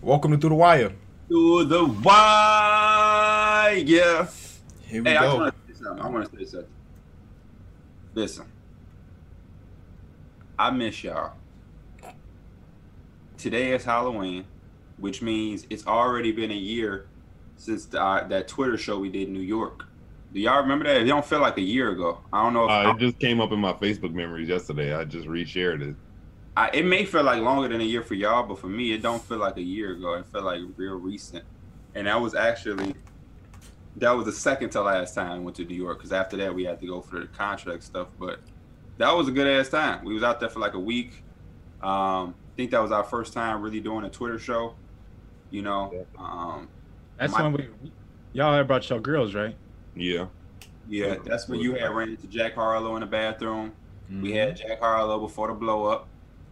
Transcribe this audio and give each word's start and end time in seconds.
Welcome 0.00 0.32
to 0.32 0.38
Through 0.38 0.50
the 0.50 0.56
Wire. 0.56 0.92
To 1.30 1.64
the 1.64 1.84
wire. 1.84 3.74
Here 4.86 5.02
we 5.02 5.10
Hey, 5.10 5.16
I 5.16 5.22
go. 5.22 5.36
want 5.38 5.54
to 5.54 5.74
say 5.74 5.82
something. 5.82 6.04
I 6.04 6.08
want 6.08 6.30
to 6.30 6.38
say 6.38 6.44
something. 6.44 6.70
Listen, 8.14 8.46
I 10.58 10.70
miss 10.70 11.02
y'all. 11.04 11.32
Today 13.36 13.72
is 13.72 13.84
Halloween, 13.84 14.44
which 14.98 15.20
means 15.22 15.66
it's 15.70 15.86
already 15.86 16.32
been 16.32 16.50
a 16.50 16.54
year 16.54 17.06
since 17.56 17.86
the, 17.86 18.00
uh, 18.02 18.26
that 18.28 18.48
Twitter 18.48 18.78
show 18.78 18.98
we 18.98 19.10
did 19.10 19.28
in 19.28 19.34
New 19.34 19.40
York. 19.40 19.84
Do 20.32 20.40
y'all 20.40 20.60
remember 20.62 20.84
that? 20.86 21.00
It 21.00 21.04
don't 21.04 21.24
feel 21.24 21.40
like 21.40 21.58
a 21.58 21.62
year 21.62 21.90
ago. 21.90 22.20
I 22.32 22.42
don't 22.42 22.54
know 22.54 22.64
if 22.64 22.70
Uh, 22.70 22.90
it 22.94 22.98
just 22.98 23.18
came 23.18 23.40
up 23.40 23.52
in 23.52 23.58
my 23.58 23.72
Facebook 23.74 24.12
memories 24.14 24.48
yesterday. 24.48 24.94
I 24.94 25.04
just 25.04 25.26
reshared 25.26 25.82
it. 25.82 25.96
I, 26.56 26.70
it 26.72 26.84
may 26.86 27.04
feel 27.04 27.22
like 27.22 27.42
longer 27.42 27.68
than 27.68 27.80
a 27.80 27.84
year 27.84 28.02
for 28.02 28.14
y'all, 28.14 28.42
but 28.42 28.58
for 28.58 28.68
me, 28.68 28.92
it 28.92 29.02
don't 29.02 29.22
feel 29.22 29.38
like 29.38 29.56
a 29.58 29.62
year 29.62 29.92
ago. 29.92 30.14
It 30.14 30.26
felt 30.26 30.44
like 30.44 30.60
real 30.76 30.94
recent, 30.94 31.44
and 31.94 32.06
that 32.06 32.18
was 32.20 32.34
actually 32.34 32.94
that 33.96 34.10
was 34.12 34.26
the 34.26 34.32
second 34.32 34.70
to 34.70 34.82
last 34.82 35.14
time 35.14 35.32
I 35.32 35.38
went 35.38 35.56
to 35.56 35.64
New 35.64 35.74
York 35.74 35.98
because 35.98 36.12
after 36.12 36.36
that 36.38 36.54
we 36.54 36.64
had 36.64 36.78
to 36.80 36.86
go 36.86 37.00
for 37.00 37.20
the 37.20 37.26
contract 37.26 37.82
stuff. 37.82 38.08
But 38.18 38.40
that 38.98 39.14
was 39.14 39.28
a 39.28 39.30
good 39.32 39.46
ass 39.46 39.68
time. 39.68 40.04
We 40.04 40.14
was 40.14 40.22
out 40.22 40.40
there 40.40 40.48
for 40.50 40.60
like 40.60 40.74
a 40.74 40.78
week. 40.80 41.22
Um, 41.82 42.34
I 42.34 42.56
think 42.56 42.70
that 42.70 42.80
was 42.82 42.90
our 42.92 43.04
first 43.04 43.32
time 43.34 43.60
really 43.62 43.80
doing 43.80 44.04
a 44.04 44.10
Twitter 44.10 44.38
show. 44.38 44.74
You 45.50 45.62
know, 45.62 46.06
um, 46.18 46.68
That's 47.18 47.32
My- 47.32 47.42
when 47.42 47.52
we 47.52 47.68
y'all 48.32 48.54
had 48.54 48.66
brought 48.66 48.88
your 48.88 49.00
girls, 49.00 49.34
right? 49.34 49.54
Yeah. 49.94 50.26
yeah, 50.88 51.16
that's 51.24 51.48
when 51.48 51.60
you 51.60 51.74
had 51.74 51.90
ran 51.90 52.10
into 52.10 52.26
Jack 52.26 52.54
Harlow 52.54 52.96
in 52.96 53.00
the 53.00 53.06
bathroom. 53.06 53.72
We 54.10 54.14
Mm-hmm. 54.14 54.36
had 54.36 54.56
Jack 54.56 54.80
Harlow 54.80 55.18
before 55.20 55.48
the 55.48 55.54
blow 55.54 55.84
up. 55.86 56.06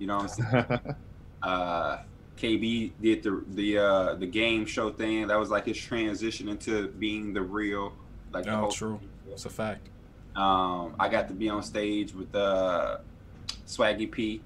You 0.05 0.09
know 0.09 0.19
what 0.19 0.39
I'm 0.39 0.53
saying? 0.53 0.97
uh 1.43 1.99
KB 2.37 2.93
did 3.01 3.23
the 3.23 3.43
the 3.55 3.79
uh 3.79 4.15
the 4.17 4.27
game 4.27 4.67
show 4.67 4.91
thing. 4.91 5.29
That 5.29 5.39
was 5.39 5.49
like 5.49 5.65
his 5.65 5.79
transition 5.79 6.47
into 6.51 6.88
being 6.88 7.33
the 7.33 7.41
real 7.41 7.95
like 8.30 8.45
the 8.45 8.52
Oh, 8.55 8.71
true. 8.71 9.01
It's 9.30 9.46
a 9.46 9.49
fact. 9.49 9.88
um 10.37 10.95
I 11.01 11.09
got 11.09 11.29
to 11.29 11.35
be 11.35 11.49
on 11.49 11.63
stage 11.63 12.13
with 12.13 12.35
uh 12.35 12.99
Swaggy 13.66 14.13
P. 14.13 14.43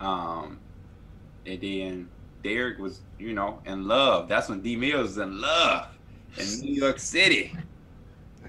Um 0.00 0.60
and 1.44 1.60
then 1.60 2.08
Derek 2.44 2.78
was, 2.78 3.00
you 3.18 3.32
know, 3.34 3.62
in 3.66 3.88
love. 3.88 4.28
That's 4.28 4.48
when 4.48 4.60
D 4.60 4.76
Mills 4.76 5.08
was 5.08 5.18
in 5.18 5.40
love 5.40 5.88
in 6.38 6.60
New 6.60 6.72
York 6.72 7.00
City. 7.00 7.52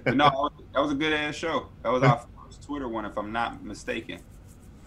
But 0.04 0.16
no, 0.16 0.26
that 0.26 0.36
was, 0.36 0.52
that 0.76 0.80
was 0.80 0.92
a 0.92 0.96
good 0.96 1.12
ass 1.12 1.34
show. 1.34 1.70
That 1.82 1.92
was 1.92 2.04
our 2.04 2.24
first 2.46 2.62
Twitter 2.62 2.88
one, 2.88 3.04
if 3.06 3.18
I'm 3.18 3.32
not 3.32 3.64
mistaken. 3.64 4.20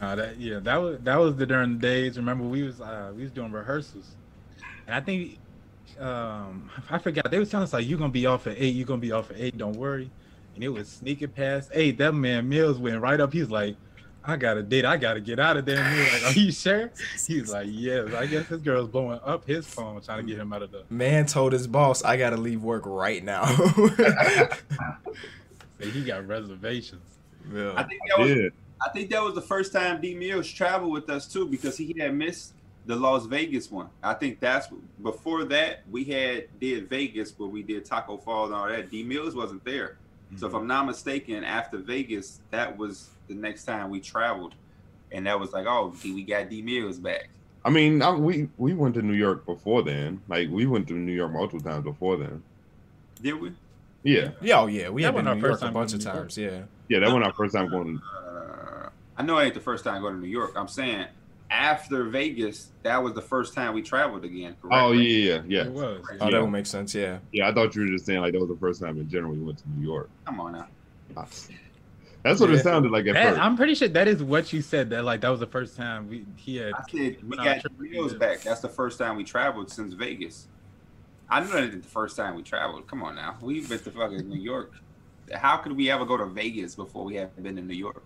Uh, 0.00 0.14
that 0.14 0.38
yeah, 0.38 0.60
that 0.60 0.76
was 0.76 0.98
that 1.00 1.16
was 1.16 1.36
the 1.36 1.46
during 1.46 1.74
the 1.74 1.78
days. 1.80 2.16
Remember, 2.16 2.44
we 2.44 2.62
was 2.62 2.80
uh, 2.80 3.12
we 3.16 3.22
was 3.22 3.32
doing 3.32 3.50
rehearsals, 3.50 4.06
and 4.86 4.94
I 4.94 5.00
think 5.00 5.38
um 5.98 6.70
I 6.90 6.98
forgot 6.98 7.30
they 7.30 7.38
was 7.38 7.50
telling 7.50 7.64
us 7.64 7.72
like 7.72 7.86
you're 7.88 7.98
gonna 7.98 8.12
be 8.12 8.26
off 8.26 8.46
at 8.46 8.54
eight, 8.58 8.74
you're 8.76 8.86
gonna 8.86 9.00
be 9.00 9.10
off 9.12 9.30
at 9.30 9.36
eight, 9.38 9.58
don't 9.58 9.76
worry. 9.76 10.10
And 10.54 10.62
it 10.62 10.68
was 10.68 10.88
sneaking 10.88 11.28
past 11.30 11.70
eight. 11.72 11.98
That 11.98 12.12
man 12.12 12.48
Mills 12.48 12.78
went 12.78 13.00
right 13.00 13.20
up. 13.20 13.32
He's 13.32 13.50
like, 13.50 13.76
I 14.24 14.36
got 14.36 14.56
a 14.56 14.62
date. 14.62 14.84
I 14.84 14.96
gotta 14.96 15.20
get 15.20 15.38
out 15.40 15.56
of 15.56 15.64
there. 15.64 15.78
And 15.78 15.96
we 15.96 16.02
were 16.04 16.10
like, 16.12 16.24
Are 16.36 16.38
you 16.38 16.52
sure? 16.52 16.90
He's 17.26 17.50
like, 17.52 17.66
Yes. 17.70 18.12
I 18.12 18.26
guess 18.26 18.48
this 18.48 18.60
girl's 18.60 18.88
blowing 18.88 19.18
up 19.24 19.46
his 19.46 19.66
phone 19.66 20.00
trying 20.02 20.18
to 20.18 20.24
get 20.30 20.38
him 20.38 20.52
out 20.52 20.62
of 20.62 20.70
the. 20.70 20.84
Man 20.90 21.26
told 21.26 21.52
his 21.52 21.66
boss, 21.66 22.04
I 22.04 22.16
gotta 22.16 22.36
leave 22.36 22.62
work 22.62 22.82
right 22.86 23.24
now. 23.24 23.46
Say 25.80 25.90
he 25.90 26.04
got 26.04 26.26
reservations. 26.26 27.02
I 27.50 27.82
think 27.84 28.00
that 28.08 28.18
was 28.18 28.30
Yeah. 28.30 28.48
I 28.84 28.90
think 28.90 29.10
that 29.10 29.22
was 29.22 29.34
the 29.34 29.42
first 29.42 29.72
time 29.72 30.00
D 30.00 30.14
Mills 30.14 30.50
traveled 30.50 30.92
with 30.92 31.10
us 31.10 31.26
too 31.26 31.46
because 31.46 31.76
he 31.76 31.94
had 31.98 32.14
missed 32.14 32.54
the 32.86 32.96
Las 32.96 33.26
Vegas 33.26 33.70
one. 33.70 33.88
I 34.02 34.14
think 34.14 34.40
that's 34.40 34.68
before 35.02 35.44
that 35.44 35.82
we 35.90 36.04
had 36.04 36.46
did 36.60 36.88
Vegas 36.88 37.32
where 37.38 37.48
we 37.48 37.62
did 37.62 37.84
Tacko 37.84 38.22
Falls 38.22 38.50
and 38.50 38.58
all 38.58 38.68
that. 38.68 38.90
D 38.90 39.02
Mills 39.02 39.34
wasn't 39.34 39.64
there. 39.64 39.96
So 40.36 40.46
if 40.46 40.52
I'm 40.52 40.66
not 40.66 40.84
mistaken, 40.84 41.42
after 41.42 41.78
Vegas, 41.78 42.40
that 42.50 42.76
was 42.76 43.08
the 43.28 43.34
next 43.34 43.64
time 43.64 43.88
we 43.88 43.98
traveled. 43.98 44.54
And 45.10 45.26
that 45.26 45.40
was 45.40 45.52
like, 45.52 45.66
oh, 45.66 45.94
we 46.04 46.22
got 46.22 46.50
D 46.50 46.60
Mills 46.60 46.98
back. 46.98 47.30
I 47.64 47.70
mean, 47.70 48.02
I, 48.02 48.10
we 48.12 48.48
we 48.58 48.74
went 48.74 48.94
to 48.94 49.02
New 49.02 49.14
York 49.14 49.44
before 49.46 49.82
then. 49.82 50.20
Like 50.28 50.48
we 50.50 50.66
went 50.66 50.86
to 50.88 50.94
New 50.94 51.12
York 51.12 51.32
multiple 51.32 51.60
times 51.60 51.84
before 51.84 52.16
then. 52.18 52.42
Did 53.22 53.40
we? 53.40 53.52
Yeah. 54.02 54.30
Yeah, 54.40 54.60
oh 54.60 54.66
yeah. 54.66 54.90
We 54.90 55.02
That 55.02 55.08
had 55.08 55.16
been 55.16 55.24
to 55.24 55.30
our 55.30 55.36
New 55.36 55.40
York 55.40 55.52
first 55.60 55.62
a 55.64 55.72
bunch 55.72 55.94
of 55.94 56.00
to 56.00 56.06
New 56.06 56.12
York. 56.12 56.22
times. 56.24 56.38
Yeah. 56.38 56.62
Yeah, 56.88 56.98
that 57.00 57.12
was 57.12 57.22
our 57.22 57.32
first 57.32 57.54
time 57.54 57.68
going. 57.68 57.98
Uh, 57.98 58.27
I 59.18 59.22
know 59.22 59.36
it 59.38 59.44
ain't 59.46 59.54
the 59.54 59.60
first 59.60 59.84
time 59.84 60.00
going 60.00 60.14
to 60.14 60.20
New 60.20 60.28
York. 60.28 60.52
I'm 60.56 60.68
saying 60.68 61.06
after 61.50 62.04
Vegas, 62.04 62.70
that 62.84 63.02
was 63.02 63.14
the 63.14 63.22
first 63.22 63.52
time 63.52 63.74
we 63.74 63.82
traveled 63.82 64.24
again. 64.24 64.54
Correct? 64.62 64.74
Oh 64.82 64.92
yeah, 64.92 65.00
yeah, 65.34 65.42
yeah. 65.46 65.64
It 65.66 65.72
was. 65.72 66.04
Oh, 66.20 66.24
Yeah. 66.26 66.30
that 66.30 66.40
would 66.42 66.50
make 66.50 66.66
sense. 66.66 66.94
Yeah. 66.94 67.18
Yeah, 67.32 67.48
I 67.48 67.52
thought 67.52 67.74
you 67.74 67.82
were 67.82 67.88
just 67.88 68.06
saying 68.06 68.20
like 68.20 68.32
that 68.32 68.38
was 68.40 68.48
the 68.48 68.56
first 68.56 68.80
time 68.80 68.98
in 68.98 69.08
general 69.08 69.32
we 69.32 69.40
went 69.40 69.58
to 69.58 69.64
New 69.76 69.84
York. 69.86 70.08
Come 70.24 70.40
on 70.40 70.52
now. 70.52 70.68
Ah, 71.16 71.26
that's 72.22 72.40
what 72.40 72.50
Yeah. 72.50 72.56
it 72.56 72.62
sounded 72.62 72.92
like 72.92 73.06
at 73.06 73.14
That, 73.14 73.30
first. 73.30 73.40
I'm 73.40 73.56
pretty 73.56 73.74
sure 73.74 73.88
that 73.88 74.06
is 74.06 74.22
what 74.22 74.52
you 74.52 74.62
said. 74.62 74.90
That 74.90 75.04
like 75.04 75.20
that 75.22 75.30
was 75.30 75.40
the 75.40 75.46
first 75.46 75.76
time 75.76 76.08
we 76.08 76.24
he 76.36 76.56
had. 76.56 76.74
I 76.74 76.82
said 76.82 77.22
we 77.22 77.28
went 77.28 77.40
on 77.40 77.46
a 77.46 77.54
got 77.54 77.60
trip 77.60 77.72
with 77.78 78.18
back. 78.20 78.42
That's 78.42 78.60
the 78.60 78.68
first 78.68 78.98
time 78.98 79.16
we 79.16 79.24
traveled 79.24 79.70
since 79.70 79.94
Vegas. 79.94 80.46
I 81.30 81.40
knew 81.40 81.48
that 81.48 81.62
ain't 81.64 81.82
the 81.82 81.88
first 81.88 82.16
time 82.16 82.36
we 82.36 82.42
traveled. 82.42 82.86
Come 82.86 83.02
on 83.02 83.16
now, 83.16 83.36
we've 83.40 83.68
been 83.68 83.78
to 83.80 83.90
fucking 83.90 84.28
New 84.28 84.40
York. 84.40 84.72
How 85.34 85.56
could 85.58 85.72
we 85.72 85.90
ever 85.90 86.04
go 86.06 86.16
to 86.16 86.24
Vegas 86.26 86.74
before 86.74 87.04
we 87.04 87.16
have 87.16 87.34
been 87.42 87.56
to 87.56 87.62
New 87.62 87.74
York? 87.74 88.02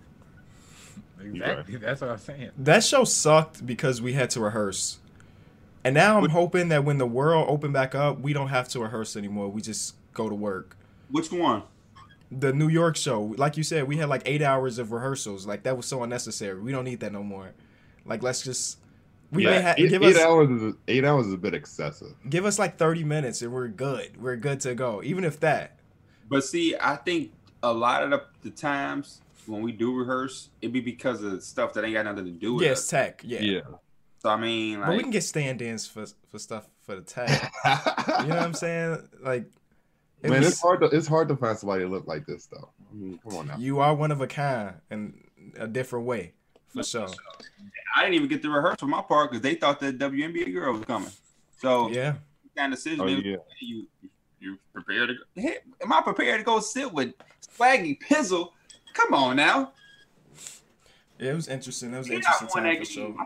Exactly. 1.25 1.77
That's 1.77 2.01
what 2.01 2.11
I'm 2.11 2.19
saying. 2.19 2.51
That 2.59 2.85
show 2.85 3.05
sucked 3.05 3.65
because 3.67 4.01
we 4.03 4.13
had 4.13 4.31
to 4.31 4.41
rehearse. 4.41 4.99
And 5.85 5.95
now 5.95 6.19
I'm 6.19 6.31
hoping 6.31 6.69
that 6.69 6.85
when 6.85 6.99
the 6.99 7.07
world 7.07 7.47
open 7.49 7.73
back 7.73 7.95
up, 7.95 8.21
we 8.21 8.33
don't 8.33 8.49
have 8.49 8.69
to 8.69 8.81
rehearse 8.81 9.17
anymore. 9.17 9.49
We 9.49 9.61
just 9.63 9.97
go 10.15 10.29
to 10.29 10.35
work. 10.35 10.77
Which 11.11 11.33
one? 11.33 11.65
The 12.31 12.53
New 12.53 12.69
York 12.69 12.97
show, 12.97 13.35
like 13.37 13.57
you 13.57 13.63
said, 13.63 13.89
we 13.89 13.97
had 13.97 14.09
like 14.09 14.23
eight 14.25 14.43
hours 14.43 14.79
of 14.79 14.93
rehearsals. 14.93 15.47
Like 15.47 15.65
that 15.65 15.77
was 15.77 15.87
so 15.87 16.03
unnecessary. 16.03 16.61
We 16.61 16.73
don't 16.73 16.85
need 16.85 17.01
that 17.01 17.13
no 17.13 17.23
more. 17.23 17.53
Like 18.05 18.23
let's 18.23 18.43
just 18.43 18.79
we 19.33 19.45
may 19.45 19.61
ha- 19.61 19.75
eight, 19.77 19.89
give 19.89 20.03
eight 20.03 20.17
us 20.17 20.23
hours 20.23 20.51
is 20.63 20.75
eight 20.89 21.05
hours 21.05 21.27
is 21.27 21.33
a 21.33 21.39
bit 21.39 21.55
excessive. 21.55 22.15
give 22.29 22.45
us 22.45 22.59
like 22.59 22.77
30 22.77 23.05
minutes 23.05 23.43
and 23.43 23.53
we're 23.53 23.69
good. 23.69 24.21
We're 24.21 24.37
good 24.37 24.61
to 24.61 24.75
go. 24.75 25.03
Even 25.03 25.25
if 25.25 25.41
that. 25.41 25.79
But 26.29 26.45
see, 26.45 26.77
I 26.79 26.97
think 26.97 27.33
a 27.63 27.73
lot 27.73 28.03
of 28.03 28.11
the, 28.11 28.25
the 28.43 28.51
times 28.51 29.22
when 29.47 29.63
we 29.63 29.73
do 29.73 29.95
rehearse, 29.95 30.51
it 30.61 30.73
be 30.73 30.81
because 30.81 31.23
of 31.23 31.43
stuff 31.43 31.73
that 31.75 31.85
ain't 31.85 31.95
got 31.95 32.05
nothing 32.05 32.25
to 32.27 32.31
do 32.31 32.55
with 32.55 32.65
Yes, 32.65 32.81
us. 32.81 32.89
tech. 32.89 33.23
Yeah. 33.25 33.41
Yeah. 33.41 33.61
So 34.19 34.29
I 34.31 34.37
mean, 34.37 34.81
But 34.81 34.97
we 34.97 35.03
can 35.03 35.11
get 35.11 35.23
stand-ins 35.25 35.87
for 35.87 36.07
for 36.31 36.39
stuff 36.39 36.69
for 36.87 36.95
the 36.97 37.03
tech. 37.03 37.29
you 37.65 38.29
know 38.29 38.37
what 38.37 38.39
I'm 38.39 38.55
saying? 38.55 39.09
Like 39.21 39.47
it 40.23 40.31
Man, 40.31 40.41
was- 40.41 40.53
it's 40.53 40.61
hard 40.61 40.81
to 40.81 40.87
it's 40.87 41.09
hard 41.09 41.29
to 41.29 41.37
find 41.37 41.59
somebody 41.59 41.83
that 41.83 41.91
look 41.91 42.07
like 42.07 42.25
this 42.27 42.47
though. 42.47 42.71
I 42.91 42.95
mean, 42.95 43.19
come 43.23 43.37
on 43.39 43.47
now. 43.49 43.57
You 43.59 43.81
are 43.81 43.95
one 43.95 44.11
of 44.13 44.21
a 44.21 44.27
kind 44.27 44.75
in 44.91 45.15
a 45.57 45.67
different 45.67 46.07
way, 46.07 46.35
for 46.69 46.83
sure. 46.85 47.09
I 47.97 48.03
didn't 48.03 48.15
even 48.15 48.29
get 48.29 48.43
to 48.43 48.51
rehearse 48.51 48.77
for 48.79 48.87
my 48.87 49.03
part 49.03 49.31
because 49.31 49.43
they 49.43 49.55
thought 49.57 49.81
that 49.81 49.99
WNBA 49.99 50.53
girl 50.53 50.73
was 50.75 50.85
coming. 50.85 51.11
So 51.61 51.91
Yeah. 51.91 52.15
kind 52.57 52.73
of 52.73 52.79
decision. 52.79 53.01
Oh 53.01 53.07
they 53.07 53.15
yeah. 53.15 53.37
you 53.61 53.87
you 54.39 54.59
prepared 54.73 55.09
to 55.09 55.15
go? 55.15 55.21
Hey, 55.35 55.59
am 55.83 55.93
I 55.93 56.01
prepared 56.01 56.39
to 56.41 56.45
go 56.45 56.61
sit 56.61 56.93
with 56.93 57.13
Swaggy 57.59 57.99
Pizzle? 58.01 58.51
Come 58.93 59.15
on 59.15 59.37
now. 59.37 59.73
Yeah, 61.19 61.33
it 61.33 61.35
was 61.35 61.49
interesting. 61.49 61.93
That 61.93 61.99
was 61.99 62.07
He 62.09 62.15
interesting 62.15 62.49
time 62.49 62.65
that 62.65 62.79
for 62.79 62.85
sure. 62.85 63.09
game. 63.09 63.17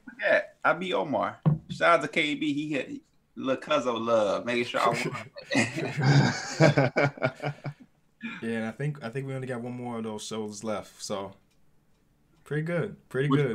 I. 0.64 0.72
Be 0.74 0.92
Omar. 0.92 1.38
Shout 1.70 2.00
out 2.04 2.12
to 2.12 2.20
KB. 2.20 2.40
He 2.42 2.72
had 2.72 3.00
little 3.36 3.62
Cuzzo 3.62 3.98
love, 3.98 4.44
making 4.44 4.64
sure 4.64 4.80
I 4.80 4.88
won. 4.88 4.98
Yeah, 8.42 8.50
and 8.50 8.66
I 8.66 8.70
think 8.72 9.02
I 9.04 9.08
think 9.08 9.26
we 9.26 9.34
only 9.34 9.46
got 9.46 9.60
one 9.60 9.74
more 9.76 9.98
of 9.98 10.04
those 10.04 10.24
shows 10.26 10.64
left. 10.64 11.02
So 11.02 11.32
pretty 12.44 12.62
good. 12.62 12.96
Pretty 13.08 13.28
Which 13.28 13.40
good. 13.40 13.54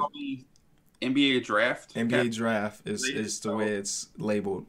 NBA 1.02 1.44
draft. 1.44 1.94
NBA 1.96 2.34
draft 2.34 2.88
is 2.88 3.04
is 3.04 3.40
the 3.42 3.56
way 3.56 3.70
it's 3.74 4.10
labeled. 4.18 4.66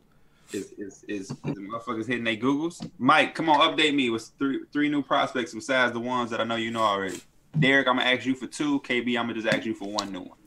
is 0.53 0.73
is 0.73 1.05
is, 1.09 1.31
is 1.31 1.37
the 1.45 1.53
motherfuckers 1.53 2.07
hitting 2.07 2.25
their 2.25 2.37
Googles. 2.37 2.89
Mike, 2.99 3.35
come 3.35 3.49
on, 3.49 3.61
update 3.61 3.95
me 3.95 4.11
with 4.11 4.31
three 4.39 4.61
three 4.73 4.89
new 4.89 5.03
prospects 5.03 5.55
besides 5.55 5.93
the 5.93 6.01
ones 6.01 6.31
that 6.31 6.41
I 6.41 6.45
know 6.45 6.57
you 6.57 6.71
know 6.71 6.83
already. 6.83 7.21
Derek, 7.59 7.87
I'm 7.87 7.97
gonna 7.99 8.11
ask 8.11 8.25
you 8.25 8.35
for 8.35 8.47
two. 8.47 8.81
KB, 8.81 9.19
I'm 9.19 9.27
gonna 9.27 9.35
just 9.35 9.47
ask 9.47 9.67
you 9.67 9.75
for 9.75 9.91
one 9.91 10.13
new 10.13 10.21
one. 10.21 10.39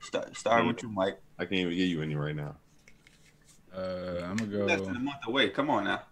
Start 0.00 0.36
start 0.36 0.66
with 0.66 0.82
you, 0.82 0.88
Mike. 0.88 1.18
I 1.38 1.44
can't 1.44 1.60
even 1.60 1.76
get 1.76 1.84
you 1.84 2.02
any 2.02 2.14
right 2.14 2.36
now. 2.36 2.56
Uh, 3.74 4.20
I'm 4.24 4.36
gonna 4.36 4.50
go. 4.50 4.64
Less 4.64 4.80
than 4.80 4.96
a 4.96 5.00
month 5.00 5.26
away. 5.26 5.48
Come 5.50 5.70
on 5.70 5.84
now. 5.84 6.02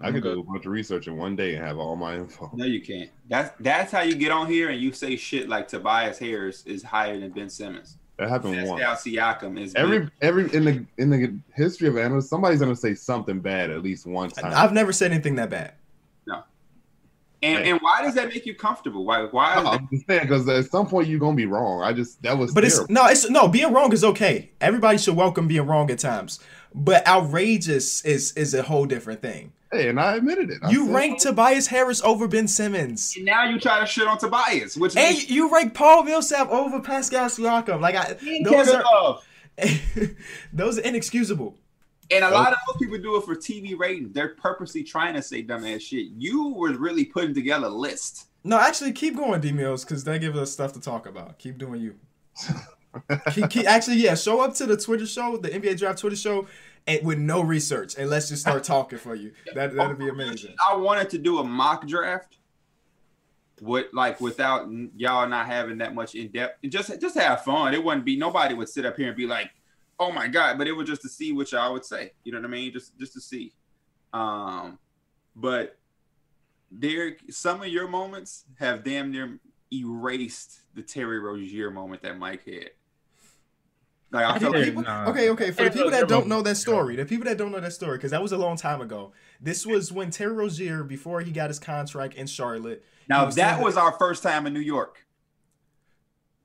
I 0.00 0.08
I'm 0.08 0.14
could 0.14 0.22
gonna 0.22 0.36
do 0.36 0.40
a 0.40 0.44
bunch 0.44 0.66
of 0.66 0.72
research 0.72 1.06
in 1.06 1.16
one 1.16 1.36
day 1.36 1.54
and 1.54 1.64
have 1.64 1.78
all 1.78 1.94
my 1.96 2.16
info. 2.16 2.50
No, 2.54 2.64
you 2.64 2.80
can't. 2.80 3.10
That's 3.28 3.54
that's 3.60 3.92
how 3.92 4.00
you 4.00 4.14
get 4.14 4.32
on 4.32 4.48
here 4.48 4.70
and 4.70 4.80
you 4.80 4.92
say 4.92 5.16
shit 5.16 5.48
like 5.48 5.68
Tobias 5.68 6.18
Harris 6.18 6.64
is 6.64 6.82
higher 6.82 7.18
than 7.18 7.30
Ben 7.30 7.48
Simmons. 7.48 7.98
That 8.18 8.28
happened 8.28 8.66
once. 8.66 8.82
Pascal 8.82 8.96
Siakam 8.96 9.60
is 9.60 9.74
Every 9.74 10.08
every 10.20 10.52
in 10.54 10.64
the 10.64 10.84
in 10.98 11.10
the 11.10 11.38
history 11.54 11.88
of 11.88 11.96
analysts, 11.96 12.30
somebody's 12.30 12.60
gonna 12.60 12.74
say 12.74 12.94
something 12.94 13.40
bad 13.40 13.70
at 13.70 13.82
least 13.82 14.06
one 14.06 14.30
time. 14.30 14.52
I've 14.54 14.72
never 14.72 14.92
said 14.92 15.12
anything 15.12 15.36
that 15.36 15.50
bad. 15.50 15.74
And, 17.42 17.64
Hey. 17.64 17.70
and 17.72 17.80
why 17.80 18.02
does 18.02 18.14
that 18.14 18.28
make 18.28 18.46
you 18.46 18.54
comfortable? 18.54 19.04
Why? 19.04 19.24
Why? 19.24 19.56
Is 19.58 19.64
No, 19.64 19.70
that, 19.72 19.80
I'm 19.80 19.88
just 19.92 20.06
saying 20.06 20.22
because 20.22 20.48
at 20.48 20.70
some 20.70 20.86
point 20.86 21.08
you're 21.08 21.18
gonna 21.18 21.34
be 21.36 21.46
wrong. 21.46 21.82
I 21.82 21.92
just 21.92 22.22
that 22.22 22.38
was 22.38 22.52
But 22.52 22.64
it's 22.64 22.88
no, 22.88 23.06
it's 23.06 23.28
no 23.28 23.48
being 23.48 23.72
wrong 23.72 23.92
is 23.92 24.04
okay. 24.04 24.50
Everybody 24.60 24.98
should 24.98 25.16
welcome 25.16 25.48
being 25.48 25.66
wrong 25.66 25.90
at 25.90 25.98
times. 25.98 26.38
But 26.74 27.06
outrageous 27.06 28.04
is 28.04 28.32
is 28.32 28.54
a 28.54 28.62
whole 28.62 28.86
different 28.86 29.20
thing. 29.22 29.52
hey, 29.72 29.88
and 29.88 29.98
I 29.98 30.16
admitted 30.16 30.50
it. 30.50 30.58
I 30.62 30.70
You 30.70 30.84
said- 30.86 30.94
rank 30.94 31.20
Tobias 31.20 31.66
Harris 31.66 32.00
over 32.02 32.28
Ben 32.28 32.46
Simmons. 32.46 33.14
and 33.16 33.24
now 33.24 33.48
you 33.48 33.58
try 33.58 33.80
to 33.80 33.86
shit 33.86 34.06
on 34.06 34.18
Tobias, 34.18 34.76
which 34.76 34.94
And 34.96 35.16
means 35.16 35.28
you 35.30 35.52
rank 35.52 35.74
Paul 35.74 36.04
Millsap 36.04 36.48
over 36.50 36.78
Pascal 36.80 37.26
Siakam. 37.28 37.80
Like 37.80 37.96
I, 37.96 38.16
those 38.44 38.68
are 38.68 39.18
those 40.52 40.78
are 40.78 40.82
inexcusable. 40.82 41.56
And 42.12 42.24
a 42.24 42.30
lot 42.30 42.52
of 42.52 42.58
those 42.66 42.76
people 42.78 42.98
do 42.98 43.16
it 43.16 43.24
for 43.24 43.34
TV 43.34 43.78
ratings. 43.78 44.12
They're 44.12 44.34
purposely 44.34 44.82
trying 44.82 45.14
to 45.14 45.22
say 45.22 45.42
dumbass 45.42 45.80
shit. 45.80 46.08
You 46.16 46.48
were 46.48 46.72
really 46.72 47.04
putting 47.04 47.34
together 47.34 47.66
a 47.66 47.70
list. 47.70 48.28
No, 48.44 48.58
actually, 48.58 48.92
keep 48.92 49.16
going, 49.16 49.40
D 49.40 49.52
Mills, 49.52 49.84
because 49.84 50.04
that 50.04 50.20
gives 50.20 50.36
us 50.36 50.52
stuff 50.52 50.72
to 50.72 50.80
talk 50.80 51.06
about. 51.06 51.38
Keep 51.38 51.58
doing 51.58 51.80
you. 51.80 51.94
keep, 53.30 53.48
keep, 53.50 53.66
actually, 53.66 53.96
yeah, 53.96 54.14
show 54.14 54.40
up 54.40 54.54
to 54.54 54.66
the 54.66 54.76
Twitter 54.76 55.06
show, 55.06 55.36
the 55.36 55.48
NBA 55.48 55.78
Draft 55.78 56.00
Twitter 56.00 56.16
show, 56.16 56.46
and 56.86 57.04
with 57.06 57.18
no 57.18 57.40
research, 57.40 57.94
and 57.96 58.10
let's 58.10 58.28
just 58.28 58.42
start 58.42 58.64
talking 58.64 58.98
for 58.98 59.14
you. 59.14 59.32
That 59.54 59.74
that'd 59.74 59.98
be 59.98 60.08
amazing. 60.08 60.54
I 60.66 60.76
wanted 60.76 61.10
to 61.10 61.18
do 61.18 61.38
a 61.38 61.44
mock 61.44 61.86
draft. 61.86 62.38
With 63.60 63.86
like 63.92 64.20
without 64.20 64.68
y'all 64.96 65.28
not 65.28 65.46
having 65.46 65.78
that 65.78 65.94
much 65.94 66.16
in 66.16 66.32
depth, 66.32 66.58
and 66.64 66.72
just 66.72 67.00
just 67.00 67.14
have 67.14 67.44
fun. 67.44 67.74
It 67.74 67.84
wouldn't 67.84 68.04
be 68.04 68.16
nobody 68.16 68.54
would 68.54 68.68
sit 68.68 68.84
up 68.84 68.96
here 68.96 69.06
and 69.06 69.16
be 69.16 69.28
like, 69.28 69.50
"Oh 70.02 70.12
my 70.12 70.28
god!" 70.28 70.58
But 70.58 70.66
it 70.66 70.72
was 70.72 70.88
just 70.88 71.02
to 71.02 71.08
see 71.08 71.32
what 71.32 71.50
y'all 71.52 71.72
would 71.72 71.84
say. 71.84 72.12
You 72.24 72.32
know 72.32 72.38
what 72.38 72.46
I 72.46 72.50
mean? 72.50 72.72
Just 72.72 72.98
just 72.98 73.12
to 73.14 73.20
see. 73.20 73.52
Um, 74.12 74.78
but 75.36 75.78
Derek, 76.76 77.20
some 77.30 77.60
of 77.62 77.68
your 77.68 77.88
moments 77.88 78.44
have 78.58 78.84
damn 78.84 79.10
near 79.10 79.38
erased 79.72 80.60
the 80.74 80.82
Terry 80.82 81.18
Rozier 81.18 81.70
moment 81.70 82.02
that 82.02 82.18
Mike 82.18 82.44
had. 82.44 82.70
Like 84.10 84.26
I 84.26 84.34
I 84.34 84.38
felt 84.38 84.54
People- 84.56 84.82
Nah. 84.82 85.08
okay, 85.08 85.30
okay. 85.30 85.50
For 85.52 85.64
the 85.64 85.70
people 85.70 85.90
that 85.90 86.06
don't 86.08 86.26
know 86.26 86.42
that 86.42 86.56
story, 86.56 86.96
the 86.96 87.06
people 87.06 87.24
that 87.24 87.38
don't 87.38 87.50
know 87.50 87.60
that 87.60 87.72
story, 87.72 87.96
because 87.96 88.10
that 88.10 88.20
was 88.22 88.32
a 88.32 88.36
long 88.36 88.56
time 88.58 88.82
ago. 88.82 89.12
This 89.40 89.64
was 89.64 89.90
when 89.90 90.10
Terry 90.10 90.34
Rozier, 90.34 90.84
before 90.84 91.22
he 91.22 91.30
got 91.32 91.48
his 91.48 91.58
contract 91.58 92.14
in 92.14 92.26
Charlotte, 92.26 92.84
now 93.08 93.24
was 93.24 93.36
that 93.36 93.62
was 93.62 93.76
our 93.78 93.92
first 93.92 94.22
time 94.22 94.46
in 94.46 94.52
New 94.52 94.60
York. 94.60 95.06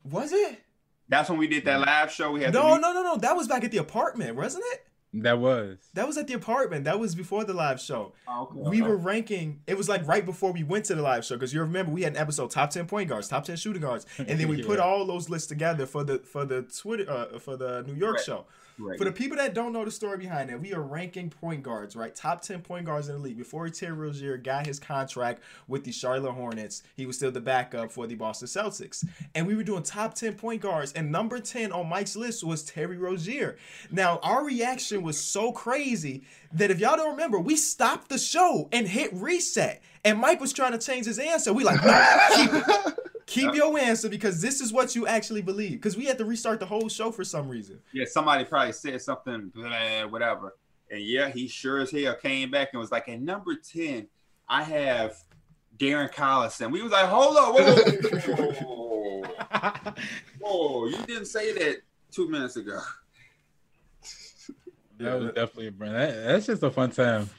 was 0.05 0.31
it? 0.31 0.63
That's 1.09 1.29
when 1.29 1.39
we 1.39 1.47
did 1.47 1.65
that 1.65 1.79
live 1.79 2.11
show. 2.11 2.31
We 2.31 2.41
had 2.43 2.53
No, 2.53 2.75
the 2.75 2.77
no, 2.81 2.93
no, 2.93 3.01
no. 3.03 3.17
That 3.17 3.35
was 3.35 3.47
back 3.47 3.63
at 3.63 3.71
the 3.71 3.77
apartment, 3.77 4.35
wasn't 4.35 4.65
it? 4.73 4.83
That 5.13 5.39
was. 5.39 5.77
That 5.93 6.05
was 6.05 6.17
at 6.17 6.27
the 6.27 6.33
apartment. 6.33 6.83
That 6.83 6.99
was 6.99 7.15
before 7.15 7.45
the 7.45 7.53
live 7.53 7.79
show. 7.79 8.13
Oh, 8.27 8.43
okay, 8.43 8.69
We 8.69 8.81
okay. 8.81 8.89
were 8.89 8.97
ranking. 8.97 9.61
It 9.65 9.77
was 9.77 9.87
like 9.87 10.05
right 10.05 10.25
before 10.25 10.51
we 10.51 10.63
went 10.63 10.83
to 10.85 10.95
the 10.95 11.01
live 11.01 11.23
show 11.23 11.35
because 11.35 11.53
you 11.53 11.61
remember 11.61 11.91
we 11.93 12.03
had 12.03 12.13
an 12.13 12.19
episode 12.19 12.51
top 12.51 12.71
ten 12.71 12.87
point 12.87 13.07
guards, 13.09 13.27
top 13.29 13.45
ten 13.45 13.55
shooting 13.55 13.81
guards, 13.81 14.05
and 14.17 14.37
then 14.39 14.47
we 14.49 14.61
put 14.71 14.79
all 14.79 15.05
those 15.05 15.29
lists 15.29 15.47
together 15.47 15.85
for 15.85 16.03
the 16.03 16.19
for 16.19 16.43
the 16.45 16.63
Twitter 16.63 17.09
uh, 17.09 17.39
for 17.39 17.55
the 17.55 17.83
New 17.87 17.95
York 17.95 18.17
Right. 18.17 18.25
show. 18.25 18.45
Right. 18.79 18.97
For 18.97 19.05
the 19.05 19.11
people 19.11 19.37
that 19.37 19.53
don't 19.53 19.73
know 19.73 19.83
the 19.83 19.91
story 19.91 20.17
behind 20.17 20.49
that, 20.49 20.61
we 20.61 20.73
are 20.73 20.81
ranking 20.81 21.29
point 21.29 21.63
guards, 21.63 21.95
right? 21.95 22.13
Top 22.13 22.41
10 22.41 22.61
point 22.61 22.85
guards 22.85 23.09
in 23.09 23.15
the 23.15 23.21
league. 23.21 23.37
Before 23.37 23.67
Terry 23.69 23.93
Rozier 23.93 24.37
got 24.37 24.67
his 24.67 24.79
contract 24.79 25.41
with 25.67 25.83
the 25.83 25.91
Charlotte 25.91 26.33
Hornets, 26.33 26.83
he 26.95 27.05
was 27.05 27.15
still 27.15 27.31
the 27.31 27.41
backup 27.41 27.91
for 27.91 28.05
the 28.05 28.15
Boston 28.15 28.47
Celtics. 28.47 29.07
And 29.33 29.47
we 29.47 29.55
were 29.55 29.63
doing 29.63 29.83
top 29.83 30.13
10 30.13 30.35
point 30.35 30.61
guards, 30.61 30.93
and 30.93 31.11
number 31.11 31.39
10 31.39 31.71
on 31.71 31.89
Mike's 31.89 32.15
list 32.15 32.43
was 32.43 32.63
Terry 32.63 32.97
Rozier. 32.97 33.57
Now, 33.91 34.19
our 34.21 34.45
reaction 34.45 35.01
was 35.01 35.19
so 35.19 35.51
crazy 35.51 36.23
that 36.53 36.69
if 36.69 36.79
y'all 36.79 36.97
don't 36.97 37.11
remember, 37.11 37.39
we 37.39 37.55
stopped 37.55 38.09
the 38.09 38.19
show 38.19 38.69
and 38.71 38.87
hit 38.87 39.11
reset. 39.13 39.81
And 40.05 40.19
Mike 40.19 40.39
was 40.39 40.53
trying 40.53 40.73
to 40.73 40.77
change 40.77 41.05
his 41.05 41.19
answer. 41.19 41.51
We 41.51 41.63
like, 41.63 41.83
no, 41.85 42.17
keep 42.35 42.53
it. 42.53 42.97
Keep 43.27 43.55
your 43.55 43.77
answer 43.77 44.07
because 44.09 44.41
this 44.41 44.61
is 44.61 44.71
what 44.71 44.95
you 44.95 45.05
actually 45.05 45.41
believe. 45.41 45.73
Because 45.73 45.97
we 45.97 46.05
had 46.05 46.17
to 46.17 46.25
restart 46.25 46.61
the 46.61 46.65
whole 46.65 46.87
show 46.87 47.11
for 47.11 47.25
some 47.25 47.49
reason. 47.49 47.77
Yeah, 47.91 48.05
somebody 48.07 48.45
probably 48.45 48.71
said 48.71 49.01
something, 49.01 49.51
blah, 49.53 50.07
whatever. 50.07 50.55
And 50.89 51.01
yeah, 51.01 51.29
he 51.29 51.49
sure 51.49 51.79
as 51.79 51.91
hell 51.91 52.15
came 52.15 52.49
back 52.49 52.69
and 52.71 52.79
was 52.79 52.91
like, 52.91 53.09
at 53.09 53.19
number 53.19 53.55
10, 53.55 54.07
I 54.47 54.63
have 54.63 55.17
Darren 55.77 56.11
Collison. 56.11 56.71
We 56.71 56.81
was 56.81 56.93
like, 56.93 57.05
hold 57.05 57.35
up, 57.35 57.53
whoa, 57.53 57.75
whoa, 58.33 59.21
whoa, 59.21 59.93
whoa, 60.39 60.87
you 60.87 60.97
didn't 61.05 61.25
say 61.25 61.51
that 61.51 61.81
two 62.11 62.29
minutes 62.29 62.55
ago. 62.55 62.79
That 64.99 65.19
was 65.19 65.27
definitely 65.33 65.67
a 65.67 65.71
brand. 65.71 65.95
That, 65.95 66.23
that's 66.25 66.45
just 66.45 66.63
a 66.63 66.71
fun 66.71 66.91
time. 66.91 67.29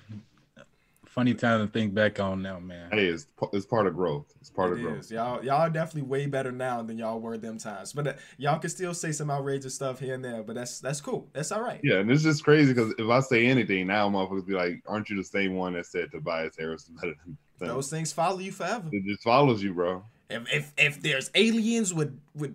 Funny 1.19 1.35
time 1.35 1.67
to 1.67 1.73
think 1.73 1.93
back 1.93 2.21
on 2.21 2.43
now, 2.43 2.61
man. 2.61 2.93
Hey, 2.93 3.07
it's 3.07 3.27
it's 3.53 3.67
part 3.67 3.89
of 3.89 3.97
growth. 3.97 4.33
It's 4.41 4.51
part 4.51 4.71
of 4.71 4.79
It 4.79 4.83
growth. 4.83 5.01
is. 5.01 5.11
Y'all, 5.11 5.45
y'all 5.45 5.63
are 5.63 5.69
definitely 5.69 6.03
way 6.03 6.27
better 6.27 6.53
now 6.53 6.81
than 6.81 6.97
y'all 6.97 7.19
were 7.19 7.37
them 7.37 7.59
times. 7.59 7.93
But 7.93 8.07
uh, 8.07 8.13
y'all 8.37 8.61
can 8.61 8.71
still 8.71 8.95
say 8.95 9.11
some 9.11 9.29
outrageous 9.29 9.75
stuff 9.75 9.99
here 9.99 10.15
and 10.15 10.25
there. 10.25 10.45
But 10.45 10.55
that's 10.55 10.79
that's 10.79 11.01
cool. 11.01 11.27
That's 11.33 11.51
all 11.51 11.61
right. 11.61 11.81
Yeah, 11.83 11.97
and 11.97 12.09
it's 12.09 12.23
just 12.23 12.45
crazy 12.45 12.73
because 12.73 12.95
if 13.01 13.11
I 13.11 13.19
say 13.19 13.47
anything 13.47 13.89
now, 13.89 14.09
motherfuckers 14.09 14.47
be 14.47 14.53
like, 14.53 14.81
"Aren't 14.87 15.11
you 15.11 15.17
the 15.17 15.25
same 15.25 15.57
one 15.57 15.73
that 15.73 15.87
said 15.87 16.13
Tobias 16.13 16.55
Harris 16.57 16.83
is 16.83 16.91
better 16.91 17.15
than?" 17.25 17.37
them?" 17.59 17.69
Those 17.69 17.91
things 17.91 18.13
follow 18.13 18.39
you 18.39 18.53
forever. 18.53 18.89
It 18.93 19.03
just 19.05 19.25
follows 19.25 19.61
you, 19.61 19.75
bro. 19.75 20.05
If 20.31 20.45
if, 20.53 20.73
if 20.79 21.03
there's 21.03 21.33
aliens 21.35 21.93
with 21.93 22.17
with 22.37 22.55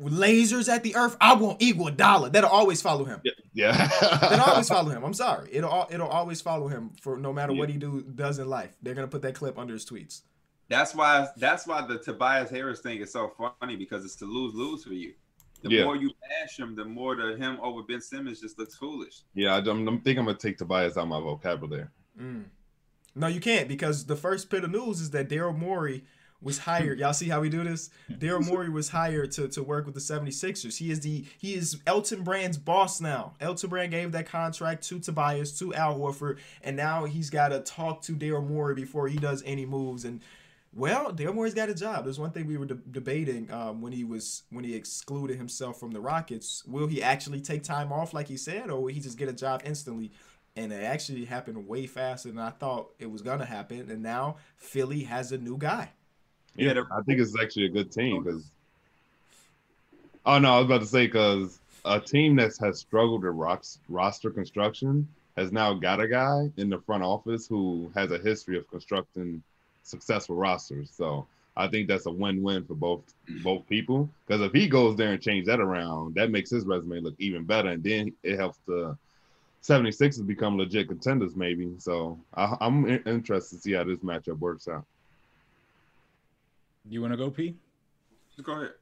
lasers 0.00 0.68
at 0.68 0.82
the 0.82 0.94
Earth, 0.96 1.16
I 1.20 1.34
want 1.34 1.60
Iguodala. 1.60 2.32
That'll 2.32 2.50
always 2.50 2.80
follow 2.80 3.04
him. 3.04 3.20
Yeah, 3.52 3.88
That'll 4.00 4.50
always 4.50 4.68
follow 4.68 4.90
him. 4.90 5.04
I'm 5.04 5.14
sorry. 5.14 5.48
It'll 5.52 5.86
it'll 5.90 6.08
always 6.08 6.40
follow 6.40 6.68
him 6.68 6.90
for 7.00 7.16
no 7.16 7.32
matter 7.32 7.52
what 7.52 7.68
he 7.68 7.76
do 7.78 8.02
does 8.14 8.38
in 8.38 8.48
life. 8.48 8.76
They're 8.82 8.94
gonna 8.94 9.08
put 9.08 9.22
that 9.22 9.34
clip 9.34 9.58
under 9.58 9.74
his 9.74 9.84
tweets. 9.84 10.22
That's 10.68 10.94
why 10.94 11.28
that's 11.36 11.66
why 11.66 11.86
the 11.86 11.98
Tobias 11.98 12.50
Harris 12.50 12.80
thing 12.80 12.98
is 13.00 13.10
so 13.12 13.32
funny 13.60 13.76
because 13.76 14.04
it's 14.04 14.16
to 14.16 14.24
lose 14.26 14.54
lose 14.54 14.84
for 14.84 14.92
you. 14.92 15.14
The 15.62 15.70
Yeah. 15.70 15.84
more 15.84 15.96
you 15.96 16.10
bash 16.20 16.58
him, 16.58 16.76
the 16.76 16.84
more 16.84 17.16
the 17.16 17.36
him 17.36 17.58
over 17.60 17.82
Ben 17.82 18.00
Simmons 18.00 18.40
just 18.40 18.58
looks 18.58 18.76
foolish. 18.76 19.22
yeah. 19.34 19.56
I, 19.56 19.58
am 19.58 19.88
I'm 19.88 20.00
think 20.02 20.18
I'm 20.18 20.26
gonna 20.26 20.38
take 20.38 20.58
Tobias 20.58 20.96
out 20.96 21.02
of 21.02 21.08
my 21.08 21.18
vocabulary. 21.20 21.86
Mm. 22.20 22.44
No, 23.16 23.26
you 23.26 23.40
can't 23.40 23.66
because 23.66 24.06
the 24.06 24.14
first 24.14 24.48
bit 24.50 24.62
of 24.62 24.70
news 24.70 25.00
is 25.00 25.10
that 25.10 25.28
Daryl 25.28 25.56
Morey 25.56 26.04
was 26.40 26.58
hired. 26.58 26.98
Y'all 27.00 27.12
see 27.12 27.28
how 27.28 27.40
we 27.40 27.48
do 27.48 27.64
this? 27.64 27.90
Daryl 28.10 28.46
Morey 28.46 28.68
was 28.68 28.90
hired 28.90 29.32
to, 29.32 29.48
to 29.48 29.62
work 29.62 29.86
with 29.86 29.94
the 29.94 30.00
76ers. 30.00 30.76
He 30.76 30.90
is 30.90 31.00
the 31.00 31.24
he 31.38 31.54
is 31.54 31.78
Elton 31.86 32.22
Brand's 32.22 32.58
boss 32.58 33.00
now. 33.00 33.34
Elton 33.40 33.70
Brand 33.70 33.90
gave 33.90 34.12
that 34.12 34.26
contract 34.26 34.82
to 34.88 34.98
Tobias, 34.98 35.58
to 35.58 35.74
Al 35.74 35.98
Horford, 35.98 36.38
and 36.62 36.76
now 36.76 37.04
he's 37.04 37.30
got 37.30 37.48
to 37.48 37.60
talk 37.60 38.02
to 38.02 38.12
Daryl 38.12 38.46
Morey 38.46 38.74
before 38.74 39.08
he 39.08 39.18
does 39.18 39.42
any 39.44 39.66
moves. 39.66 40.04
And 40.04 40.20
well, 40.74 41.12
Daryl 41.12 41.34
Morey's 41.34 41.54
got 41.54 41.70
a 41.70 41.74
job. 41.74 42.04
There's 42.04 42.20
one 42.20 42.30
thing 42.30 42.46
we 42.46 42.56
were 42.56 42.66
de- 42.66 42.74
debating 42.74 43.50
um, 43.50 43.80
when 43.80 43.92
he 43.92 44.04
was 44.04 44.42
when 44.50 44.64
he 44.64 44.74
excluded 44.74 45.36
himself 45.36 45.80
from 45.80 45.90
the 45.90 46.00
Rockets. 46.00 46.64
Will 46.66 46.86
he 46.86 47.02
actually 47.02 47.40
take 47.40 47.62
time 47.62 47.92
off 47.92 48.14
like 48.14 48.28
he 48.28 48.36
said, 48.36 48.70
or 48.70 48.82
will 48.82 48.92
he 48.92 49.00
just 49.00 49.18
get 49.18 49.28
a 49.28 49.32
job 49.32 49.62
instantly? 49.64 50.12
and 50.56 50.72
it 50.72 50.82
actually 50.82 51.24
happened 51.24 51.68
way 51.68 51.86
faster 51.86 52.28
than 52.30 52.38
I 52.40 52.50
thought 52.50 52.90
it 52.98 53.08
was 53.08 53.22
gonna 53.22 53.44
happen. 53.44 53.88
And 53.90 54.02
now 54.02 54.38
Philly 54.56 55.04
has 55.04 55.30
a 55.30 55.38
new 55.38 55.56
guy. 55.56 55.90
Yeah, 56.58 56.74
Yeah, 56.74 56.82
I 56.92 57.02
think 57.02 57.20
it's 57.20 57.38
actually 57.40 57.66
a 57.66 57.70
good 57.70 57.92
team 57.92 58.22
because. 58.22 58.50
Oh 60.26 60.38
no, 60.38 60.54
I 60.54 60.56
was 60.58 60.66
about 60.66 60.80
to 60.80 60.86
say 60.86 61.06
because 61.06 61.60
a 61.84 62.00
team 62.00 62.36
that 62.36 62.52
has 62.60 62.78
struggled 62.78 63.22
with 63.22 63.34
rocks, 63.34 63.78
roster 63.88 64.30
construction 64.30 65.08
has 65.36 65.52
now 65.52 65.72
got 65.72 66.00
a 66.00 66.08
guy 66.08 66.50
in 66.56 66.68
the 66.68 66.80
front 66.80 67.02
office 67.02 67.46
who 67.46 67.90
has 67.94 68.10
a 68.10 68.18
history 68.18 68.58
of 68.58 68.68
constructing 68.68 69.42
successful 69.84 70.36
rosters. 70.36 70.90
So 70.94 71.26
I 71.56 71.68
think 71.68 71.88
that's 71.88 72.06
a 72.06 72.10
win-win 72.10 72.64
for 72.64 72.74
both 72.74 73.02
both 73.42 73.66
people. 73.68 74.08
Because 74.26 74.42
if 74.42 74.52
he 74.52 74.68
goes 74.68 74.96
there 74.96 75.12
and 75.12 75.22
change 75.22 75.46
that 75.46 75.60
around, 75.60 76.14
that 76.16 76.30
makes 76.30 76.50
his 76.50 76.66
resume 76.66 77.00
look 77.00 77.14
even 77.18 77.44
better, 77.44 77.70
and 77.70 77.82
then 77.82 78.12
it 78.22 78.36
helps 78.36 78.58
the 78.66 78.96
76ers 79.62 80.26
become 80.26 80.56
legit 80.56 80.88
contenders, 80.88 81.36
maybe. 81.36 81.72
So 81.78 82.18
I, 82.34 82.56
I'm 82.60 82.86
interested 83.06 83.56
to 83.56 83.62
see 83.62 83.72
how 83.72 83.84
this 83.84 83.98
matchup 84.00 84.38
works 84.38 84.68
out. 84.68 84.84
You 86.88 87.00
want 87.00 87.12
to 87.12 87.16
go, 87.16 87.30
P? 87.30 87.56
Go 88.42 88.52
ahead. 88.52 88.72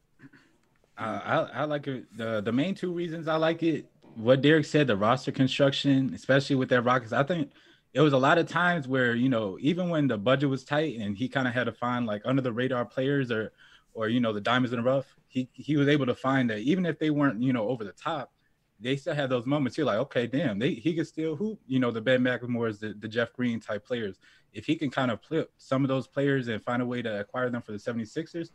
Uh, 0.98 1.20
I 1.24 1.60
I 1.60 1.64
like 1.64 1.86
it. 1.88 2.04
The 2.16 2.40
the 2.40 2.52
main 2.52 2.74
two 2.74 2.92
reasons 2.92 3.28
I 3.28 3.36
like 3.36 3.62
it, 3.62 3.86
what 4.14 4.42
Derek 4.42 4.64
said, 4.64 4.86
the 4.86 4.96
roster 4.96 5.32
construction, 5.32 6.12
especially 6.14 6.56
with 6.56 6.68
that 6.70 6.82
Rockets. 6.82 7.12
I 7.12 7.22
think 7.22 7.50
it 7.92 8.00
was 8.00 8.12
a 8.12 8.18
lot 8.18 8.38
of 8.38 8.46
times 8.46 8.86
where 8.86 9.14
you 9.14 9.28
know 9.28 9.58
even 9.60 9.88
when 9.88 10.06
the 10.06 10.18
budget 10.18 10.48
was 10.48 10.64
tight 10.64 10.98
and 10.98 11.16
he 11.16 11.28
kind 11.28 11.48
of 11.48 11.54
had 11.54 11.64
to 11.64 11.72
find 11.72 12.06
like 12.06 12.22
under 12.24 12.42
the 12.42 12.52
radar 12.52 12.84
players 12.84 13.30
or 13.30 13.52
or 13.94 14.08
you 14.08 14.20
know 14.20 14.32
the 14.32 14.40
diamonds 14.40 14.72
in 14.72 14.78
the 14.78 14.84
rough. 14.84 15.06
He 15.28 15.48
he 15.52 15.76
was 15.76 15.88
able 15.88 16.06
to 16.06 16.14
find 16.14 16.50
that 16.50 16.60
even 16.60 16.86
if 16.86 16.98
they 16.98 17.10
weren't 17.10 17.42
you 17.42 17.52
know 17.52 17.68
over 17.68 17.84
the 17.84 17.92
top, 17.92 18.32
they 18.80 18.96
still 18.96 19.14
had 19.14 19.30
those 19.30 19.46
moments. 19.46 19.76
You're 19.76 19.86
like, 19.86 19.98
okay, 19.98 20.26
damn, 20.26 20.58
they 20.58 20.74
he 20.74 20.94
could 20.94 21.06
still 21.06 21.36
hoop. 21.36 21.58
You 21.66 21.80
know 21.80 21.90
the 21.90 22.00
Ben 22.00 22.22
McLemore, 22.22 22.78
the 22.78 22.94
the 22.98 23.08
Jeff 23.08 23.32
Green 23.32 23.60
type 23.60 23.86
players. 23.86 24.18
If 24.56 24.64
he 24.64 24.74
can 24.74 24.88
kind 24.90 25.10
of 25.10 25.20
flip 25.22 25.52
some 25.58 25.84
of 25.84 25.88
those 25.88 26.06
players 26.06 26.48
and 26.48 26.62
find 26.62 26.80
a 26.80 26.86
way 26.86 27.02
to 27.02 27.20
acquire 27.20 27.50
them 27.50 27.60
for 27.60 27.72
the 27.72 27.78
76ers, 27.78 28.50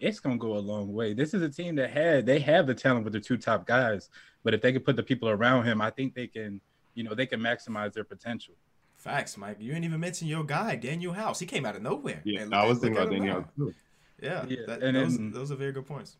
it's 0.00 0.18
gonna 0.18 0.36
go 0.36 0.56
a 0.56 0.58
long 0.58 0.92
way. 0.92 1.14
This 1.14 1.32
is 1.32 1.42
a 1.42 1.48
team 1.48 1.76
that 1.76 1.90
had 1.90 2.26
they 2.26 2.40
have 2.40 2.66
the 2.66 2.74
talent 2.74 3.04
with 3.04 3.12
the 3.12 3.20
two 3.20 3.36
top 3.36 3.64
guys, 3.64 4.10
but 4.42 4.52
if 4.52 4.60
they 4.60 4.72
can 4.72 4.82
put 4.82 4.96
the 4.96 5.02
people 5.04 5.28
around 5.28 5.64
him, 5.64 5.80
I 5.80 5.90
think 5.90 6.14
they 6.14 6.26
can, 6.26 6.60
you 6.94 7.04
know, 7.04 7.14
they 7.14 7.26
can 7.26 7.38
maximize 7.40 7.92
their 7.92 8.02
potential. 8.02 8.54
Facts, 8.96 9.36
Mike. 9.36 9.58
You 9.60 9.68
didn't 9.72 9.84
even 9.84 10.00
mention 10.00 10.26
your 10.26 10.42
guy, 10.44 10.76
Danuel 10.76 11.14
House. 11.14 11.38
He 11.38 11.46
came 11.46 11.64
out 11.64 11.76
of 11.76 11.82
nowhere. 11.82 12.20
Yeah, 12.24 12.40
And- 12.40 12.54
I 12.54 12.66
was 12.66 12.78
thinking 12.80 12.94
look 12.98 13.06
about 13.08 13.12
at 13.12 13.18
him 13.20 13.26
Danielle 13.26 13.40
now. 13.56 13.64
too. 13.66 13.74
Yeah, 14.20 14.46
Yeah, 14.48 14.66
that- 14.66 14.82
and 14.82 14.96
those, 14.96 15.16
then- 15.16 15.30
those 15.30 15.52
are 15.52 15.56
very 15.56 15.72
good 15.72 15.86
points. 15.86 16.16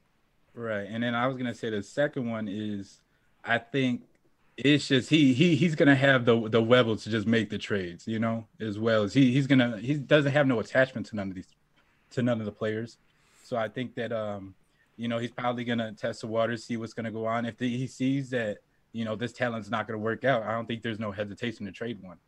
Right. 0.54 0.86
And 0.88 1.02
then 1.02 1.16
I 1.16 1.26
was 1.26 1.36
gonna 1.36 1.54
say 1.54 1.70
the 1.70 1.82
second 1.82 2.30
one 2.30 2.46
is 2.46 3.00
I 3.42 3.58
think 3.58 4.02
it's 4.56 4.86
just 4.86 5.10
he 5.10 5.34
he 5.34 5.56
he's 5.56 5.74
gonna 5.74 5.96
have 5.96 6.24
the 6.24 6.48
the 6.48 6.62
webble 6.62 7.00
to 7.02 7.10
just 7.10 7.26
make 7.26 7.50
the 7.50 7.58
trades, 7.58 8.06
you 8.06 8.18
know, 8.18 8.46
as 8.60 8.78
well 8.78 9.02
as 9.02 9.12
he 9.12 9.32
he's 9.32 9.46
gonna 9.46 9.78
he 9.78 9.94
doesn't 9.94 10.32
have 10.32 10.46
no 10.46 10.60
attachment 10.60 11.06
to 11.08 11.16
none 11.16 11.28
of 11.28 11.34
these 11.34 11.48
to 12.10 12.22
none 12.22 12.40
of 12.40 12.46
the 12.46 12.52
players. 12.52 12.98
So 13.42 13.56
I 13.56 13.68
think 13.68 13.94
that 13.96 14.12
um 14.12 14.54
you 14.96 15.08
know 15.08 15.18
he's 15.18 15.32
probably 15.32 15.64
gonna 15.64 15.92
test 15.92 16.20
the 16.20 16.28
waters, 16.28 16.64
see 16.64 16.76
what's 16.76 16.92
gonna 16.92 17.10
go 17.10 17.26
on. 17.26 17.46
If 17.46 17.58
the, 17.58 17.76
he 17.76 17.86
sees 17.86 18.30
that 18.30 18.58
you 18.92 19.04
know 19.04 19.16
this 19.16 19.32
talent's 19.32 19.70
not 19.70 19.88
gonna 19.88 19.98
work 19.98 20.24
out, 20.24 20.44
I 20.44 20.52
don't 20.52 20.66
think 20.66 20.82
there's 20.82 21.00
no 21.00 21.10
hesitation 21.10 21.66
to 21.66 21.72
trade 21.72 22.00
one. 22.00 22.18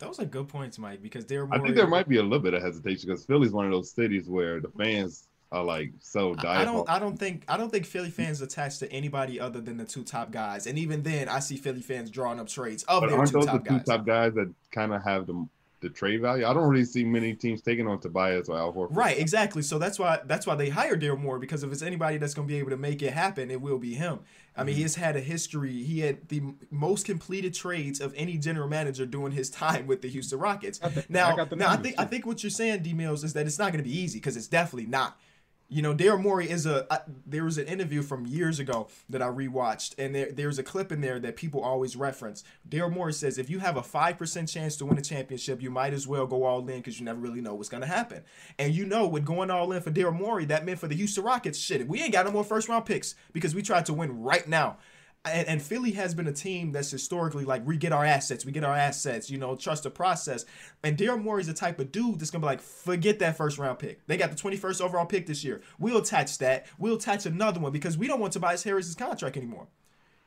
Those 0.00 0.18
are 0.18 0.24
good 0.24 0.48
points, 0.48 0.76
Mike, 0.78 1.02
because 1.02 1.24
they're 1.24 1.46
I 1.52 1.60
think 1.60 1.76
there 1.76 1.86
might 1.86 2.08
be 2.08 2.16
a 2.16 2.22
little 2.22 2.40
bit 2.40 2.54
of 2.54 2.62
hesitation 2.62 3.08
because 3.08 3.24
Philly's 3.24 3.52
one 3.52 3.64
of 3.64 3.70
those 3.70 3.92
cities 3.92 4.28
where 4.28 4.60
the 4.60 4.70
fans 4.70 5.28
are 5.54 5.64
like 5.64 5.92
so 6.00 6.34
I 6.38 6.62
I 6.62 6.64
don't. 6.64 6.88
I 6.90 6.98
don't 6.98 7.16
think. 7.16 7.44
I 7.48 7.56
don't 7.56 7.70
think 7.70 7.86
Philly 7.86 8.10
fans 8.10 8.40
attached 8.40 8.80
to 8.80 8.92
anybody 8.92 9.38
other 9.38 9.60
than 9.60 9.76
the 9.76 9.84
two 9.84 10.02
top 10.02 10.32
guys. 10.32 10.66
And 10.66 10.78
even 10.78 11.02
then, 11.02 11.28
I 11.28 11.38
see 11.38 11.56
Philly 11.56 11.80
fans 11.80 12.10
drawing 12.10 12.40
up 12.40 12.48
trades 12.48 12.82
of 12.84 13.02
But 13.02 13.10
their 13.10 13.18
aren't 13.18 13.30
two 13.30 13.38
those 13.38 13.46
the 13.46 13.52
top 13.52 13.68
two 13.68 13.80
top 13.80 14.04
guys 14.04 14.34
that 14.34 14.52
kind 14.72 14.92
of 14.92 15.02
have 15.04 15.26
the 15.26 15.46
the 15.84 15.90
trade 15.90 16.20
value? 16.20 16.44
I 16.44 16.52
don't 16.52 16.68
really 16.68 16.84
see 16.84 17.04
many 17.04 17.34
teams 17.34 17.62
taking 17.62 17.86
on 17.86 18.00
Tobias 18.00 18.48
or 18.48 18.58
Al 18.58 18.72
Horford. 18.72 18.96
Right, 18.96 19.16
exactly. 19.16 19.62
So 19.62 19.78
that's 19.78 19.98
why 19.98 20.18
that's 20.24 20.46
why 20.46 20.56
they 20.56 20.70
hired 20.70 21.00
Daryl 21.00 21.20
Morey 21.20 21.38
because 21.38 21.62
if 21.62 21.70
it's 21.70 21.82
anybody 21.82 22.16
that's 22.16 22.34
going 22.34 22.48
to 22.48 22.52
be 22.52 22.58
able 22.58 22.70
to 22.70 22.76
make 22.76 23.02
it 23.02 23.12
happen, 23.12 23.50
it 23.50 23.60
will 23.60 23.78
be 23.78 23.94
him. 23.94 24.20
I 24.56 24.62
mean, 24.62 24.76
he 24.76 24.80
mm-hmm. 24.80 24.84
has 24.84 24.94
had 24.96 25.16
a 25.16 25.20
history. 25.20 25.82
He 25.82 26.00
had 26.00 26.28
the 26.28 26.42
most 26.70 27.06
completed 27.06 27.54
trades 27.54 28.00
of 28.00 28.14
any 28.16 28.38
general 28.38 28.68
manager 28.68 29.04
during 29.04 29.32
his 29.32 29.50
time 29.50 29.86
with 29.86 30.00
the 30.00 30.08
Houston 30.08 30.38
Rockets. 30.38 30.80
I 30.82 30.88
th- 30.88 31.06
I 31.06 31.12
Now, 31.12 31.36
got 31.36 31.50
the 31.50 31.56
now 31.56 31.66
I 31.66 31.74
numbers, 31.74 31.86
think 31.86 32.00
I 32.00 32.04
think 32.04 32.26
what 32.26 32.42
you're 32.42 32.50
saying, 32.50 32.82
D 32.82 32.92
Mills, 32.94 33.24
is 33.24 33.32
that 33.34 33.46
it's 33.46 33.58
not 33.58 33.72
going 33.72 33.82
to 33.82 33.88
be 33.88 33.96
easy 33.96 34.18
because 34.18 34.36
it's 34.36 34.48
definitely 34.48 34.88
not. 34.88 35.18
You 35.68 35.82
know, 35.82 35.94
Daryl 35.94 36.20
Morey 36.20 36.48
is 36.50 36.66
a. 36.66 36.86
I, 36.92 37.00
there 37.26 37.44
was 37.44 37.58
an 37.58 37.66
interview 37.66 38.02
from 38.02 38.26
years 38.26 38.58
ago 38.58 38.88
that 39.08 39.22
I 39.22 39.26
rewatched, 39.26 39.94
and 39.98 40.14
there, 40.14 40.30
there's 40.30 40.58
a 40.58 40.62
clip 40.62 40.92
in 40.92 41.00
there 41.00 41.18
that 41.18 41.36
people 41.36 41.60
always 41.62 41.96
reference. 41.96 42.44
Daryl 42.68 42.92
Morey 42.92 43.14
says, 43.14 43.38
if 43.38 43.48
you 43.48 43.60
have 43.60 43.76
a 43.76 43.82
five 43.82 44.18
percent 44.18 44.48
chance 44.48 44.76
to 44.76 44.84
win 44.84 44.98
a 44.98 45.02
championship, 45.02 45.62
you 45.62 45.70
might 45.70 45.94
as 45.94 46.06
well 46.06 46.26
go 46.26 46.44
all 46.44 46.60
in 46.60 46.76
because 46.76 46.98
you 46.98 47.04
never 47.04 47.18
really 47.18 47.40
know 47.40 47.54
what's 47.54 47.70
gonna 47.70 47.86
happen. 47.86 48.22
And 48.58 48.74
you 48.74 48.84
know, 48.84 49.06
with 49.06 49.24
going 49.24 49.50
all 49.50 49.72
in 49.72 49.80
for 49.80 49.90
Daryl 49.90 50.14
Morey, 50.14 50.44
that 50.46 50.66
meant 50.66 50.78
for 50.78 50.86
the 50.86 50.96
Houston 50.96 51.24
Rockets, 51.24 51.58
shit, 51.58 51.88
we 51.88 52.02
ain't 52.02 52.12
got 52.12 52.26
no 52.26 52.32
more 52.32 52.44
first 52.44 52.68
round 52.68 52.84
picks 52.84 53.14
because 53.32 53.54
we 53.54 53.62
tried 53.62 53.86
to 53.86 53.94
win 53.94 54.22
right 54.22 54.46
now. 54.46 54.76
And, 55.24 55.48
and 55.48 55.62
Philly 55.62 55.92
has 55.92 56.14
been 56.14 56.26
a 56.26 56.32
team 56.32 56.72
that's 56.72 56.90
historically 56.90 57.44
like 57.44 57.66
we 57.66 57.76
get 57.76 57.92
our 57.92 58.04
assets, 58.04 58.44
we 58.44 58.52
get 58.52 58.64
our 58.64 58.74
assets, 58.74 59.30
you 59.30 59.38
know, 59.38 59.56
trust 59.56 59.84
the 59.84 59.90
process. 59.90 60.44
And 60.82 60.98
Daryl 60.98 61.22
Morey's 61.22 61.46
the 61.46 61.54
type 61.54 61.78
of 61.80 61.92
dude 61.92 62.20
that's 62.20 62.30
gonna 62.30 62.42
be 62.42 62.46
like, 62.46 62.60
forget 62.60 63.18
that 63.20 63.36
first 63.36 63.58
round 63.58 63.78
pick. 63.78 64.06
They 64.06 64.16
got 64.16 64.30
the 64.30 64.36
21st 64.36 64.80
overall 64.80 65.06
pick 65.06 65.26
this 65.26 65.42
year. 65.42 65.62
We'll 65.78 65.98
attach 65.98 66.38
that. 66.38 66.66
We'll 66.78 66.96
attach 66.96 67.26
another 67.26 67.60
one 67.60 67.72
because 67.72 67.96
we 67.96 68.06
don't 68.06 68.20
want 68.20 68.32
Tobias 68.34 68.64
Harris's 68.64 68.94
contract 68.94 69.36
anymore. 69.36 69.68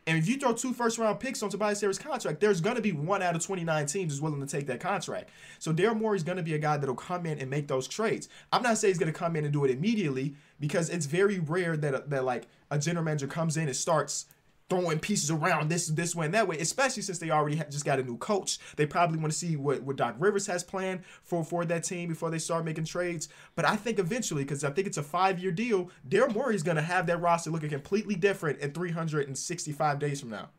And 0.07 0.17
if 0.17 0.29
you 0.29 0.37
throw 0.37 0.53
two 0.53 0.71
first 0.71 0.97
round 0.97 1.19
picks 1.19 1.43
on 1.43 1.49
Tobias 1.49 1.81
Harris' 1.81 1.99
contract, 1.99 2.39
there's 2.39 2.61
going 2.61 2.77
to 2.77 2.81
be 2.81 2.93
one 2.93 3.21
out 3.21 3.35
of 3.35 3.45
29 3.45 3.85
teams 3.87 4.13
is 4.13 4.21
willing 4.21 4.39
to 4.39 4.47
take 4.47 4.65
that 4.67 4.79
contract. 4.79 5.29
So 5.59 5.73
Daryl 5.73 5.99
Morey 5.99 6.15
is 6.15 6.23
going 6.23 6.37
to 6.37 6.43
be 6.43 6.53
a 6.53 6.57
guy 6.57 6.77
that'll 6.77 6.95
come 6.95 7.25
in 7.25 7.39
and 7.39 7.49
make 7.49 7.67
those 7.67 7.89
trades. 7.89 8.29
I'm 8.53 8.63
not 8.63 8.77
saying 8.77 8.91
he's 8.93 8.99
going 8.99 9.11
to 9.11 9.19
come 9.19 9.35
in 9.35 9.43
and 9.43 9.51
do 9.51 9.65
it 9.65 9.71
immediately 9.71 10.35
because 10.61 10.89
it's 10.89 11.05
very 11.05 11.39
rare 11.39 11.75
that, 11.75 12.09
that 12.09 12.23
like 12.23 12.47
a 12.71 12.79
general 12.79 13.03
manager 13.03 13.27
comes 13.27 13.57
in 13.57 13.67
and 13.67 13.75
starts 13.75 14.27
throwing 14.69 14.99
pieces 14.99 15.31
around 15.31 15.69
this 15.69 15.87
this 15.87 16.15
way 16.15 16.25
and 16.25 16.33
that 16.33 16.47
way, 16.47 16.57
especially 16.59 17.01
since 17.01 17.19
they 17.19 17.29
already 17.29 17.61
just 17.69 17.85
got 17.85 17.99
a 17.99 18.03
new 18.03 18.17
coach. 18.17 18.59
They 18.75 18.85
probably 18.85 19.17
want 19.17 19.31
to 19.31 19.37
see 19.37 19.55
what, 19.55 19.81
what 19.83 19.95
Doc 19.95 20.15
Rivers 20.19 20.47
has 20.47 20.63
planned 20.63 21.05
for, 21.23 21.43
for 21.43 21.65
that 21.65 21.83
team 21.83 22.09
before 22.09 22.29
they 22.29 22.39
start 22.39 22.65
making 22.65 22.85
trades. 22.85 23.29
But 23.55 23.65
I 23.65 23.75
think 23.75 23.99
eventually, 23.99 24.43
because 24.43 24.63
I 24.63 24.71
think 24.71 24.87
it's 24.87 24.97
a 24.97 25.03
five 25.03 25.39
year 25.39 25.51
deal, 25.51 25.89
Daryl 26.07 26.33
Morey 26.33 26.55
is 26.55 26.63
going 26.63 26.77
to 26.77 26.83
have 26.83 27.07
that 27.07 27.21
roster 27.21 27.49
looking 27.49 27.69
completely 27.69 28.15
different 28.15 28.59
in 28.59 28.71
365 28.71 29.99
days 29.99 30.19
from 30.19 30.31
now. 30.31 30.49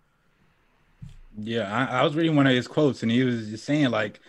Yeah, 1.40 1.72
I, 1.72 2.00
I 2.00 2.04
was 2.04 2.16
reading 2.16 2.34
one 2.34 2.46
of 2.46 2.54
his 2.54 2.66
quotes, 2.66 3.02
and 3.02 3.12
he 3.12 3.22
was 3.22 3.48
just 3.48 3.64
saying 3.64 3.90
like, 3.90 4.20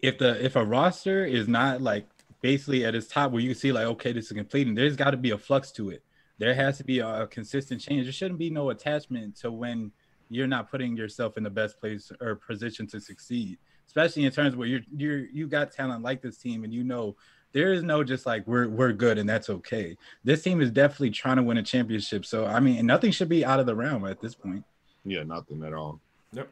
if 0.00 0.18
the 0.18 0.44
if 0.44 0.56
a 0.56 0.64
roster 0.64 1.24
is 1.24 1.48
not 1.48 1.80
like 1.80 2.06
basically 2.40 2.84
at 2.84 2.94
its 2.94 3.06
top, 3.06 3.32
where 3.32 3.40
you 3.40 3.54
see 3.54 3.72
like, 3.72 3.86
okay, 3.86 4.12
this 4.12 4.26
is 4.26 4.32
completing, 4.32 4.74
there's 4.74 4.96
got 4.96 5.10
to 5.10 5.16
be 5.16 5.30
a 5.30 5.38
flux 5.38 5.70
to 5.72 5.90
it. 5.90 6.02
There 6.38 6.54
has 6.54 6.78
to 6.78 6.84
be 6.84 6.98
a, 6.98 7.22
a 7.22 7.26
consistent 7.26 7.80
change. 7.80 8.04
There 8.04 8.12
shouldn't 8.12 8.38
be 8.38 8.50
no 8.50 8.70
attachment 8.70 9.36
to 9.38 9.50
when 9.50 9.92
you're 10.28 10.46
not 10.46 10.70
putting 10.70 10.96
yourself 10.96 11.36
in 11.36 11.44
the 11.44 11.50
best 11.50 11.80
place 11.80 12.10
or 12.20 12.34
position 12.36 12.86
to 12.88 13.00
succeed, 13.00 13.58
especially 13.86 14.24
in 14.24 14.32
terms 14.32 14.56
where 14.56 14.68
you're 14.68 14.80
you're 14.94 15.26
you 15.26 15.46
got 15.46 15.72
talent 15.72 16.02
like 16.02 16.20
this 16.20 16.36
team, 16.36 16.64
and 16.64 16.72
you 16.72 16.84
know 16.84 17.16
there 17.52 17.72
is 17.72 17.82
no 17.82 18.04
just 18.04 18.26
like 18.26 18.46
we're 18.46 18.68
we're 18.68 18.92
good 18.92 19.18
and 19.18 19.28
that's 19.28 19.48
okay. 19.48 19.96
This 20.24 20.42
team 20.42 20.60
is 20.60 20.70
definitely 20.70 21.10
trying 21.10 21.36
to 21.36 21.42
win 21.42 21.56
a 21.58 21.62
championship. 21.62 22.26
So 22.26 22.46
I 22.46 22.60
mean, 22.60 22.84
nothing 22.86 23.12
should 23.12 23.28
be 23.28 23.44
out 23.44 23.60
of 23.60 23.66
the 23.66 23.74
realm 23.74 24.04
at 24.06 24.20
this 24.20 24.34
point. 24.34 24.64
Yeah, 25.04 25.22
nothing 25.22 25.62
at 25.64 25.72
all. 25.72 26.00
Yep. 26.32 26.48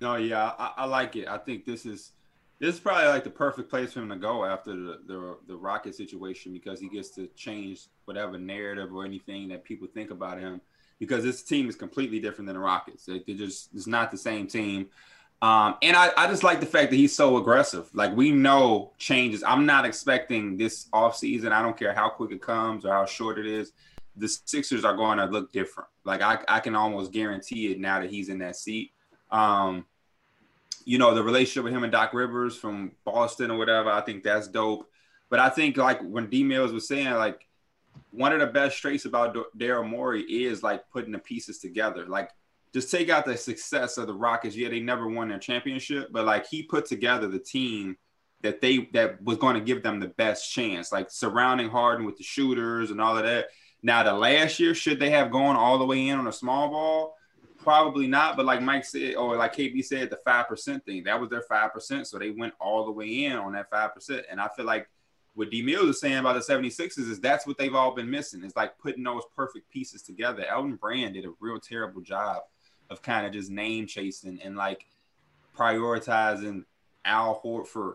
No, 0.00 0.16
yeah, 0.16 0.52
I, 0.58 0.72
I 0.78 0.84
like 0.86 1.16
it. 1.16 1.28
I 1.28 1.38
think 1.38 1.64
this 1.64 1.86
is 1.86 2.12
this 2.60 2.74
is 2.74 2.80
probably 2.80 3.08
like 3.08 3.24
the 3.24 3.30
perfect 3.30 3.68
place 3.68 3.92
for 3.92 4.00
him 4.00 4.08
to 4.10 4.16
go 4.16 4.44
after 4.44 4.74
the, 4.74 5.00
the 5.06 5.36
the 5.48 5.56
Rocket 5.56 5.94
situation 5.94 6.52
because 6.52 6.80
he 6.80 6.88
gets 6.88 7.10
to 7.10 7.26
change 7.36 7.86
whatever 8.04 8.38
narrative 8.38 8.94
or 8.94 9.04
anything 9.04 9.48
that 9.48 9.64
people 9.64 9.88
think 9.92 10.10
about 10.10 10.38
him 10.38 10.60
because 10.98 11.24
this 11.24 11.42
team 11.42 11.68
is 11.68 11.76
completely 11.76 12.20
different 12.20 12.46
than 12.46 12.54
the 12.54 12.62
Rockets. 12.62 13.04
They, 13.04 13.20
they 13.26 13.34
just 13.34 13.70
it's 13.74 13.86
not 13.86 14.10
the 14.10 14.18
same 14.18 14.46
team. 14.46 14.88
Um, 15.42 15.76
and 15.82 15.96
I, 15.96 16.10
I 16.16 16.26
just 16.26 16.42
like 16.42 16.60
the 16.60 16.66
fact 16.66 16.90
that 16.90 16.96
he's 16.96 17.14
so 17.14 17.36
aggressive. 17.36 17.90
Like 17.92 18.16
we 18.16 18.30
know 18.30 18.92
changes. 18.98 19.42
I'm 19.42 19.66
not 19.66 19.84
expecting 19.84 20.56
this 20.56 20.86
offseason. 20.94 21.52
I 21.52 21.60
don't 21.60 21.76
care 21.76 21.92
how 21.92 22.08
quick 22.08 22.32
it 22.32 22.40
comes 22.40 22.86
or 22.86 22.92
how 22.92 23.04
short 23.04 23.38
it 23.38 23.46
is. 23.46 23.72
The 24.16 24.28
Sixers 24.28 24.84
are 24.84 24.96
going 24.96 25.18
to 25.18 25.26
look 25.26 25.52
different. 25.52 25.90
Like 26.04 26.22
I, 26.22 26.38
I 26.48 26.60
can 26.60 26.76
almost 26.76 27.12
guarantee 27.12 27.72
it 27.72 27.80
now 27.80 28.00
that 28.00 28.10
he's 28.10 28.28
in 28.28 28.38
that 28.38 28.56
seat. 28.56 28.92
Um, 29.30 29.84
you 30.84 30.98
know, 30.98 31.14
the 31.14 31.22
relationship 31.22 31.64
with 31.64 31.72
him 31.72 31.82
and 31.82 31.92
Doc 31.92 32.12
Rivers 32.12 32.56
from 32.56 32.92
Boston 33.04 33.50
or 33.50 33.58
whatever, 33.58 33.90
I 33.90 34.00
think 34.00 34.22
that's 34.22 34.48
dope. 34.48 34.88
But 35.30 35.40
I 35.40 35.48
think 35.48 35.76
like 35.76 36.00
when 36.02 36.28
D 36.28 36.44
Mills 36.44 36.72
was 36.72 36.86
saying, 36.86 37.10
like 37.14 37.46
one 38.10 38.32
of 38.32 38.40
the 38.40 38.46
best 38.46 38.78
traits 38.78 39.04
about 39.04 39.36
Daryl 39.58 39.88
Morey 39.88 40.22
is 40.22 40.62
like 40.62 40.88
putting 40.90 41.12
the 41.12 41.18
pieces 41.18 41.58
together. 41.58 42.06
Like 42.06 42.30
just 42.72 42.90
take 42.90 43.08
out 43.08 43.24
the 43.24 43.36
success 43.36 43.98
of 43.98 44.06
the 44.06 44.14
Rockets. 44.14 44.56
Yeah, 44.56 44.68
they 44.68 44.80
never 44.80 45.08
won 45.08 45.28
their 45.28 45.38
championship, 45.38 46.08
but 46.12 46.24
like 46.24 46.46
he 46.46 46.62
put 46.62 46.86
together 46.86 47.28
the 47.28 47.38
team 47.38 47.96
that 48.42 48.60
they 48.60 48.88
that 48.92 49.22
was 49.22 49.38
going 49.38 49.54
to 49.54 49.60
give 49.60 49.82
them 49.82 50.00
the 50.00 50.08
best 50.08 50.52
chance, 50.52 50.92
like 50.92 51.10
surrounding 51.10 51.70
Harden 51.70 52.04
with 52.04 52.18
the 52.18 52.24
shooters 52.24 52.90
and 52.90 53.00
all 53.00 53.16
of 53.16 53.24
that. 53.24 53.46
Now 53.82 54.02
the 54.02 54.12
last 54.12 54.60
year, 54.60 54.74
should 54.74 55.00
they 55.00 55.10
have 55.10 55.30
gone 55.30 55.56
all 55.56 55.78
the 55.78 55.86
way 55.86 56.08
in 56.08 56.18
on 56.18 56.26
a 56.26 56.32
small 56.32 56.68
ball? 56.68 57.16
Probably 57.64 58.06
not, 58.06 58.36
but 58.36 58.44
like 58.44 58.60
Mike 58.60 58.84
said, 58.84 59.14
or 59.14 59.36
like 59.36 59.56
KB 59.56 59.82
said, 59.82 60.10
the 60.10 60.18
five 60.24 60.48
percent 60.48 60.84
thing 60.84 61.02
that 61.04 61.18
was 61.18 61.30
their 61.30 61.42
five 61.42 61.72
percent, 61.72 62.06
so 62.06 62.18
they 62.18 62.30
went 62.30 62.52
all 62.60 62.84
the 62.84 62.92
way 62.92 63.24
in 63.24 63.32
on 63.32 63.54
that 63.54 63.70
five 63.70 63.94
percent. 63.94 64.26
And 64.30 64.38
I 64.38 64.48
feel 64.54 64.66
like 64.66 64.86
what 65.34 65.50
D 65.50 65.62
Mills 65.62 65.88
is 65.88 66.00
saying 66.00 66.18
about 66.18 66.34
the 66.34 66.52
76ers 66.52 66.98
is 67.10 67.20
that's 67.20 67.46
what 67.46 67.56
they've 67.56 67.74
all 67.74 67.94
been 67.94 68.10
missing. 68.10 68.44
It's 68.44 68.54
like 68.54 68.78
putting 68.78 69.02
those 69.02 69.22
perfect 69.34 69.70
pieces 69.70 70.02
together. 70.02 70.44
Elton 70.44 70.76
Brand 70.76 71.14
did 71.14 71.24
a 71.24 71.32
real 71.40 71.58
terrible 71.58 72.02
job 72.02 72.42
of 72.90 73.02
kind 73.02 73.26
of 73.26 73.32
just 73.32 73.50
name 73.50 73.86
chasing 73.86 74.38
and 74.44 74.56
like 74.56 74.86
prioritizing 75.56 76.64
Al 77.04 77.40
Horford 77.42 77.94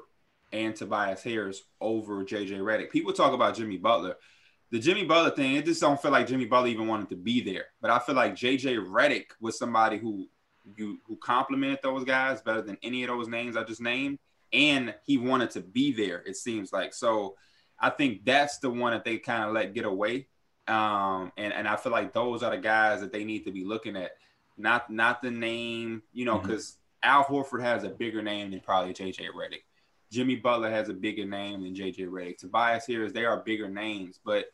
and 0.52 0.76
Tobias 0.76 1.24
Harris 1.24 1.62
over 1.80 2.24
JJ 2.24 2.60
Redick. 2.60 2.90
People 2.90 3.14
talk 3.14 3.34
about 3.34 3.56
Jimmy 3.56 3.78
Butler. 3.78 4.16
The 4.72 4.80
Jimmy 4.80 5.04
Butler 5.04 5.32
thing, 5.32 5.56
it 5.56 5.66
just 5.66 5.82
don't 5.82 6.00
feel 6.00 6.12
like 6.12 6.28
Jimmy 6.28 6.46
Butler 6.46 6.68
even 6.68 6.88
wanted 6.88 7.10
to 7.10 7.16
be 7.16 7.42
there. 7.42 7.66
But 7.82 7.90
I 7.90 8.00
feel 8.00 8.16
like 8.16 8.36
JJ 8.36 8.86
Redick 8.88 9.32
was 9.42 9.58
somebody 9.58 9.98
who 9.98 10.28
you 10.76 11.00
who 11.06 11.16
complimented 11.16 11.80
those 11.82 12.04
guys 12.04 12.42
better 12.42 12.62
than 12.62 12.78
any 12.84 13.04
of 13.04 13.10
those 13.10 13.28
names 13.28 13.58
I 13.58 13.64
just 13.64 13.82
named. 13.82 14.20
And 14.54 14.94
he 15.06 15.18
wanted 15.18 15.52
to 15.52 15.62
be 15.62 15.92
there, 15.92 16.24
it 16.26 16.36
seems 16.36 16.72
like. 16.74 16.94
So 16.94 17.36
I 17.80 17.90
think 17.90 18.26
that's 18.26 18.60
the 18.60 18.70
one 18.70 18.94
that 18.94 19.06
they 19.06 19.18
kind 19.18 19.44
of 19.44 19.54
let 19.54 19.74
get 19.74 19.86
away. 19.86 20.28
Um, 20.68 21.32
and, 21.38 21.54
and 21.54 21.68
I 21.68 21.76
feel 21.76 21.92
like 21.92 22.14
those 22.14 22.44
are 22.44 22.52
the 22.52 22.62
guys 22.62 23.02
that 23.02 23.12
they 23.12 23.24
need 23.24 23.46
to 23.46 23.52
be 23.52 23.66
looking 23.66 23.96
at. 23.96 24.12
Not 24.58 24.90
not 24.90 25.22
the 25.22 25.32
name, 25.32 26.04
you 26.14 26.26
know, 26.26 26.38
because 26.38 26.78
Al 27.02 27.24
Horford 27.24 27.62
has 27.62 27.84
a 27.84 27.90
bigger 27.90 28.22
name 28.22 28.52
than 28.52 28.60
probably 28.60 28.94
JJ 28.94 29.30
Redick. 29.30 29.64
Jimmy 30.12 30.36
Butler 30.36 30.70
has 30.70 30.90
a 30.90 30.94
bigger 30.94 31.26
name 31.26 31.64
than 31.64 31.74
JJ 31.74 32.10
Redick. 32.10 32.38
Tobias 32.40 32.86
Harris, 32.86 33.14
they 33.14 33.26
are 33.26 33.38
bigger 33.38 33.70
names, 33.70 34.20
but 34.24 34.46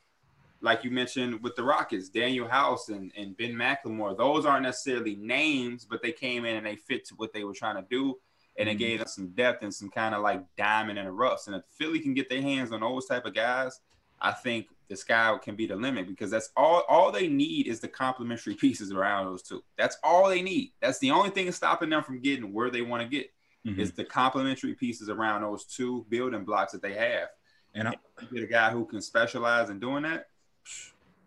like 0.61 0.83
you 0.83 0.91
mentioned 0.91 1.41
with 1.43 1.55
the 1.55 1.63
Rockets, 1.63 2.09
Danuel 2.09 2.49
House 2.49 2.89
and, 2.89 3.11
and 3.17 3.37
Ben 3.37 3.53
McLemore, 3.53 4.17
those 4.17 4.45
aren't 4.45 4.63
necessarily 4.63 5.15
names, 5.15 5.85
but 5.85 6.01
they 6.01 6.11
came 6.11 6.45
in 6.45 6.55
and 6.55 6.65
they 6.65 6.75
fit 6.75 7.05
to 7.05 7.15
what 7.15 7.33
they 7.33 7.43
were 7.43 7.53
trying 7.53 7.75
to 7.75 7.87
do. 7.89 8.17
And 8.57 8.69
it 8.69 8.75
gave 8.75 8.99
them 8.99 9.07
some 9.07 9.27
depth 9.31 9.63
and 9.63 9.73
some 9.73 9.89
kind 9.89 10.15
of 10.15 10.21
like 10.21 10.41
diamond 10.55 10.97
in 10.97 11.05
the 11.05 11.11
roughs. 11.11 11.47
And 11.47 11.57
if 11.57 11.63
Philly 11.77 11.99
can 11.99 12.13
get 12.13 12.29
their 12.29 12.41
hands 12.41 12.71
on 12.71 12.79
those 12.79 13.05
type 13.05 13.25
of 13.25 13.33
guys, 13.33 13.81
I 14.21 14.31
think 14.31 14.67
the 14.87 14.95
sky 14.95 15.37
can 15.43 15.55
be 15.55 15.67
the 15.67 15.75
limit 15.75 16.07
because 16.07 16.31
that's 16.31 16.51
all 16.55 16.83
all 16.87 17.11
they 17.11 17.27
need 17.27 17.67
is 17.67 17.81
the 17.81 17.87
complementary 17.87 18.55
pieces 18.61 18.91
around 18.91 19.25
those 19.25 19.41
two. 19.41 19.61
That's 19.77 19.97
all 20.03 20.29
they 20.29 20.41
need. 20.41 20.71
That's 20.81 20.99
the 20.99 21.11
only 21.11 21.31
thing 21.31 21.51
stopping 21.51 21.89
them 21.89 22.03
from 22.03 22.21
getting 22.21 22.53
where 22.53 22.69
they 22.69 22.81
want 22.81 23.03
to 23.03 23.09
get. 23.09 23.29
Mhm. 23.65 23.79
It's 23.79 23.91
the 23.91 24.05
complementary 24.05 24.75
pieces 24.75 25.09
around 25.09 25.41
those 25.41 25.65
two 25.65 26.05
building 26.09 26.45
blocks 26.45 26.71
that 26.71 26.81
they 26.81 26.93
have. 26.93 27.29
And 27.73 27.89
I, 27.89 27.95
get 28.31 28.43
a 28.43 28.47
guy 28.47 28.71
who 28.71 28.85
can 28.85 29.01
specialize 29.01 29.69
in 29.69 29.79
doing 29.79 30.03
that. 30.03 30.27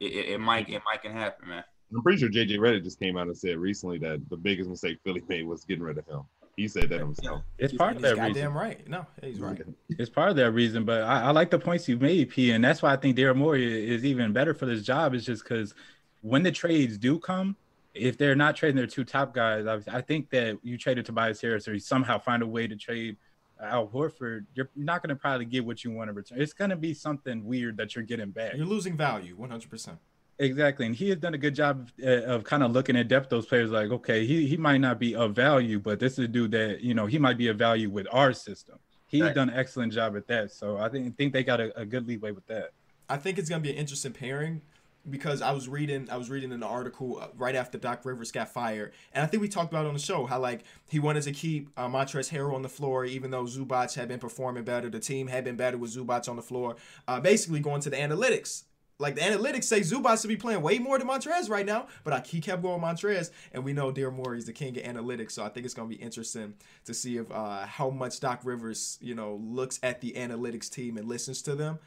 It, 0.00 0.06
it, 0.12 0.28
it 0.30 0.40
might 0.40 0.68
it 0.68 0.82
might 0.84 1.02
can 1.02 1.12
happen, 1.12 1.48
man. 1.48 1.64
I'm 1.94 2.02
pretty 2.02 2.18
sure 2.18 2.28
JJ 2.28 2.58
Redick 2.58 2.84
just 2.84 3.00
came 3.00 3.16
out 3.16 3.26
and 3.28 3.36
said 3.36 3.56
recently 3.56 3.98
that 3.98 4.20
the 4.28 4.36
biggest 4.36 4.68
mistake 4.68 4.98
Philly 5.04 5.22
made 5.28 5.46
was 5.46 5.64
getting 5.64 5.82
rid 5.82 5.96
of 5.98 6.06
him. 6.06 6.20
He 6.56 6.68
said 6.68 6.90
that 6.90 6.98
himself. 7.00 7.42
it's 7.56 7.70
He's- 7.72 7.78
part 7.78 7.96
And 7.96 8.04
of 8.04 8.10
he's 8.10 8.16
that 8.18 8.26
goddamn 8.28 8.52
reason. 8.52 8.52
right. 8.54 8.88
No, 8.88 9.06
he's 9.22 9.40
right. 9.40 9.62
It's 9.90 10.10
part 10.10 10.28
of 10.28 10.36
that 10.36 10.50
reason, 10.52 10.84
but 10.84 11.02
I, 11.02 11.22
I 11.22 11.30
like 11.30 11.50
the 11.50 11.58
points 11.58 11.88
you 11.88 11.96
made, 11.96 12.30
P, 12.30 12.50
and 12.50 12.62
that's 12.64 12.82
why 12.82 12.92
I 12.92 12.96
think 12.96 13.16
Daryl 13.16 13.36
Morey 13.36 13.88
is 13.88 14.04
even 14.04 14.32
better 14.32 14.54
for 14.54 14.66
this 14.66 14.82
job. 14.82 15.14
Is 15.14 15.24
just 15.24 15.44
because 15.44 15.72
when 16.20 16.42
the 16.42 16.50
trades 16.52 16.98
do 16.98 17.18
come, 17.18 17.56
if 17.94 18.18
they're 18.18 18.34
not 18.36 18.54
trading 18.56 18.76
their 18.76 18.86
two 18.88 19.04
top 19.04 19.32
guys, 19.32 19.66
I, 19.66 19.78
I 19.96 20.00
think 20.02 20.30
that 20.30 20.58
you 20.62 20.76
traded 20.76 21.06
Tobias 21.06 21.40
Harris 21.40 21.66
or 21.68 21.74
you 21.74 21.80
somehow 21.80 22.18
find 22.18 22.42
a 22.42 22.46
way 22.46 22.66
to 22.66 22.76
trade 22.76 23.16
Al 23.60 23.88
Horford, 23.88 24.46
you're 24.54 24.70
not 24.76 25.02
going 25.02 25.10
to 25.10 25.16
probably 25.16 25.44
get 25.44 25.64
what 25.64 25.82
you 25.84 25.90
want 25.90 26.10
in 26.10 26.16
return. 26.16 26.40
It's 26.40 26.52
going 26.52 26.70
to 26.70 26.76
be 26.76 26.94
something 26.94 27.44
weird 27.44 27.76
that 27.78 27.94
you're 27.96 28.04
getting 28.04 28.30
back. 28.30 28.54
You're 28.54 28.66
losing 28.66 28.96
value, 28.96 29.34
100. 29.36 29.68
percent 29.70 29.98
Exactly, 30.40 30.86
and 30.86 30.94
he 30.94 31.08
has 31.08 31.18
done 31.18 31.34
a 31.34 31.38
good 31.38 31.56
job 31.56 31.90
uh, 32.00 32.06
of 32.22 32.44
kind 32.44 32.62
of 32.62 32.70
looking 32.70 32.94
at 32.96 33.08
depth 33.08 33.28
those 33.28 33.44
players. 33.46 33.70
Like, 33.72 33.90
okay, 33.90 34.24
he 34.24 34.46
he 34.46 34.56
might 34.56 34.78
not 34.78 35.00
be 35.00 35.16
of 35.16 35.34
value, 35.34 35.80
but 35.80 35.98
this 35.98 36.12
is 36.12 36.20
a 36.20 36.28
dude 36.28 36.52
that 36.52 36.80
you 36.80 36.94
know 36.94 37.06
he 37.06 37.18
might 37.18 37.36
be 37.36 37.48
of 37.48 37.58
value 37.58 37.90
with 37.90 38.06
our 38.12 38.32
system. 38.32 38.78
He's 39.08 39.22
Right. 39.22 39.34
done 39.34 39.48
an 39.48 39.56
excellent 39.56 39.92
job 39.92 40.16
at 40.16 40.28
that, 40.28 40.52
so 40.52 40.76
I 40.76 40.88
think 40.90 41.16
think 41.16 41.32
they 41.32 41.42
got 41.42 41.60
a, 41.60 41.76
a 41.76 41.84
good 41.84 42.06
leeway 42.06 42.30
with 42.30 42.46
that. 42.46 42.70
I 43.08 43.16
think 43.16 43.36
it's 43.38 43.48
gonna 43.48 43.62
be 43.62 43.70
an 43.70 43.76
interesting 43.78 44.12
pairing 44.12 44.62
because 45.10 45.42
I 45.42 45.52
was 45.52 45.68
reading 45.68 46.08
I 46.10 46.16
was 46.16 46.30
reading 46.30 46.52
an 46.52 46.62
article 46.62 47.18
uh, 47.20 47.28
right 47.36 47.54
after 47.54 47.78
Doc 47.78 48.04
Rivers 48.04 48.32
got 48.32 48.48
fired, 48.48 48.92
and 49.12 49.24
I 49.24 49.26
think 49.26 49.40
we 49.40 49.48
talked 49.48 49.72
about 49.72 49.84
it 49.84 49.88
on 49.88 49.94
the 49.94 50.00
show 50.00 50.26
how 50.26 50.38
like 50.38 50.64
he 50.88 50.98
wanted 50.98 51.22
to 51.22 51.32
keep 51.32 51.70
uh, 51.76 51.88
Montrezl 51.88 52.30
Harrell 52.30 52.54
on 52.54 52.62
the 52.62 52.68
floor 52.68 53.04
even 53.04 53.30
though 53.30 53.44
Zubac 53.44 53.94
had 53.94 54.08
been 54.08 54.20
performing 54.20 54.64
better. 54.64 54.88
The 54.90 55.00
team 55.00 55.28
had 55.28 55.44
been 55.44 55.56
better 55.56 55.76
with 55.76 55.94
Zubac 55.94 56.28
on 56.28 56.36
the 56.36 56.42
floor. 56.42 56.76
Uh, 57.06 57.20
basically 57.20 57.60
going 57.60 57.80
to 57.82 57.90
the 57.90 57.96
analytics. 57.96 58.64
Like 59.00 59.14
the 59.14 59.20
analytics 59.20 59.64
say 59.64 59.80
Zubac 59.80 60.20
should 60.20 60.28
be 60.28 60.36
playing 60.36 60.60
way 60.60 60.80
more 60.80 60.98
than 60.98 61.06
Montrez 61.06 61.48
right 61.48 61.64
now, 61.64 61.86
but 62.02 62.12
I, 62.12 62.20
he 62.26 62.40
kept 62.40 62.62
going 62.62 62.80
Montrez, 62.80 63.30
and 63.52 63.64
we 63.64 63.72
know 63.72 63.92
Daryl 63.92 64.12
Morey 64.12 64.38
is 64.38 64.46
the 64.46 64.52
king 64.52 64.76
of 64.76 64.82
analytics, 64.82 65.32
so 65.32 65.44
I 65.44 65.50
think 65.50 65.66
it's 65.66 65.74
gonna 65.74 65.88
be 65.88 65.94
interesting 65.94 66.54
to 66.84 66.92
see 66.92 67.16
if 67.16 67.30
uh, 67.30 67.64
how 67.64 67.90
much 67.90 68.18
Doc 68.18 68.40
Rivers, 68.42 68.98
you 69.00 69.14
know, 69.14 69.36
looks 69.36 69.78
at 69.84 70.00
the 70.00 70.14
analytics 70.16 70.68
team 70.68 70.96
and 70.96 71.06
listens 71.06 71.42
to 71.42 71.54
them 71.54 71.78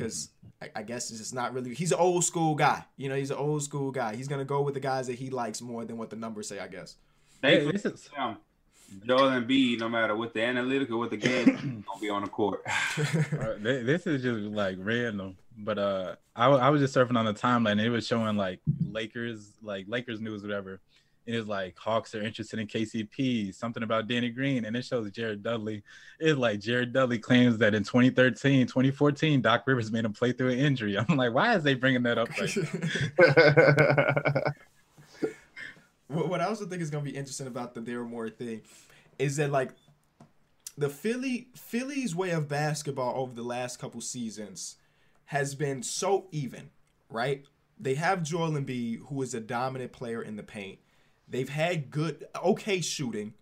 because 0.00 0.30
I, 0.60 0.70
I 0.76 0.82
guess 0.82 1.10
it's 1.10 1.20
just 1.20 1.34
not 1.34 1.52
really. 1.52 1.74
He's 1.74 1.92
an 1.92 1.98
old 1.98 2.24
school 2.24 2.54
guy. 2.54 2.84
You 2.96 3.08
know, 3.08 3.14
he's 3.16 3.30
an 3.30 3.36
old 3.36 3.62
school 3.62 3.90
guy. 3.90 4.16
He's 4.16 4.28
gonna 4.28 4.44
go 4.44 4.62
with 4.62 4.74
the 4.74 4.80
guys 4.80 5.06
that 5.06 5.18
he 5.18 5.30
likes 5.30 5.60
more 5.60 5.84
than 5.84 5.96
what 5.98 6.10
the 6.10 6.16
numbers 6.16 6.48
say. 6.48 6.58
I 6.58 6.68
guess. 6.68 6.96
They 7.40 7.60
Hey, 7.60 7.70
this 7.70 7.84
is 7.84 8.08
um, 8.18 8.36
Joel 9.06 9.30
Embiid, 9.30 9.78
no 9.78 9.88
matter 9.88 10.16
what 10.16 10.34
the 10.34 10.42
analytic 10.42 10.90
or 10.90 10.98
what 10.98 11.10
the 11.10 11.16
game, 11.16 11.84
gonna 11.86 12.00
be 12.00 12.10
on 12.10 12.22
the 12.22 12.28
court. 12.28 12.62
Uh, 13.40 13.54
this 13.58 14.06
is 14.06 14.22
just 14.22 14.40
like 14.40 14.76
random, 14.78 15.36
but 15.58 15.78
uh, 15.78 16.14
I, 16.36 16.46
I 16.46 16.70
was 16.70 16.80
just 16.80 16.94
surfing 16.94 17.16
on 17.16 17.24
the 17.24 17.34
timeline. 17.34 17.72
And 17.72 17.80
it 17.80 17.90
was 17.90 18.06
showing 18.06 18.36
like 18.36 18.60
Lakers, 18.90 19.52
like 19.62 19.86
Lakers 19.88 20.20
news, 20.20 20.42
whatever. 20.42 20.80
And 21.26 21.36
it's 21.36 21.48
like 21.48 21.76
Hawks 21.78 22.14
are 22.14 22.22
interested 22.22 22.58
in 22.58 22.66
KCP, 22.66 23.54
something 23.54 23.82
about 23.82 24.08
Danny 24.08 24.30
Green, 24.30 24.64
and 24.64 24.74
it 24.74 24.84
shows 24.84 25.10
Jared 25.10 25.42
Dudley. 25.42 25.82
It's 26.18 26.38
like 26.38 26.60
Jared 26.60 26.92
Dudley 26.92 27.18
claims 27.18 27.58
that 27.58 27.74
in 27.74 27.84
2013, 27.84 28.66
2014, 28.66 29.40
Doc 29.40 29.64
Rivers 29.66 29.92
made 29.92 30.04
him 30.04 30.12
play 30.12 30.32
through 30.32 30.50
an 30.50 30.58
injury. 30.58 30.98
I'm 30.98 31.16
like, 31.16 31.34
why 31.34 31.54
is 31.54 31.62
they 31.62 31.74
bringing 31.74 32.02
that 32.04 32.18
up? 32.18 32.28
Right 32.30 32.56
what, 36.28 36.40
I 36.40 36.46
also 36.46 36.66
think 36.66 36.82
is 36.82 36.90
gonna 36.90 37.04
be 37.04 37.16
interesting 37.16 37.46
about 37.46 37.74
the 37.74 37.80
Daryl 37.80 38.08
Morey 38.08 38.30
thing 38.30 38.62
is 39.18 39.36
that 39.36 39.50
like 39.50 39.70
the 40.76 40.88
Philly 40.88 41.48
Philly's 41.54 42.14
way 42.14 42.30
of 42.30 42.48
basketball 42.48 43.20
over 43.22 43.34
the 43.34 43.42
last 43.42 43.78
couple 43.78 44.00
seasons 44.00 44.76
has 45.26 45.54
been 45.54 45.82
so 45.82 46.26
even, 46.32 46.70
right? 47.08 47.44
They 47.78 47.94
have 47.94 48.22
Joel 48.22 48.52
Embiid, 48.52 49.06
who 49.06 49.22
is 49.22 49.34
a 49.34 49.40
dominant 49.40 49.92
player 49.92 50.22
in 50.22 50.36
the 50.36 50.42
paint. 50.42 50.78
They've 51.30 51.48
had 51.48 51.90
good, 51.90 52.26
okay 52.44 52.80
shooting, 52.80 53.34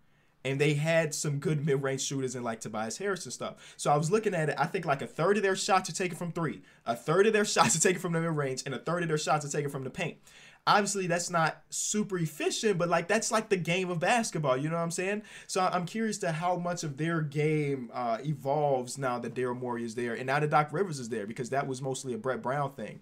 and 0.44 0.60
they 0.60 0.74
had 0.74 1.14
some 1.14 1.38
good 1.38 1.64
mid-range 1.64 2.00
shooters 2.00 2.34
in 2.34 2.42
like 2.42 2.60
Tobias 2.60 2.98
Harris 2.98 3.24
and 3.24 3.32
stuff. 3.32 3.74
So 3.76 3.90
I 3.90 3.96
was 3.96 4.10
looking 4.10 4.34
at 4.34 4.48
it. 4.48 4.54
I 4.58 4.66
think 4.66 4.84
like 4.84 5.02
a 5.02 5.06
third 5.06 5.36
of 5.36 5.42
their 5.42 5.56
shots 5.56 5.90
are 5.90 5.94
taken 5.94 6.16
from 6.16 6.32
three, 6.32 6.62
a 6.86 6.94
third 6.94 7.26
of 7.26 7.32
their 7.32 7.44
shots 7.46 7.76
are 7.76 7.80
taken 7.80 8.00
from 8.00 8.12
the 8.12 8.20
mid-range, 8.20 8.62
and 8.66 8.74
a 8.74 8.78
third 8.78 9.02
of 9.02 9.08
their 9.08 9.18
shots 9.18 9.44
are 9.44 9.50
taken 9.50 9.70
from 9.70 9.84
the 9.84 9.90
paint. 9.90 10.18
Obviously, 10.66 11.06
that's 11.06 11.30
not 11.30 11.62
super 11.70 12.18
efficient, 12.18 12.76
but 12.76 12.90
like 12.90 13.08
that's 13.08 13.32
like 13.32 13.48
the 13.48 13.56
game 13.56 13.88
of 13.88 14.00
basketball. 14.00 14.56
You 14.56 14.68
know 14.68 14.76
what 14.76 14.82
I'm 14.82 14.90
saying? 14.90 15.22
So 15.46 15.62
I'm 15.62 15.86
curious 15.86 16.18
to 16.18 16.32
how 16.32 16.56
much 16.56 16.84
of 16.84 16.98
their 16.98 17.22
game 17.22 17.90
uh, 17.94 18.18
evolves 18.22 18.98
now 18.98 19.18
that 19.20 19.34
Daryl 19.34 19.58
Morey 19.58 19.84
is 19.84 19.94
there, 19.94 20.14
and 20.14 20.26
now 20.26 20.40
that 20.40 20.50
Doc 20.50 20.68
Rivers 20.72 20.98
is 20.98 21.08
there, 21.08 21.26
because 21.26 21.50
that 21.50 21.66
was 21.66 21.80
mostly 21.80 22.12
a 22.12 22.18
Brett 22.18 22.42
Brown 22.42 22.72
thing. 22.72 23.00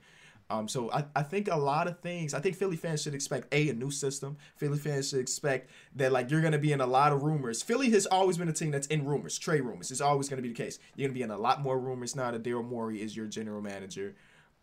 Um, 0.49 0.69
so 0.69 0.93
I, 0.93 1.05
I 1.17 1.23
think 1.25 1.49
a 1.51 1.57
lot 1.57 1.89
of 1.89 1.99
things. 2.01 2.33
I 2.33 2.39
think 2.41 2.55
Philly 2.57 2.77
fans 2.77 3.03
should 3.03 3.15
expect 3.15 3.53
a 3.53 3.69
a 3.69 3.75
new 3.75 3.91
system. 3.91 4.37
Philly 4.57 4.79
fans 4.79 5.09
should 5.09 5.19
expect 5.19 5.71
that 5.97 6.13
like 6.13 6.31
you're 6.31 6.41
gonna 6.43 6.57
be 6.59 6.71
in 6.73 6.81
a 6.81 6.87
lot 6.87 7.13
of 7.13 7.23
rumors. 7.25 7.63
Philly 7.63 7.91
has 7.91 8.07
always 8.07 8.39
been 8.39 8.49
a 8.49 8.53
team 8.53 8.71
that's 8.71 8.87
in 8.87 9.05
rumors, 9.05 9.39
trade 9.39 9.63
rumors. 9.63 9.91
It's 9.91 10.01
always 10.01 10.29
gonna 10.29 10.43
be 10.43 10.49
the 10.49 10.55
case. 10.55 10.79
You're 10.95 11.09
gonna 11.09 11.15
be 11.15 11.23
in 11.23 11.33
a 11.33 11.37
lot 11.39 11.63
more 11.63 11.79
rumors 11.79 12.15
now 12.15 12.31
that 12.31 12.45
Daryl 12.45 12.65
Morey 12.65 13.03
is 13.03 13.17
your 13.17 13.27
general 13.27 13.61
manager. 13.61 14.15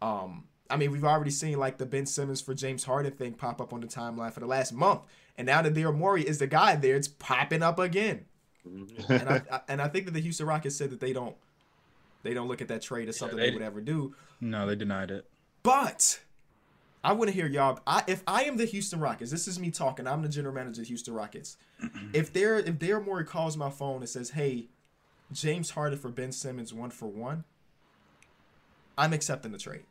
Um, 0.02 0.46
I 0.70 0.78
mean, 0.78 0.90
we've 0.92 1.04
already 1.04 1.32
seen 1.32 1.60
like 1.60 1.78
the 1.78 1.86
Ben 1.86 2.06
Simmons 2.06 2.40
for 2.40 2.54
James 2.54 2.86
Harden 2.86 3.12
thing 3.12 3.34
pop 3.34 3.60
up 3.60 3.74
on 3.74 3.82
the 3.82 3.88
timeline 3.88 4.32
for 4.32 4.40
the 4.40 4.46
last 4.48 4.72
month, 4.72 5.02
and 5.38 5.46
now 5.46 5.62
that 5.62 5.74
Daryl 5.74 5.94
Morey 5.96 6.26
is 6.26 6.38
the 6.40 6.48
guy 6.48 6.78
there, 6.78 6.96
it's 6.96 7.10
popping 7.10 7.62
up 7.62 7.78
again. 7.78 8.24
and 8.66 9.28
I, 9.30 9.42
I 9.52 9.60
and 9.68 9.82
I 9.82 9.90
think 9.90 10.06
that 10.06 10.12
the 10.14 10.22
Houston 10.22 10.46
Rockets 10.48 10.78
said 10.78 10.92
that 10.92 11.02
they 11.02 11.12
don't 11.12 11.36
they 12.24 12.34
don't 12.34 12.48
look 12.48 12.62
at 12.62 12.70
that 12.70 12.82
trade 12.82 13.10
as 13.10 13.18
something 13.18 13.38
they- 13.38 13.50
they 13.50 13.54
would 13.54 13.62
ever 13.64 13.82
do. 13.82 14.16
no, 14.40 14.66
they 14.66 14.76
denied 14.76 15.12
it. 15.12 15.26
But 15.64 16.20
I 17.04 17.14
want 17.14 17.30
to 17.30 17.34
hear 17.34 17.48
y'all. 17.48 17.80
I, 17.88 18.04
if 18.08 18.22
I 18.28 18.44
am 18.44 18.58
the 18.58 18.66
Houston 18.66 19.00
Rockets, 19.00 19.32
this 19.32 19.48
is 19.48 19.60
me 19.60 19.72
talking. 19.72 20.08
I'm 20.08 20.22
the 20.22 20.30
general 20.30 20.54
manager 20.54 20.82
of 20.82 20.88
Houston 20.88 21.14
Rockets. 21.14 21.58
if 22.14 22.32
there, 22.34 22.60
if 22.60 22.76
Daryl 22.76 23.04
Morey 23.04 23.26
calls 23.26 23.58
my 23.58 23.70
phone 23.70 23.98
and 23.98 24.10
says, 24.10 24.32
"Hey, 24.32 24.68
James 25.32 25.72
Harden 25.72 25.98
for 25.98 26.10
Ben 26.10 26.32
Simmons, 26.32 26.74
one 26.74 26.90
for 26.90 27.08
one," 27.08 27.46
I'm 28.98 29.14
accepting 29.14 29.52
the 29.52 29.58
trade. 29.58 29.84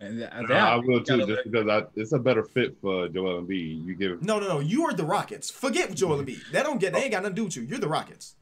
And 0.00 0.18
th- 0.18 0.30
No, 0.48 0.54
I 0.54 0.76
will 0.76 1.02
too, 1.02 1.18
gotta 1.18 1.34
just 1.34 1.50
because 1.50 1.68
I, 1.68 1.84
it's 1.94 2.12
a 2.12 2.18
better 2.18 2.42
fit 2.42 2.76
for 2.80 3.08
Joel 3.08 3.42
Embiid. 3.42 3.86
You 3.86 3.94
give 3.94 4.22
No, 4.22 4.40
no, 4.40 4.48
no. 4.48 4.60
You 4.60 4.84
are 4.86 4.92
the 4.92 5.04
Rockets. 5.04 5.50
Forget 5.50 5.94
Joel 5.94 6.18
mm-hmm. 6.18 6.28
Embiid. 6.28 6.52
That 6.52 6.64
don't 6.64 6.80
get. 6.80 6.92
They 6.92 7.04
ain't 7.04 7.12
got 7.12 7.22
nothing 7.22 7.36
to 7.36 7.40
do 7.40 7.44
with 7.44 7.56
you. 7.56 7.62
You're 7.62 7.78
the 7.78 7.88
Rockets. 7.88 8.34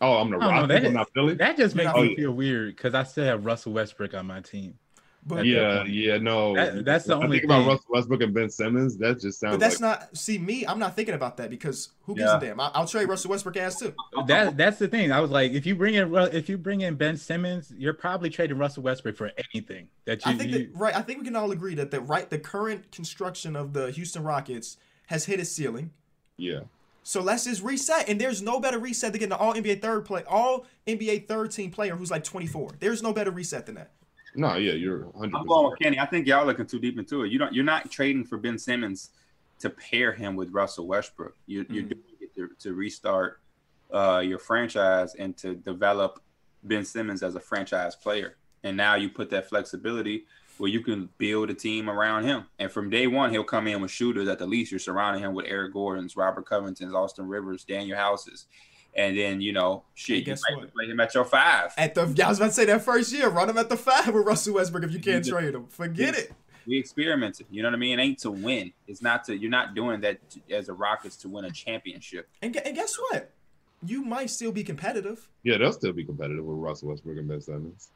Oh, 0.00 0.18
I'm 0.18 0.30
the 0.30 0.36
I 0.36 0.40
don't 0.40 0.40
know, 0.40 0.46
oh, 0.46 0.60
Rockets, 0.62 0.80
that- 0.80 0.86
I'm 0.86 0.92
not 0.94 1.10
Philly. 1.14 1.34
That 1.34 1.56
just 1.56 1.74
makes 1.74 1.90
Oh, 1.94 2.02
me 2.02 2.10
yeah. 2.10 2.16
feel 2.16 2.32
weird 2.32 2.76
because 2.76 2.94
I 2.94 3.02
still 3.04 3.24
have 3.24 3.44
Russell 3.44 3.72
Westbrook 3.72 4.14
on 4.14 4.26
my 4.26 4.40
team. 4.40 4.74
But 5.26 5.44
Yeah, 5.44 5.84
yeah, 5.84 6.16
no. 6.16 6.54
That- 6.56 6.82
that's 6.86 7.04
the 7.04 7.14
I 7.14 7.22
only 7.22 7.40
think 7.40 7.44
about. 7.44 7.66
Russell 7.66 7.84
Westbrook 7.90 8.22
and 8.22 8.32
Ben 8.32 8.48
Simmons. 8.48 8.96
That 8.96 9.20
just 9.20 9.38
sounds 9.38 9.52
but 9.52 9.60
that's 9.60 9.78
like 9.78 10.00
not. 10.00 10.16
See 10.16 10.38
me. 10.38 10.66
I'm 10.66 10.78
not 10.78 10.96
thinking 10.96 11.14
about 11.14 11.36
that 11.36 11.50
because 11.50 11.90
who 12.04 12.14
gives 12.14 12.30
Yeah. 12.30 12.38
a 12.38 12.40
damn? 12.40 12.58
I, 12.58 12.70
I'll 12.72 12.86
trade 12.86 13.06
Russell 13.06 13.30
Westbrook 13.30 13.58
ass 13.58 13.78
too. 13.78 13.92
That 14.28 14.56
that's 14.56 14.78
the 14.78 14.88
thing. 14.88 15.12
I 15.12 15.20
was 15.20 15.30
like, 15.30 15.52
if 15.52 15.66
you 15.66 15.74
bring 15.74 15.92
in 15.92 16.10
Ru- 16.10 16.22
if 16.32 16.48
you 16.48 16.56
bring 16.56 16.80
in 16.80 16.94
Ben 16.94 17.18
Simmons, 17.18 17.70
you're 17.76 17.92
probably 17.92 18.30
trading 18.30 18.56
Russell 18.56 18.82
Westbrook 18.82 19.14
for 19.14 19.30
anything 19.52 19.88
that 20.06 20.24
you. 20.24 20.32
I 20.32 20.36
think 20.36 20.52
you 20.52 20.58
that 20.58 20.70
right. 20.74 20.96
I 20.96 21.02
think 21.02 21.18
we 21.18 21.26
can 21.26 21.36
all 21.36 21.50
agree 21.52 21.74
that 21.74 21.90
the 21.90 22.00
right 22.00 22.30
the 22.30 22.38
current 22.38 22.90
construction 22.90 23.56
of 23.56 23.74
the 23.74 23.90
Houston 23.90 24.22
Rockets 24.22 24.78
has 25.08 25.26
hit 25.26 25.38
its 25.38 25.50
ceiling. 25.50 25.90
yeah. 26.38 26.60
So 27.02 27.22
let's 27.22 27.44
just 27.44 27.62
reset. 27.62 28.08
And 28.08 28.20
there's 28.20 28.42
no 28.42 28.60
better 28.60 28.78
reset 28.78 29.12
than 29.12 29.20
getting 29.20 29.32
an 29.32 29.38
all 29.38 29.54
NBA 29.54 29.80
third 29.80 30.04
play, 30.04 30.22
all 30.28 30.66
NBA 30.86 31.26
third 31.28 31.50
team 31.50 31.70
player 31.70 31.96
who's 31.96 32.10
like 32.10 32.24
24. 32.24 32.72
There's 32.78 33.02
no 33.02 33.12
better 33.12 33.30
reset 33.30 33.66
than 33.66 33.76
that. 33.76 33.92
No, 34.34 34.54
yeah, 34.56 34.74
you're 34.74 35.06
100. 35.06 35.34
I'm 35.36 35.46
going 35.46 35.70
with 35.70 35.78
Kenny. 35.80 35.98
I 35.98 36.06
think 36.06 36.26
y'all 36.26 36.46
looking 36.46 36.66
too 36.66 36.78
deep 36.78 36.98
into 36.98 37.24
it. 37.24 37.32
You 37.32 37.38
don't. 37.38 37.52
You're 37.52 37.64
not 37.64 37.90
trading 37.90 38.24
for 38.24 38.38
Ben 38.38 38.58
Simmons 38.58 39.10
to 39.58 39.70
pair 39.70 40.12
him 40.12 40.36
with 40.36 40.50
Russell 40.50 40.86
Westbrook. 40.86 41.36
You, 41.46 41.66
You're 41.68 41.84
Mhm. 41.84 41.88
doing 41.88 42.02
it 42.20 42.34
to, 42.36 42.48
to 42.60 42.74
restart 42.74 43.40
uh, 43.92 44.22
your 44.24 44.38
franchise 44.38 45.16
and 45.16 45.36
to 45.36 45.56
develop 45.56 46.22
Ben 46.62 46.84
Simmons 46.84 47.24
as 47.24 47.34
a 47.34 47.40
franchise 47.40 47.96
player. 47.96 48.36
And 48.62 48.76
now 48.76 48.94
you 48.94 49.08
put 49.08 49.30
that 49.30 49.48
flexibility 49.48 50.26
where 50.60 50.70
you 50.70 50.80
can 50.80 51.08
build 51.18 51.48
a 51.50 51.54
team 51.54 51.88
around 51.88 52.24
him. 52.24 52.44
And 52.58 52.70
from 52.70 52.90
day 52.90 53.06
one, 53.06 53.30
he'll 53.30 53.42
come 53.44 53.66
in 53.66 53.80
with 53.80 53.90
shooters. 53.90 54.28
At 54.28 54.38
the 54.38 54.46
least, 54.46 54.70
you're 54.70 54.78
surrounding 54.78 55.22
him 55.22 55.34
with 55.34 55.46
Eric 55.48 55.72
Gordon's, 55.72 56.16
Robert 56.16 56.44
Covington's, 56.46 56.94
Austin 56.94 57.26
Rivers, 57.26 57.64
Danuel 57.64 57.96
Houses. 57.96 58.46
And 58.94 59.16
then, 59.16 59.40
you 59.40 59.52
know, 59.52 59.84
shit, 59.94 60.14
Hey, 60.14 60.18
you 60.18 60.24
guess 60.26 60.42
might 60.50 60.58
what? 60.58 60.72
play 60.74 60.86
him 60.86 61.00
at 61.00 61.14
your 61.14 61.24
five. 61.24 61.72
At 61.78 61.94
the 61.94 62.02
I 62.02 62.28
was 62.28 62.38
about 62.38 62.48
to 62.48 62.52
say 62.52 62.64
that 62.66 62.82
first 62.82 63.12
year, 63.12 63.28
run 63.28 63.48
him 63.48 63.56
at 63.56 63.68
the 63.68 63.76
five 63.76 64.12
with 64.12 64.26
Russell 64.26 64.54
Westbrook 64.54 64.84
if 64.84 64.92
you 64.92 64.98
can't 65.00 65.24
Yeah. 65.24 65.32
trade 65.32 65.54
him. 65.54 65.66
Forget 65.68 66.14
it. 66.16 66.32
we 66.66 66.76
experimented. 66.78 67.46
You 67.50 67.62
know 67.62 67.68
what 67.68 67.76
I 67.76 67.78
mean? 67.78 67.98
It 67.98 68.02
ain't 68.02 68.18
to 68.20 68.30
win. 68.30 68.72
It's 68.86 69.00
not 69.00 69.24
to. 69.24 69.36
You're 69.36 69.50
not 69.50 69.74
doing 69.74 70.00
that 70.02 70.18
to, 70.30 70.40
as 70.54 70.68
a 70.68 70.74
Rockets 70.74 71.16
to 71.18 71.28
win 71.28 71.44
a 71.46 71.50
championship. 71.50 72.28
And, 72.42 72.54
and 72.56 72.74
guess 72.76 72.96
what? 73.10 73.30
You 73.86 74.02
might 74.02 74.28
still 74.28 74.52
be 74.52 74.62
competitive. 74.62 75.26
Yeah, 75.42 75.56
they'll 75.56 75.72
still 75.72 75.92
be 75.94 76.04
competitive 76.04 76.44
with 76.44 76.58
Russell 76.58 76.88
Westbrook 76.90 77.16
and 77.16 77.26
Ben 77.28 77.40
Simmons. 77.40 77.90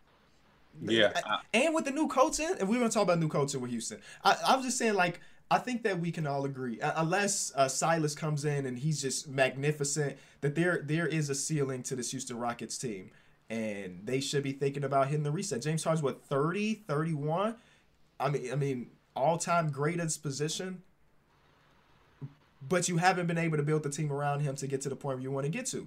Yeah. 0.81 1.13
I- 1.15 1.41
And 1.53 1.75
with 1.75 1.85
the 1.85 1.91
new 1.91 2.09
coaching, 2.09 2.51
and 2.59 2.69
we're 2.69 2.79
gonna 2.79 2.91
talk 2.91 3.03
about 3.05 3.19
new 3.19 3.29
coaching 3.29 3.61
with 3.61 3.71
Houston. 3.71 4.01
I, 4.25 4.37
I 4.49 4.57
was 4.57 4.65
just 4.65 4.79
saying, 4.79 4.95
like, 4.95 5.21
I 5.51 5.59
think 5.59 5.83
that 5.85 6.01
we 6.01 6.11
can 6.11 6.27
all 6.27 6.45
agree, 6.47 6.79
unless 6.83 7.53
uh, 7.55 7.69
Silas 7.69 8.15
comes 8.15 8.45
in 8.45 8.67
and 8.67 8.79
he's 8.79 9.01
just 9.03 9.29
magnificent, 9.29 10.17
that 10.41 10.55
there 10.55 10.81
there 10.85 11.07
is 11.07 11.31
a 11.31 11.35
ceiling 11.35 11.83
to 11.85 11.95
this 11.97 12.11
Houston 12.13 12.39
Rockets 12.39 12.79
team, 12.79 13.11
and 13.51 14.01
they 14.05 14.21
should 14.21 14.43
be 14.43 14.53
thinking 14.53 14.85
about 14.85 15.09
hitting 15.09 15.23
the 15.23 15.31
reset. 15.31 15.61
James 15.63 15.85
Harden's 15.85 16.03
what 16.03 16.25
30, 16.25 16.85
31? 16.89 17.57
I 18.19 18.31
mean, 18.31 18.53
I 18.53 18.57
mean, 18.57 18.91
all 19.15 19.37
time 19.39 19.71
greatest 19.71 20.23
position, 20.23 20.83
but 22.67 22.89
you 22.89 22.97
haven't 22.97 23.27
been 23.27 23.39
able 23.39 23.57
to 23.59 23.63
build 23.63 23.83
the 23.83 23.91
team 23.91 24.11
around 24.13 24.41
him 24.41 24.57
to 24.57 24.67
get 24.67 24.81
to 24.83 24.89
the 24.89 24.97
point 24.97 25.19
where 25.19 25.23
you 25.23 25.31
want 25.31 25.45
to 25.45 25.51
get 25.51 25.67
to. 25.67 25.87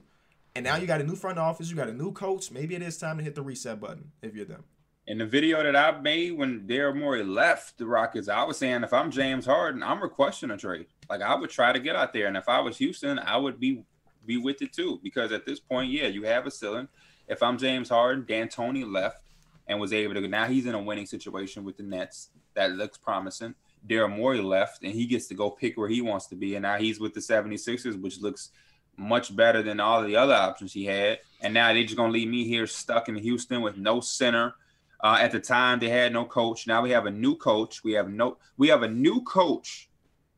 And 0.55 0.63
now 0.63 0.75
you 0.75 0.87
got 0.87 1.01
a 1.01 1.03
new 1.03 1.15
front 1.15 1.37
office, 1.39 1.69
you 1.69 1.75
got 1.75 1.89
a 1.89 1.93
new 1.93 2.11
coach. 2.11 2.51
Maybe 2.51 2.75
it 2.75 2.81
is 2.81 2.97
time 2.97 3.17
to 3.17 3.23
hit 3.23 3.35
the 3.35 3.41
reset 3.41 3.79
button 3.79 4.11
if 4.21 4.35
you're 4.35 4.45
them. 4.45 4.63
In 5.07 5.19
the 5.19 5.25
video 5.25 5.63
that 5.63 5.73
I 5.73 5.97
made 6.01 6.31
when 6.31 6.67
Daryl 6.67 6.99
Morey 6.99 7.23
left 7.23 7.77
the 7.77 7.85
Rockets, 7.85 8.27
I 8.27 8.43
was 8.43 8.57
saying 8.57 8.83
if 8.83 8.91
I'm 8.91 9.09
James 9.09 9.45
Harden, 9.45 9.81
I'm 9.81 10.01
requesting 10.01 10.51
a 10.51 10.57
trade. 10.57 10.87
Like 11.09 11.21
I 11.21 11.33
would 11.33 11.49
try 11.49 11.71
to 11.71 11.79
get 11.79 11.95
out 11.95 12.11
there, 12.11 12.27
and 12.27 12.35
if 12.35 12.49
I 12.49 12.59
was 12.59 12.77
Houston, 12.77 13.17
I 13.17 13.37
would 13.37 13.57
be 13.57 13.85
be 14.25 14.35
with 14.35 14.61
it 14.61 14.73
too. 14.73 14.99
Because 15.01 15.31
at 15.31 15.45
this 15.45 15.61
point, 15.61 15.91
yeah, 15.91 16.07
you 16.07 16.23
have 16.23 16.45
a 16.45 16.51
ceiling. 16.51 16.89
If 17.29 17.41
I'm 17.41 17.57
James 17.57 17.87
Harden, 17.87 18.25
D'Antoni 18.25 18.85
left 18.85 19.21
and 19.67 19.79
was 19.79 19.93
able 19.93 20.13
to. 20.15 20.27
Now 20.27 20.45
he's 20.45 20.65
in 20.65 20.75
a 20.75 20.81
winning 20.81 21.05
situation 21.05 21.63
with 21.63 21.77
the 21.77 21.83
Nets. 21.83 22.31
That 22.55 22.73
looks 22.73 22.97
promising. 22.97 23.55
Daryl 23.87 24.13
Morey 24.13 24.41
left, 24.41 24.83
and 24.83 24.91
he 24.91 25.05
gets 25.05 25.27
to 25.27 25.35
go 25.35 25.49
pick 25.49 25.77
where 25.77 25.87
he 25.87 26.01
wants 26.01 26.25
to 26.27 26.35
be. 26.35 26.55
And 26.55 26.63
now 26.63 26.79
he's 26.79 26.99
with 26.99 27.13
the 27.13 27.21
76ers, 27.21 28.01
which 28.01 28.19
looks 28.19 28.49
much 28.97 29.33
better 29.33 29.63
than 29.63 29.79
all 29.79 30.03
the 30.03 30.17
other 30.17 30.33
options 30.33 30.73
he 30.73 30.83
had. 30.83 31.19
And 31.39 31.53
now 31.53 31.71
they're 31.71 31.83
just 31.83 31.95
gonna 31.95 32.11
leave 32.11 32.27
me 32.27 32.45
here 32.45 32.67
stuck 32.67 33.07
in 33.07 33.15
Houston 33.15 33.61
with 33.61 33.77
no 33.77 34.01
center. 34.01 34.53
Uh, 34.99 35.17
at 35.19 35.31
the 35.31 35.39
time, 35.39 35.79
they 35.79 35.89
had 35.89 36.11
no 36.11 36.25
coach. 36.25 36.65
Now 36.65 36.81
we 36.81 36.89
have 36.91 37.05
a 37.05 37.11
new 37.11 37.35
coach. 37.35 37.83
We 37.83 37.93
have 37.93 38.09
no. 38.09 38.37
We 38.57 38.67
have 38.69 38.83
a 38.83 38.87
new 38.87 39.21
coach 39.21 39.89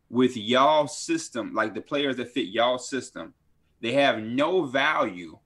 with 0.10 0.36
y'all 0.36 0.88
system, 0.88 1.54
like 1.54 1.74
the 1.74 1.82
players 1.82 2.18
that 2.18 2.32
fit 2.32 2.48
y'all 2.48 2.78
system. 2.78 3.34
They 3.82 3.94
have 3.94 4.20
no 4.20 4.64
value 4.66 5.38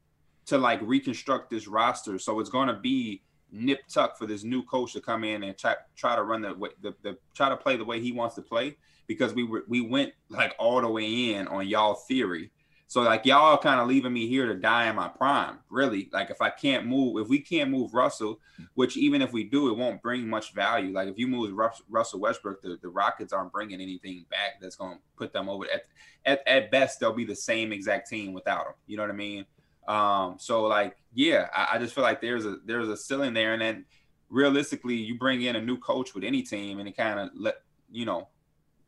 to 0.47 0.57
like 0.57 0.79
reconstruct 0.81 1.49
this 1.49 1.67
roster. 1.67 2.17
So 2.17 2.39
it's 2.39 2.49
gonna 2.49 2.79
be 2.79 3.21
nip 3.51 3.81
tuck 3.87 4.17
for 4.17 4.25
this 4.25 4.43
new 4.43 4.63
coach 4.63 4.93
to 4.93 5.01
come 5.01 5.23
in 5.23 5.43
and 5.43 5.55
try, 5.57 5.75
try 5.95 6.15
to 6.15 6.23
run 6.23 6.41
the, 6.41 6.55
the 6.81 6.95
the 7.03 7.17
try 7.35 7.49
to 7.49 7.57
play 7.57 7.77
the 7.77 7.85
way 7.85 8.01
he 8.01 8.11
wants 8.11 8.35
to 8.35 8.41
play 8.41 8.75
because 9.07 9.33
we 9.33 9.43
were 9.43 9.63
we 9.67 9.81
went 9.81 10.11
like 10.29 10.55
all 10.57 10.81
the 10.81 10.89
way 10.89 11.33
in 11.33 11.47
on 11.47 11.67
y'all 11.67 11.93
theory 11.93 12.51
so 12.93 13.01
like 13.01 13.25
y'all 13.25 13.57
kind 13.57 13.81
of 13.81 13.87
leaving 13.87 14.13
me 14.13 14.27
here 14.27 14.45
to 14.45 14.53
die 14.53 14.87
in 14.87 14.95
my 14.95 15.07
prime, 15.07 15.57
really. 15.71 16.11
Like 16.13 16.29
if 16.29 16.43
I 16.43 16.51
can't 16.51 16.85
move, 16.85 17.19
if 17.19 17.27
we 17.27 17.39
can't 17.39 17.71
move 17.71 17.95
Russell, 17.95 18.39
which 18.75 18.97
even 18.97 19.19
if 19.23 19.33
we 19.33 19.45
do, 19.45 19.71
it 19.71 19.77
won't 19.79 19.99
bring 20.03 20.29
much 20.29 20.53
value. 20.53 20.93
Like 20.93 21.07
if 21.07 21.17
you 21.17 21.25
move 21.25 21.57
Russell 21.89 22.19
Westbrook, 22.19 22.61
the, 22.61 22.77
the 22.79 22.89
Rockets 22.89 23.33
aren't 23.33 23.51
bringing 23.51 23.81
anything 23.81 24.27
back 24.29 24.61
that's 24.61 24.75
going 24.75 24.97
to 24.97 25.01
put 25.17 25.33
them 25.33 25.49
over. 25.49 25.65
At, 25.73 25.85
at 26.23 26.47
at 26.47 26.69
best, 26.69 26.99
they'll 26.99 27.13
be 27.13 27.25
the 27.25 27.35
same 27.35 27.73
exact 27.73 28.11
team 28.11 28.31
without 28.31 28.67
him. 28.67 28.73
You 28.85 28.97
know 28.97 29.03
what 29.03 29.09
I 29.09 29.15
mean? 29.15 29.45
Um, 29.87 30.35
so 30.37 30.65
like 30.65 30.95
yeah, 31.15 31.47
I, 31.51 31.69
I 31.71 31.79
just 31.79 31.95
feel 31.95 32.03
like 32.03 32.21
there's 32.21 32.45
a 32.45 32.57
there's 32.63 32.89
a 32.89 32.95
ceiling 32.95 33.33
there, 33.33 33.53
and 33.53 33.61
then 33.63 33.85
realistically, 34.29 34.97
you 34.97 35.17
bring 35.17 35.41
in 35.41 35.55
a 35.55 35.61
new 35.61 35.79
coach 35.79 36.13
with 36.13 36.23
any 36.23 36.43
team, 36.43 36.77
and 36.77 36.87
it 36.87 36.95
kind 36.95 37.19
of 37.19 37.29
let 37.33 37.55
you 37.91 38.05
know 38.05 38.27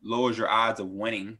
lowers 0.00 0.38
your 0.38 0.48
odds 0.48 0.78
of 0.78 0.86
winning 0.86 1.38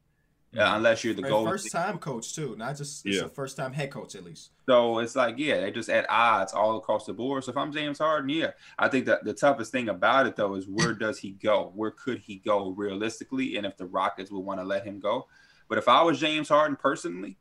uh, 0.59 0.77
unless 0.77 1.05
you're 1.05 1.15
the 1.15 1.23
goal. 1.23 1.47
First 1.47 1.71
time 1.71 1.99
coach 1.99 2.35
too, 2.35 2.57
not 2.57 2.77
just 2.77 3.05
it's 3.07 3.17
yeah. 3.17 3.25
a 3.25 3.29
first 3.29 3.57
time 3.57 3.73
head 3.73 3.91
coach 3.91 4.15
at 4.15 4.25
least. 4.25 4.51
So 4.67 4.99
it's 4.99 5.17
like 5.17 5.39
yeah, 5.39 5.61
they 5.61 5.71
just 5.71 5.89
at 5.89 6.07
odds 6.09 6.53
all 6.53 6.77
across 6.77 7.07
the 7.07 7.13
board. 7.13 7.45
So 7.45 7.51
if 7.51 7.57
I'm 7.57 7.73
James 7.73 7.99
Harden, 7.99 8.29
yeah, 8.31 8.51
I 8.79 8.89
think 8.89 9.07
that 9.07 9.25
the 9.25 9.33
toughest 9.33 9.73
thing 9.73 9.89
about 9.89 10.27
it 10.27 10.37
though 10.37 10.55
is 10.55 10.67
where 10.69 10.93
does 10.99 11.19
he 11.19 11.31
go? 11.31 11.73
Where 11.75 11.91
could 11.91 12.19
he 12.19 12.37
go 12.37 12.71
realistically? 12.71 13.57
And 13.57 13.67
if 13.67 13.77
the 13.77 13.87
Rockets 13.87 14.31
would 14.31 14.41
want 14.41 14.61
to 14.61 14.65
let 14.65 14.85
him 14.85 15.01
go. 15.01 15.27
But 15.69 15.79
if 15.79 15.89
I 15.89 16.03
was 16.03 16.21
James 16.21 16.49
Harden 16.49 16.77
personally, 16.77 17.37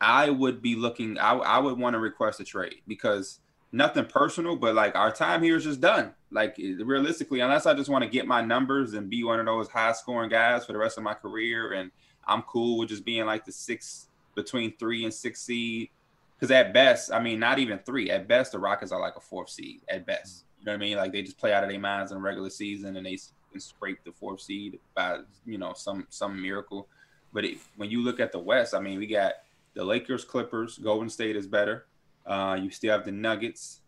I 0.00 0.30
would 0.30 0.62
be 0.62 0.74
looking. 0.74 1.18
I, 1.18 1.34
I 1.34 1.58
would 1.58 1.78
want 1.78 1.94
to 1.94 2.00
request 2.00 2.40
a 2.40 2.44
trade 2.44 2.82
because 2.86 3.40
nothing 3.72 4.06
personal, 4.06 4.56
but 4.56 4.74
like 4.74 4.94
our 4.96 5.12
time 5.12 5.42
here 5.42 5.56
is 5.56 5.64
just 5.64 5.80
done. 5.80 6.14
Like 6.30 6.56
realistically, 6.58 7.40
unless 7.40 7.66
I 7.66 7.74
just 7.74 7.90
want 7.90 8.04
to 8.04 8.10
get 8.10 8.26
my 8.26 8.42
numbers 8.42 8.94
and 8.94 9.08
be 9.08 9.24
one 9.24 9.40
of 9.40 9.46
those 9.46 9.68
high 9.68 9.92
scoring 9.92 10.30
guys 10.30 10.66
for 10.66 10.72
the 10.72 10.78
rest 10.78 10.98
of 10.98 11.04
my 11.04 11.14
career 11.14 11.72
and 11.72 11.90
I'm 12.28 12.42
cool 12.42 12.78
with 12.78 12.90
just 12.90 13.04
being 13.04 13.26
like 13.26 13.44
the 13.44 13.52
six 13.52 14.08
between 14.34 14.76
three 14.76 15.04
and 15.04 15.12
six 15.12 15.40
seed. 15.40 15.90
Because 16.36 16.52
at 16.52 16.72
best, 16.72 17.12
I 17.12 17.20
mean, 17.20 17.40
not 17.40 17.58
even 17.58 17.80
three. 17.80 18.10
At 18.10 18.28
best, 18.28 18.52
the 18.52 18.60
Rockets 18.60 18.92
are 18.92 19.00
like 19.00 19.16
a 19.16 19.20
fourth 19.20 19.50
seed. 19.50 19.80
At 19.88 20.06
best, 20.06 20.44
you 20.60 20.66
know 20.66 20.72
what 20.72 20.76
I 20.76 20.80
mean? 20.80 20.96
Like 20.96 21.12
they 21.12 21.22
just 21.22 21.38
play 21.38 21.52
out 21.52 21.64
of 21.64 21.70
their 21.70 21.80
minds 21.80 22.12
in 22.12 22.18
the 22.18 22.22
regular 22.22 22.50
season, 22.50 22.96
and 22.96 23.04
they 23.04 23.18
can 23.50 23.60
scrape 23.60 23.98
the 24.04 24.12
fourth 24.12 24.40
seed 24.40 24.78
by 24.94 25.18
you 25.44 25.58
know 25.58 25.72
some 25.72 26.06
some 26.10 26.40
miracle. 26.40 26.86
But 27.32 27.44
it, 27.44 27.58
when 27.76 27.90
you 27.90 28.02
look 28.02 28.20
at 28.20 28.30
the 28.30 28.38
West, 28.38 28.74
I 28.74 28.80
mean, 28.80 28.98
we 28.98 29.06
got 29.06 29.34
the 29.74 29.84
Lakers, 29.84 30.24
Clippers, 30.24 30.78
Golden 30.78 31.10
State 31.10 31.36
is 31.36 31.46
better. 31.46 31.86
Uh, 32.24 32.58
you 32.60 32.70
still 32.70 32.92
have 32.92 33.04
the 33.04 33.12
Nuggets, 33.12 33.80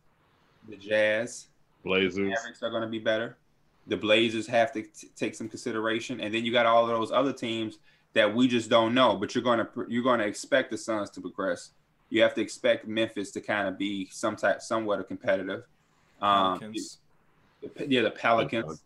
the 0.69 0.77
Jazz, 0.77 1.47
Blazers. 1.85 2.19
Mavericks 2.19 2.63
are 2.63 2.71
going 2.71 2.83
to 2.83 2.89
be 2.89 2.99
better. 2.99 3.37
The 3.87 3.97
Blazers 3.97 4.47
have 4.47 4.73
to 4.73 4.83
t- 4.83 5.09
take 5.17 5.35
some 5.35 5.49
consideration, 5.49 6.21
and 6.21 6.35
then 6.35 6.45
you 6.45 6.53
got 6.53 6.67
all 6.67 6.83
of 6.83 6.89
those 6.91 7.11
other 7.13 7.33
teams 7.33 7.79
that 8.15 8.35
we 8.35 8.49
just 8.49 8.71
don't 8.71 8.95
know. 8.95 9.17
But 9.17 9.35
you're 9.35 9.45
gonna 9.45 9.69
you're 9.89 10.03
gonna 10.03 10.25
expect 10.25 10.71
the 10.71 10.79
Suns 10.79 11.11
to 11.11 11.21
progress. 11.21 11.71
You 12.11 12.23
have 12.23 12.35
to 12.35 12.41
expect 12.41 12.89
Memphis 12.89 13.31
to 13.33 13.41
kind 13.41 13.69
of 13.69 13.79
be 13.79 14.09
some 14.11 14.37
type, 14.37 14.63
somewhat 14.63 15.07
competitive. 15.07 15.63
Um, 16.21 16.75
yeah, 17.87 18.03
the 18.03 18.11
Pelicans, 18.11 18.83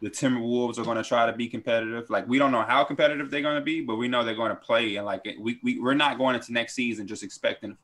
the 0.00 0.08
Timberwolves 0.08 0.78
are 0.78 0.84
going 0.84 0.96
to 0.96 1.02
try 1.02 1.26
to 1.26 1.32
be 1.32 1.48
competitive. 1.48 2.08
Like 2.10 2.28
we 2.28 2.38
don't 2.38 2.52
know 2.52 2.62
how 2.62 2.84
competitive 2.84 3.30
they're 3.30 3.42
going 3.42 3.56
to 3.56 3.64
be, 3.64 3.80
but 3.80 3.96
we 3.96 4.08
know 4.08 4.24
they're 4.24 4.34
going 4.34 4.50
to 4.50 4.56
play. 4.56 4.96
And 4.96 5.04
like 5.04 5.26
we, 5.38 5.58
we 5.62 5.80
we're 5.80 5.94
not 5.94 6.16
going 6.16 6.36
into 6.36 6.52
next 6.52 6.74
season 6.74 7.06
just 7.06 7.22
expecting 7.22 7.76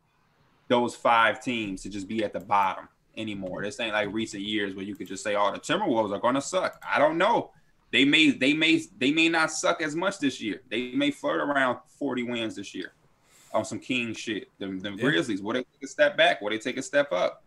those 0.69 0.95
five 0.95 1.43
teams 1.43 1.83
to 1.83 1.89
just 1.89 2.07
be 2.07 2.25
at 2.25 2.33
the 2.33 2.41
bottom 2.41 2.89
anymore. 3.17 3.63
This 3.63 3.81
ain't 3.81 3.93
like 3.93 4.13
recent 4.13 4.43
years 4.43 4.75
where 4.75 4.85
you 4.85 4.95
could 4.95 5.09
just 5.09 5.25
say, 5.25 5.35
"Oh, 5.35 5.53
the 5.53 5.59
Timberwolves 5.59 6.15
are 6.15 6.21
going 6.21 6.35
to 6.35 6.43
suck." 6.43 6.81
I 6.89 6.99
don't 6.99 7.19
know 7.19 7.51
they 7.97 8.05
may 8.05 8.31
they 8.31 8.53
may 8.53 8.83
they 8.99 9.11
may 9.11 9.31
not 9.31 9.51
suck 9.51 9.81
as 9.81 9.97
much 9.97 10.19
this 10.19 10.39
year. 10.39 10.61
They 10.69 10.93
may 10.93 11.11
flirt 11.11 11.41
around 11.41 11.79
40 11.99 12.25
wins 12.25 12.55
this 12.55 12.75
year 12.75 12.93
on 13.55 13.65
some 13.65 13.79
king 13.79 14.13
shit. 14.13 14.51
The, 14.59 14.67
the 14.67 14.91
yeah. 14.91 14.97
Grizzlies, 14.97 15.41
will 15.41 15.55
they 15.55 15.61
take 15.61 15.83
a 15.83 15.87
step 15.87 16.15
back? 16.15 16.43
Will 16.43 16.51
they 16.51 16.59
take 16.59 16.77
a 16.77 16.83
step 16.83 17.11
up? 17.11 17.43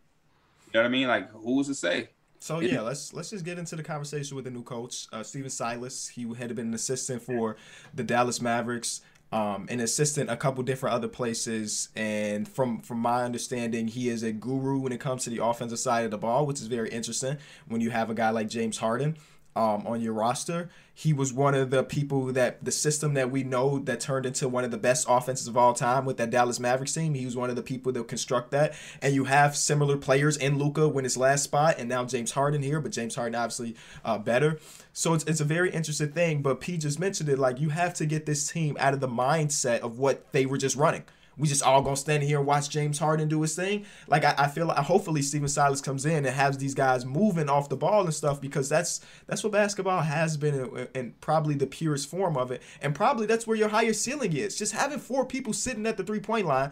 You 0.66 0.80
know 0.80 0.80
what 0.82 0.88
I 0.88 0.90
mean? 0.90 1.08
Like 1.08 1.30
who's 1.34 1.68
to 1.68 1.76
say? 1.76 2.10
So 2.40 2.62
yeah, 2.62 2.82
let's 2.82 3.14
let's 3.14 3.30
just 3.30 3.46
get 3.46 3.60
into 3.60 3.76
the 3.76 3.84
conversation 3.84 4.36
with 4.36 4.46
the 4.46 4.50
new 4.50 4.64
coach, 4.64 5.06
uh, 5.14 5.22
Stephen 5.22 5.52
Silas. 5.52 6.08
He 6.08 6.24
had 6.34 6.56
been 6.56 6.70
an 6.70 6.74
assistant 6.74 7.22
for 7.22 7.56
the 7.94 8.04
Dallas 8.04 8.42
Mavericks, 8.42 9.02
um, 9.32 9.68
an 9.70 9.80
assistant 9.82 10.32
a 10.32 10.38
couple 10.38 10.64
different 10.64 10.96
other 10.96 11.10
places, 11.10 11.90
and 11.96 12.48
from 12.48 12.82
from 12.82 12.98
my 12.98 13.24
understanding, 13.24 13.88
he 13.88 14.10
is 14.10 14.24
a 14.24 14.32
guru 14.32 14.80
when 14.80 14.94
it 14.94 15.00
comes 15.00 15.26
to 15.26 15.30
the 15.30 15.44
offensive 15.44 15.78
side 15.78 16.06
of 16.06 16.12
the 16.12 16.18
ball, 16.18 16.48
which 16.48 16.60
is 16.60 16.66
very 16.66 16.90
interesting 16.90 17.38
when 17.68 17.82
you 17.82 17.92
have 17.92 18.10
a 18.10 18.16
guy 18.16 18.32
like 18.32 18.50
James 18.50 18.80
Harden 18.80 19.16
um, 19.56 19.86
on 19.88 20.02
your 20.02 20.14
roster. 20.14 20.70
He 20.94 21.14
was 21.14 21.32
one 21.32 21.56
of 21.56 21.70
the 21.70 21.84
people 21.84 22.26
that 22.34 22.64
the 22.64 22.72
system 22.72 23.14
that 23.14 23.32
we 23.32 23.44
know 23.44 23.80
that 23.80 24.02
turned 24.02 24.26
into 24.26 24.50
one 24.50 24.64
of 24.64 24.72
the 24.72 24.78
best 24.78 25.06
offenses 25.10 25.48
of 25.48 25.56
all 25.56 25.74
time 25.74 26.06
with 26.06 26.18
that 26.18 26.30
Dallas 26.30 26.60
Mavericks 26.60 26.94
team. 26.94 27.14
He 27.14 27.26
was 27.26 27.36
one 27.36 27.50
of 27.50 27.56
the 27.56 27.64
people 27.64 27.92
that 27.94 28.08
construct 28.08 28.52
that. 28.52 28.74
And 29.02 29.16
you 29.16 29.24
have 29.26 29.56
similar 29.56 29.98
players 29.98 30.36
in 30.36 30.58
Luka 30.58 30.88
when 30.88 31.06
his 31.06 31.16
last 31.16 31.44
spot, 31.44 31.76
and 31.80 31.88
now 31.88 32.04
James 32.06 32.32
Harden 32.32 32.62
here, 32.62 32.82
but 32.82 32.92
James 32.92 33.16
Harden 33.16 33.36
obviously 33.36 33.76
uh, 34.04 34.18
better. 34.18 34.60
So 34.92 35.14
it's, 35.14 35.24
it's 35.24 35.40
a 35.40 35.46
very 35.46 35.72
interesting 35.72 36.12
thing. 36.12 36.42
But 36.42 36.60
P 36.60 36.78
just 36.78 37.00
mentioned 37.00 37.30
it 37.30 37.40
like 37.40 37.60
you 37.60 37.70
have 37.70 37.94
to 37.96 38.06
get 38.06 38.26
this 38.26 38.52
team 38.52 38.76
out 38.80 38.94
of 38.94 39.00
the 39.00 39.08
mindset 39.08 39.80
of 39.80 40.00
what 40.00 40.32
they 40.34 40.46
were 40.46 40.58
just 40.58 40.76
running 40.76 41.04
we 41.40 41.48
just 41.48 41.64
all 41.64 41.82
gonna 41.82 41.96
stand 41.96 42.22
here 42.22 42.38
and 42.38 42.46
watch 42.46 42.70
James 42.70 43.00
Harden 43.00 43.30
do 43.30 43.42
his 43.42 43.56
thing. 43.56 43.86
Like 44.08 44.26
I, 44.26 44.36
I 44.38 44.48
feel 44.48 44.68
like 44.68 44.78
hopefully 44.78 45.22
Stephen 45.22 45.48
Silas 45.48 45.80
comes 45.80 46.06
in 46.06 46.26
and 46.26 46.36
has 46.36 46.58
these 46.58 46.76
guys 46.76 47.06
moving 47.06 47.50
off 47.50 47.70
the 47.70 47.78
ball 47.78 48.04
and 48.04 48.14
stuff 48.14 48.42
because 48.42 48.68
that's 48.68 49.00
that's 49.26 49.42
what 49.44 49.54
basketball 49.54 50.02
has 50.02 50.36
been 50.36 50.88
and 50.94 51.20
probably 51.22 51.56
the 51.56 51.66
purest 51.66 52.10
form 52.10 52.36
of 52.36 52.52
it. 52.52 52.62
And 52.82 52.94
probably 52.94 53.26
that's 53.26 53.48
where 53.48 53.56
your 53.56 53.70
highest 53.70 54.04
ceiling 54.04 54.36
is. 54.36 54.58
Just 54.58 54.74
having 54.74 55.00
four 55.00 55.26
people 55.26 55.54
sitting 55.54 55.88
at 55.88 55.96
the 55.96 56.04
three 56.04 56.20
point 56.20 56.46
line. 56.46 56.72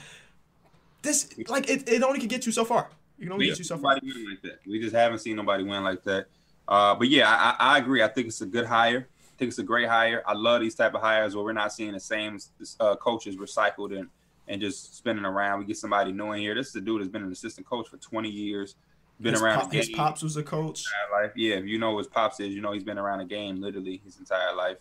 This 1.01 1.29
like 1.47 1.69
it, 1.69 1.87
it 1.87 2.03
only 2.03 2.19
can 2.19 2.27
get 2.27 2.45
you 2.45 2.51
so 2.51 2.65
far. 2.65 2.89
You 3.17 3.25
can 3.25 3.33
only 3.33 3.45
yeah, 3.45 3.51
get 3.51 3.59
you 3.59 3.65
so 3.65 3.77
far. 3.77 3.93
Like 3.93 4.41
that. 4.43 4.59
We 4.67 4.79
just 4.79 4.93
haven't 4.93 5.19
seen 5.19 5.37
nobody 5.37 5.63
win 5.63 5.83
like 5.83 6.03
that. 6.03 6.27
Uh, 6.67 6.93
but 6.93 7.07
yeah, 7.07 7.29
I, 7.29 7.75
I 7.75 7.77
agree. 7.77 8.03
I 8.03 8.09
think 8.09 8.27
it's 8.27 8.41
a 8.41 8.45
good 8.45 8.65
hire. 8.65 9.07
I 9.07 9.37
think 9.37 9.49
it's 9.49 9.59
a 9.59 9.63
great 9.63 9.87
hire. 9.87 10.23
I 10.27 10.33
love 10.33 10.59
these 10.61 10.75
type 10.75 10.93
of 10.93 11.01
hires 11.01 11.35
where 11.35 11.45
we're 11.45 11.53
not 11.53 11.71
seeing 11.71 11.93
the 11.93 11.99
same 11.99 12.37
uh, 12.81 12.95
coaches 12.97 13.37
recycled 13.37 13.97
and 13.97 14.09
and 14.47 14.61
just 14.61 14.95
spinning 14.95 15.25
around. 15.25 15.59
We 15.59 15.65
get 15.65 15.77
somebody 15.77 16.11
new 16.11 16.31
in 16.31 16.41
here. 16.41 16.55
This 16.55 16.69
is 16.69 16.75
a 16.75 16.81
dude 16.81 17.01
that's 17.01 17.11
been 17.11 17.23
an 17.23 17.31
assistant 17.31 17.67
coach 17.67 17.89
for 17.89 17.97
20 17.97 18.29
years. 18.29 18.75
Been 19.19 19.33
his 19.33 19.41
around 19.41 19.61
pop, 19.61 19.73
his 19.73 19.89
pops 19.89 20.21
was 20.21 20.37
a 20.37 20.43
coach. 20.43 20.83
Life. 21.11 21.31
Yeah, 21.35 21.55
if 21.55 21.65
you 21.65 21.79
know 21.79 21.91
what 21.91 21.99
his 21.99 22.07
pops 22.07 22.39
is, 22.39 22.53
you 22.53 22.61
know 22.61 22.71
he's 22.71 22.83
been 22.83 22.99
around 22.99 23.19
the 23.19 23.25
game 23.25 23.59
literally 23.59 23.99
his 24.05 24.17
entire 24.19 24.55
life. 24.55 24.77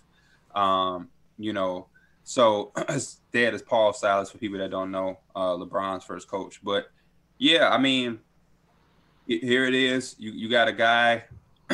Um, 0.55 1.09
you 1.39 1.55
know, 1.55 1.87
so 2.25 2.73
his 2.91 3.21
dad 3.33 3.55
is 3.55 3.63
Paul 3.63 3.95
Silas 3.95 4.31
for 4.31 4.39
people 4.39 4.59
that 4.59 4.71
don't 4.71 4.91
know, 4.91 5.19
uh, 5.35 5.57
LeBron's 5.57 6.05
first 6.05 6.29
coach. 6.29 6.61
But 6.63 6.91
yeah, 7.39 7.71
I 7.71 7.79
mean, 7.79 8.19
it, 9.27 9.43
here 9.43 9.65
it 9.65 9.75
is. 9.75 10.17
You 10.19 10.33
you 10.33 10.51
got 10.51 10.69
a 10.69 10.73
guy, 10.73 11.25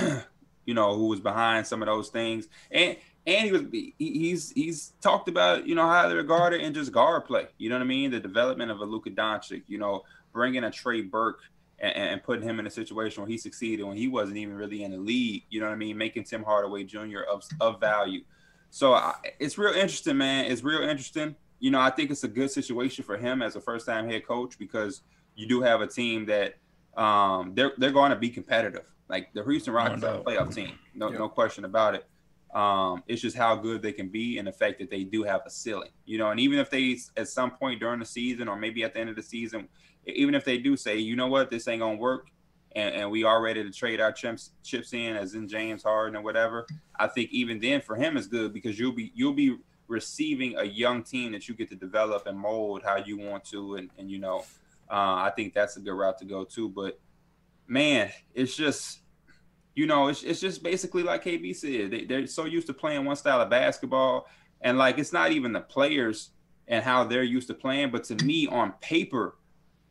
you 0.65 0.75
know, 0.75 0.95
who 0.95 1.09
was 1.09 1.21
behind 1.21 1.67
some 1.67 1.83
of 1.83 1.87
those 1.87 2.11
things, 2.11 2.47
and 2.71 2.97
and 3.27 3.47
he 3.47 3.53
was 3.53 3.63
he, 3.71 3.95
he's 3.99 4.51
he's 4.51 4.93
talked 5.01 5.29
about 5.29 5.67
you 5.67 5.75
know 5.75 5.87
highly 5.87 6.15
regarded 6.15 6.61
in 6.61 6.75
just 6.75 6.93
guard 6.93 7.25
play. 7.25 7.47
You 7.59 7.69
know 7.69 7.77
what 7.77 7.83
I 7.83 7.87
mean? 7.87 8.11
The 8.11 8.21
development 8.21 8.71
of 8.71 8.81
a 8.81 8.85
Luka 8.85 9.11
Doncic. 9.11 9.63
You 9.69 9.79
know, 9.79 10.03
bringing 10.33 10.65
a 10.65 10.71
Trey 10.71 11.03
Burke 11.03 11.41
and, 11.79 11.95
and 11.95 12.23
putting 12.23 12.43
him 12.43 12.59
in 12.59 12.67
a 12.67 12.71
situation 12.71 13.23
where 13.23 13.31
he 13.31 13.39
succeeded 13.39 13.85
when 13.85 13.97
he 13.97 14.09
wasn't 14.09 14.39
even 14.39 14.57
really 14.57 14.83
in 14.83 14.91
the 14.91 14.99
league. 14.99 15.45
You 15.51 15.61
know 15.61 15.67
what 15.67 15.73
I 15.73 15.77
mean? 15.77 15.97
Making 15.97 16.25
Tim 16.25 16.43
Hardaway 16.43 16.85
Jr. 16.85 17.21
of 17.31 17.45
of 17.61 17.79
value. 17.81 18.23
So 18.71 18.95
I, 18.95 19.15
it's 19.39 19.59
real 19.59 19.75
interesting, 19.75 20.17
man. 20.17 20.47
It's 20.47 20.65
real 20.65 20.83
interesting. 20.83 21.37
You 21.61 21.71
know, 21.71 21.81
I 21.81 21.91
think 21.91 22.11
it's 22.11 22.25
a 22.25 22.29
good 22.29 22.51
situation 22.51 23.05
for 23.05 23.17
him 23.17 23.41
as 23.43 23.55
a 23.55 23.61
first 23.61 23.87
time 23.87 24.09
head 24.09 24.27
coach 24.27 24.59
because 24.59 25.03
you 25.37 25.47
do 25.47 25.61
have 25.61 25.81
a 25.81 25.87
team 25.87 26.27
that 26.27 26.57
um, 26.97 27.55
they're 27.55 27.73
they're 27.79 27.93
going 27.93 28.11
to 28.11 28.17
be 28.17 28.31
competitive. 28.31 28.87
Like 29.09 29.33
the 29.35 29.45
Houston 29.45 29.75
Rockets 29.75 30.03
are 30.03 30.17
a 30.17 30.25
playoff 30.25 30.55
team, 30.55 30.73
no 30.95 31.11
yeah. 31.11 31.19
no 31.19 31.29
question 31.29 31.65
about 31.65 31.95
it. 31.95 32.07
Um, 32.53 33.03
it's 33.07 33.23
just 33.23 33.37
how 33.37 33.57
good 33.57 33.81
they 33.81 33.93
can 33.93 34.09
be 34.09 34.37
and 34.37 34.47
the 34.47 34.53
fact 34.53 34.79
that 34.81 34.91
they 34.91 35.05
do 35.05 35.23
have 35.23 35.41
a 35.47 35.51
ceiling, 35.51 35.91
you 36.05 36.19
know. 36.19 36.31
And 36.31 36.39
even 36.39 36.59
if 36.59 36.69
they, 36.69 36.99
at 37.17 37.29
some 37.29 37.51
point 37.51 37.81
during 37.81 37.99
the 37.99 38.05
season 38.05 38.47
or 38.47 38.57
maybe 38.57 38.85
at 38.85 38.93
the 38.93 39.01
end 39.01 39.09
of 39.09 39.17
the 39.17 39.23
season, 39.23 39.69
even 40.07 40.35
if 40.35 40.45
they 40.45 40.59
do 40.59 40.77
say, 40.77 40.99
you 40.99 41.17
know 41.17 41.29
what, 41.29 41.51
this 41.51 41.67
ain't 41.69 41.81
gonna 41.81 41.97
work, 41.97 42.29
and, 42.75 42.95
and 42.95 43.11
we 43.11 43.25
are 43.25 43.41
ready 43.43 43.63
to 43.63 43.71
trade 43.71 44.01
our 44.01 44.13
chips 44.13 44.51
chips 44.63 44.93
in, 44.93 45.17
as 45.17 45.35
in 45.35 45.49
James 45.49 45.83
Harden 45.83 46.17
or 46.17 46.23
whatever, 46.23 46.67
I 46.99 47.07
think 47.07 47.31
even 47.31 47.61
then 47.61 47.81
for 47.81 47.97
him 47.97 48.17
is 48.17 48.27
good 48.27 48.53
because 48.53 48.79
you'll 48.79 48.93
be 48.93 49.13
you'll 49.15 49.35
be 49.35 49.57
receiving 49.89 50.57
a 50.59 50.65
young 50.65 51.03
team 51.03 51.33
that 51.33 51.49
you 51.49 51.55
get 51.55 51.69
to 51.69 51.77
develop 51.77 52.27
and 52.27 52.39
mold 52.39 52.83
how 52.85 52.97
you 52.97 53.19
want 53.19 53.45
to, 53.47 53.77
and 53.77 53.91
and 53.99 54.11
you 54.11 54.19
know, 54.19 54.45
uh, 54.91 55.25
I 55.25 55.33
think 55.37 55.55
that's 55.55 55.77
a 55.77 55.81
good 55.81 55.95
route 55.95 56.19
to 56.19 56.25
go 56.25 56.45
too. 56.45 56.69
But 56.69 56.99
man, 57.67 58.11
it's 58.35 58.57
just 58.57 59.02
you 59.75 59.87
know, 59.87 60.09
it's, 60.09 60.23
it's 60.23 60.41
just 60.41 60.63
basically 60.63 61.03
like 61.03 61.25
KB 61.25 61.55
said. 61.55 61.91
They, 61.91 62.05
they're 62.05 62.27
so 62.27 62.45
used 62.45 62.67
to 62.67 62.75
playing 62.75 63.05
one 63.05 63.17
style 63.17 63.41
of 63.41 63.51
basketball, 63.51 64.29
and 64.61 64.79
like 64.79 64.99
it's 64.99 65.13
not 65.13 65.33
even 65.33 65.53
the 65.53 65.61
players 65.61 66.31
and 66.69 66.85
how 66.85 67.05
they're 67.05 67.23
used 67.23 67.49
to 67.49 67.55
playing, 67.55 67.91
but 67.91 68.05
to 68.05 68.15
me, 68.25 68.47
on 68.47 68.73
paper, 68.81 69.37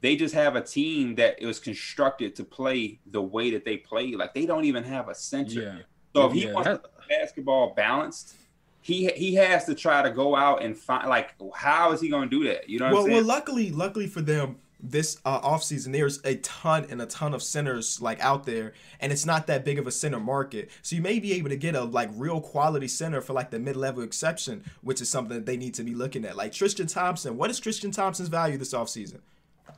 they 0.01 0.15
just 0.15 0.33
have 0.33 0.55
a 0.55 0.61
team 0.61 1.15
that 1.15 1.41
was 1.41 1.59
constructed 1.59 2.35
to 2.35 2.43
play 2.43 2.99
the 3.11 3.21
way 3.21 3.51
that 3.51 3.65
they 3.65 3.77
play. 3.77 4.13
Like 4.13 4.33
they 4.33 4.45
don't 4.45 4.65
even 4.65 4.83
have 4.83 5.09
a 5.09 5.15
center. 5.15 5.61
Yeah. 5.61 5.77
So 6.15 6.27
if 6.27 6.33
he 6.33 6.45
yeah. 6.45 6.53
wants 6.53 6.87
basketball 7.07 7.73
balanced, 7.75 8.35
he 8.81 9.07
he 9.09 9.35
has 9.35 9.65
to 9.65 9.75
try 9.75 10.01
to 10.01 10.09
go 10.09 10.35
out 10.35 10.63
and 10.63 10.75
find 10.75 11.07
like 11.07 11.35
how 11.53 11.91
is 11.91 12.01
he 12.01 12.09
going 12.09 12.29
to 12.29 12.39
do 12.39 12.47
that? 12.49 12.67
You 12.67 12.79
know. 12.79 12.91
well, 12.91 13.07
well, 13.07 13.23
luckily, 13.23 13.71
luckily 13.71 14.07
for 14.07 14.21
them, 14.21 14.57
this 14.83 15.19
uh, 15.25 15.41
offseason 15.41 15.91
there's 15.91 16.19
a 16.23 16.35
ton 16.37 16.85
and 16.89 17.01
a 17.01 17.05
ton 17.05 17.33
of 17.33 17.43
centers 17.43 18.01
like 18.01 18.19
out 18.19 18.45
there 18.45 18.73
and 18.99 19.11
it's 19.11 19.25
not 19.25 19.47
that 19.47 19.63
big 19.63 19.77
of 19.79 19.87
a 19.87 19.91
center 19.91 20.19
market. 20.19 20.69
So 20.81 20.95
you 20.95 21.01
may 21.01 21.19
be 21.19 21.33
able 21.33 21.49
to 21.49 21.57
get 21.57 21.75
a 21.75 21.83
like 21.83 22.09
real 22.13 22.41
quality 22.41 22.87
center 22.87 23.21
for 23.21 23.33
like 23.33 23.51
the 23.51 23.59
mid-level 23.59 24.03
exception 24.03 24.63
which 24.81 25.01
is 25.01 25.09
something 25.09 25.35
that 25.35 25.45
they 25.45 25.57
need 25.57 25.73
to 25.75 25.83
be 25.83 25.95
looking 25.95 26.25
at. 26.25 26.35
Like 26.35 26.51
tristan 26.53 26.87
thompson 26.87 27.37
what 27.37 27.49
is 27.49 27.59
tristan 27.59 27.91
thompson's 27.91 28.29
value 28.29 28.57
this 28.57 28.73
offseason 28.73 29.19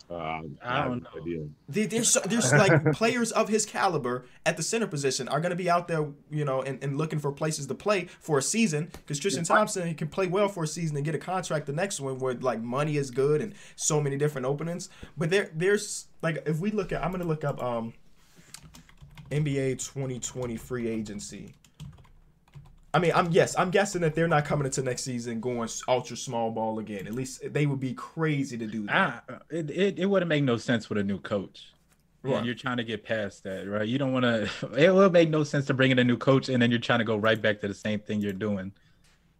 uh, 0.09 0.41
I 0.63 0.85
don't 0.85 1.03
know. 1.03 1.49
There's 1.67 2.13
there's 2.25 2.53
like 2.53 2.91
players 2.93 3.31
of 3.31 3.49
his 3.49 3.65
caliber 3.65 4.25
at 4.45 4.57
the 4.57 4.63
center 4.63 4.87
position 4.87 5.27
are 5.27 5.39
going 5.39 5.51
to 5.51 5.55
be 5.55 5.69
out 5.69 5.87
there, 5.87 6.05
you 6.29 6.45
know, 6.45 6.61
and, 6.61 6.83
and 6.83 6.97
looking 6.97 7.19
for 7.19 7.31
places 7.31 7.67
to 7.67 7.75
play 7.75 8.07
for 8.19 8.37
a 8.37 8.41
season 8.41 8.91
because 8.91 9.19
Tristan 9.19 9.43
Thompson 9.43 9.87
he 9.87 9.93
can 9.93 10.07
play 10.07 10.27
well 10.27 10.47
for 10.47 10.63
a 10.63 10.67
season 10.67 10.95
and 10.95 11.05
get 11.05 11.15
a 11.15 11.19
contract 11.19 11.65
the 11.65 11.73
next 11.73 11.99
one 11.99 12.19
where 12.19 12.33
like 12.35 12.61
money 12.61 12.97
is 12.97 13.11
good 13.11 13.41
and 13.41 13.53
so 13.75 14.01
many 14.01 14.17
different 14.17 14.45
openings. 14.45 14.89
But 15.17 15.29
there 15.29 15.49
there's 15.53 16.07
like 16.21 16.43
if 16.45 16.59
we 16.59 16.71
look 16.71 16.91
at 16.91 17.03
I'm 17.03 17.11
going 17.11 17.21
to 17.21 17.27
look 17.27 17.43
up 17.43 17.61
um 17.61 17.93
NBA 19.31 19.79
2020 19.79 20.57
free 20.57 20.87
agency 20.87 21.53
I 22.93 22.99
mean, 22.99 23.11
I'm 23.15 23.31
yes, 23.31 23.57
I'm 23.57 23.71
guessing 23.71 24.01
that 24.01 24.13
they're 24.13 24.27
not 24.27 24.45
coming 24.45 24.65
into 24.65 24.83
next 24.83 25.03
season 25.03 25.39
going 25.39 25.67
ultra 25.87 26.15
small 26.15 26.51
ball 26.51 26.79
again. 26.79 27.07
At 27.07 27.13
least 27.13 27.41
they 27.51 27.65
would 27.65 27.79
be 27.79 27.93
crazy 27.93 28.57
to 28.57 28.67
do 28.67 28.85
that. 28.85 29.23
I, 29.27 29.33
it, 29.49 29.69
it, 29.71 29.99
it 29.99 30.05
wouldn't 30.05 30.29
make 30.29 30.43
no 30.43 30.57
sense 30.57 30.89
with 30.89 30.99
a 30.99 31.03
new 31.03 31.19
coach. 31.19 31.73
Right. 32.21 32.37
And 32.37 32.45
you're 32.45 32.55
trying 32.55 32.77
to 32.77 32.83
get 32.83 33.03
past 33.03 33.43
that, 33.43 33.67
right? 33.67 33.87
You 33.87 33.97
don't 33.97 34.13
want 34.13 34.23
to. 34.23 34.49
It 34.77 34.93
will 34.93 35.09
make 35.09 35.29
no 35.29 35.43
sense 35.43 35.65
to 35.67 35.73
bring 35.73 35.91
in 35.91 35.99
a 35.99 36.03
new 36.03 36.17
coach 36.17 36.49
and 36.49 36.61
then 36.61 36.69
you're 36.69 36.79
trying 36.79 36.99
to 36.99 37.05
go 37.05 37.17
right 37.17 37.41
back 37.41 37.59
to 37.61 37.67
the 37.67 37.73
same 37.73 37.99
thing 37.99 38.21
you're 38.21 38.31
doing. 38.31 38.71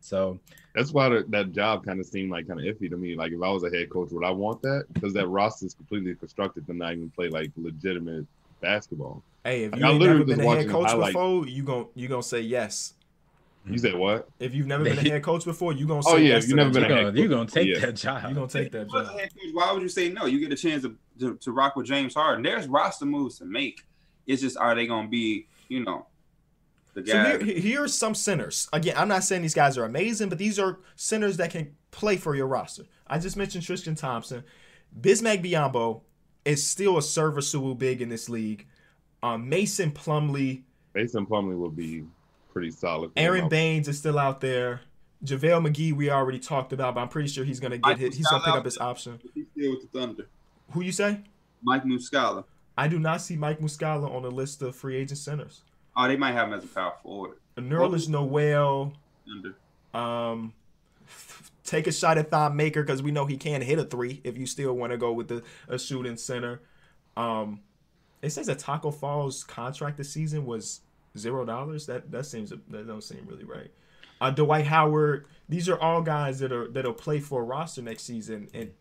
So 0.02 0.40
that's 0.76 0.92
why 0.92 1.08
the, 1.10 1.26
that 1.30 1.54
job 1.54 1.86
kind 1.86 2.00
of 2.00 2.06
seemed 2.06 2.32
like 2.32 2.48
kind 2.48 2.60
of 2.60 2.66
iffy 2.66 2.90
to 2.90 2.98
me. 2.98 3.16
Like 3.16 3.32
if 3.32 3.42
I 3.42 3.50
was 3.50 3.64
a 3.64 3.70
head 3.70 3.90
coach, 3.90 4.12
would 4.12 4.26
I 4.26 4.32
want 4.32 4.62
that? 4.64 4.86
Because 4.92 5.14
that 5.14 5.28
roster 5.28 5.66
is 5.66 5.76
completely 5.76 6.16
constructed 6.16 6.66
to 6.68 6.74
not 6.74 6.94
even 6.94 7.10
play 7.12 7.30
like 7.30 7.52
legitimate 7.56 8.26
basketball. 8.60 9.24
Hey, 9.46 9.64
if 9.66 9.76
you 9.76 9.82
like, 9.82 10.02
never 10.02 10.24
been 10.26 10.42
a 10.42 10.56
head 10.56 10.70
coach 10.70 10.92
before, 10.92 11.48
you 11.48 11.64
gon' 11.64 11.88
you 11.96 12.08
gonna 12.08 12.24
say 12.24 12.42
yes. 12.42 12.96
You 13.66 13.78
said 13.78 13.96
what? 13.96 14.30
If 14.40 14.54
you've 14.54 14.68
never 14.68 14.84
been 14.86 14.98
a 14.98 15.02
head 15.02 15.24
coach 15.24 15.46
before, 15.46 15.74
you 15.74 15.88
gonna 15.88 16.02
oh, 16.06 16.12
say 16.12 16.14
oh 16.14 16.18
yeah, 16.18 16.40
you 16.40 16.56
never 16.56 16.70
been 16.70 16.84
a 16.84 16.88
head 16.88 17.04
coach. 17.06 17.16
You 17.16 17.28
gonna 17.28 17.50
take 17.50 17.68
yeah. 17.68 17.80
that 17.80 17.94
job. 17.94 18.24
You're 18.24 18.34
gonna 18.34 18.48
take 18.48 18.72
that 18.72 18.90
job. 18.90 19.18
Why 19.54 19.72
would 19.72 19.82
you 19.82 19.90
say 19.90 20.10
no? 20.10 20.26
You 20.26 20.40
get 20.40 20.52
a 20.52 20.62
chance 20.62 20.84
to, 20.84 20.96
to, 21.20 21.36
to 21.38 21.52
rock 21.52 21.76
with 21.76 21.86
James 21.86 22.14
Harden. 22.14 22.44
There's 22.44 22.68
roster 22.68 23.06
moves 23.06 23.38
to 23.40 23.46
make. 23.46 23.82
It's 24.28 24.42
just 24.42 24.58
are 24.58 24.76
they 24.76 24.88
gonna 24.88 25.08
be 25.08 25.48
you 25.70 25.84
know 25.84 26.08
the 26.94 27.02
guy? 27.02 27.40
So 27.40 27.46
here, 27.46 27.60
here's 27.60 27.94
some 27.94 28.16
centers. 28.16 28.68
Again, 28.74 28.96
I'm 28.98 29.08
not 29.08 29.24
saying 29.24 29.42
these 29.42 29.54
guys 29.54 29.78
are 29.78 29.86
amazing, 29.86 30.30
but 30.30 30.38
these 30.38 30.60
are 30.60 30.80
centers 30.96 31.38
that 31.38 31.52
can 31.52 31.76
play 31.92 32.18
for 32.18 32.36
your 32.36 32.48
roster. 32.48 32.84
I 33.08 33.20
just 33.20 33.38
mentioned 33.38 33.64
Tristan 33.64 33.96
Thompson, 33.96 34.44
Bismack 35.00 35.44
Biyombo 35.44 36.02
is 36.46 36.66
still 36.66 36.98
a 36.98 37.02
serviceable 37.02 37.76
big 37.76 38.02
in 38.02 38.10
this 38.10 38.30
league. 38.30 38.68
Um, 39.22 39.48
Mason 39.48 39.92
Plumlee. 39.92 40.64
Mason 40.94 41.26
Plumlee 41.26 41.58
will 41.58 41.72
be 41.72 42.04
pretty 42.54 42.72
solid. 42.72 43.12
Aron 43.18 43.50
Baynes 43.50 43.88
is 43.88 43.98
still 43.98 44.20
out 44.20 44.40
there. 44.40 44.82
JaVale 45.26 45.68
McGee, 45.68 45.94
we 45.94 46.10
already 46.10 46.40
talked 46.40 46.74
about, 46.74 46.96
but 46.96 47.02
I'm 47.02 47.10
pretty 47.10 47.30
sure 47.30 47.44
he's 47.44 47.60
gonna 47.60 47.78
get 47.78 47.98
hit. 47.98 48.14
He's 48.14 48.28
gonna 48.28 48.44
pick 48.44 48.54
up 48.54 48.66
his 48.66 48.78
option. 48.78 49.20
He's 49.34 49.46
still 49.56 49.72
with 49.72 49.92
the 49.92 50.00
Thunder. 50.00 50.28
Who 50.72 50.82
you 50.82 50.92
say? 50.92 51.20
Mike 51.62 51.84
Muscala. 51.84 52.44
I 52.78 52.88
do 52.88 53.00
not 53.00 53.22
see 53.22 53.36
Mike 53.36 53.60
Muscala 53.60 54.14
on 54.14 54.24
the 54.24 54.32
list 54.32 54.62
of 54.62 54.76
free 54.76 54.96
agent 54.98 55.20
centers. 55.20 55.62
Oh, 55.96 56.08
they 56.08 56.18
might 56.18 56.34
have 56.34 56.48
him 56.48 56.54
as 56.54 56.64
a 56.64 56.68
power 56.68 56.94
forward. 57.04 57.38
Nerlens 57.58 58.10
Noel. 58.10 58.94
Under. 59.32 59.56
Um, 59.94 60.54
take 61.64 61.88
a 61.88 61.92
shot 61.92 62.18
at 62.18 62.32
Thon 62.32 62.56
Maker 62.56 62.82
because 62.82 63.04
we 63.04 63.12
know 63.12 63.26
he 63.26 63.38
can 63.38 63.62
hit 63.62 63.80
a 63.80 63.84
three 63.84 64.20
if 64.24 64.38
you 64.38 64.46
still 64.46 64.74
want 64.74 64.92
to 64.92 64.98
go 64.98 65.14
with 65.14 65.28
the 65.28 65.44
a 65.68 65.78
shooting 65.78 66.18
center. 66.18 66.62
Um, 67.16 67.62
it 68.22 68.32
says 68.32 68.48
that 68.48 68.60
Tacko 68.60 68.94
Fall's 68.94 69.44
contract 69.44 69.98
this 69.98 70.12
season 70.12 70.46
was 70.46 70.82
zero 71.18 71.46
dollars. 71.46 71.86
That 71.86 72.12
that 72.12 72.26
seems 72.26 72.50
that 72.50 72.88
don't 72.88 73.04
seem 73.04 73.26
really 73.28 73.46
right. 73.46 73.72
Uh, 74.22 74.32
Dwight 74.32 74.66
Howard. 74.66 75.26
These 75.50 75.68
are 75.70 75.80
all 75.80 76.02
guys 76.02 76.40
that 76.40 76.52
are 76.52 76.68
that'll 76.70 76.94
play 76.94 77.20
for 77.20 77.42
a 77.42 77.44
roster 77.44 77.82
next 77.82 78.04
season 78.04 78.50
and 78.54 78.72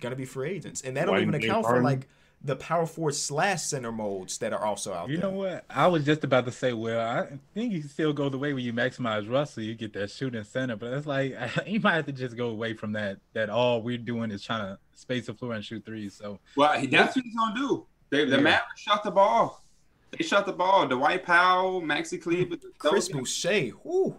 gonna 0.00 0.16
be 0.16 0.24
free 0.24 0.50
agents, 0.50 0.82
and 0.82 0.96
that 0.96 1.06
don't 1.06 1.20
even 1.20 1.34
account 1.34 1.66
for 1.66 1.82
like 1.82 2.08
the 2.42 2.56
power 2.56 2.86
forward 2.86 3.14
slash 3.14 3.62
center 3.62 3.92
modes 3.92 4.38
that 4.38 4.52
are 4.52 4.64
also 4.64 4.94
out 4.94 5.10
you 5.10 5.18
there. 5.18 5.26
You 5.26 5.32
know 5.32 5.38
what? 5.38 5.64
I 5.68 5.86
was 5.88 6.04
just 6.04 6.24
about 6.24 6.46
to 6.46 6.52
say, 6.52 6.72
well, 6.72 7.00
I 7.00 7.26
think 7.52 7.72
you 7.72 7.80
can 7.80 7.90
still 7.90 8.14
go 8.14 8.30
the 8.30 8.38
way 8.38 8.54
where 8.54 8.62
you 8.62 8.72
maximize 8.72 9.30
Russell, 9.30 9.62
you 9.62 9.74
get 9.74 9.92
that 9.92 10.10
shooting 10.10 10.42
center, 10.44 10.76
but 10.76 10.92
it's 10.92 11.06
like 11.06 11.36
you 11.66 11.80
might 11.80 11.94
have 11.94 12.06
to 12.06 12.12
just 12.12 12.36
go 12.36 12.48
away 12.48 12.74
from 12.74 12.92
that. 12.92 13.18
That 13.34 13.50
all 13.50 13.82
we're 13.82 13.98
doing 13.98 14.30
is 14.30 14.42
trying 14.42 14.62
to 14.62 14.78
space 14.94 15.26
the 15.26 15.34
floor 15.34 15.52
and 15.54 15.64
shoot 15.64 15.84
threes. 15.84 16.14
So 16.14 16.38
well, 16.56 16.80
that's 16.90 17.16
what 17.16 17.24
he's 17.24 17.34
gonna 17.34 17.54
do. 17.54 17.86
They, 18.10 18.24
the 18.24 18.36
yeah. 18.36 18.42
Mavericks 18.42 18.80
shot 18.80 19.04
the 19.04 19.10
ball. 19.10 19.62
They 20.10 20.24
shot 20.24 20.46
the 20.46 20.52
ball. 20.52 20.86
Dwight 20.86 21.24
Powell, 21.24 21.80
Maxi 21.80 22.20
Kleber, 22.20 22.56
Chris 22.78 23.08
Boucher. 23.08 23.70
Whoo. 23.84 24.16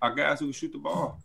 Our 0.00 0.14
guys 0.14 0.40
who 0.40 0.52
shoot 0.52 0.72
the 0.72 0.78
ball. 0.78 1.20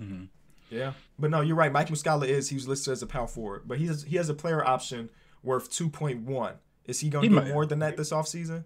Mm-hmm. 0.00 0.24
Yeah, 0.70 0.92
but 1.18 1.30
no, 1.30 1.40
you're 1.40 1.56
right. 1.56 1.72
Mike 1.72 1.88
Muscala 1.88 2.26
is 2.26 2.48
he 2.50 2.54
was 2.54 2.68
listed 2.68 2.92
as 2.92 3.02
a 3.02 3.06
power 3.06 3.26
forward, 3.26 3.62
but 3.66 3.78
he 3.78 3.86
has 3.86 4.02
he 4.02 4.16
has 4.16 4.28
a 4.28 4.34
player 4.34 4.64
option 4.66 5.08
worth 5.42 5.70
two 5.70 5.88
point 5.88 6.20
one. 6.22 6.54
Is 6.84 7.00
he 7.00 7.08
going 7.08 7.30
to 7.30 7.40
get 7.40 7.48
more 7.48 7.66
than 7.66 7.78
that 7.78 7.96
this 7.96 8.10
offseason? 8.10 8.64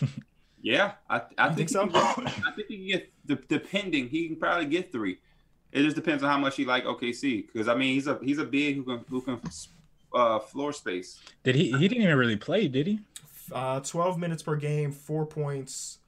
yeah, 0.62 0.92
I, 1.08 1.22
I 1.38 1.46
think, 1.48 1.70
think, 1.70 1.70
so. 1.70 1.86
Get, 1.86 2.18
I 2.46 2.52
think 2.54 2.68
he 2.68 2.76
can 2.76 2.86
get 2.86 3.48
depending. 3.48 4.08
He 4.08 4.26
can 4.26 4.36
probably 4.36 4.66
get 4.66 4.92
three. 4.92 5.18
It 5.72 5.82
just 5.82 5.96
depends 5.96 6.22
on 6.22 6.30
how 6.30 6.38
much 6.38 6.56
he 6.56 6.64
like 6.64 6.84
OKC 6.84 7.46
because 7.46 7.68
I 7.68 7.74
mean 7.74 7.94
he's 7.94 8.06
a 8.06 8.18
he's 8.22 8.38
a 8.38 8.44
big 8.44 8.76
who 8.76 8.84
can 8.84 9.04
who 9.08 9.22
can 9.22 9.40
uh, 10.14 10.38
floor 10.38 10.72
space. 10.72 11.20
Did 11.44 11.54
he? 11.54 11.72
He 11.72 11.88
didn't 11.88 12.02
even 12.02 12.18
really 12.18 12.36
play, 12.36 12.68
did 12.68 12.86
he? 12.86 13.00
Uh, 13.52 13.80
12 13.80 14.18
minutes 14.18 14.42
per 14.42 14.56
game, 14.56 14.92
four 14.92 15.26
points. 15.26 15.98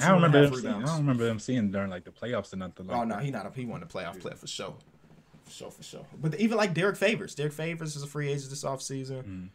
I 0.00 0.08
don't 0.08 0.22
remember. 0.22 0.44
Him 0.44 0.54
seeing, 0.54 0.74
I 0.74 0.82
don't 0.84 0.98
remember 0.98 1.28
him 1.28 1.38
seeing 1.38 1.70
during 1.70 1.90
like 1.90 2.04
the 2.04 2.10
playoffs 2.10 2.52
or 2.52 2.56
nothing. 2.56 2.86
Like 2.86 2.96
oh 2.96 3.04
no, 3.04 3.16
he 3.16 3.30
not. 3.30 3.52
He 3.54 3.64
won 3.64 3.80
the 3.80 3.86
playoff 3.86 4.20
player 4.20 4.36
for 4.36 4.46
sure. 4.46 4.74
For 5.44 5.50
sure, 5.50 5.70
for 5.70 5.82
sure. 5.82 6.06
But 6.20 6.38
even 6.40 6.56
like 6.56 6.74
Derrick 6.74 6.96
Favors, 6.96 7.34
Derrick 7.34 7.52
Favors 7.52 7.94
is 7.94 8.02
a 8.02 8.06
free 8.06 8.28
agent 8.28 8.50
this 8.50 8.64
offseason. 8.64 9.22
Mm. 9.24 9.48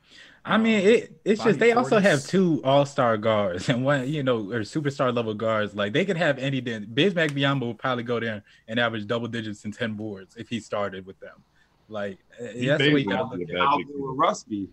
I 0.45 0.55
um, 0.55 0.63
mean, 0.63 0.85
it, 0.85 1.21
it's 1.23 1.43
just 1.43 1.59
they 1.59 1.71
40s. 1.71 1.77
also 1.77 1.99
have 1.99 2.25
two 2.25 2.61
All 2.63 2.85
Star 2.85 3.17
guards 3.17 3.69
and 3.69 3.85
one, 3.85 4.07
you 4.07 4.23
know, 4.23 4.37
or 4.37 4.61
superstar 4.61 5.15
level 5.15 5.33
guards. 5.33 5.75
Like 5.75 5.93
they 5.93 6.05
could 6.05 6.17
have 6.17 6.39
any. 6.39 6.61
Bismack 6.61 7.31
Biyombo 7.31 7.67
would 7.67 7.79
probably 7.79 8.03
go 8.03 8.19
there 8.19 8.43
and 8.67 8.79
average 8.79 9.07
double 9.07 9.27
digits 9.27 9.65
and 9.65 9.73
ten 9.73 9.93
boards 9.93 10.35
if 10.35 10.49
he 10.49 10.59
started 10.59 11.05
with 11.05 11.19
them. 11.19 11.43
Like 11.87 12.19
he 12.53 12.67
that's 12.67 12.81
the 12.81 12.93
way 12.93 13.01
you 13.01 13.09
gotta 13.09 13.35
look 13.35 13.41
at 13.41 13.49
it. 13.49 13.85
Rusty 13.89 14.69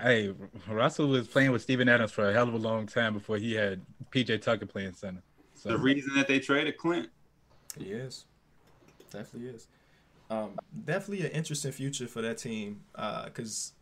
hey, 0.00 0.34
Russell 0.68 1.08
was 1.08 1.28
playing 1.28 1.52
with 1.52 1.62
Steven 1.62 1.88
Adams 1.88 2.12
for 2.12 2.28
a 2.28 2.32
hell 2.32 2.48
of 2.48 2.54
a 2.54 2.58
long 2.58 2.86
time 2.86 3.14
before 3.14 3.38
he 3.38 3.54
had 3.54 3.80
PJ 4.10 4.42
Tucker 4.42 4.66
playing 4.66 4.94
center. 4.94 5.22
So 5.54 5.70
The 5.70 5.78
reason 5.78 6.14
that 6.16 6.28
they 6.28 6.38
traded 6.38 6.76
Clint. 6.76 7.08
He 7.78 7.92
is. 7.92 8.24
Definitely 9.10 9.50
is. 9.50 9.68
Um, 10.30 10.58
definitely 10.84 11.26
an 11.26 11.32
interesting 11.32 11.72
future 11.72 12.06
for 12.06 12.22
that 12.22 12.38
team 12.38 12.80
because 13.24 13.72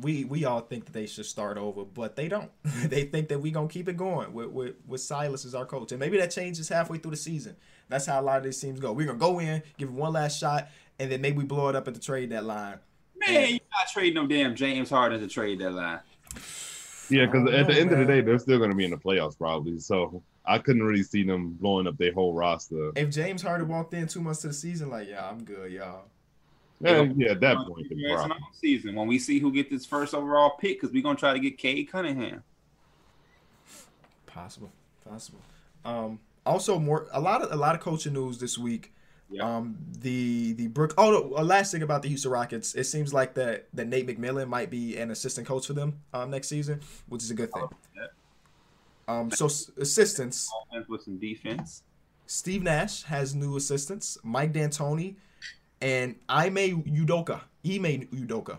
we 0.00 0.24
we 0.24 0.44
all 0.44 0.60
think 0.60 0.86
that 0.86 0.92
they 0.92 1.06
should 1.06 1.26
start 1.26 1.58
over, 1.58 1.84
but 1.84 2.16
they 2.16 2.28
don't. 2.28 2.50
they 2.64 3.04
think 3.04 3.28
that 3.28 3.40
we 3.40 3.50
gonna 3.50 3.68
keep 3.68 3.88
it 3.88 3.96
going 3.96 4.32
with, 4.32 4.48
with 4.48 4.74
with 4.86 5.00
Silas 5.00 5.44
as 5.44 5.54
our 5.54 5.66
coach, 5.66 5.92
and 5.92 6.00
maybe 6.00 6.16
that 6.18 6.30
changes 6.30 6.68
halfway 6.68 6.98
through 6.98 7.10
the 7.10 7.16
season. 7.16 7.56
That's 7.88 8.06
how 8.06 8.20
a 8.20 8.22
lot 8.22 8.38
of 8.38 8.44
these 8.44 8.58
teams 8.58 8.80
go. 8.80 8.92
We're 8.92 9.06
gonna 9.06 9.18
go 9.18 9.38
in, 9.38 9.62
give 9.76 9.88
it 9.88 9.94
one 9.94 10.14
last 10.14 10.38
shot, 10.38 10.68
and 10.98 11.12
then 11.12 11.20
maybe 11.20 11.38
we 11.38 11.44
blow 11.44 11.68
it 11.68 11.76
up 11.76 11.86
at 11.88 11.94
the 11.94 12.00
trade 12.00 12.30
deadline. 12.30 12.78
Man, 13.26 13.50
you're 13.50 13.58
not 13.70 13.88
trading 13.92 14.14
no 14.14 14.26
damn 14.26 14.54
James 14.54 14.90
Harden 14.90 15.20
to 15.20 15.28
trade 15.28 15.58
deadline. 15.58 16.00
Yeah, 17.10 17.26
because 17.26 17.48
I 17.48 17.50
don't 17.50 17.54
at 17.54 17.66
the 17.66 17.72
know, 17.74 17.78
end 17.80 17.92
of 17.92 17.98
the 17.98 18.04
day, 18.04 18.20
they're 18.20 18.38
still 18.38 18.58
going 18.58 18.70
to 18.70 18.76
be 18.76 18.84
in 18.84 18.90
the 18.90 18.96
playoffs 18.96 19.36
probably. 19.36 19.78
So 19.78 20.22
I 20.44 20.58
couldn't 20.58 20.82
really 20.82 21.02
see 21.02 21.22
them 21.24 21.50
blowing 21.60 21.86
up 21.86 21.98
their 21.98 22.12
whole 22.12 22.32
roster. 22.32 22.90
If 22.96 23.10
James 23.10 23.42
Harden 23.42 23.68
walked 23.68 23.94
in 23.94 24.06
two 24.08 24.20
months 24.20 24.40
to 24.42 24.48
the 24.48 24.54
season, 24.54 24.90
like, 24.90 25.08
yeah, 25.08 25.28
I'm 25.28 25.44
good, 25.44 25.72
y'all. 25.72 26.04
Yeah, 26.80 27.06
yeah, 27.16 27.30
at 27.32 27.40
that 27.40 27.58
point, 27.58 27.88
they 27.88 27.94
It's 27.96 28.22
an 28.22 28.28
probably. 28.28 28.44
season 28.60 28.96
when 28.96 29.06
we 29.06 29.18
see 29.20 29.38
who 29.38 29.52
get 29.52 29.70
this 29.70 29.86
first 29.86 30.14
overall 30.14 30.56
pick 30.58 30.80
because 30.80 30.92
we're 30.92 31.02
gonna 31.02 31.16
try 31.16 31.32
to 31.32 31.38
get 31.38 31.56
Cade 31.56 31.88
Cunningham. 31.92 32.42
Possible, 34.26 34.72
possible. 35.08 35.38
Um, 35.84 36.18
also, 36.44 36.80
more 36.80 37.06
a 37.12 37.20
lot 37.20 37.42
of 37.42 37.52
a 37.52 37.56
lot 37.56 37.76
of 37.76 37.80
coaching 37.80 38.14
news 38.14 38.38
this 38.38 38.58
week. 38.58 38.92
Yeah. 39.32 39.56
Um, 39.56 39.78
the 40.00 40.52
the 40.52 40.68
Brook. 40.68 40.94
Oh, 40.98 41.34
uh, 41.36 41.42
last 41.42 41.72
thing 41.72 41.82
about 41.82 42.02
the 42.02 42.08
Houston 42.08 42.30
Rockets. 42.30 42.74
It 42.74 42.84
seems 42.84 43.14
like 43.14 43.34
that 43.34 43.66
that 43.72 43.88
Nate 43.88 44.06
McMillan 44.06 44.48
might 44.48 44.70
be 44.70 44.98
an 44.98 45.10
assistant 45.10 45.46
coach 45.46 45.66
for 45.66 45.72
them 45.72 46.00
um, 46.12 46.30
next 46.30 46.48
season, 46.48 46.80
which 47.08 47.22
is 47.22 47.30
a 47.30 47.34
good 47.34 47.50
thing. 47.52 47.66
yeah. 47.96 48.06
Um, 49.08 49.30
so 49.30 49.46
assistants. 49.46 50.50
Offense 50.70 50.88
with 50.88 51.02
some 51.02 51.18
defense. 51.18 51.82
Steve 52.26 52.62
Nash 52.62 53.02
has 53.04 53.34
new 53.34 53.56
assistants. 53.56 54.18
Mike 54.22 54.52
D'Antoni 54.52 55.16
and 55.80 56.16
Ime 56.28 56.82
Udoka. 56.84 57.40
Ime 57.64 58.06
Udoka. 58.12 58.58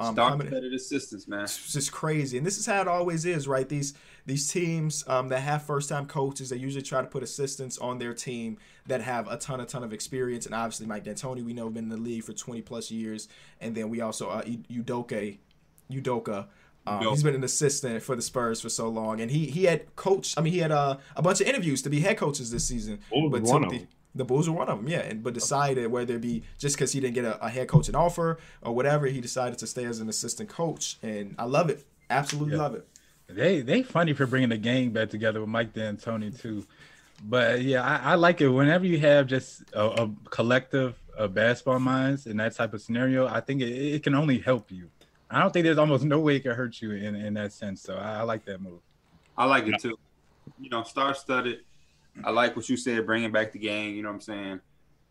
Um, 0.00 0.14
Start 0.14 0.32
coming- 0.32 0.46
competitive 0.48 0.72
assistance, 0.72 1.28
man. 1.28 1.44
it's 1.44 1.72
just 1.72 1.92
crazy. 1.92 2.36
And 2.36 2.44
this 2.44 2.58
is 2.58 2.66
how 2.66 2.80
it 2.80 2.88
always 2.88 3.24
is, 3.24 3.46
right? 3.46 3.68
These 3.68 3.94
these 4.26 4.50
teams 4.50 5.04
um, 5.06 5.28
that 5.28 5.40
have 5.40 5.62
first 5.62 5.88
time 5.88 6.06
coaches, 6.06 6.48
they 6.48 6.56
usually 6.56 6.82
try 6.82 7.00
to 7.00 7.06
put 7.06 7.22
assistants 7.22 7.78
on 7.78 7.98
their 7.98 8.14
team 8.14 8.56
that 8.86 9.02
have 9.02 9.28
a 9.28 9.36
ton, 9.36 9.60
a 9.60 9.66
ton 9.66 9.84
of 9.84 9.92
experience. 9.92 10.46
And 10.46 10.54
obviously, 10.54 10.86
Mike 10.86 11.04
D'Antoni, 11.04 11.44
we 11.44 11.52
know, 11.52 11.68
been 11.70 11.84
in 11.84 11.90
the 11.90 11.96
league 11.96 12.24
for 12.24 12.32
20 12.32 12.62
plus 12.62 12.90
years. 12.90 13.28
And 13.60 13.74
then 13.74 13.88
we 13.90 14.00
also 14.00 14.30
uh, 14.30 14.42
Udoka, 14.42 15.36
Udoka. 15.90 16.46
Um, 16.86 17.00
Udoka. 17.00 17.10
he's 17.10 17.22
been 17.22 17.34
an 17.34 17.44
assistant 17.44 18.02
for 18.02 18.16
the 18.16 18.22
Spurs 18.22 18.60
for 18.60 18.68
so 18.68 18.88
long, 18.88 19.20
and 19.20 19.30
he 19.30 19.46
he 19.46 19.64
had 19.64 19.94
coached. 19.96 20.36
I 20.38 20.42
mean, 20.42 20.52
he 20.52 20.58
had 20.58 20.72
uh, 20.72 20.96
a 21.16 21.22
bunch 21.22 21.40
of 21.40 21.46
interviews 21.46 21.82
to 21.82 21.90
be 21.90 22.00
head 22.00 22.16
coaches 22.18 22.50
this 22.50 22.64
season. 22.64 22.98
Bulls 23.10 23.30
but 23.30 23.42
was 23.42 23.50
one 23.50 23.62
took 23.62 23.72
of 23.72 23.78
them. 23.78 23.88
The 24.14 24.24
Bulls 24.24 24.48
were 24.48 24.56
one 24.56 24.68
of 24.68 24.78
them, 24.78 24.88
yeah. 24.88 25.00
And 25.00 25.22
but 25.22 25.34
decided 25.34 25.90
whether 25.90 26.14
it 26.16 26.20
be 26.20 26.42
just 26.58 26.76
because 26.76 26.92
he 26.92 27.00
didn't 27.00 27.14
get 27.14 27.24
a, 27.24 27.44
a 27.44 27.48
head 27.48 27.68
coaching 27.68 27.94
offer 27.94 28.38
or 28.62 28.74
whatever, 28.74 29.06
he 29.06 29.20
decided 29.20 29.58
to 29.58 29.66
stay 29.66 29.84
as 29.84 30.00
an 30.00 30.08
assistant 30.08 30.48
coach, 30.48 30.96
and 31.02 31.34
I 31.38 31.44
love 31.44 31.70
it. 31.70 31.84
Absolutely 32.10 32.54
Yeah. 32.54 32.62
love 32.62 32.74
it. 32.74 32.86
They 33.26 33.60
they 33.62 33.82
funny 33.82 34.12
for 34.12 34.26
bringing 34.26 34.50
the 34.50 34.58
gang 34.58 34.90
back 34.90 35.08
together 35.10 35.40
with 35.40 35.48
Mike 35.48 35.72
D'Antoni 35.72 36.38
too, 36.38 36.64
but 37.24 37.62
yeah, 37.62 37.82
I, 37.82 38.12
I 38.12 38.14
like 38.16 38.40
it 38.40 38.48
whenever 38.48 38.84
you 38.86 38.98
have 38.98 39.26
just 39.26 39.62
a, 39.72 40.02
a 40.04 40.10
collective 40.30 40.94
of 41.16 41.32
basketball 41.32 41.78
minds 41.78 42.26
in 42.26 42.36
that 42.36 42.54
type 42.54 42.74
of 42.74 42.82
scenario. 42.82 43.26
I 43.26 43.40
think 43.40 43.62
it, 43.62 43.72
it 43.72 44.02
can 44.02 44.14
only 44.14 44.38
help 44.38 44.70
you. 44.70 44.90
I 45.30 45.40
don't 45.40 45.52
think 45.52 45.64
there's 45.64 45.78
almost 45.78 46.04
no 46.04 46.20
way 46.20 46.36
it 46.36 46.40
can 46.40 46.52
hurt 46.54 46.80
you 46.82 46.92
in, 46.92 47.16
in 47.16 47.34
that 47.34 47.52
sense. 47.52 47.82
So 47.82 47.96
I, 47.96 48.18
I 48.18 48.22
like 48.22 48.44
that 48.44 48.60
move. 48.60 48.80
I 49.36 49.46
like 49.46 49.66
it 49.66 49.80
too. 49.80 49.98
You 50.60 50.70
know, 50.70 50.82
star 50.82 51.14
studded. 51.14 51.60
I 52.22 52.30
like 52.30 52.54
what 52.54 52.68
you 52.68 52.76
said, 52.76 53.06
bringing 53.06 53.32
back 53.32 53.52
the 53.52 53.58
game. 53.58 53.96
You 53.96 54.02
know 54.02 54.10
what 54.10 54.16
I'm 54.16 54.20
saying? 54.20 54.60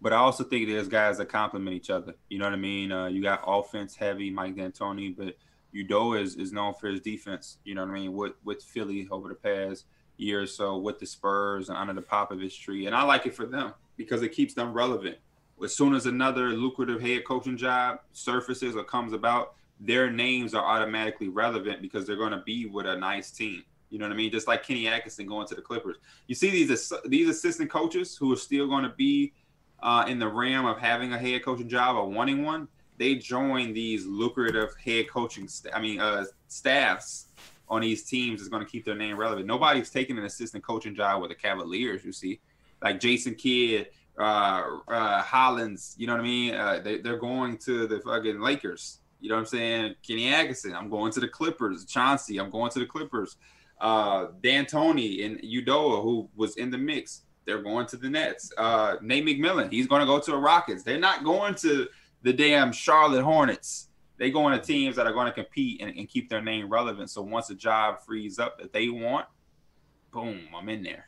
But 0.02 0.14
I 0.14 0.18
also 0.18 0.44
think 0.44 0.68
there's 0.68 0.88
guys 0.88 1.18
that 1.18 1.30
complement 1.30 1.76
each 1.76 1.90
other. 1.90 2.14
You 2.30 2.40
know 2.40 2.46
what 2.46 2.54
I 2.54 2.58
mean? 2.58 2.92
Uh, 2.92 3.08
you 3.08 3.22
got 3.22 3.44
offense 3.46 3.96
heavy, 3.96 4.30
Mike 4.30 4.56
D'Antoni, 4.56 5.16
but 5.16 5.36
Udo 5.76 6.14
is, 6.14 6.36
is 6.36 6.52
known 6.52 6.74
for 6.74 6.88
his 6.88 7.00
defense. 7.00 7.58
You 7.64 7.76
know 7.76 7.86
what 7.86 7.92
I 7.92 7.94
mean? 7.94 8.14
With 8.14 8.34
with 8.44 8.62
Philly 8.64 9.08
over 9.12 9.30
the 9.30 9.36
past 9.36 9.86
year 10.18 10.42
or 10.42 10.48
so, 10.48 10.78
with 10.78 11.00
the 11.00 11.06
Spurs 11.06 11.70
and 11.70 11.78
under 11.78 11.94
the 11.94 12.02
Popovich 12.02 12.60
tree, 12.60 12.86
and 12.86 12.96
I 12.96 13.04
like 13.04 13.26
it 13.26 13.36
for 13.36 13.46
them 13.46 13.74
because 13.98 14.22
it 14.22 14.30
keeps 14.30 14.54
them 14.54 14.74
relevant. 14.74 15.18
As 15.64 15.76
soon 15.76 15.96
as 15.96 16.06
another 16.06 16.50
lucrative 16.50 17.02
head 17.02 17.24
coaching 17.26 17.58
job 17.58 18.00
surfaces 18.12 18.76
or 18.76 18.84
comes 18.84 19.14
about, 19.14 19.56
their 19.80 20.12
names 20.12 20.54
are 20.54 20.66
automatically 20.66 21.30
relevant 21.30 21.82
because 21.82 22.06
they're 22.06 22.16
going 22.16 22.32
to 22.32 22.44
be 22.46 22.66
with 22.66 22.86
a 22.86 22.98
nice 22.98 23.32
team. 23.32 23.64
You 23.94 24.00
know 24.00 24.08
what 24.08 24.14
I 24.14 24.18
mean? 24.18 24.32
Just 24.32 24.48
like 24.48 24.64
Kenny 24.66 24.88
Atkinson 24.88 25.28
going 25.28 25.46
to 25.46 25.54
the 25.54 25.62
Clippers. 25.62 25.98
You 26.26 26.34
see 26.34 26.50
these 26.50 26.92
these 27.06 27.30
assistant 27.30 27.70
coaches 27.70 28.18
who 28.18 28.34
are 28.34 28.38
still 28.38 28.68
going 28.68 28.82
to 28.84 28.90
be 28.90 29.34
uh, 29.84 30.06
in 30.08 30.18
the 30.18 30.28
realm 30.28 30.66
of 30.66 30.80
having 30.80 31.14
a 31.14 31.18
head 31.18 31.46
coaching 31.46 31.70
job 31.70 31.96
or 31.96 32.10
wanting 32.10 32.44
one. 32.44 32.68
They 32.98 33.16
join 33.16 33.72
these 33.72 34.08
lucrative 34.08 34.76
head 34.84 35.10
coaching. 35.10 35.48
St- 35.48 35.76
I 35.76 35.80
mean, 35.80 36.00
uh, 36.00 36.26
staffs 36.48 37.28
on 37.70 37.82
these 37.82 38.04
teams 38.04 38.42
is 38.42 38.50
going 38.50 38.66
to 38.66 38.70
keep 38.70 38.84
their 38.84 38.96
name 38.96 39.16
relevant. 39.16 39.46
Nobody's 39.46 39.92
taking 39.92 40.18
an 40.18 40.26
assistant 40.26 40.64
coaching 40.64 40.96
job 40.96 41.22
with 41.22 41.30
the 41.30 41.36
Cavaliers. 41.36 42.04
You 42.04 42.14
see, 42.14 42.40
like 42.82 43.00
Jason 43.00 43.36
Kidd, 43.36 43.90
uh, 44.18 44.64
uh, 44.88 45.22
Hollins. 45.22 45.94
You 46.00 46.08
know 46.08 46.14
what 46.14 46.22
I 46.22 46.26
mean? 46.26 46.56
Uh, 46.56 46.82
they, 46.84 46.98
they're 46.98 47.20
going 47.20 47.58
to 47.60 47.86
the 47.86 48.00
fucking 48.00 48.42
Lakers. 48.42 49.02
You 49.20 49.30
know 49.30 49.36
what 49.36 49.42
I'm 49.42 49.46
saying? 49.46 49.96
Kenny 50.06 50.34
Atkinson. 50.34 50.74
I'm 50.74 50.90
going 50.90 51.12
to 51.14 51.20
the 51.20 51.28
Clippers. 51.28 51.86
Chauncey. 51.86 52.40
I'm 52.40 52.50
going 52.50 52.72
to 52.72 52.80
the 52.80 52.86
Clippers. 52.86 53.38
Uh, 53.80 54.28
D'Antoni 54.42 55.26
and 55.26 55.42
Udoka, 55.42 56.02
who 56.02 56.30
was 56.36 56.56
in 56.58 56.72
the 56.72 56.78
mix. 56.78 57.24
They're 57.46 57.62
going 57.62 57.86
to 57.88 57.98
the 57.98 58.10
Nets. 58.10 58.54
Uh, 58.58 58.96
Nate 59.02 59.26
McMillan. 59.26 59.72
He's 59.72 59.88
going 59.88 60.00
to 60.00 60.06
go 60.06 60.20
to 60.20 60.32
the 60.32 60.38
Rockets. 60.38 60.84
They're 60.84 61.00
not 61.00 61.24
going 61.24 61.56
to 61.56 61.88
the 62.22 62.32
damn 62.32 62.72
Charlotte 62.72 63.24
Hornets. 63.24 63.90
They 64.18 64.32
going 64.32 64.58
to 64.58 64.66
teams 64.66 64.96
that 64.96 65.08
are 65.08 65.12
going 65.12 65.26
to 65.26 65.34
compete 65.34 65.82
and, 65.82 65.96
and 65.98 66.08
keep 66.08 66.30
their 66.30 66.42
name 66.42 66.70
relevant. 66.70 67.10
So 67.10 67.22
once 67.22 67.50
a 67.50 67.56
job 67.56 68.00
frees 68.06 68.40
up 68.40 68.60
that 68.60 68.72
they 68.72 68.88
want, 68.88 69.26
boom, 70.14 70.40
I'm 70.56 70.70
in 70.70 70.84
there. 70.84 71.08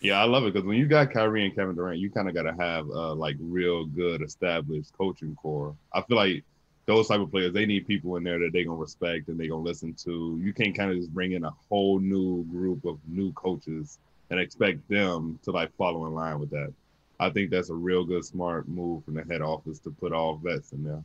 Yeah, 0.00 0.20
I 0.20 0.24
love 0.24 0.44
it 0.44 0.54
because 0.54 0.66
when 0.66 0.78
you 0.78 0.86
got 0.86 1.12
Kyrie 1.12 1.44
and 1.44 1.54
Kevin 1.54 1.74
Durant, 1.74 1.98
you 1.98 2.10
kind 2.10 2.28
of 2.28 2.34
got 2.34 2.42
to 2.42 2.54
have 2.58 2.88
uh, 2.88 3.14
like 3.14 3.36
real 3.38 3.84
good 3.84 4.22
established 4.22 4.92
coaching 4.96 5.34
core. 5.34 5.76
I 5.92 6.02
feel 6.02 6.16
like 6.16 6.44
those 6.90 7.06
type 7.06 7.20
of 7.20 7.30
players, 7.30 7.52
they 7.52 7.66
need 7.66 7.86
people 7.86 8.16
in 8.16 8.24
there 8.24 8.40
that 8.40 8.50
they're 8.52 8.64
gonna 8.64 8.76
respect 8.76 9.28
and 9.28 9.38
they're 9.38 9.48
gonna 9.48 9.62
listen 9.62 9.94
to. 9.94 10.40
You 10.42 10.52
can't 10.52 10.76
kind 10.76 10.90
of 10.90 10.96
just 10.96 11.14
bring 11.14 11.32
in 11.32 11.44
a 11.44 11.52
whole 11.68 12.00
new 12.00 12.44
group 12.46 12.84
of 12.84 12.98
new 13.06 13.32
coaches 13.34 14.00
and 14.28 14.40
expect 14.40 14.88
them 14.88 15.38
to 15.44 15.52
like 15.52 15.72
follow 15.76 16.06
in 16.06 16.14
line 16.14 16.40
with 16.40 16.50
that. 16.50 16.72
I 17.20 17.30
think 17.30 17.50
that's 17.50 17.70
a 17.70 17.74
real 17.74 18.04
good, 18.04 18.24
smart 18.24 18.66
move 18.68 19.04
from 19.04 19.14
the 19.14 19.22
head 19.22 19.40
office 19.40 19.78
to 19.80 19.90
put 19.90 20.12
all 20.12 20.40
vets 20.42 20.72
in 20.72 20.82
there. 20.82 21.04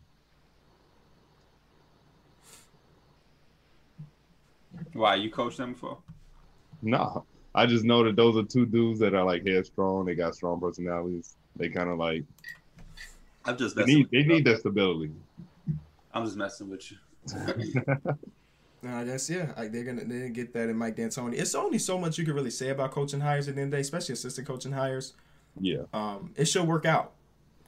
Why 4.94 5.16
you 5.16 5.30
coached 5.30 5.58
them 5.58 5.74
before? 5.74 6.00
No, 6.82 7.26
I 7.54 7.68
just 7.68 7.86
know 7.86 8.04
that 8.04 8.16
those 8.16 8.36
are 8.38 8.44
two 8.44 8.66
dudes 8.66 9.00
that 9.02 9.14
are 9.14 9.24
like 9.24 9.46
headstrong. 9.46 10.06
They 10.06 10.16
got 10.16 10.34
strong 10.34 10.60
personalities. 10.60 11.36
They 11.56 11.70
kind 11.70 11.92
of 11.92 12.00
like 12.00 12.24
I'm 13.46 13.56
just 13.56 13.76
they 13.76 13.86
need 13.86 14.10
they 14.12 14.24
need 14.24 14.46
that 14.46 14.62
stability. 14.62 15.12
I'm 16.16 16.26
just 16.26 16.38
messing 16.38 16.70
with 16.70 16.92
you. 16.92 16.98
No, 18.86 18.98
I 18.98 19.04
guess 19.04 19.32
yeah. 19.32 19.52
I, 19.58 19.68
they're 19.68 19.84
gonna 19.84 20.02
they 20.06 20.20
didn't 20.20 20.34
get 20.34 20.54
that 20.54 20.70
in 20.70 20.78
Mike 20.78 20.96
D'Antoni. 20.96 21.40
It's 21.40 21.56
only 21.56 21.80
so 21.80 21.98
much 21.98 22.20
you 22.20 22.24
can 22.24 22.36
really 22.36 22.52
say 22.52 22.70
about 22.70 22.92
coaching 22.92 23.20
hires 23.20 23.48
at 23.48 23.56
the 23.56 23.62
end 23.62 23.70
of 23.70 23.72
the 23.72 23.78
day, 23.78 23.82
especially 23.82 24.14
assistant 24.14 24.48
coaching 24.48 24.74
hires. 24.74 25.14
Yeah. 25.60 25.84
Um, 25.92 26.34
it 26.36 26.46
should 26.46 26.68
work 26.68 26.86
out. 26.86 27.14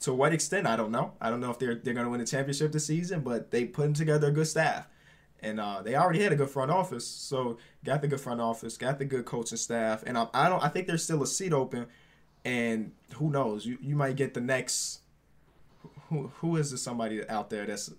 To 0.01 0.13
what 0.13 0.31
extent, 0.31 0.67
I 0.67 0.75
don't 0.75 0.91
know. 0.91 1.13
I 1.19 1.31
don't 1.31 1.39
know 1.39 1.49
if 1.49 1.57
they're 1.57 1.73
they're 1.73 1.95
gonna 1.95 2.09
win 2.09 2.21
a 2.21 2.25
championship 2.25 2.71
this 2.71 2.85
season, 2.85 3.21
but 3.21 3.49
they 3.49 3.65
putting 3.65 3.95
together 3.95 4.27
a 4.27 4.31
good 4.31 4.45
staff, 4.45 4.87
and 5.39 5.59
uh, 5.59 5.81
they 5.81 5.95
already 5.95 6.21
had 6.21 6.31
a 6.31 6.35
good 6.35 6.51
front 6.51 6.69
office. 6.69 7.07
So 7.07 7.57
got 7.83 8.03
the 8.03 8.07
good 8.07 8.21
front 8.21 8.39
office, 8.39 8.77
got 8.77 8.99
the 8.99 9.05
good 9.05 9.25
coaching 9.25 9.57
staff, 9.57 10.03
and 10.05 10.19
I, 10.19 10.27
I 10.35 10.49
don't. 10.49 10.63
I 10.63 10.67
think 10.67 10.85
there's 10.85 11.03
still 11.03 11.23
a 11.23 11.27
seat 11.27 11.51
open, 11.51 11.87
and 12.45 12.91
who 13.15 13.31
knows? 13.31 13.65
You 13.65 13.79
you 13.81 13.95
might 13.95 14.17
get 14.17 14.35
the 14.35 14.41
next. 14.41 14.99
Who 16.09 16.27
who 16.41 16.57
is 16.57 16.69
this 16.69 16.83
somebody 16.83 17.27
out 17.27 17.49
there 17.49 17.65
that's 17.65 17.91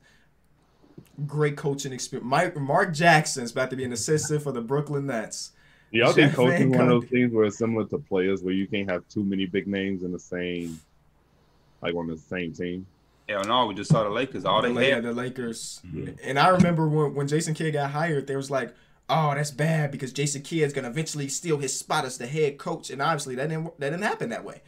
great 1.27 1.57
coaching 1.57 1.93
experience? 1.93 2.29
Mike 2.29 2.57
Mark 2.57 2.93
Jackson's 2.93 3.53
about 3.53 3.71
to 3.71 3.77
be 3.77 3.85
an 3.85 3.93
assistant 3.93 4.43
for 4.43 4.53
the 4.53 4.61
Brooklyn 4.61 5.07
Nets. 5.07 5.53
Do 5.93 5.99
y'all 5.99 6.13
think 6.13 6.35
coaching 6.35 6.71
Van 6.71 6.79
one 6.79 6.93
of 6.93 7.03
those 7.03 7.11
things 7.11 7.33
where 7.33 7.47
it's 7.47 7.59
similar 7.59 7.87
to 7.87 7.99
players 7.99 8.43
where 8.43 8.53
you 8.53 8.67
can't 8.67 8.91
have 8.91 9.09
too 9.09 9.25
many 9.25 9.47
big 9.47 9.67
names 9.67 10.03
in 10.03 10.13
the 10.13 10.19
same, 10.19 10.79
like 11.81 11.95
on 11.95 12.07
the 12.07 12.17
same 12.17 12.53
team? 12.53 12.87
Hell 13.29 13.45
no, 13.45 13.67
we 13.67 13.75
just 13.75 13.91
saw 13.91 14.05
the 14.05 14.11
Lakers. 14.11 14.45
All 14.45 14.63
the, 14.63 14.69
they 14.69 14.91
La- 14.91 14.95
had. 14.97 15.05
the 15.05 15.13
Lakers. 15.13 15.81
Yeah. 15.93 16.11
And 16.23 16.39
I 16.39 16.49
remember 16.49 16.89
when, 16.89 17.15
when 17.15 17.29
Jason 17.29 17.55
Kidd 17.55 17.75
got 17.75 17.91
hired, 17.91 18.27
there 18.27 18.37
was 18.37 18.51
like, 18.51 18.75
oh, 19.09 19.35
that's 19.35 19.51
bad 19.51 19.91
because 19.91 20.13
Jason 20.13 20.43
Kidd's 20.43 20.73
gonna 20.73 20.89
eventually 20.89 21.29
steal 21.29 21.59
his 21.59 21.79
spot 21.79 22.05
as 22.05 22.19
the 22.19 22.27
head 22.27 22.59
coach, 22.59 22.91
and 22.91 23.01
obviously 23.01 23.35
that 23.37 23.49
didn't 23.49 23.79
that 23.79 23.91
didn't 23.91 24.03
happen 24.03 24.31
that 24.31 24.45
way, 24.45 24.63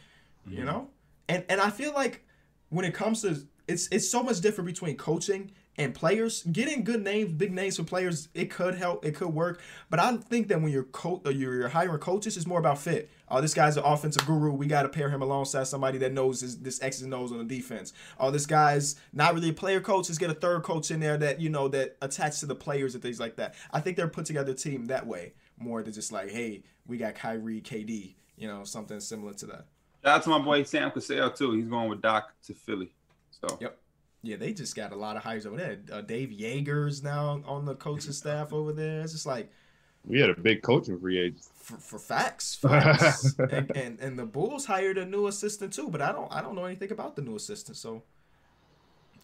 you 0.47 0.57
mm-hmm. 0.57 0.65
know. 0.65 0.89
And 1.29 1.43
and 1.49 1.61
I 1.61 1.69
feel 1.69 1.93
like 1.93 2.25
when 2.69 2.85
it 2.85 2.93
comes 2.93 3.21
to 3.21 3.37
it's 3.67 3.87
it's 3.91 4.09
so 4.09 4.23
much 4.23 4.41
different 4.41 4.67
between 4.67 4.97
coaching 4.97 5.51
and 5.77 5.93
players 5.93 6.43
getting 6.43 6.83
good 6.83 7.03
names, 7.03 7.31
big 7.33 7.53
names 7.53 7.77
for 7.77 7.83
players, 7.83 8.27
it 8.33 8.49
could 8.49 8.75
help, 8.75 9.05
it 9.05 9.15
could 9.15 9.29
work. 9.29 9.61
But 9.89 9.99
I 9.99 10.15
think 10.17 10.49
that 10.49 10.61
when 10.61 10.71
you're 10.71 10.83
co- 10.83 11.21
uh, 11.25 11.29
you're, 11.29 11.55
you're 11.55 11.69
hiring 11.69 11.99
coaches, 11.99 12.35
it's 12.37 12.45
more 12.45 12.59
about 12.59 12.77
fit. 12.77 13.09
Oh, 13.29 13.39
this 13.39 13.53
guy's 13.53 13.77
an 13.77 13.83
offensive 13.83 14.25
guru. 14.25 14.51
We 14.51 14.67
got 14.67 14.83
to 14.83 14.89
pair 14.89 15.09
him 15.09 15.21
alongside 15.21 15.67
somebody 15.67 15.97
that 15.99 16.11
knows 16.11 16.41
his, 16.41 16.59
this 16.59 16.81
X 16.81 17.01
and 17.01 17.09
knows 17.09 17.31
on 17.31 17.37
the 17.37 17.45
defense. 17.45 17.93
Oh, 18.19 18.31
this 18.31 18.45
guy's 18.45 18.97
not 19.13 19.33
really 19.33 19.49
a 19.49 19.53
player 19.53 19.79
coach. 19.79 20.09
Let's 20.09 20.17
get 20.17 20.29
a 20.29 20.35
third 20.35 20.63
coach 20.63 20.91
in 20.91 20.99
there 20.99 21.17
that 21.17 21.39
you 21.39 21.49
know 21.49 21.67
that 21.69 21.95
attached 22.01 22.41
to 22.41 22.45
the 22.45 22.55
players 22.55 22.93
and 22.93 23.01
things 23.01 23.19
like 23.19 23.37
that. 23.37 23.55
I 23.71 23.79
think 23.79 23.95
they're 23.95 24.07
put 24.07 24.25
together 24.25 24.51
a 24.51 24.55
team 24.55 24.87
that 24.87 25.07
way 25.07 25.33
more 25.57 25.81
than 25.81 25.93
just 25.93 26.11
like, 26.11 26.29
hey, 26.29 26.63
we 26.85 26.97
got 26.97 27.15
Kyrie, 27.15 27.61
KD, 27.61 28.15
you 28.35 28.47
know, 28.47 28.63
something 28.63 28.99
similar 28.99 29.33
to 29.35 29.45
that. 29.47 29.65
Shout 30.03 30.15
out 30.15 30.23
to 30.23 30.29
my 30.29 30.39
boy 30.39 30.63
Sam 30.63 30.91
Cassell 30.91 31.31
too. 31.31 31.53
He's 31.53 31.67
going 31.67 31.89
with 31.89 32.01
Doc 32.01 32.33
to 32.47 32.53
Philly. 32.53 32.91
So 33.29 33.57
yep. 33.61 33.77
Yeah, 34.23 34.35
they 34.35 34.53
just 34.53 34.75
got 34.75 34.91
a 34.91 34.95
lot 34.95 35.17
of 35.17 35.23
hires 35.23 35.45
over 35.45 35.57
there. 35.57 35.79
Uh, 35.91 36.01
Dave 36.01 36.29
Joerger's 36.29 37.01
now 37.01 37.41
on 37.45 37.65
the 37.65 37.75
coaching 37.75 38.11
staff 38.13 38.53
over 38.53 38.71
there. 38.71 39.01
It's 39.01 39.13
just 39.13 39.25
like 39.25 39.51
we 40.05 40.19
had 40.19 40.29
a 40.29 40.35
big 40.39 40.61
coaching 40.61 40.99
free 40.99 41.19
agent. 41.19 41.43
For, 41.55 41.77
for 41.77 41.99
facts, 41.99 42.55
facts. 42.61 43.35
and, 43.37 43.71
and, 43.75 43.99
and 43.99 44.19
the 44.19 44.25
Bulls 44.25 44.65
hired 44.65 44.97
a 44.97 45.05
new 45.05 45.27
assistant 45.27 45.73
too, 45.73 45.89
but 45.89 46.01
I 46.01 46.11
don't 46.11 46.31
I 46.31 46.41
don't 46.41 46.55
know 46.55 46.65
anything 46.65 46.91
about 46.91 47.15
the 47.15 47.21
new 47.21 47.35
assistant. 47.35 47.77
So 47.77 48.03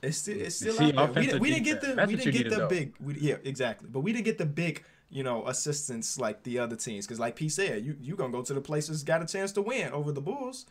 it's 0.02 0.18
still 0.18 0.40
it's 0.40 0.56
still 0.56 0.74
See, 0.76 0.94
out 0.96 1.14
there. 1.14 1.22
We, 1.24 1.28
didn't- 1.28 1.42
we 1.42 1.50
didn't 1.52 1.66
get 1.66 1.82
the 1.82 1.94
That's 1.94 2.08
we 2.08 2.16
didn't 2.16 2.34
get 2.34 2.50
the 2.50 2.58
know. 2.58 2.68
big 2.68 2.94
we, 3.00 3.16
yeah 3.20 3.36
exactly, 3.44 3.90
but 3.92 4.02
we 4.02 4.14
didn't 4.14 4.26
get 4.26 4.38
the 4.38 4.46
big 4.46 4.84
you 5.10 5.24
know 5.24 5.48
assistants 5.48 6.20
like 6.20 6.44
the 6.44 6.60
other 6.60 6.76
teams 6.76 7.06
because 7.06 7.20
like 7.20 7.36
P 7.36 7.50
said, 7.50 7.84
you 7.86 7.96
you 8.02 8.16
gonna 8.16 8.32
go 8.34 8.42
to 8.42 8.54
the 8.54 8.62
places 8.62 9.04
got 9.04 9.22
a 9.22 9.26
chance 9.26 9.52
to 9.54 9.62
win 9.62 9.92
over 9.94 10.12
the 10.12 10.22
Bulls. 10.22 10.66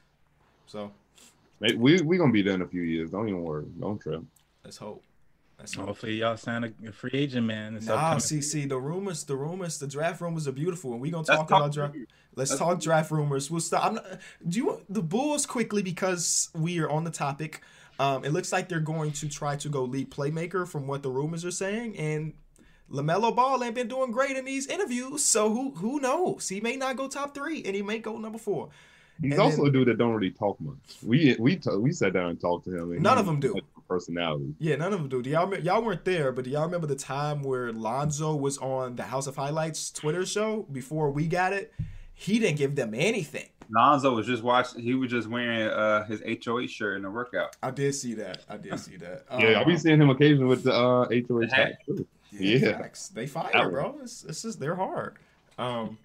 So 0.66 0.93
Mate, 1.61 1.79
We 1.79 2.01
we 2.03 2.19
gonna 2.19 2.33
be 2.33 2.43
there 2.43 2.55
in 2.55 2.63
a 2.63 2.67
few 2.67 2.83
years. 2.83 3.11
Don't 3.11 3.29
even 3.29 3.43
worry. 3.43 3.67
Don't 3.81 3.99
trip. 4.01 4.23
let's 4.65 4.77
hope. 4.77 5.03
Let's 5.59 5.73
hope. 5.75 5.87
Hopefully, 5.87 6.17
y'all 6.17 6.37
sign 6.37 6.65
a, 6.65 6.89
a 6.89 6.93
free 6.93 7.13
agent, 7.15 7.47
man. 7.47 7.77
It's 7.77 7.87
Nah, 7.87 7.95
upcoming. 7.95 8.21
see, 8.21 8.43
see, 8.43 8.67
the 8.67 8.79
rumors, 8.79 9.25
the 9.25 9.37
rumors, 9.37 9.79
the 9.79 9.87
draft 9.87 10.21
rumors 10.21 10.47
are 10.47 10.53
beautiful, 10.53 10.93
and 10.93 11.01
we 11.01 11.11
gonna 11.11 11.25
talk 11.25 11.49
talk 11.49 11.59
about 11.61 11.73
draft. 11.73 11.95
Let's 12.35 12.51
Let's- 12.51 12.59
talk 12.59 12.81
draft 12.81 13.11
rumors. 13.11 13.51
We'll 13.51 13.61
stop. 13.61 13.85
I'm 13.87 13.95
not, 13.95 14.05
do 14.47 14.59
you 14.59 14.67
want 14.67 14.93
the 14.93 15.03
Bulls 15.03 15.47
quickly 15.47 15.83
because 15.83 16.51
we 16.55 16.79
are 16.81 16.91
on 16.91 17.05
the 17.05 17.11
topic? 17.11 17.63
Um, 17.99 18.27
it 18.27 18.33
looks 18.35 18.53
like 18.53 18.69
they're 18.69 18.81
going 18.81 19.13
to 19.13 19.29
try 19.31 19.57
to 19.57 19.71
go 19.71 19.85
lead 19.85 20.11
playmaker 20.11 20.69
from 20.69 20.87
what 20.87 21.03
the 21.03 21.09
rumors 21.11 21.47
are 21.47 21.51
saying, 21.51 21.97
and 21.97 22.35
Lamelo 22.93 23.35
Ball 23.35 23.65
ain't 23.65 23.75
been 23.75 23.89
doing 23.89 24.11
great 24.11 24.37
in 24.37 24.45
these 24.45 24.67
interviews, 24.67 25.25
so 25.25 25.49
who 25.51 25.71
who 25.77 26.01
knows? 26.01 26.51
He 26.51 26.61
may 26.61 26.77
not 26.77 26.97
go 26.99 27.09
top 27.09 27.35
three, 27.35 27.63
and 27.65 27.75
he 27.75 27.81
may 27.81 27.99
go 27.99 28.19
number 28.19 28.39
four. 28.39 28.69
He's 29.23 29.33
And 29.33 29.41
also 29.41 29.57
then- 29.59 29.67
a 29.67 29.71
dude 29.71 29.89
that 29.89 29.99
don't 29.99 30.12
really 30.14 30.31
talk 30.31 30.61
much. 30.61 30.77
We 31.03 31.37
we 31.39 31.57
t- 31.57 31.71
we 31.77 31.93
sat 31.93 32.12
down 32.12 32.31
and 32.31 32.41
talked 32.41 32.64
to 32.67 32.77
him. 32.77 32.93
And 32.93 33.03
None 33.03 33.19
of 33.19 33.27
them 33.27 33.41
do. 33.41 33.59
Personality. 33.89 34.53
Yeah, 34.59 34.75
none 34.77 34.93
of 34.93 34.99
them 34.99 35.09
do. 35.09 35.23
Do 35.23 35.31
y'all 35.31 35.55
y'all 35.59 35.81
weren't 35.83 36.05
there, 36.05 36.33
but 36.33 36.45
do 36.45 36.51
y'all 36.51 36.64
remember 36.64 36.89
the 36.89 36.97
time 36.97 37.43
where 37.45 37.73
Lonzo 37.73 38.35
was 38.35 38.59
on 38.59 38.97
the 38.97 39.05
House 39.05 39.27
of 39.29 39.37
Highlights 39.37 39.91
Twitter 39.93 40.27
show 40.27 40.62
before 40.73 41.11
we 41.11 41.29
got 41.29 41.53
it? 41.53 41.73
He 42.12 42.39
didn't 42.41 42.57
give 42.59 42.75
them 42.75 42.95
anything. 42.95 43.49
Lonzo 43.71 44.14
was 44.14 44.27
just 44.27 44.43
watching. 44.43 44.83
He 44.83 44.95
was 44.95 45.11
just 45.11 45.29
wearing 45.29 45.69
uh, 45.69 46.05
his 46.07 46.21
HOH 46.45 46.67
shirt 46.67 46.97
in 46.97 47.03
the 47.03 47.11
workout. 47.11 47.57
I 47.62 47.71
did 47.71 47.95
see 47.95 48.14
that. 48.14 48.45
I 48.49 48.57
did 48.57 48.79
see 48.81 48.97
that. 48.97 49.25
Yeah, 49.39 49.61
I 49.61 49.64
be 49.64 49.73
Um, 49.73 49.79
seeing 49.79 50.01
him 50.01 50.11
occasionally 50.11 50.47
with 50.47 50.64
the 50.64 50.73
uh, 50.73 51.07
HOH 51.09 51.41
The 51.41 51.47
hat. 51.55 51.67
hat. 51.87 52.07
yeah, 52.33 52.57
yeah. 52.59 52.89
they 53.14 53.27
fire, 53.29 53.71
bro. 53.71 53.99
It's, 54.03 54.25
it's 54.25 54.43
just 54.43 54.59
they're 54.61 54.75
hard. 54.77 55.17
Um, 55.59 55.99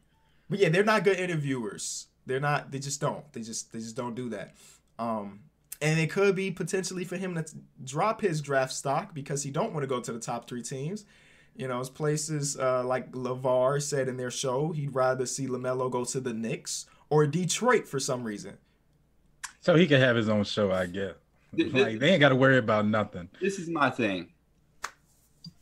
but 0.49 0.59
yeah, 0.59 0.69
they're 0.69 0.83
not 0.83 1.03
good 1.03 1.17
interviewers. 1.19 2.07
They're 2.31 2.39
not. 2.39 2.71
They 2.71 2.79
just 2.79 3.01
don't. 3.01 3.29
They 3.33 3.41
just 3.41 3.73
they 3.73 3.79
just 3.79 3.97
don't 3.97 4.15
do 4.15 4.29
that. 4.29 4.55
Um, 4.97 5.41
and 5.81 5.99
it 5.99 6.09
could 6.09 6.33
be 6.33 6.49
potentially 6.49 7.03
for 7.03 7.17
him 7.17 7.35
to 7.35 7.43
drop 7.83 8.21
his 8.21 8.39
draft 8.39 8.71
stock 8.71 9.13
because 9.13 9.43
he 9.43 9.51
don't 9.51 9.73
want 9.73 9.83
to 9.83 9.87
go 9.87 9.99
to 9.99 10.13
the 10.13 10.19
top 10.19 10.47
three 10.47 10.61
teams. 10.63 11.03
You 11.57 11.67
know, 11.67 11.81
it's 11.81 11.89
places 11.89 12.57
uh, 12.57 12.83
like 12.85 13.11
Lavar 13.11 13.81
said 13.81 14.07
in 14.07 14.15
their 14.15 14.31
show, 14.31 14.71
he'd 14.71 14.95
rather 14.95 15.25
see 15.25 15.47
Lamelo 15.47 15.91
go 15.91 16.05
to 16.05 16.21
the 16.21 16.33
Knicks 16.33 16.85
or 17.09 17.27
Detroit 17.27 17.85
for 17.85 17.99
some 17.99 18.23
reason. 18.23 18.57
so 19.59 19.75
he 19.75 19.85
can 19.87 19.99
have 19.99 20.15
his 20.15 20.29
own 20.29 20.45
show, 20.45 20.71
I 20.71 20.85
guess. 20.85 21.15
Th- 21.53 21.69
th- 21.69 21.85
Like 21.85 21.99
they 21.99 22.11
ain't 22.11 22.21
got 22.21 22.29
to 22.29 22.35
worry 22.35 22.57
about 22.57 22.85
nothing. 22.87 23.27
This 23.41 23.59
is 23.59 23.67
my 23.69 23.89
thing. 23.89 24.29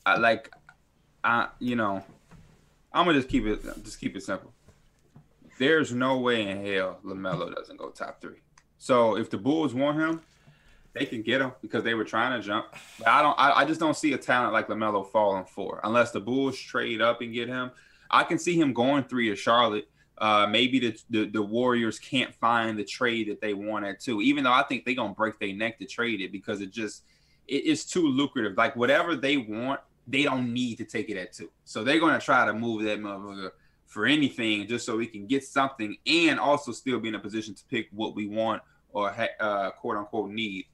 I 0.06 0.18
like, 0.18 0.52
I 1.24 1.48
you 1.58 1.76
know, 1.76 2.04
I'm 2.94 3.06
gonna 3.06 3.18
just 3.18 3.30
keep 3.30 3.46
it 3.48 3.64
just 3.84 4.00
keep 4.00 4.16
it 4.16 4.22
simple. 4.22 4.54
There's 5.60 5.94
no 5.94 6.18
way 6.18 6.50
in 6.50 6.66
hell 6.66 7.00
Lamelo 7.06 7.54
doesn't 7.54 7.78
go 7.78 7.90
top 7.90 8.22
three. 8.22 8.42
So 8.78 9.18
if 9.18 9.30
the 9.30 9.38
Bulls 9.38 9.74
want 9.74 10.00
him, 10.00 10.22
they 10.94 11.06
can 11.06 11.22
get 11.22 11.42
him 11.42 11.52
because 11.62 11.84
they 11.84 11.94
were 11.94 12.06
trying 12.06 12.40
to 12.40 12.46
jump. 12.46 12.68
But 12.98 13.10
I 13.10 13.22
don't. 13.22 13.38
I, 13.38 13.52
I 13.52 13.66
just 13.66 13.80
don't 13.80 13.96
see 13.96 14.14
a 14.14 14.18
talent 14.18 14.54
like 14.54 14.70
Lamelo 14.70 15.06
falling 15.12 15.46
four 15.46 15.82
unless 15.84 16.12
the 16.12 16.22
Bulls 16.22 16.58
trade 16.58 17.02
up 17.02 17.22
and 17.22 17.34
get 17.34 17.50
him. 17.50 17.72
I 18.10 18.24
can 18.24 18.40
see 18.40 18.60
him 18.60 18.74
going 18.74 19.04
three 19.04 19.30
to 19.30 19.36
Charlotte. 19.36 19.90
Uh, 20.18 20.48
maybe 20.50 20.80
the, 20.80 20.98
the 21.10 21.26
the 21.26 21.42
Warriors 21.42 22.00
can't 22.00 22.34
find 22.36 22.80
the 22.80 22.86
trade 22.86 23.30
that 23.30 23.42
they 23.42 23.54
want 23.54 23.86
at 23.86 24.00
two. 24.00 24.22
Even 24.22 24.46
though 24.46 24.54
I 24.54 24.64
think 24.64 24.86
they're 24.86 24.96
gonna 24.96 25.14
break 25.14 25.40
their 25.40 25.54
neck 25.54 25.78
to 25.80 25.86
trade 25.86 26.22
it 26.22 26.32
because 26.32 26.62
it 26.62 26.72
just 26.72 27.04
it's 27.48 27.84
too 27.84 28.08
lucrative. 28.08 28.58
Like 28.58 28.78
whatever 28.78 29.16
they 29.16 29.36
want, 29.36 29.82
they 30.08 30.24
don't 30.24 30.54
need 30.54 30.78
to 30.78 30.86
take 30.86 31.10
it 31.10 31.18
at 31.18 31.34
two. 31.34 31.52
So 31.66 31.84
they're 31.84 32.00
gonna 32.00 32.20
try 32.20 32.46
to 32.46 32.54
move 32.54 32.84
that 32.84 33.00
motherfucker 33.00 33.52
for 33.90 34.06
anything 34.06 34.68
just 34.68 34.86
so 34.86 34.96
we 34.96 35.08
can 35.08 35.26
get 35.26 35.44
something 35.44 35.98
and 36.06 36.40
also 36.40 36.72
still 36.72 37.00
be 37.00 37.10
in 37.10 37.16
a 37.16 37.20
position 37.20 37.56
to 37.56 37.64
pick 37.66 37.88
what 37.92 38.16
we 38.16 38.28
want 38.28 38.62
or 38.92 39.12
ha- 39.12 39.36
uh, 39.40 39.72
quote 39.72 39.98
unquote 39.98 40.30
need. 40.30 40.66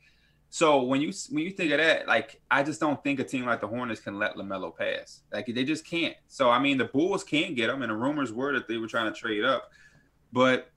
So 0.49 0.83
when 0.83 1.01
you 1.01 1.11
when 1.31 1.43
you 1.43 1.51
think 1.51 1.71
of 1.71 1.79
that, 1.79 2.07
like 2.07 2.39
I 2.51 2.61
just 2.61 2.79
don't 2.79 3.01
think 3.03 3.19
a 3.19 3.23
team 3.23 3.45
like 3.45 3.61
the 3.61 3.67
Hornets 3.67 4.01
can 4.01 4.19
let 4.19 4.35
Lamelo 4.35 4.75
pass. 4.75 5.21
Like 5.33 5.47
they 5.47 5.63
just 5.63 5.85
can't. 5.85 6.15
So 6.27 6.49
I 6.49 6.59
mean, 6.59 6.77
the 6.77 6.85
Bulls 6.85 7.23
can 7.23 7.55
get 7.55 7.69
him, 7.69 7.81
and 7.81 7.89
the 7.91 7.95
rumors 7.95 8.31
were 8.31 8.53
that 8.53 8.67
they 8.67 8.77
were 8.77 8.87
trying 8.87 9.11
to 9.11 9.17
trade 9.17 9.43
up, 9.43 9.71
but 10.31 10.69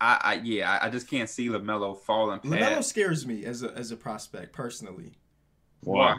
I, 0.00 0.18
I 0.22 0.34
yeah, 0.44 0.70
I, 0.70 0.86
I 0.86 0.90
just 0.90 1.08
can't 1.10 1.28
see 1.28 1.48
Lamelo 1.48 1.98
falling 1.98 2.40
Lamelo 2.40 2.84
scares 2.84 3.26
me 3.26 3.44
as 3.44 3.62
a 3.62 3.72
as 3.72 3.90
a 3.90 3.96
prospect 3.96 4.52
personally. 4.52 5.12
Why? 5.82 6.16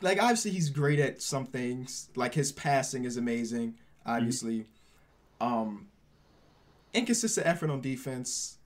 Like 0.00 0.20
obviously 0.20 0.50
he's 0.52 0.70
great 0.70 0.98
at 0.98 1.20
some 1.22 1.46
things. 1.46 2.08
Like 2.14 2.34
his 2.34 2.52
passing 2.52 3.04
is 3.04 3.16
amazing, 3.16 3.74
obviously. 4.06 4.66
Um 5.40 5.88
inconsistent 6.94 7.46
effort 7.46 7.70
on 7.70 7.80
defense. 7.80 8.58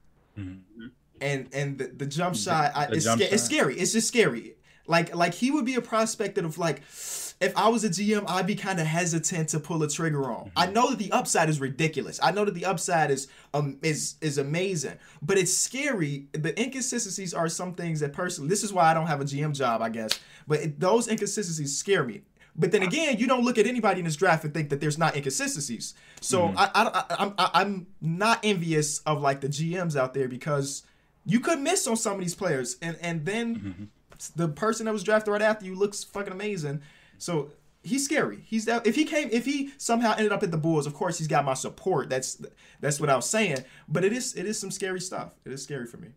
And 1.21 1.49
and 1.53 1.79
the, 1.79 1.87
the 1.89 2.07
jump 2.07 2.37
shot, 2.37 2.73
I, 2.75 2.87
the 2.87 2.97
it's, 2.97 3.05
jump 3.05 3.21
sca- 3.21 3.35
it's 3.35 3.43
scary. 3.45 3.79
It's 3.79 3.93
just 3.93 4.09
scary. 4.09 4.55
Like 4.87 5.15
like 5.15 5.35
he 5.35 5.51
would 5.51 5.65
be 5.65 5.75
a 5.75 5.83
prospect 5.83 6.39
of 6.39 6.59
like 6.59 6.83
if 7.43 7.57
I 7.57 7.69
was 7.69 7.85
a 7.85 7.89
GM, 7.89 8.25
I'd 8.29 8.47
be 8.47 8.55
kind 8.55 8.79
of 8.81 8.87
hesitant 8.87 9.49
to 9.51 9.61
pull 9.61 9.83
a 9.83 9.89
trigger 9.89 10.31
on. 10.31 10.53
I 10.57 10.65
mm-hmm. 10.65 10.75
know 10.75 10.91
that 10.91 10.99
the 10.99 11.11
upside 11.11 11.49
is 11.49 11.61
ridiculous. 11.61 12.21
I 12.23 12.31
know 12.31 12.45
that 12.45 12.55
the 12.55 12.65
upside 12.65 13.11
is 13.11 13.29
um 13.53 13.79
is 13.83 14.15
is 14.21 14.39
amazing, 14.39 14.99
but 15.21 15.37
it's 15.37 15.55
scary. 15.57 16.29
The 16.33 16.59
inconsistencies 16.61 17.35
are 17.35 17.49
some 17.49 17.75
things 17.75 18.01
that 18.01 18.13
personally. 18.13 18.49
This 18.49 18.63
is 18.63 18.73
why 18.73 18.91
I 18.91 18.95
don't 18.95 19.09
have 19.09 19.21
a 19.21 19.25
GM 19.25 19.55
job, 19.55 19.83
I 19.83 19.89
guess. 19.89 20.19
But 20.47 20.61
it, 20.61 20.81
those 20.81 21.09
inconsistencies 21.09 21.77
scare 21.77 22.05
me. 22.05 22.23
But 22.55 22.71
then 22.71 22.83
again, 22.83 23.19
you 23.19 23.27
don't 23.27 23.45
look 23.45 23.59
at 23.59 23.67
anybody 23.67 24.01
in 24.01 24.05
this 24.05 24.17
draft 24.17 24.45
and 24.45 24.53
think 24.53 24.69
that 24.71 24.81
there's 24.81 24.99
not 24.99 25.17
inconsistencies. 25.17 25.95
So 26.21 26.49
mm-hmm. 26.49 26.59
I, 26.59 26.71
I, 26.75 26.83
I, 26.85 27.05
I'm 27.19 27.35
I, 27.39 27.51
I'm 27.55 27.87
not 28.01 28.41
envious 28.45 29.01
of 29.01 29.21
like 29.21 29.41
the 29.41 29.49
GMs 29.49 29.97
out 29.97 30.15
there 30.15 30.29
because 30.29 30.85
you 31.25 31.41
could 31.41 31.61
miss 31.61 31.87
on 31.87 31.97
some 31.97 32.15
of 32.15 32.21
these 32.21 32.35
players, 32.35 32.77
and 32.81 32.97
and 33.01 33.25
then 33.25 33.57
mm-hmm. 33.57 33.85
the 34.37 34.49
person 34.49 34.87
that 34.87 34.93
was 34.93 35.03
drafted 35.03 35.33
right 35.33 35.43
after 35.43 35.65
you 35.65 35.75
looks 35.75 36.05
fucking 36.05 36.33
amazing. 36.33 36.83
So 37.23 37.53
he's 37.85 38.05
scary. 38.05 38.41
He's 38.45 38.65
that 38.65 38.85
if 38.85 38.97
he 38.97 39.05
came 39.05 39.29
if 39.31 39.45
he 39.45 39.73
somehow 39.79 40.15
ended 40.17 40.33
up 40.33 40.43
at 40.43 40.51
the 40.51 40.57
Bulls, 40.57 40.87
of 40.87 40.95
course 40.95 41.19
he's 41.19 41.29
got 41.29 41.45
my 41.45 41.55
support. 41.55 42.11
That's 42.11 42.43
that's 42.81 42.99
what 42.99 43.09
I 43.09 43.15
was 43.15 43.31
saying. 43.31 43.59
But 43.89 44.05
it 44.05 44.13
is 44.13 44.35
it 44.35 44.45
is 44.45 44.59
some 44.59 44.73
scary 44.73 45.01
stuff. 45.01 45.31
It 45.45 45.53
is 45.53 45.63
scary 45.63 45.87
for 45.87 45.99
me. 45.99 46.09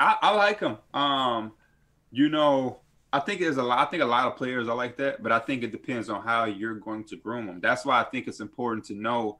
I, 0.00 0.16
I 0.22 0.34
like 0.34 0.60
him. 0.60 0.78
Um, 0.94 1.52
you 2.10 2.30
know, 2.30 2.80
I 3.12 3.20
think 3.20 3.40
there's 3.40 3.58
a 3.58 3.62
lot. 3.62 3.86
I 3.86 3.90
think 3.90 4.02
a 4.02 4.06
lot 4.06 4.26
of 4.26 4.36
players 4.36 4.66
are 4.66 4.74
like 4.74 4.96
that, 4.96 5.22
but 5.22 5.30
I 5.30 5.40
think 5.40 5.62
it 5.62 5.72
depends 5.72 6.08
on 6.08 6.22
how 6.22 6.46
you're 6.46 6.76
going 6.76 7.04
to 7.04 7.16
groom 7.16 7.46
them. 7.46 7.60
That's 7.60 7.84
why 7.84 8.00
I 8.00 8.04
think 8.04 8.26
it's 8.26 8.40
important 8.40 8.86
to 8.86 8.94
know 8.94 9.38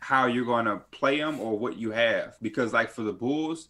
how 0.00 0.26
you're 0.26 0.44
going 0.44 0.66
to 0.66 0.78
play 0.90 1.18
them 1.18 1.38
or 1.38 1.56
what 1.56 1.78
you 1.78 1.92
have. 1.92 2.36
Because 2.42 2.72
like 2.72 2.90
for 2.90 3.02
the 3.02 3.12
Bulls, 3.12 3.68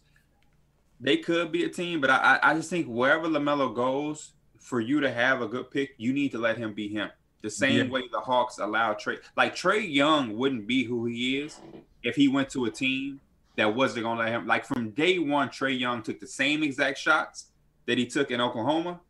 they 0.99 1.17
could 1.17 1.51
be 1.51 1.63
a 1.63 1.69
team, 1.69 2.01
but 2.01 2.09
I 2.09 2.39
I 2.43 2.51
I 2.51 2.53
just 2.55 2.71
think 2.71 2.87
wherever 2.87 3.27
Lamelo 3.27 3.73
goes, 3.73 4.31
for 4.65 4.81
you 4.81 4.99
to 4.99 5.11
have 5.11 5.43
a 5.43 5.47
good 5.47 5.69
pick, 5.69 5.93
you 5.97 6.11
need 6.11 6.31
to 6.31 6.39
let 6.39 6.57
him 6.57 6.73
be 6.73 6.87
him. 6.87 7.07
The 7.43 7.51
same 7.51 7.85
Yeah. 7.85 7.91
way 7.91 8.07
the 8.11 8.19
Hawks 8.19 8.57
allow 8.57 8.93
Trey, 8.93 9.19
like 9.37 9.55
Trey 9.55 9.81
Young 9.85 10.35
wouldn't 10.35 10.65
be 10.65 10.83
who 10.83 11.05
he 11.05 11.37
is 11.37 11.59
if 12.01 12.15
he 12.15 12.27
went 12.27 12.49
to 12.49 12.65
a 12.65 12.71
team 12.71 13.21
that 13.57 13.75
wasn't 13.75 14.05
going 14.05 14.17
to 14.17 14.23
let 14.23 14.31
him. 14.33 14.47
Like 14.47 14.65
from 14.65 14.89
day 14.89 15.19
one, 15.19 15.51
Trey 15.51 15.73
Young 15.73 16.01
took 16.01 16.19
the 16.19 16.25
same 16.25 16.63
exact 16.63 16.97
shots 16.97 17.51
that 17.85 17.99
he 17.99 18.07
took 18.07 18.31
in 18.31 18.41
Oklahoma 18.41 19.01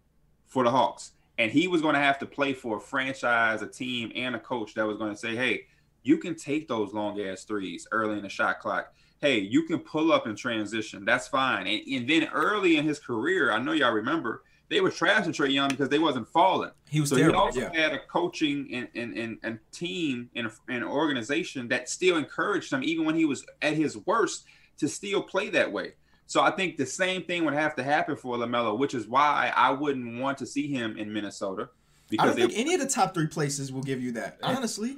for 0.46 0.66
the 0.66 0.72
Hawks, 0.72 1.14
and 1.38 1.50
he 1.50 1.70
was 1.70 1.82
going 1.82 1.96
to 1.96 2.02
have 2.02 2.20
to 2.20 2.26
play 2.26 2.52
for 2.52 2.76
a 2.76 2.82
franchise, 2.82 3.62
a 3.62 3.68
team, 3.68 4.12
and 4.14 4.36
a 4.36 4.40
coach 4.40 4.74
that 4.74 4.86
was 4.86 4.98
going 4.98 5.14
to 5.14 5.18
say, 5.18 5.38
"Hey, 5.38 5.68
you 6.04 6.18
can 6.18 6.36
take 6.36 6.68
those 6.68 6.94
long 6.94 7.22
ass 7.22 7.46
threes 7.46 7.88
early 7.94 8.18
in 8.18 8.24
the 8.24 8.30
shot 8.30 8.60
clock. 8.60 8.94
Hey, 9.22 9.40
you 9.40 9.64
can 9.64 9.80
pull 9.80 10.12
up 10.12 10.28
in 10.28 10.36
transition. 10.36 11.06
That's 11.06 11.30
fine." 11.30 11.66
And, 11.66 11.88
and 11.88 12.10
then 12.10 12.28
early 12.34 12.76
in 12.76 12.84
his 12.84 13.00
career, 13.00 13.54
I 13.54 13.60
know 13.60 13.72
y'all 13.72 13.94
remember 13.94 14.44
they 14.70 14.82
were 14.82 14.90
trashing 14.90 15.34
Trey 15.34 15.50
Young 15.50 15.70
because 15.70 15.90
they 15.90 16.00
wasn't 16.00 16.28
falling. 16.28 16.72
He 16.90 17.00
was 17.00 17.10
So 17.10 17.18
terrible. 17.18 17.40
he 17.40 17.46
also 17.46 17.60
yeah. 17.62 17.80
had 17.80 17.94
a 17.94 18.00
coaching 18.00 18.70
and, 18.74 18.88
and, 18.96 19.18
and, 19.18 19.38
and 19.44 19.60
team 19.72 20.30
and, 20.36 20.50
and 20.68 20.78
an 20.78 20.84
organization 20.84 21.68
that 21.70 21.90
still 21.90 22.18
encouraged 22.18 22.74
him, 22.74 22.84
even 22.84 23.06
when 23.06 23.16
he 23.16 23.26
was 23.26 23.46
at 23.62 23.74
his 23.74 23.98
worst, 24.06 24.46
to 24.78 24.88
still 24.88 25.22
play 25.22 25.50
that 25.52 25.72
way. 25.72 25.94
So 26.28 26.42
I 26.42 26.52
think 26.52 26.78
the 26.78 26.86
same 26.86 27.24
thing 27.24 27.46
would 27.46 27.54
have 27.54 27.76
to 27.76 27.84
happen 27.84 28.16
for 28.16 28.36
Lamelo, 28.38 28.78
which 28.78 28.96
is 28.96 29.08
why 29.08 29.54
I 29.56 29.70
wouldn't 29.70 30.20
want 30.20 30.40
to 30.40 30.46
see 30.48 30.68
him 30.68 30.98
in 30.98 31.14
Minnesota 31.14 31.70
Because 32.10 32.24
I 32.24 32.40
don't 32.40 32.50
think 32.50 32.60
any 32.60 32.74
of 32.74 32.82
the 32.82 32.88
top 32.88 33.14
three 33.14 33.28
places 33.28 33.72
will 33.72 33.84
give 33.84 34.02
you 34.02 34.14
that. 34.14 34.40
Honestly, 34.42 34.98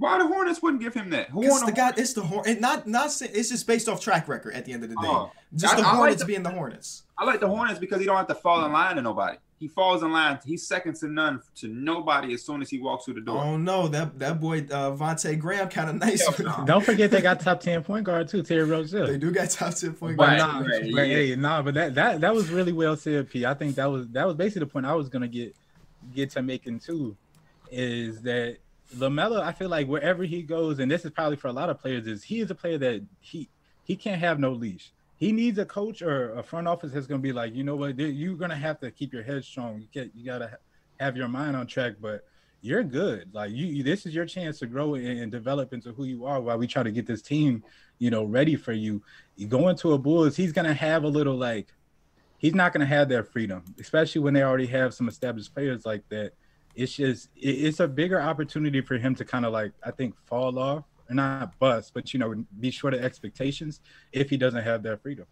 why 0.00 0.18
the 0.18 0.26
Hornets 0.26 0.60
wouldn't 0.62 0.82
give 0.82 0.94
him 0.94 1.10
that? 1.10 1.28
Who 1.28 1.40
because 1.42 1.60
won 1.60 1.66
the 1.66 1.72
the 1.72 1.76
guy? 1.76 1.92
It's 1.96 2.12
the 2.14 2.22
horn—not—not 2.22 3.22
it's 3.22 3.48
just 3.50 3.66
based 3.66 3.88
off 3.88 4.00
track 4.00 4.26
record 4.28 4.54
at 4.54 4.64
the 4.64 4.72
end 4.72 4.82
of 4.82 4.88
the 4.90 4.96
day. 4.96 5.02
Oh, 5.04 5.30
just 5.54 5.74
I- 5.74 5.76
the 5.80 5.82
I 5.82 5.90
like 5.90 5.96
Hornets 5.96 6.22
the- 6.22 6.26
being 6.26 6.42
the 6.42 6.50
Hornets. 6.50 7.02
I 7.18 7.24
like 7.24 7.38
the 7.40 7.48
Hornets 7.48 7.78
because 7.78 8.00
he 8.00 8.06
don't 8.06 8.16
have 8.16 8.26
to 8.28 8.34
fall 8.34 8.64
in 8.64 8.72
line 8.72 8.96
to 8.96 9.02
nobody. 9.02 9.36
He 9.58 9.68
falls 9.68 10.02
in 10.02 10.10
line. 10.10 10.38
He's 10.42 10.66
second 10.66 10.94
to 11.00 11.08
none 11.08 11.42
to 11.56 11.68
nobody 11.68 12.32
as 12.32 12.42
soon 12.42 12.62
as 12.62 12.70
he 12.70 12.78
walks 12.80 13.04
through 13.04 13.12
the 13.14 13.20
door. 13.20 13.44
Oh 13.44 13.56
no, 13.58 13.88
that 13.88 14.18
that 14.18 14.40
boy 14.40 14.60
uh, 14.70 14.92
Vontae 14.96 15.38
Graham 15.38 15.68
kind 15.68 15.90
of 15.90 15.96
nice. 16.06 16.22
Hell 16.22 16.30
with 16.38 16.46
no. 16.58 16.64
Don't 16.64 16.82
forget 16.82 17.10
they 17.10 17.20
got 17.20 17.40
top 17.40 17.60
ten 17.60 17.82
point 17.82 18.04
guard 18.06 18.26
too, 18.28 18.42
Terry 18.42 18.62
Rozier. 18.64 19.06
They 19.06 19.18
do 19.18 19.30
got 19.30 19.50
top 19.50 19.74
ten 19.74 19.92
point 19.92 20.16
But 20.16 20.38
guard. 20.38 20.38
nah, 20.38 20.60
right, 20.60 20.82
but 20.94 21.08
yeah. 21.08 21.14
hey, 21.14 21.36
nah, 21.36 21.60
but 21.60 21.74
that 21.74 21.94
that 21.96 22.22
that 22.22 22.34
was 22.34 22.48
really 22.48 22.72
well 22.72 22.96
said, 22.96 23.28
P. 23.28 23.44
I 23.44 23.52
think 23.52 23.74
that 23.74 23.84
was 23.90 24.08
that 24.08 24.26
was 24.26 24.34
basically 24.34 24.60
the 24.60 24.66
point 24.72 24.86
I 24.86 24.94
was 24.94 25.10
gonna 25.10 25.28
get 25.28 25.54
get 26.14 26.30
to 26.30 26.40
making 26.42 26.78
too, 26.78 27.14
is 27.70 28.22
that 28.22 28.56
Lamelo. 28.96 29.40
I 29.40 29.52
feel 29.52 29.68
like 29.68 29.86
wherever 29.86 30.24
he 30.24 30.42
goes, 30.42 30.78
and 30.78 30.90
this 30.90 31.04
is 31.04 31.10
probably 31.10 31.36
for 31.36 31.48
a 31.48 31.52
lot 31.52 31.70
of 31.70 31.78
players, 31.78 32.06
is 32.06 32.22
he 32.22 32.40
is 32.40 32.50
a 32.50 32.54
player 32.54 32.78
that 32.78 33.02
he 33.20 33.48
he 33.84 33.96
can't 33.96 34.20
have 34.20 34.38
no 34.38 34.52
leash. 34.52 34.92
He 35.16 35.32
needs 35.32 35.58
a 35.58 35.64
coach 35.64 36.00
or 36.02 36.32
a 36.34 36.42
front 36.42 36.66
office 36.66 36.92
that's 36.92 37.06
gonna 37.06 37.20
be 37.20 37.32
like, 37.32 37.54
you 37.54 37.64
know 37.64 37.76
what, 37.76 37.98
you're 37.98 38.36
gonna 38.36 38.56
have 38.56 38.80
to 38.80 38.90
keep 38.90 39.12
your 39.12 39.22
head 39.22 39.44
strong. 39.44 39.80
You 39.80 39.88
get 39.92 40.10
you 40.14 40.24
gotta 40.24 40.58
have 40.98 41.16
your 41.16 41.28
mind 41.28 41.56
on 41.56 41.66
track, 41.66 41.94
but 42.00 42.24
you're 42.62 42.82
good. 42.82 43.32
Like 43.32 43.52
you, 43.52 43.82
this 43.82 44.06
is 44.06 44.14
your 44.14 44.26
chance 44.26 44.58
to 44.58 44.66
grow 44.66 44.94
and, 44.94 45.06
and 45.06 45.32
develop 45.32 45.72
into 45.72 45.92
who 45.92 46.04
you 46.04 46.26
are 46.26 46.40
while 46.40 46.58
we 46.58 46.66
try 46.66 46.82
to 46.82 46.90
get 46.90 47.06
this 47.06 47.22
team, 47.22 47.64
you 47.98 48.10
know, 48.10 48.24
ready 48.24 48.56
for 48.56 48.72
you. 48.72 49.02
You 49.36 49.46
go 49.46 49.68
into 49.68 49.92
a 49.92 49.98
Bulls, 49.98 50.36
he's 50.36 50.52
gonna 50.52 50.74
have 50.74 51.04
a 51.04 51.08
little 51.08 51.36
like 51.36 51.68
he's 52.38 52.54
not 52.54 52.72
gonna 52.72 52.86
have 52.86 53.08
that 53.10 53.32
freedom, 53.32 53.64
especially 53.78 54.20
when 54.20 54.34
they 54.34 54.42
already 54.42 54.66
have 54.66 54.94
some 54.94 55.08
established 55.08 55.54
players 55.54 55.86
like 55.86 56.08
that. 56.08 56.32
It's 56.74 56.94
just 56.94 57.28
it's 57.36 57.80
a 57.80 57.88
bigger 57.88 58.20
opportunity 58.20 58.80
for 58.80 58.96
him 58.96 59.14
to 59.16 59.24
kind 59.24 59.44
of 59.44 59.52
like 59.52 59.72
I 59.84 59.90
think 59.90 60.14
fall 60.26 60.58
off 60.58 60.84
or 61.08 61.14
not 61.14 61.58
bust, 61.58 61.92
but 61.94 62.12
you 62.14 62.20
know, 62.20 62.44
be 62.60 62.70
short 62.70 62.94
of 62.94 63.00
expectations 63.04 63.80
if 64.12 64.30
he 64.30 64.36
doesn't 64.36 64.62
have 64.62 64.82
that 64.84 65.02
freedom. 65.02 65.26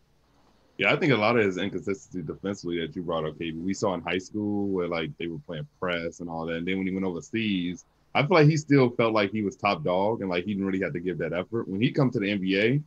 Yeah, 0.79 0.93
I 0.93 0.97
think 0.97 1.13
a 1.13 1.17
lot 1.17 1.37
of 1.37 1.45
his 1.45 1.57
inconsistency 1.57 2.23
defensively 2.23 2.81
that 2.81 2.95
you 2.95 3.03
brought 3.03 3.25
up, 3.25 3.37
KB, 3.37 3.61
we 3.61 3.75
saw 3.75 3.95
in 3.95 4.01
high 4.01 4.19
school 4.19 4.69
where 4.69 4.87
like 4.87 5.11
they 5.19 5.27
were 5.27 5.41
playing 5.41 5.67
press 5.81 6.21
and 6.21 6.31
all 6.31 6.47
that. 6.47 6.57
And 6.57 6.67
then 6.67 6.79
when 6.79 6.87
he 6.87 6.93
went 6.93 7.05
overseas, 7.05 7.85
I 8.15 8.23
feel 8.23 8.37
like 8.37 8.49
he 8.49 8.57
still 8.57 8.91
felt 8.91 9.13
like 9.13 9.33
he 9.33 9.43
was 9.43 9.57
top 9.57 9.83
dog 9.83 10.21
and 10.21 10.31
like 10.31 10.45
he 10.45 10.55
didn't 10.55 10.67
really 10.67 10.81
have 10.83 10.93
to 10.93 11.01
give 11.01 11.19
that 11.19 11.33
effort. 11.33 11.69
When 11.69 11.81
he 11.81 11.91
comes 11.91 12.15
to 12.15 12.21
the 12.21 12.27
NBA, 12.27 12.83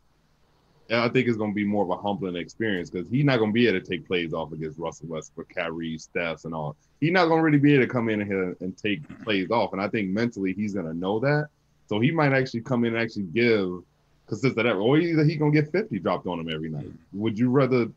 I 0.90 1.10
think 1.10 1.28
it's 1.28 1.38
going 1.38 1.52
to 1.52 1.56
be 1.56 1.66
more 1.66 1.84
of 1.84 1.90
a 1.90 2.02
humbling 2.02 2.36
experience 2.36 2.90
because 2.90 3.10
he's 3.10 3.26
not 3.26 3.40
going 3.40 3.52
to 3.52 3.54
be 3.54 3.68
able 3.68 3.80
to 3.80 3.86
take 3.86 4.08
plays 4.08 4.34
off 4.34 4.52
against 4.52 4.80
Russell 4.80 5.08
Westbrook, 5.08 5.54
Kyrie, 5.54 5.98
Stephs, 5.98 6.46
and 6.46 6.54
all. 6.54 6.76
He's 7.02 7.12
not 7.12 7.26
going 7.26 7.40
to 7.40 7.44
really 7.44 7.58
be 7.60 7.74
able 7.74 7.86
to 7.86 7.92
come 7.92 8.08
in 8.10 8.26
here 8.26 8.56
and 8.62 8.78
take 8.78 9.02
plays 9.24 9.50
off. 9.52 9.74
And 9.74 9.82
I 9.82 9.88
think 9.90 10.10
mentally 10.12 10.54
he's 10.54 10.74
going 10.74 10.86
to 10.86 10.94
know 10.94 11.20
that. 11.20 11.48
So 11.88 12.00
he 12.00 12.12
might 12.12 12.32
actually 12.32 12.62
come 12.62 12.86
in 12.86 12.94
and 12.94 13.02
actually 13.04 13.24
give 13.24 13.82
consistent 14.28 14.66
effort. 14.68 14.78
Or 14.80 14.98
either 14.98 15.24
he 15.26 15.36
going 15.36 15.52
to 15.52 15.62
get 15.62 15.72
50 15.72 16.00
dropped 16.00 16.28
on 16.28 16.40
him 16.40 16.50
every 16.54 16.70
night. 16.70 16.88
Would 17.14 17.38
you 17.38 17.50
rather? 17.50 17.88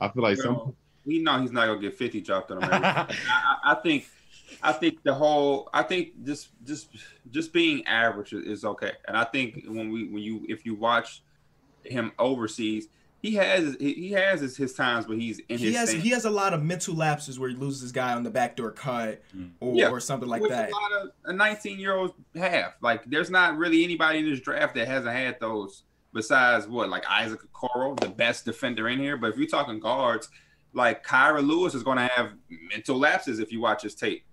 I 0.00 0.08
feel 0.08 0.22
like 0.24 0.38
some. 0.38 0.56
Well, 0.56 0.74
we 1.06 1.18
know 1.18 1.40
he's 1.40 1.52
not 1.52 1.66
gonna 1.66 1.78
get 1.80 1.94
50 1.94 2.20
dropped 2.22 2.50
on 2.50 2.62
him. 2.62 2.64
every- 2.72 2.84
I, 2.86 3.06
I- 3.28 3.58
I 3.72 3.74
think, 3.76 4.06
I 4.62 4.72
think 4.72 5.02
the 5.02 5.12
whole, 5.14 5.68
I 5.72 5.82
think 5.82 6.24
just 6.24 6.48
just 6.66 6.88
just 7.30 7.52
being 7.52 7.86
average 7.86 8.32
is, 8.32 8.44
is 8.46 8.64
okay. 8.64 8.92
And 9.06 9.16
I 9.16 9.24
think 9.24 9.64
when 9.68 9.90
we 9.90 10.08
when 10.08 10.22
you 10.22 10.44
if 10.48 10.64
you 10.64 10.74
watch 10.74 11.22
him 11.84 12.12
overseas, 12.18 12.88
he 13.28 13.34
has 13.36 13.74
he, 13.80 14.10
has 14.12 14.40
his, 14.42 14.54
his 14.56 14.74
times 14.74 15.08
where 15.08 15.16
he's 15.16 15.38
in 15.48 15.58
He 15.58 15.66
his 15.68 15.76
has 15.76 15.88
stance. 15.88 16.02
he 16.04 16.10
has 16.10 16.24
a 16.26 16.30
lot 16.30 16.52
of 16.52 16.62
mental 16.62 16.94
lapses 16.94 17.38
where 17.40 17.48
he 17.48 17.56
loses 17.56 17.80
his 17.80 17.90
guy 17.92 18.12
on 18.12 18.22
the 18.22 18.28
backdoor 18.30 18.70
cut 18.72 19.22
Mm. 19.34 19.50
or, 19.60 19.74
Yeah. 19.74 19.88
or 19.88 19.98
something 19.98 20.28
like 20.28 20.42
that. 20.48 20.68
a 20.70 20.72
lot 20.72 20.92
of 21.02 21.10
a 21.24 21.32
19 21.32 21.78
year 21.78 21.94
old 21.94 22.12
have. 22.36 22.74
Like, 22.82 23.04
there's 23.06 23.30
not 23.30 23.56
really 23.56 23.82
anybody 23.82 24.18
in 24.18 24.28
this 24.28 24.40
draft 24.40 24.74
that 24.74 24.86
hasn't 24.88 25.14
had 25.16 25.40
those 25.40 25.84
besides 26.12 26.66
what, 26.66 26.90
like 26.90 27.04
Isaac 27.08 27.40
Okoro, 27.52 27.98
the 27.98 28.08
best 28.10 28.44
defender 28.44 28.88
in 28.88 28.98
here. 28.98 29.16
But 29.16 29.30
if 29.30 29.38
you're 29.38 29.48
talking 29.48 29.80
guards, 29.80 30.28
like 30.74 31.04
Kira 31.06 31.42
Lewis 31.46 31.74
is 31.74 31.82
going 31.82 31.96
to 31.98 32.06
have 32.08 32.32
mental 32.50 32.98
lapses 32.98 33.38
if 33.38 33.50
you 33.52 33.60
watch 33.60 33.82
his 33.82 33.94
tape. 33.94 34.24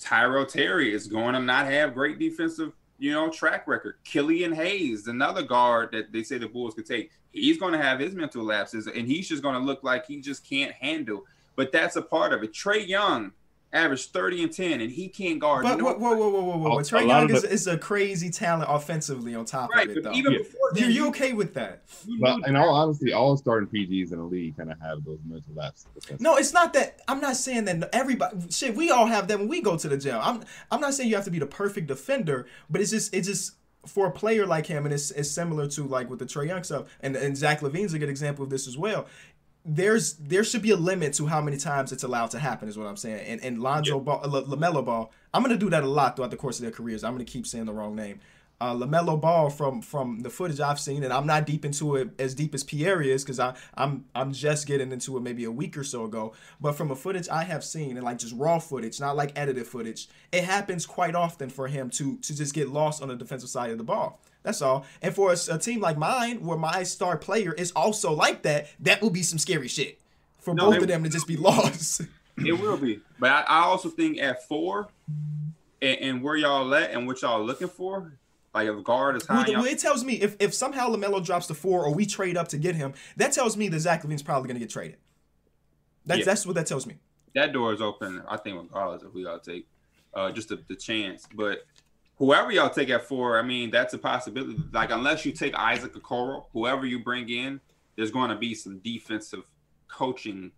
Tyrell 0.00 0.46
Terry 0.46 0.92
is 0.92 1.06
going 1.06 1.34
to 1.34 1.40
not 1.40 1.66
have 1.66 1.94
great 1.94 2.18
defensive, 2.18 2.72
you 2.98 3.12
know, 3.12 3.28
track 3.30 3.68
record. 3.68 3.96
Killian 4.02 4.52
Hayes, 4.52 5.06
another 5.06 5.42
guard 5.42 5.90
that 5.92 6.10
they 6.12 6.22
say 6.24 6.38
the 6.38 6.48
Bulls 6.48 6.74
could 6.74 6.86
take, 6.86 7.12
he's 7.32 7.58
going 7.58 7.72
to 7.72 7.78
have 7.78 8.00
his 8.00 8.14
mental 8.14 8.44
lapses, 8.44 8.86
and 8.86 9.06
he's 9.06 9.28
just 9.28 9.42
going 9.42 9.54
to 9.54 9.60
look 9.60 9.82
like 9.82 10.06
he 10.06 10.20
just 10.20 10.48
can't 10.48 10.72
handle. 10.72 11.24
But 11.56 11.72
that's 11.72 11.96
a 11.96 12.02
part 12.02 12.32
of 12.32 12.42
it. 12.42 12.52
Trey 12.54 12.84
Young 12.84 13.32
averaged 13.72 14.10
30 14.10 14.44
and 14.44 14.52
10, 14.52 14.80
and 14.80 14.90
he 14.90 15.08
can't 15.08 15.38
guard. 15.38 15.62
But 15.62 15.76
no- 15.76 15.84
whoa, 15.84 15.94
whoa, 15.94 16.16
whoa, 16.16 16.30
whoa, 16.30 16.42
whoa, 16.42 16.56
whoa! 16.70 16.78
A- 16.78 16.84
Trey 16.84 17.06
Young 17.06 17.30
is, 17.30 17.44
is 17.44 17.66
a 17.66 17.78
crazy 17.78 18.30
talent 18.30 18.68
offensively 18.68 19.34
on 19.34 19.44
top 19.44 19.70
right, 19.70 19.88
of 19.88 19.96
it, 19.96 20.02
though. 20.02 20.12
even 20.12 20.32
Yeah. 20.32 20.38
before 20.38 20.70
you 20.74 20.80
then, 20.80 20.90
you 20.92 21.08
okay 21.08 21.32
with 21.32 21.54
that? 21.54 21.82
you 22.06 22.18
But 22.20 22.48
in 22.48 22.56
all 22.56 22.70
honesty, 22.74 23.12
all 23.12 23.36
starting 23.36 23.68
PGs 23.68 24.12
in 24.12 24.18
the 24.18 24.24
league 24.24 24.56
kind 24.56 24.72
of 24.72 24.80
have 24.80 25.04
those 25.04 25.18
mental 25.24 25.52
lapses. 25.54 25.86
No, 26.18 26.36
it's 26.36 26.52
not 26.52 26.72
that. 26.72 27.00
I'm 27.06 27.20
not 27.20 27.36
saying 27.36 27.66
that 27.66 27.88
everybody. 27.92 28.50
Shit, 28.50 28.74
we 28.74 28.90
all 28.90 29.06
have 29.06 29.28
that 29.28 29.38
when 29.38 29.48
we 29.48 29.60
go 29.60 29.76
to 29.76 29.88
the 29.88 29.96
gym. 29.96 30.18
I'm. 30.20 30.42
I'm 30.70 30.80
not 30.80 30.94
saying 30.94 31.08
you 31.08 31.16
have 31.16 31.24
to 31.26 31.30
be 31.30 31.38
the 31.38 31.46
perfect 31.46 31.86
defender, 31.86 32.46
but 32.68 32.80
it's 32.80 32.90
just. 32.90 33.14
It's 33.14 33.28
just 33.28 33.52
for 33.86 34.06
a 34.06 34.10
player 34.10 34.46
like 34.46 34.66
him, 34.66 34.84
and 34.84 34.92
it's, 34.92 35.10
it's 35.12 35.30
similar 35.30 35.66
to 35.68 35.84
like 35.84 36.10
with 36.10 36.18
the 36.18 36.26
Trey 36.26 36.46
Young 36.46 36.62
stuff, 36.62 36.86
and 37.00 37.16
and 37.16 37.36
Zach 37.36 37.60
LaVine's 37.60 37.94
a 37.94 37.98
good 37.98 38.08
example 38.08 38.44
of 38.44 38.50
this 38.50 38.68
as 38.68 38.76
well. 38.76 39.06
There's 39.64 40.14
there 40.14 40.44
should 40.44 40.62
be 40.62 40.70
a 40.70 40.76
limit 40.76 41.12
to 41.14 41.26
how 41.26 41.40
many 41.40 41.56
times 41.56 41.92
it's 41.92 42.02
allowed 42.02 42.30
to 42.30 42.38
happen, 42.38 42.68
is 42.68 42.78
what 42.78 42.86
I'm 42.86 42.96
saying. 42.96 43.26
And 43.26 43.42
and 43.42 43.62
Lonzo 43.62 44.00
Ball, 44.00 44.20
uh, 44.24 44.36
L- 44.36 44.44
Lamelo 44.44 44.84
Ball, 44.84 45.12
I'm 45.34 45.42
gonna 45.42 45.56
do 45.56 45.70
that 45.70 45.82
a 45.82 45.88
lot 45.88 46.16
throughout 46.16 46.30
the 46.30 46.36
course 46.36 46.58
of 46.58 46.62
their 46.62 46.72
careers. 46.72 47.04
I'm 47.04 47.12
gonna 47.12 47.24
keep 47.24 47.46
saying 47.46 47.66
the 47.66 47.72
wrong 47.72 47.94
name. 47.94 48.20
Uh, 48.62 48.74
Lamelo 48.74 49.18
Ball 49.18 49.48
from 49.48 49.80
from 49.80 50.20
the 50.20 50.28
footage 50.28 50.60
I've 50.60 50.78
seen, 50.78 51.02
and 51.02 51.12
I'm 51.14 51.26
not 51.26 51.46
deep 51.46 51.64
into 51.64 51.96
it 51.96 52.10
as 52.20 52.34
deep 52.34 52.54
as 52.54 52.62
Pierre 52.62 53.00
is 53.00 53.24
because 53.24 53.40
I 53.40 53.54
I'm 53.74 54.04
I'm 54.14 54.32
just 54.32 54.66
getting 54.66 54.92
into 54.92 55.16
it 55.16 55.20
maybe 55.22 55.44
a 55.44 55.50
week 55.50 55.78
or 55.78 55.84
so 55.84 56.04
ago. 56.04 56.34
But 56.60 56.72
from 56.72 56.90
a 56.90 56.96
footage 56.96 57.26
I 57.30 57.44
have 57.44 57.64
seen 57.64 57.96
and 57.96 58.04
like 58.04 58.18
just 58.18 58.34
raw 58.36 58.58
footage, 58.58 59.00
not 59.00 59.16
like 59.16 59.32
edited 59.38 59.66
footage, 59.66 60.08
it 60.30 60.44
happens 60.44 60.84
quite 60.84 61.14
often 61.14 61.48
for 61.48 61.68
him 61.68 61.88
to 61.90 62.18
to 62.18 62.36
just 62.36 62.52
get 62.54 62.68
lost 62.68 63.00
on 63.02 63.08
the 63.08 63.16
defensive 63.16 63.48
side 63.48 63.70
of 63.70 63.78
the 63.78 63.84
ball. 63.84 64.20
That's 64.42 64.60
all. 64.60 64.84
And 65.00 65.14
for 65.14 65.32
a, 65.32 65.36
a 65.54 65.58
team 65.58 65.80
like 65.80 65.96
mine, 65.96 66.44
where 66.44 66.58
my 66.58 66.82
star 66.82 67.16
player 67.16 67.52
is 67.54 67.72
also 67.72 68.12
like 68.12 68.42
that, 68.42 68.68
that 68.80 69.00
will 69.00 69.10
be 69.10 69.22
some 69.22 69.38
scary 69.38 69.68
shit 69.68 69.98
for 70.38 70.54
No, 70.54 70.66
both 70.66 70.76
it- 70.76 70.82
of 70.82 70.88
them 70.88 71.02
to 71.04 71.08
just 71.08 71.26
be 71.26 71.36
lost. 71.38 72.02
It 72.42 72.52
will 72.58 72.78
be. 72.78 73.00
But 73.18 73.30
I, 73.32 73.40
I 73.42 73.60
also 73.64 73.90
think 73.90 74.16
at 74.18 74.46
four 74.48 74.88
and, 75.82 75.98
and 75.98 76.22
where 76.22 76.36
y'all 76.36 76.72
at 76.74 76.90
and 76.92 77.06
what 77.06 77.20
y'all 77.20 77.44
looking 77.44 77.68
for, 77.68 78.14
like 78.54 78.68
if 78.68 78.82
guard 78.84 79.16
is 79.16 79.26
high, 79.26 79.44
the- 79.44 79.52
well, 79.54 79.64
it 79.64 79.78
tells 79.78 80.04
me 80.04 80.14
if, 80.14 80.36
if 80.40 80.52
somehow 80.54 80.88
Lamelo 80.88 81.24
drops 81.24 81.46
to 81.48 81.54
four 81.54 81.84
or 81.84 81.94
we 81.94 82.06
trade 82.06 82.36
up 82.36 82.48
to 82.48 82.58
get 82.58 82.74
him, 82.74 82.94
that 83.16 83.32
tells 83.32 83.56
me 83.56 83.68
that 83.68 83.80
Zach 83.80 84.02
LaVine's 84.02 84.22
probably 84.22 84.48
going 84.48 84.56
to 84.56 84.60
get 84.60 84.70
traded. 84.70 84.96
That's 86.06 86.20
Yeah. 86.20 86.24
that's 86.24 86.46
what 86.46 86.54
that 86.56 86.66
tells 86.66 86.86
me. 86.86 86.98
that 87.34 87.52
door 87.52 87.72
is 87.72 87.80
open. 87.80 88.22
I 88.28 88.36
think 88.36 88.56
regardless 88.60 89.02
if 89.04 89.12
we 89.14 89.24
all 89.26 89.38
take 89.38 89.66
uh, 90.14 90.32
just 90.32 90.48
the, 90.48 90.60
the 90.68 90.74
chance. 90.74 91.28
But 91.32 91.64
whoever 92.16 92.50
y'all 92.50 92.70
take 92.70 92.90
at 92.90 93.04
four, 93.04 93.38
I 93.38 93.42
mean, 93.42 93.70
that's 93.70 93.94
a 93.94 93.98
possibility. 93.98 94.56
Like 94.72 94.90
unless 94.90 95.24
you 95.24 95.30
take 95.30 95.54
Isaac 95.54 95.94
Okoro, 95.94 96.46
whoever 96.52 96.84
you 96.86 96.98
bring 97.04 97.28
in, 97.28 97.60
there's 97.96 98.10
going 98.10 98.30
to 98.30 98.36
be 98.36 98.54
some 98.54 98.78
defensive 98.78 99.44
coaching 99.86 100.50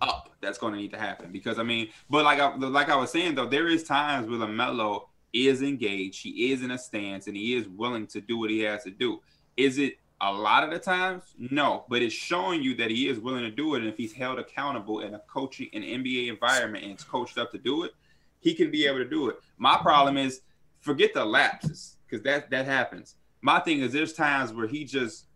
up 0.00 0.30
that's 0.40 0.58
going 0.58 0.74
to 0.74 0.78
need 0.78 0.92
to 0.92 0.98
happen 0.98 1.32
because 1.32 1.58
I 1.58 1.62
mean, 1.64 1.88
but 2.10 2.24
like 2.24 2.38
I 2.38 2.54
like 2.54 2.88
I 2.90 2.96
was 2.96 3.10
saying 3.10 3.34
though, 3.34 3.46
there 3.46 3.66
is 3.66 3.82
times 3.82 4.28
where 4.28 4.38
Lamelo 4.38 5.06
is 5.36 5.62
engaged, 5.62 6.22
he 6.22 6.52
is 6.52 6.62
in 6.62 6.70
a 6.70 6.78
stance, 6.78 7.26
and 7.26 7.36
he 7.36 7.54
is 7.54 7.68
willing 7.68 8.06
to 8.08 8.20
do 8.20 8.38
what 8.38 8.50
he 8.50 8.60
has 8.60 8.84
to 8.84 8.90
do. 8.90 9.20
Is 9.56 9.78
it 9.78 9.98
a 10.20 10.32
lot 10.32 10.64
of 10.64 10.70
the 10.70 10.78
times? 10.78 11.22
No, 11.38 11.84
but 11.88 12.02
it's 12.02 12.14
showing 12.14 12.62
you 12.62 12.74
that 12.76 12.90
he 12.90 13.08
is 13.08 13.18
willing 13.18 13.44
to 13.44 13.50
do 13.50 13.74
it, 13.74 13.80
and 13.80 13.88
if 13.88 13.96
he's 13.96 14.12
held 14.12 14.38
accountable 14.38 15.00
in 15.00 15.14
a 15.14 15.20
coaching 15.28 15.68
an 15.72 15.82
NBA 15.82 16.28
environment 16.28 16.84
and 16.84 16.98
is 16.98 17.04
coached 17.04 17.38
up 17.38 17.52
to 17.52 17.58
do 17.58 17.84
it, 17.84 17.92
he 18.40 18.54
can 18.54 18.70
be 18.70 18.86
able 18.86 18.98
to 18.98 19.08
do 19.08 19.28
it. 19.28 19.36
My 19.58 19.76
problem 19.76 20.16
is 20.16 20.40
forget 20.80 21.12
the 21.12 21.24
lapses 21.24 21.96
because 22.06 22.22
that 22.24 22.50
that 22.50 22.66
happens. 22.66 23.16
My 23.42 23.60
thing 23.60 23.80
is 23.80 23.92
there's 23.92 24.12
times 24.12 24.52
where 24.52 24.66
he 24.66 24.84
just 24.84 25.26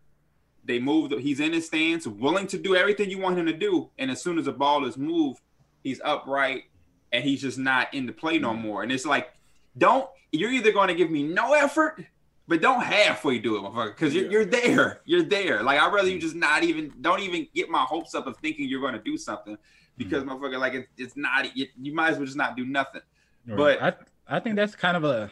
they 0.63 0.79
move. 0.79 1.11
He's 1.19 1.39
in 1.39 1.53
his 1.53 1.67
stance, 1.67 2.07
willing 2.07 2.47
to 2.47 2.57
do 2.57 2.75
everything 2.75 3.09
you 3.09 3.19
want 3.19 3.37
him 3.37 3.45
to 3.47 3.53
do, 3.53 3.89
and 3.97 4.09
as 4.11 4.21
soon 4.21 4.37
as 4.37 4.45
the 4.45 4.51
ball 4.51 4.85
is 4.85 4.97
moved, 4.97 5.41
he's 5.83 6.01
upright 6.03 6.63
and 7.11 7.23
he's 7.23 7.41
just 7.41 7.57
not 7.57 7.93
in 7.93 8.05
the 8.05 8.13
play 8.13 8.39
no 8.39 8.51
mm-hmm. 8.51 8.61
more. 8.61 8.83
And 8.83 8.91
it's 8.91 9.05
like, 9.05 9.33
don't 9.77 10.07
you're 10.31 10.51
either 10.51 10.71
going 10.71 10.87
to 10.87 10.95
give 10.95 11.11
me 11.11 11.23
no 11.23 11.53
effort, 11.53 12.03
but 12.47 12.61
don't 12.61 12.81
halfway 12.81 13.39
do 13.39 13.57
it, 13.57 13.61
motherfucker, 13.61 13.95
because 13.95 14.13
you're, 14.13 14.25
Yeah. 14.25 14.31
you're 14.31 14.45
there. 14.45 15.01
You're 15.05 15.23
there. 15.23 15.63
Like 15.63 15.79
I'd 15.79 15.93
rather 15.93 16.09
you 16.09 16.17
mm. 16.17 16.21
just 16.21 16.35
not 16.35 16.63
even 16.63 16.93
don't 17.01 17.21
even 17.21 17.47
get 17.53 17.69
my 17.69 17.81
hopes 17.81 18.15
up 18.15 18.27
of 18.27 18.37
thinking 18.37 18.67
you're 18.67 18.81
going 18.81 18.93
to 18.93 19.01
do 19.01 19.17
something 19.17 19.57
because 19.97 20.23
mm. 20.23 20.29
motherfucker, 20.29 20.59
like 20.59 20.73
it, 20.73 20.87
it's 20.97 21.17
not. 21.17 21.45
It, 21.55 21.69
you 21.81 21.93
might 21.93 22.11
as 22.11 22.17
well 22.17 22.25
just 22.25 22.37
not 22.37 22.55
do 22.55 22.65
nothing. 22.65 23.01
Right. 23.47 23.79
But- 23.79 23.81
I 23.81 24.37
I 24.37 24.39
think 24.39 24.55
that's 24.55 24.75
kind 24.75 24.95
of 24.95 25.03
a 25.03 25.29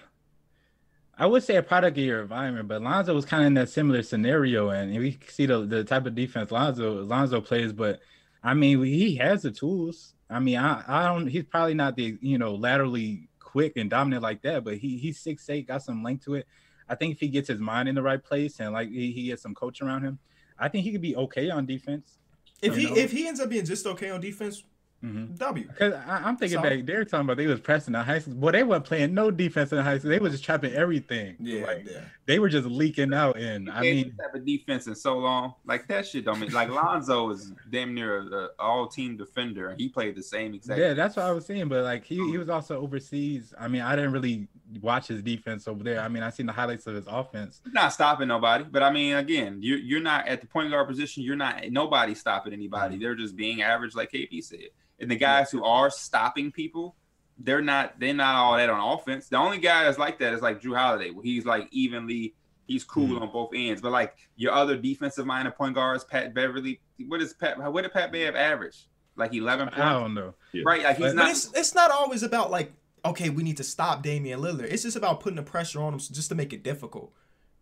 I 1.19 1.25
would 1.25 1.43
say 1.43 1.57
a 1.57 1.63
product 1.63 1.97
of 1.97 2.03
your 2.03 2.21
environment, 2.21 2.69
but 2.69 2.81
Lonzo 2.81 3.13
was 3.13 3.25
kind 3.25 3.43
of 3.43 3.47
in 3.47 3.53
that 3.55 3.69
similar 3.69 4.01
scenario, 4.03 4.69
and 4.69 4.97
we 4.97 5.19
see 5.27 5.45
the, 5.45 5.65
the 5.65 5.83
type 5.83 6.05
of 6.05 6.15
defense 6.15 6.49
Lonzo 6.49 7.03
Lonzo 7.03 7.41
plays. 7.41 7.73
But 7.73 7.99
I 8.41 8.53
mean, 8.53 8.81
he 8.83 9.15
has 9.17 9.41
the 9.41 9.51
tools. 9.51 10.13
I 10.29 10.39
mean, 10.39 10.57
I, 10.57 10.83
I 10.87 11.07
don't. 11.07 11.27
He's 11.27 11.43
probably 11.43 11.73
not 11.73 11.97
the 11.97 12.17
you 12.21 12.37
know 12.37 12.55
laterally 12.55 13.28
quick 13.49 13.77
and 13.77 13.89
dominant 13.89 14.21
like 14.21 14.43
that, 14.43 14.63
but 14.63 14.77
he 14.77 14.97
he's 14.97 15.19
six 15.19 15.49
eight, 15.49 15.67
got 15.67 15.81
some 15.81 16.03
length 16.03 16.25
to 16.25 16.35
it. 16.35 16.47
I 16.87 16.95
think 16.95 17.13
if 17.13 17.19
he 17.19 17.27
gets 17.27 17.47
his 17.47 17.59
mind 17.59 17.89
in 17.89 17.95
the 17.95 18.01
right 18.01 18.23
place 18.23 18.59
and 18.59 18.73
like 18.73 18.89
he, 18.89 19.11
he 19.11 19.27
gets 19.27 19.41
some 19.41 19.55
coach 19.55 19.81
around 19.81 20.03
him, 20.03 20.19
I 20.57 20.69
think 20.69 20.83
he 20.83 20.91
could 20.91 21.01
be 21.01 21.15
okay 21.15 21.49
on 21.49 21.65
defense. 21.65 22.19
If 22.61 22.75
he 22.75 22.85
know? 22.85 22.95
if 22.95 23.11
he 23.11 23.27
ends 23.27 23.39
up 23.39 23.49
being 23.49 23.65
just 23.65 23.87
okay 23.87 24.11
on 24.11 24.21
defense, 24.21 24.63
Mm-hmm. 25.03 25.35
W. 25.35 25.65
Because 25.67 25.93
I'm 26.07 26.35
thinking 26.35 26.57
So- 26.57 26.61
back, 26.63 26.85
they 26.85 26.93
were 26.95 27.05
talking 27.05 27.25
about 27.25 27.37
they 27.37 27.47
was 27.47 27.59
pressing 27.61 27.95
in 27.95 28.01
high 28.01 28.19
school. 28.19 28.33
Boy, 28.35 28.51
they 28.51 28.63
weren't 28.63 28.83
playing 28.83 29.13
no 29.13 29.31
defense 29.31 29.71
in 29.71 29.77
high 29.79 29.97
school. 29.97 30.09
They 30.09 30.19
was 30.19 30.33
just 30.33 30.43
trapping 30.43 30.73
everything. 30.73 31.37
Yeah, 31.39 31.65
Like, 31.65 31.87
yeah. 31.89 32.01
they 32.25 32.39
were 32.39 32.49
just 32.49 32.67
leaking 32.67 33.13
out. 33.13 33.37
And 33.37 33.67
You 33.67 33.71
I 33.71 33.81
mean, 33.81 34.13
have 34.21 34.35
a 34.35 34.39
defense 34.43 34.87
in 34.87 34.95
so 34.95 35.17
long. 35.17 35.53
Like 35.65 35.87
that 35.87 36.05
shit 36.05 36.25
don't 36.25 36.39
mean 36.39 36.51
like 36.51 36.69
Lonzo 36.69 37.29
is 37.29 37.53
damn 37.69 37.93
near 37.93 38.19
a, 38.19 38.49
all 38.59 38.87
team 38.87 39.15
defender, 39.15 39.69
and 39.69 39.79
he 39.79 39.87
played 39.87 40.15
the 40.15 40.23
same 40.23 40.53
exact. 40.53 40.79
yeah, 40.79 40.93
that's 40.93 41.15
what 41.15 41.25
I 41.25 41.31
was 41.31 41.45
saying. 41.45 41.69
But 41.69 41.83
like 41.83 42.03
he, 42.03 42.15
he 42.31 42.37
was 42.37 42.49
also 42.49 42.79
overseas. 42.81 43.53
I 43.57 43.67
mean, 43.69 43.81
I 43.81 43.95
didn't 43.95 44.11
really 44.11 44.47
watch 44.81 45.07
his 45.07 45.21
defense 45.21 45.67
over 45.67 45.83
there. 45.83 45.99
I 46.01 46.07
mean, 46.07 46.23
I've 46.23 46.33
seen 46.33 46.45
the 46.45 46.51
highlights 46.53 46.85
of 46.87 46.95
his 46.95 47.05
offense. 47.07 47.61
He's 47.63 47.73
not 47.73 47.93
stopping 47.93 48.27
nobody. 48.27 48.63
But 48.63 48.83
I 48.83 48.91
mean, 48.91 49.15
again, 49.15 49.59
you 49.61 49.75
you're 49.75 50.01
not 50.01 50.27
at 50.27 50.41
the 50.41 50.47
point 50.47 50.69
guard 50.71 50.87
position. 50.87 51.23
You're 51.23 51.35
not 51.35 51.63
nobody 51.69 52.13
stopping 52.15 52.53
anybody. 52.53 52.97
They're 52.97 53.15
just 53.15 53.35
being 53.35 53.61
average, 53.61 53.95
like 53.95 54.11
KP 54.11 54.43
said. 54.43 54.69
And 54.99 55.09
the 55.09 55.15
guys 55.15 55.49
who 55.49 55.63
are 55.63 55.89
stopping 55.89 56.51
people, 56.51 56.95
they're 57.37 57.61
not 57.61 57.99
they're 57.99 58.13
not 58.13 58.35
all 58.35 58.57
that 58.57 58.69
on 58.69 58.97
offense. 58.99 59.27
The 59.29 59.37
only 59.37 59.57
guy 59.59 59.85
that's 59.85 59.97
like 59.97 60.19
that 60.19 60.33
is 60.33 60.41
like 60.41 60.61
Jrue 60.61 60.77
Holiday, 60.77 61.09
where 61.11 61.23
he's 61.23 61.45
like 61.45 61.67
evenly. 61.71 62.35
He's 62.67 62.83
cool 62.83 63.07
Mhm. 63.17 63.21
on 63.23 63.31
both 63.31 63.49
ends, 63.55 63.81
but 63.81 63.91
like 63.91 64.15
your 64.35 64.51
other 64.53 64.77
defensive 64.77 65.25
minded 65.25 65.55
point 65.55 65.73
guards, 65.73 66.03
Pat 66.03 66.35
Beverley. 66.35 66.79
What 67.07 67.19
is 67.19 67.33
Pat? 67.33 67.57
What 67.71 67.81
did 67.81 67.93
Pat 67.93 68.11
Bev 68.11 68.35
average? 68.35 68.85
Like 69.15 69.33
eleven 69.33 69.67
points, 69.69 69.79
I 69.81 69.93
don't 69.93 70.13
know. 70.13 70.35
right? 70.63 70.83
Like 70.83 70.97
he's 70.97 71.07
But- 71.07 71.15
But 71.15 71.21
not. 71.23 71.31
it's 71.31 71.51
it's 71.53 71.73
not 71.73 71.89
always 71.89 72.21
about 72.21 72.51
like 72.51 72.71
okay, 73.05 73.29
we 73.29 73.43
need 73.43 73.57
to 73.57 73.63
stop 73.63 74.03
Damian 74.03 74.39
Lillard. 74.41 74.71
It's 74.71 74.83
just 74.83 74.97
about 74.97 75.19
putting 75.19 75.37
the 75.37 75.43
pressure 75.43 75.81
on 75.81 75.93
him 75.93 75.99
just 75.99 76.29
to 76.29 76.35
make 76.35 76.53
it 76.53 76.63
difficult. 76.63 77.13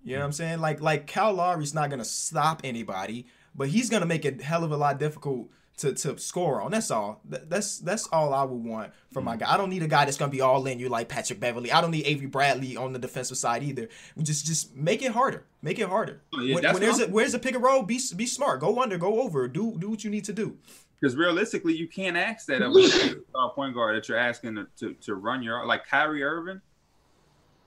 You 0.04 0.14
know 0.14 0.20
what 0.20 0.26
I'm 0.28 0.32
saying? 0.34 0.60
Like 0.60 0.80
like 0.82 1.08
Kyle 1.08 1.34
Lowry's 1.34 1.74
not 1.74 1.90
gonna 1.90 2.06
stop 2.06 2.62
anybody, 2.64 3.26
but 3.56 3.68
he's 3.70 3.90
gonna 3.90 4.06
make 4.06 4.24
it 4.26 4.42
hell 4.42 4.64
of 4.64 4.72
a 4.72 4.78
lot 4.78 5.00
difficult 5.00 5.50
to, 5.80 5.94
to 5.94 6.18
score 6.18 6.62
on. 6.62 6.72
That's 6.72 6.90
all. 6.90 7.22
Th- 7.30 7.44
That's 7.48 7.80
that's 7.80 8.08
all 8.12 8.34
I 8.34 8.44
would 8.44 8.64
want 8.64 8.94
from 9.12 9.26
my 9.26 9.36
guy. 9.36 9.52
I 9.54 9.58
don't 9.58 9.70
need 9.70 9.84
a 9.84 9.88
guy 9.88 10.06
that's 10.06 10.18
gonna 10.18 10.32
be 10.32 10.40
all 10.42 10.66
in 10.66 10.80
you 10.80 10.88
like 10.88 11.10
Patrick 11.10 11.40
Beverley. 11.40 11.72
I 11.72 11.82
don't 11.82 11.92
need 11.92 12.06
Avery 12.06 12.28
Bradley 12.28 12.78
on 12.78 12.94
the 12.94 13.00
defensive 13.00 13.38
side 13.38 13.64
either. 13.64 13.90
Just 14.22 14.46
just 14.46 14.76
make 14.76 15.02
it 15.02 15.12
harder. 15.12 15.46
Make 15.62 15.78
it 15.80 15.90
harder. 15.90 16.22
Oh, 16.34 16.42
yeah, 16.42 16.56
when 16.56 16.64
when 16.64 16.82
there's 16.82 17.00
a 17.00 17.08
where's 17.08 17.34
a 17.34 17.40
pick 17.40 17.56
and 17.56 17.64
roll, 17.64 17.84
be 17.84 18.00
be 18.16 18.28
smart. 18.28 18.62
Go 18.62 18.82
under, 18.82 18.98
go 18.98 19.22
over. 19.22 19.48
Do 19.50 19.78
do 19.78 19.90
what 19.90 20.04
you 20.04 20.10
need 20.10 20.24
to 20.26 20.34
do. 20.34 20.58
Because 21.00 21.16
realistically, 21.16 21.76
you 21.76 21.88
can't 21.88 22.18
ask 22.18 22.48
that 22.48 22.62
of 22.62 22.76
a 22.76 23.16
uh, 23.38 23.50
point 23.50 23.76
guard 23.76 23.96
that 23.96 24.10
you're 24.10 24.18
asking 24.18 24.56
to, 24.56 24.68
to, 24.78 24.94
to 24.96 25.16
run 25.16 25.44
your 25.44 25.66
like 25.66 25.86
Kyrie 25.86 26.24
Irving. 26.24 26.62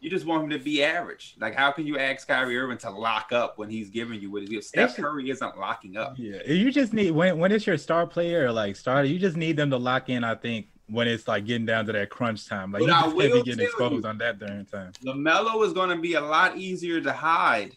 You 0.00 0.08
just 0.08 0.24
want 0.24 0.44
him 0.44 0.50
to 0.50 0.58
be 0.58 0.82
average. 0.82 1.36
Like, 1.38 1.54
how 1.54 1.70
can 1.72 1.86
you 1.86 1.98
ask 1.98 2.26
Kyrie 2.26 2.56
Irving 2.58 2.78
to 2.78 2.90
lock 2.90 3.32
up 3.32 3.58
when 3.58 3.68
he's 3.68 3.90
giving 3.90 4.18
you 4.20 4.30
what 4.30 4.40
he's 4.40 4.48
giving? 4.48 4.62
Steph 4.62 4.96
Curry 4.96 5.28
isn't 5.28 5.58
locking 5.58 5.98
up. 5.98 6.14
Yeah, 6.16 6.42
you 6.46 6.72
just 6.72 6.92
need 6.92 7.10
when 7.10 7.38
when 7.38 7.52
it's 7.52 7.66
your 7.66 7.76
star 7.76 8.06
player 8.06 8.46
or 8.46 8.52
like 8.52 8.76
starter, 8.76 9.06
you 9.06 9.18
just 9.18 9.36
need 9.36 9.56
them 9.56 9.70
to 9.70 9.76
lock 9.76 10.08
in. 10.08 10.24
I 10.24 10.34
think 10.34 10.68
when 10.88 11.06
it's 11.06 11.28
like 11.28 11.44
getting 11.44 11.66
down 11.66 11.86
to 11.86 11.92
that 11.92 12.10
crunch 12.10 12.48
time, 12.48 12.72
like 12.72 12.80
But 12.80 12.86
you 12.86 12.92
just 12.92 13.16
can't 13.16 13.32
be 13.34 13.42
getting 13.42 13.64
exposed 13.64 14.04
you- 14.04 14.08
on 14.08 14.18
that 14.18 14.38
during 14.38 14.64
time. 14.66 14.92
Lamelo 15.04 15.64
is 15.64 15.72
going 15.72 15.90
to 15.90 15.96
be 16.00 16.14
a 16.14 16.20
lot 16.20 16.56
easier 16.56 17.00
to 17.00 17.12
hide 17.12 17.76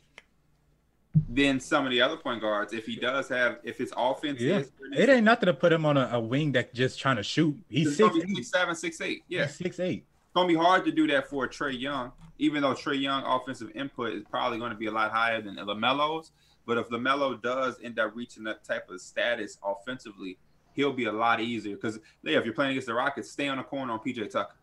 than 1.29 1.59
some 1.59 1.85
of 1.85 1.91
the 1.91 2.01
other 2.01 2.17
point 2.17 2.41
guards 2.41 2.73
if 2.73 2.85
he 2.85 2.95
does 2.95 3.29
have 3.29 3.59
if 3.63 3.77
his 3.77 3.93
offense 3.95 4.41
Yeah. 4.41 4.59
is. 4.59 4.71
It 4.95 5.09
ain't 5.09 5.23
nothing 5.23 5.47
to 5.47 5.53
put 5.53 5.71
him 5.71 5.85
on 5.85 5.97
a, 5.97 6.09
a 6.13 6.19
wing 6.19 6.51
that 6.53 6.73
just 6.73 6.99
trying 6.99 7.17
to 7.17 7.23
shoot. 7.23 7.55
He's 7.69 7.95
six 7.95 8.15
eight. 8.15 8.35
six 8.35 8.49
seven, 8.49 8.75
six 8.75 9.01
eight. 9.01 9.23
Yeah, 9.27 9.45
He's 9.45 9.55
six 9.55 9.79
eight. 9.79 10.05
it's 10.25 10.33
gonna 10.33 10.47
be 10.47 10.55
hard 10.55 10.85
to 10.85 10.91
do 10.91 11.05
that 11.07 11.29
for 11.29 11.47
Trey 11.47 11.73
Young, 11.73 12.11
even 12.39 12.63
though 12.63 12.73
Trey 12.73 12.95
Young 12.95 13.23
offensive 13.23 13.71
input 13.75 14.13
is 14.13 14.23
probably 14.29 14.57
going 14.57 14.71
to 14.71 14.77
be 14.77 14.87
a 14.87 14.91
lot 14.91 15.11
higher 15.11 15.41
than 15.41 15.55
Lamelo's. 15.55 16.31
But 16.65 16.77
if 16.77 16.89
Lamelo 16.89 17.39
does 17.41 17.75
end 17.83 17.99
up 17.99 18.15
reaching 18.15 18.43
that 18.45 18.63
type 18.63 18.89
of 18.89 18.99
status 19.01 19.57
offensively, 19.63 20.37
he'll 20.73 20.93
be 20.93 21.05
a 21.05 21.11
lot 21.11 21.41
easier. 21.41 21.75
Because 21.75 21.99
yeah, 22.23 22.39
if 22.39 22.45
you're 22.45 22.53
playing 22.53 22.71
against 22.71 22.87
the 22.87 22.93
Rockets, 22.93 23.29
stay 23.29 23.49
on 23.49 23.57
the 23.57 23.63
corner 23.63 23.93
on 23.93 23.99
PJ 23.99 24.31
Tucker. 24.31 24.55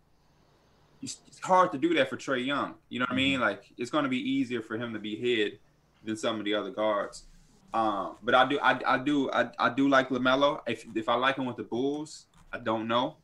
It's, 1.03 1.19
it's 1.29 1.39
hard 1.39 1.73
to 1.73 1.79
do 1.79 1.95
that 1.95 2.11
for 2.11 2.17
Trey 2.17 2.41
Young. 2.41 2.75
You 2.89 2.99
know 2.99 3.05
what 3.05 3.13
I 3.13 3.13
mm-hmm. 3.13 3.17
mean? 3.17 3.41
Like 3.41 3.71
it's 3.77 3.91
going 3.91 4.05
to 4.05 4.11
be 4.11 4.19
easier 4.19 4.63
for 4.63 4.77
him 4.77 4.93
to 4.95 4.99
be 4.99 5.15
hid 5.15 5.59
than 6.05 6.17
some 6.17 6.39
of 6.39 6.45
the 6.45 6.55
other 6.55 6.71
guards. 6.71 7.25
Um, 7.73 8.17
but 8.23 8.35
I 8.35 8.49
do, 8.49 8.59
I, 8.61 8.81
I 8.95 8.99
do, 8.99 9.31
I, 9.31 9.49
I 9.59 9.71
do 9.71 9.89
like 9.89 10.09
Lamelo. 10.09 10.61
If 10.67 10.85
if 10.95 11.09
I 11.09 11.15
like 11.15 11.37
him 11.37 11.47
with 11.47 11.57
the 11.57 11.63
Bulls, 11.65 12.27
I 12.53 12.59
don't 12.59 12.89
know. 12.89 13.17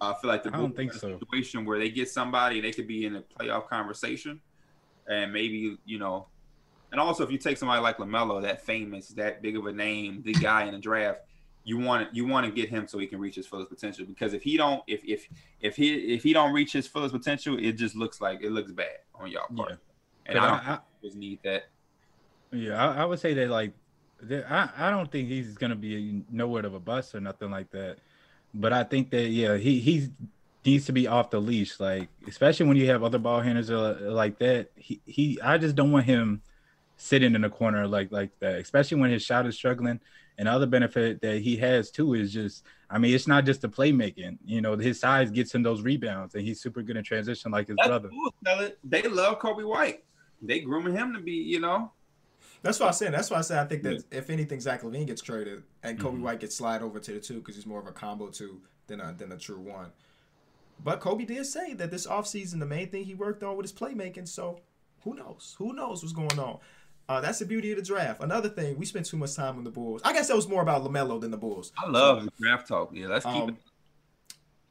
I 0.00 0.14
feel 0.20 0.28
like 0.30 0.44
the 0.44 0.50
I 0.50 0.52
don't 0.52 0.66
Bulls 0.68 0.76
think 0.76 0.90
are 0.92 1.08
in 1.08 1.14
a 1.14 1.16
so. 1.16 1.18
situation 1.18 1.64
where 1.64 1.78
they 1.78 1.88
get 1.90 2.08
somebody 2.08 2.60
they 2.60 2.70
could 2.70 2.86
be 2.86 3.04
in 3.06 3.16
a 3.16 3.22
playoff 3.22 3.68
conversation, 3.68 4.40
and 5.08 5.32
maybe 5.32 5.76
you 5.84 5.98
know, 5.98 6.28
and 6.92 7.00
also 7.00 7.24
if 7.24 7.32
you 7.32 7.38
take 7.38 7.56
somebody 7.56 7.82
like 7.82 7.96
Lamelo, 7.98 8.40
that 8.42 8.64
famous, 8.64 9.08
that 9.08 9.42
big 9.42 9.56
of 9.56 9.66
a 9.66 9.72
name, 9.72 10.22
the 10.24 10.32
guy 10.34 10.64
in 10.66 10.72
the 10.74 10.78
draft, 10.78 11.22
you 11.64 11.76
want 11.78 12.08
to 12.08 12.14
you 12.16 12.24
want 12.26 12.46
to 12.46 12.52
get 12.52 12.68
him 12.68 12.86
so 12.86 12.98
he 12.98 13.08
can 13.08 13.18
reach 13.18 13.34
his 13.34 13.48
fullest 13.48 13.70
potential. 13.70 14.04
Because 14.06 14.34
if 14.34 14.42
he 14.44 14.56
don't, 14.56 14.84
if 14.86 15.02
if 15.04 15.26
if 15.60 15.74
he 15.74 15.94
if 16.14 16.22
he 16.22 16.32
don't 16.32 16.52
reach 16.52 16.72
his 16.72 16.86
fullest 16.86 17.12
potential, 17.12 17.58
it 17.58 17.72
just 17.72 17.96
looks 17.96 18.20
like 18.20 18.40
it 18.44 18.52
looks 18.52 18.70
bad 18.70 18.98
on 19.16 19.28
y'all 19.32 19.48
part. 19.56 19.70
Yeah. 19.70 19.76
And 20.26 20.38
I 20.38 20.48
I- 20.48 20.72
I- 20.74 20.78
just 21.02 21.16
need 21.16 21.40
that. 21.42 21.64
Yeah, 22.54 22.82
I, 22.82 23.02
I 23.02 23.04
would 23.04 23.18
say 23.18 23.34
that 23.34 23.48
like, 23.48 23.72
there, 24.22 24.46
I 24.48 24.88
I 24.88 24.90
don't 24.90 25.10
think 25.10 25.28
he's 25.28 25.56
gonna 25.56 25.76
be 25.76 26.22
nowhere 26.30 26.64
of 26.64 26.74
a 26.74 26.80
bust 26.80 27.14
or 27.14 27.20
nothing 27.20 27.50
like 27.50 27.70
that. 27.70 27.98
But 28.54 28.72
I 28.72 28.84
think 28.84 29.10
that 29.10 29.28
yeah, 29.28 29.56
he 29.56 29.80
he 29.80 30.08
needs 30.64 30.86
to 30.86 30.92
be 30.92 31.06
off 31.06 31.30
the 31.30 31.40
leash, 31.40 31.80
like 31.80 32.08
especially 32.26 32.66
when 32.66 32.76
you 32.76 32.86
have 32.86 33.02
other 33.02 33.18
ball 33.18 33.40
handlers 33.40 33.70
uh, 33.70 33.98
like 34.02 34.38
that. 34.38 34.70
He 34.76 35.00
he, 35.04 35.40
I 35.42 35.58
just 35.58 35.74
don't 35.74 35.92
want 35.92 36.06
him 36.06 36.42
sitting 36.96 37.34
in 37.34 37.40
the 37.42 37.50
corner 37.50 37.86
like 37.86 38.12
like 38.12 38.30
that, 38.38 38.56
especially 38.56 39.00
when 39.00 39.10
his 39.10 39.22
shot 39.22 39.46
is 39.46 39.56
struggling. 39.56 40.00
And 40.36 40.48
other 40.48 40.66
benefit 40.66 41.20
that 41.20 41.42
he 41.42 41.56
has 41.58 41.92
too 41.92 42.14
is 42.14 42.32
just, 42.32 42.64
I 42.90 42.98
mean, 42.98 43.14
it's 43.14 43.28
not 43.28 43.44
just 43.44 43.60
the 43.60 43.68
playmaking. 43.68 44.38
You 44.44 44.60
know, 44.62 44.76
his 44.76 44.98
size 44.98 45.30
gets 45.30 45.54
him 45.54 45.62
those 45.62 45.82
rebounds, 45.82 46.34
and 46.34 46.44
he's 46.44 46.60
super 46.60 46.82
good 46.82 46.96
in 46.96 47.04
transition, 47.04 47.52
like 47.52 47.68
his 47.68 47.76
That's 47.76 47.88
brother. 47.88 48.08
cool. 48.08 48.34
They 48.82 49.02
love 49.02 49.38
Coby 49.38 49.64
White. 49.64 50.02
They 50.42 50.58
grooming 50.58 50.94
him 50.94 51.12
to 51.14 51.20
be, 51.20 51.34
you 51.34 51.60
know. 51.60 51.92
That's 52.64 52.80
what 52.80 52.88
I 52.88 52.92
said. 52.92 53.12
That's 53.12 53.30
why 53.30 53.38
I 53.38 53.42
said 53.42 53.58
I 53.58 53.68
think 53.68 53.82
that 53.82 54.02
if 54.10 54.30
anything, 54.30 54.58
Zach 54.58 54.82
LaVine 54.82 55.06
gets 55.06 55.20
traded 55.20 55.62
and 55.82 55.98
Coby 55.98 56.16
Mhm. 56.16 56.22
White 56.22 56.40
gets 56.40 56.56
slide 56.56 56.80
over 56.82 56.98
to 56.98 57.12
the 57.12 57.20
two 57.20 57.34
because 57.34 57.54
he's 57.54 57.66
more 57.66 57.78
of 57.78 57.86
a 57.86 57.92
combo 57.92 58.28
two 58.28 58.62
than 58.86 59.00
a 59.00 59.12
than 59.16 59.30
a 59.32 59.36
true 59.36 59.60
one. 59.60 59.92
But 60.82 61.00
Coby 61.00 61.26
did 61.26 61.44
say 61.46 61.74
that 61.74 61.90
this 61.90 62.06
offseason, 62.06 62.58
the 62.60 62.66
main 62.66 62.88
thing 62.90 63.04
he 63.04 63.14
worked 63.14 63.42
on 63.42 63.56
was 63.56 63.70
his 63.70 63.78
playmaking. 63.78 64.26
So 64.26 64.60
who 65.04 65.14
knows? 65.14 65.54
Who 65.58 65.74
knows 65.74 66.02
what's 66.02 66.14
going 66.14 66.38
on? 66.38 66.58
Uh, 67.06 67.20
that's 67.20 67.38
the 67.38 67.44
beauty 67.44 67.70
of 67.70 67.76
the 67.76 67.84
draft. 67.84 68.22
Another 68.22 68.48
thing, 68.48 68.78
we 68.78 68.86
spent 68.86 69.04
too 69.04 69.18
much 69.18 69.34
time 69.34 69.58
on 69.58 69.64
the 69.64 69.70
Bulls. 69.70 70.00
I 70.02 70.14
guess 70.14 70.28
that 70.28 70.36
was 70.36 70.48
more 70.48 70.62
about 70.62 70.82
Lamelo 70.84 71.20
than 71.20 71.30
the 71.30 71.36
Bulls. 71.36 71.70
I 71.76 71.86
love 71.86 72.24
the 72.24 72.30
draft 72.40 72.66
talk. 72.66 72.92
Yeah, 72.94 73.08
let's 73.08 73.26
keep 73.26 73.34
Um, 73.34 73.48
it. 73.50 73.56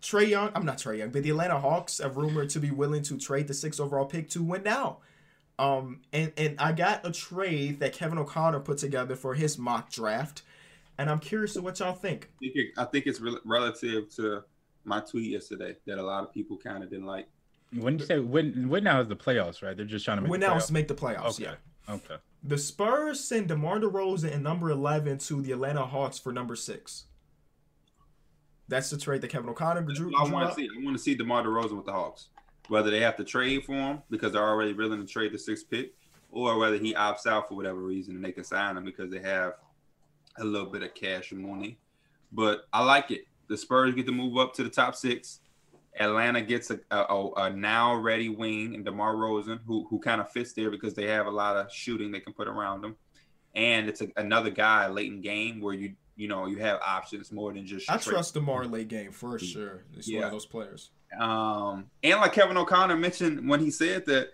Trey 0.01 0.25
Young, 0.25 0.49
I'm 0.55 0.65
not 0.65 0.79
Trey 0.79 0.97
Young, 0.97 1.11
but 1.11 1.21
the 1.21 1.29
Atlanta 1.29 1.59
Hawks 1.59 1.99
have 1.99 2.17
rumored 2.17 2.49
to 2.49 2.59
be 2.59 2.71
willing 2.71 3.03
to 3.03 3.17
trade 3.19 3.47
the 3.47 3.53
six 3.53 3.79
overall 3.79 4.05
pick 4.05 4.29
to 4.31 4.41
win 4.41 4.63
now. 4.63 4.97
Um, 5.59 6.01
and 6.11 6.31
and 6.35 6.59
I 6.59 6.71
got 6.71 7.05
a 7.05 7.11
trade 7.11 7.79
that 7.79 7.93
Kevin 7.93 8.17
O'Connor 8.17 8.61
put 8.61 8.79
together 8.79 9.15
for 9.15 9.35
his 9.35 9.57
mock 9.57 9.91
draft, 9.91 10.41
and 10.97 11.09
I'm 11.09 11.19
curious 11.19 11.53
to 11.53 11.61
what 11.61 11.79
y'all 11.79 11.93
think. 11.93 12.29
I 12.37 12.39
think, 12.39 12.55
it, 12.55 12.67
I 12.77 12.85
think 12.85 13.05
it's 13.05 13.21
rel 13.21 13.39
relative 13.45 14.13
to 14.15 14.43
my 14.83 14.99
tweet 14.99 15.31
yesterday 15.31 15.75
that 15.85 15.97
a 15.97 16.03
lot 16.03 16.23
of 16.23 16.33
people 16.33 16.57
kind 16.57 16.83
of 16.83 16.89
didn't 16.89 17.05
like. 17.05 17.27
When 17.75 17.99
you 17.99 18.05
say 18.05 18.19
when 18.19 18.67
when 18.67 18.83
now 18.83 18.99
is 18.99 19.07
the 19.07 19.15
playoffs, 19.15 19.61
right? 19.61 19.77
They're 19.77 19.85
just 19.85 20.05
trying 20.05 20.17
to 20.17 20.21
make 20.21 20.31
Win 20.31 20.39
the 20.41 20.47
now 20.47 20.53
playoffs. 20.53 20.59
is 20.59 20.67
to 20.67 20.73
make 20.73 20.87
the 20.87 20.95
playoffs. 20.95 21.41
Okay. 21.41 21.43
Yeah. 21.43 21.93
Okay. 21.95 22.15
The 22.43 22.57
Spurs 22.57 23.19
send 23.19 23.47
DeMar 23.47 23.79
DeRozan 23.79 24.33
and 24.33 24.43
number 24.43 24.69
11 24.69 25.19
to 25.19 25.41
the 25.41 25.53
Atlanta 25.53 25.85
Hawks 25.85 26.19
for 26.19 26.33
number 26.33 26.55
six. 26.55 27.05
That's 28.67 28.89
the 28.89 28.97
trade 28.97 29.21
that 29.21 29.29
Kevin 29.29 29.49
O'Connor 29.49 29.83
drew. 29.93 30.11
I 30.17 30.29
want 30.29 30.49
to 30.49 30.55
see. 30.55 30.67
I 30.67 30.83
want 30.83 30.97
to 30.97 31.03
see 31.03 31.15
DeMar 31.15 31.43
DeRozan 31.43 31.75
with 31.75 31.85
the 31.85 31.91
Hawks. 31.91 32.29
Whether 32.69 32.91
they 32.91 33.01
have 33.01 33.17
to 33.17 33.23
trade 33.23 33.65
for 33.65 33.73
him 33.73 34.01
because 34.09 34.31
they're 34.33 34.47
already 34.47 34.73
willing 34.73 35.05
to 35.05 35.11
trade 35.11 35.33
the 35.33 35.37
sixth 35.39 35.69
pick, 35.69 35.93
or 36.31 36.57
whether 36.57 36.77
he 36.77 36.93
opts 36.93 37.27
out 37.27 37.47
for 37.49 37.55
whatever 37.55 37.79
reason 37.79 38.15
and 38.15 38.23
they 38.23 38.31
can 38.31 38.43
sign 38.43 38.77
him 38.77 38.85
because 38.85 39.11
they 39.11 39.19
have 39.19 39.53
a 40.37 40.43
little 40.43 40.69
bit 40.69 40.81
of 40.83 40.93
cash 40.93 41.31
and 41.31 41.41
money. 41.41 41.77
But 42.31 42.65
I 42.71 42.83
like 42.83 43.11
it. 43.11 43.25
The 43.49 43.57
Spurs 43.57 43.93
get 43.93 44.05
to 44.07 44.11
move 44.11 44.37
up 44.37 44.53
to 44.55 44.63
the 44.63 44.69
top 44.69 44.95
six. 44.95 45.39
Atlanta 45.99 46.41
gets 46.41 46.71
a, 46.71 46.79
a, 46.89 47.29
a 47.35 47.49
now 47.51 47.93
ready 47.95 48.29
wing 48.29 48.73
and 48.73 48.83
DeMar 48.83 49.15
Rosen, 49.15 49.59
who 49.67 49.85
who 49.89 49.99
kind 49.99 50.19
of 50.21 50.31
fits 50.31 50.53
there 50.53 50.71
because 50.71 50.95
they 50.95 51.07
have 51.07 51.27
a 51.27 51.31
lot 51.31 51.55
of 51.57 51.71
shooting 51.71 52.11
they 52.11 52.19
can 52.19 52.33
put 52.33 52.47
around 52.47 52.81
them. 52.81 52.95
and 53.53 53.87
it's 53.89 54.01
a, 54.01 54.07
another 54.17 54.49
guy 54.49 54.87
late 54.87 55.11
in 55.11 55.21
game 55.21 55.61
where 55.61 55.75
you 55.75 55.93
you 56.15 56.27
know 56.27 56.47
you 56.47 56.57
have 56.57 56.79
options 56.83 57.31
more 57.31 57.53
than 57.53 57.67
just. 57.67 57.91
I 57.91 57.97
trust 57.97 58.33
Demar 58.33 58.65
late 58.65 58.87
game 58.87 59.11
for 59.11 59.37
sure. 59.37 59.83
He's 59.93 60.07
one 60.11 60.23
of 60.23 60.31
those 60.31 60.45
players. 60.47 60.89
Um, 61.19 61.85
and 62.03 62.19
like 62.19 62.33
Kevin 62.33 62.57
O'Connor 62.57 62.97
mentioned 62.97 63.47
when 63.47 63.59
he 63.59 63.69
said 63.71 64.05
that 64.07 64.29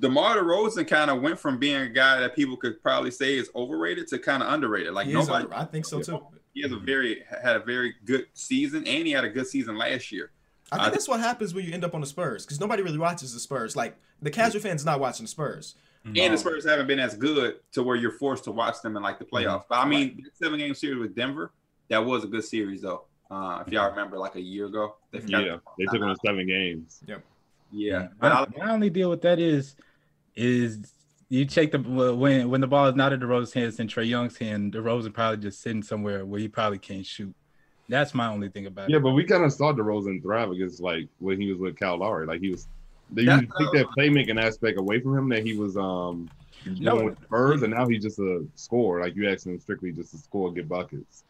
DeMar 0.00 0.36
DeRozan 0.36 0.86
kind 0.86 1.10
of 1.10 1.22
went 1.22 1.38
from 1.38 1.58
being 1.58 1.76
a 1.82 1.88
guy 1.88 2.20
that 2.20 2.34
people 2.36 2.56
could 2.56 2.82
probably 2.82 3.10
say 3.10 3.36
is 3.36 3.50
overrated 3.54 4.06
to 4.08 4.18
kind 4.18 4.42
of 4.42 4.52
underrated. 4.52 4.92
Like 4.92 5.06
He 5.06 5.12
nobody, 5.14 5.44
under- 5.44 5.54
I 5.54 5.64
think 5.64 5.86
so 5.86 6.02
too. 6.02 6.22
he 6.54 6.62
has 6.62 6.72
a 6.72 6.76
very 6.76 7.22
had 7.42 7.56
a 7.56 7.60
very 7.60 7.94
good 8.04 8.26
season, 8.34 8.86
and 8.86 9.06
he 9.06 9.12
had 9.12 9.24
a 9.24 9.28
good 9.30 9.46
season 9.46 9.76
last 9.78 10.12
year. 10.12 10.30
I 10.72 10.76
think 10.76 10.88
I- 10.88 10.90
that's 10.90 11.08
what 11.08 11.20
happens 11.20 11.54
when 11.54 11.64
you 11.64 11.72
end 11.72 11.84
up 11.84 11.94
on 11.94 12.00
the 12.00 12.06
Spurs 12.06 12.44
because 12.44 12.60
nobody 12.60 12.82
really 12.82 12.98
watches 12.98 13.32
the 13.32 13.40
Spurs. 13.40 13.74
Like 13.76 13.96
the 14.20 14.30
casual 14.30 14.60
fans 14.60 14.84
not 14.84 15.00
watching 15.00 15.24
the 15.24 15.28
Spurs. 15.30 15.74
And 16.04 16.16
Um, 16.18 16.30
the 16.32 16.38
Spurs 16.38 16.64
haven't 16.64 16.86
been 16.86 17.00
as 17.00 17.16
good 17.16 17.56
to 17.72 17.82
where 17.82 17.96
you're 17.96 18.12
forced 18.12 18.44
to 18.44 18.52
watch 18.52 18.80
them 18.80 18.96
in 18.96 19.02
like 19.02 19.18
the 19.18 19.24
playoffs. 19.24 19.64
But 19.68 19.78
I 19.78 19.88
mean, 19.88 20.22
the 20.22 20.30
seven 20.34 20.58
game 20.60 20.72
series 20.74 21.00
with 21.00 21.16
Denver, 21.16 21.50
that 21.88 22.04
was 22.04 22.22
a 22.22 22.28
good 22.28 22.44
series 22.44 22.82
though. 22.82 23.06
Uh, 23.30 23.62
if 23.66 23.72
y'all 23.72 23.90
remember, 23.90 24.18
like 24.18 24.36
a 24.36 24.40
year 24.40 24.66
ago, 24.66 24.96
they 25.10 25.20
forgot- 25.20 25.44
Yeah, 25.44 25.56
they 25.78 25.84
took 25.86 26.02
him 26.02 26.08
to 26.14 26.16
seven 26.24 26.46
games. 26.46 27.00
Yep. 27.06 27.22
yeah. 27.72 28.08
But 28.20 28.50
my, 28.56 28.64
my 28.66 28.72
only 28.72 28.90
deal 28.90 29.10
with 29.10 29.22
that 29.22 29.38
is, 29.38 29.74
is 30.36 30.92
you 31.28 31.44
take 31.44 31.72
the 31.72 31.78
when 31.80 32.48
when 32.50 32.60
the 32.60 32.66
ball 32.68 32.86
is 32.86 32.94
not 32.94 33.12
in 33.12 33.18
DeRozan's 33.20 33.52
hands 33.52 33.80
and 33.80 33.90
Trey 33.90 34.04
Young's 34.04 34.36
hand, 34.38 34.72
DeRozan 34.74 35.12
probably 35.12 35.38
just 35.38 35.60
sitting 35.60 35.82
somewhere 35.82 36.24
where 36.24 36.38
he 36.38 36.46
probably 36.46 36.78
can't 36.78 37.04
shoot. 37.04 37.34
That's 37.88 38.14
my 38.14 38.28
only 38.28 38.48
thing 38.48 38.66
about 38.66 38.88
Yeah, 38.88 38.96
it. 38.96 38.98
Yeah, 38.98 39.02
but 39.02 39.10
we 39.12 39.24
kind 39.24 39.44
of 39.44 39.52
saw 39.52 39.72
DeRozan 39.72 40.22
thrive 40.22 40.50
against 40.50 40.80
like 40.80 41.08
when 41.18 41.40
he 41.40 41.50
was 41.50 41.58
with 41.58 41.76
Kyle 41.78 41.98
Lowry. 41.98 42.26
Like 42.26 42.40
he 42.40 42.50
was, 42.50 42.68
they 43.10 43.24
That's, 43.24 43.42
used 43.42 43.52
to 43.58 43.64
take 43.64 43.72
that 43.72 43.86
playmaking 43.96 44.40
aspect 44.40 44.78
away 44.78 45.00
from 45.00 45.16
him 45.18 45.28
that 45.30 45.44
he 45.44 45.56
was 45.56 45.76
um 45.76 46.30
No. 46.64 46.92
doing 46.92 47.04
with 47.06 47.20
Spurs, 47.24 47.62
and 47.62 47.72
now 47.74 47.88
he's 47.88 48.02
just 48.04 48.20
a 48.20 48.44
scorer. 48.54 49.00
Like 49.00 49.16
you 49.16 49.28
asked 49.28 49.46
him 49.46 49.58
strictly 49.58 49.90
just 49.90 50.12
to 50.12 50.18
score, 50.18 50.52
get 50.52 50.68
buckets. 50.68 51.24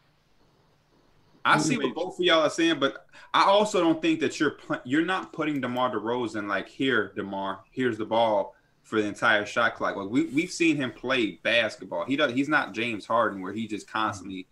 I 1.47 1.57
see 1.57 1.77
what 1.77 1.93
both 1.95 2.19
of 2.19 2.25
y'all 2.25 2.41
are 2.41 2.49
saying, 2.49 2.79
but 2.79 3.05
I 3.33 3.43
also 3.43 3.79
don't 3.79 4.01
think 4.01 4.19
that 4.19 4.39
you're 4.39 4.51
pl- 4.51 4.81
you're 4.85 5.05
not 5.05 5.33
putting 5.33 5.61
DeMar 5.61 5.91
DeRozan 5.95 6.47
like 6.47 6.67
here, 6.67 7.11
DeMar, 7.15 7.59
here's 7.71 7.97
the 7.97 8.05
ball 8.05 8.53
for 8.83 9.01
the 9.01 9.07
entire 9.07 9.45
shot 9.45 9.75
clock. 9.75 9.95
Like 9.95 10.09
we 10.09 10.25
we've 10.25 10.51
seen 10.51 10.75
him 10.77 10.91
play 10.91 11.39
basketball. 11.43 12.05
He 12.05 12.15
does. 12.15 12.33
He's 12.33 12.49
not 12.49 12.73
James 12.73 13.05
Harden 13.05 13.41
where 13.41 13.53
he 13.53 13.67
just 13.67 13.89
constantly 13.89 14.47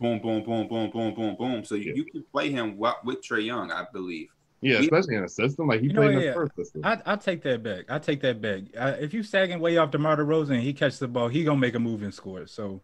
boom, 0.00 0.20
boom, 0.20 0.44
boom, 0.44 0.68
boom, 0.68 0.90
boom, 0.90 1.14
boom, 1.14 1.36
boom. 1.36 1.64
So 1.64 1.74
you, 1.74 1.90
Yeah. 1.90 1.94
you 1.96 2.04
can 2.04 2.24
play 2.32 2.50
him 2.50 2.76
wa- 2.76 2.96
with 3.04 3.22
Trey 3.22 3.40
Young, 3.42 3.72
I 3.72 3.84
believe. 3.92 4.28
Yeah, 4.60 4.78
especially 4.80 5.14
in 5.14 5.22
a 5.24 5.28
system 5.28 5.68
like 5.68 5.80
he 5.80 5.86
You 5.86 5.92
know 5.92 6.00
played 6.02 6.10
in 6.10 6.14
what, 6.16 6.20
the 6.20 6.26
yeah. 6.26 6.34
first 6.34 6.56
system. 6.56 6.80
I 6.84 7.00
I 7.06 7.16
take 7.16 7.42
that 7.42 7.62
back. 7.62 7.84
I 7.88 7.98
take 8.00 8.20
that 8.22 8.40
back. 8.40 8.62
Uh, 8.76 8.96
if 8.98 9.14
you 9.14 9.22
sagging 9.22 9.60
way 9.60 9.76
off 9.76 9.92
DeMar 9.92 10.16
DeRozan, 10.16 10.54
and 10.54 10.62
he 10.62 10.72
catches 10.72 10.98
the 10.98 11.06
ball, 11.08 11.28
he 11.28 11.44
gonna 11.44 11.60
make 11.60 11.74
a 11.76 11.78
move 11.78 12.02
and 12.02 12.12
score. 12.12 12.46
So, 12.48 12.80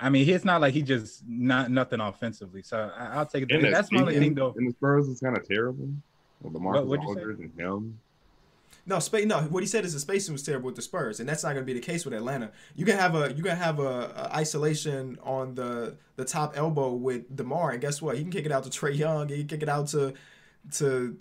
I 0.00 0.10
mean, 0.10 0.28
it's 0.28 0.44
not 0.44 0.60
like 0.60 0.74
he 0.74 0.82
just 0.82 1.22
not 1.26 1.70
nothing 1.70 2.00
offensively. 2.00 2.62
So 2.62 2.90
I, 2.96 3.18
I'll 3.18 3.26
take 3.26 3.44
it. 3.44 3.52
And 3.52 3.72
That's 3.72 3.92
my 3.92 4.00
only 4.00 4.18
thing 4.18 4.34
though. 4.34 4.54
In 4.58 4.66
the 4.66 4.72
Spurs 4.72 5.08
is 5.08 5.20
kind 5.20 5.36
of 5.36 5.46
terrible. 5.46 5.88
With 6.42 6.52
the 6.52 6.58
Marcus 6.58 6.84
what'd? 6.84 7.04
Aldridge 7.04 7.38
and 7.38 7.58
him. 7.58 7.98
No, 8.86 8.98
space. 8.98 9.24
No, 9.24 9.40
what 9.42 9.62
he 9.62 9.66
said 9.66 9.84
is 9.86 9.94
the 9.94 10.00
spacing 10.00 10.34
was 10.34 10.42
terrible 10.42 10.66
with 10.66 10.76
the 10.76 10.82
Spurs, 10.82 11.18
and 11.18 11.26
that's 11.28 11.42
not 11.42 11.54
going 11.54 11.62
to 11.62 11.66
be 11.66 11.72
the 11.72 11.80
case 11.80 12.04
with 12.04 12.12
Atlanta. 12.12 12.50
You 12.76 12.84
can 12.84 12.98
have 12.98 13.14
a 13.14 13.32
you 13.32 13.42
can 13.42 13.56
have 13.56 13.78
a, 13.78 14.12
a 14.14 14.36
isolation 14.36 15.18
on 15.22 15.54
the 15.54 15.96
the 16.16 16.24
top 16.24 16.52
elbow 16.56 16.92
with 16.92 17.34
Demar, 17.34 17.70
and 17.70 17.80
guess 17.80 18.02
what? 18.02 18.16
He 18.16 18.22
can 18.22 18.30
kick 18.30 18.44
it 18.44 18.52
out 18.52 18.64
to 18.64 18.70
Trey 18.70 18.92
Young. 18.92 19.28
He 19.28 19.38
can 19.38 19.46
kick 19.46 19.62
it 19.62 19.68
out 19.70 19.86
to 19.88 20.12
to 20.72 21.16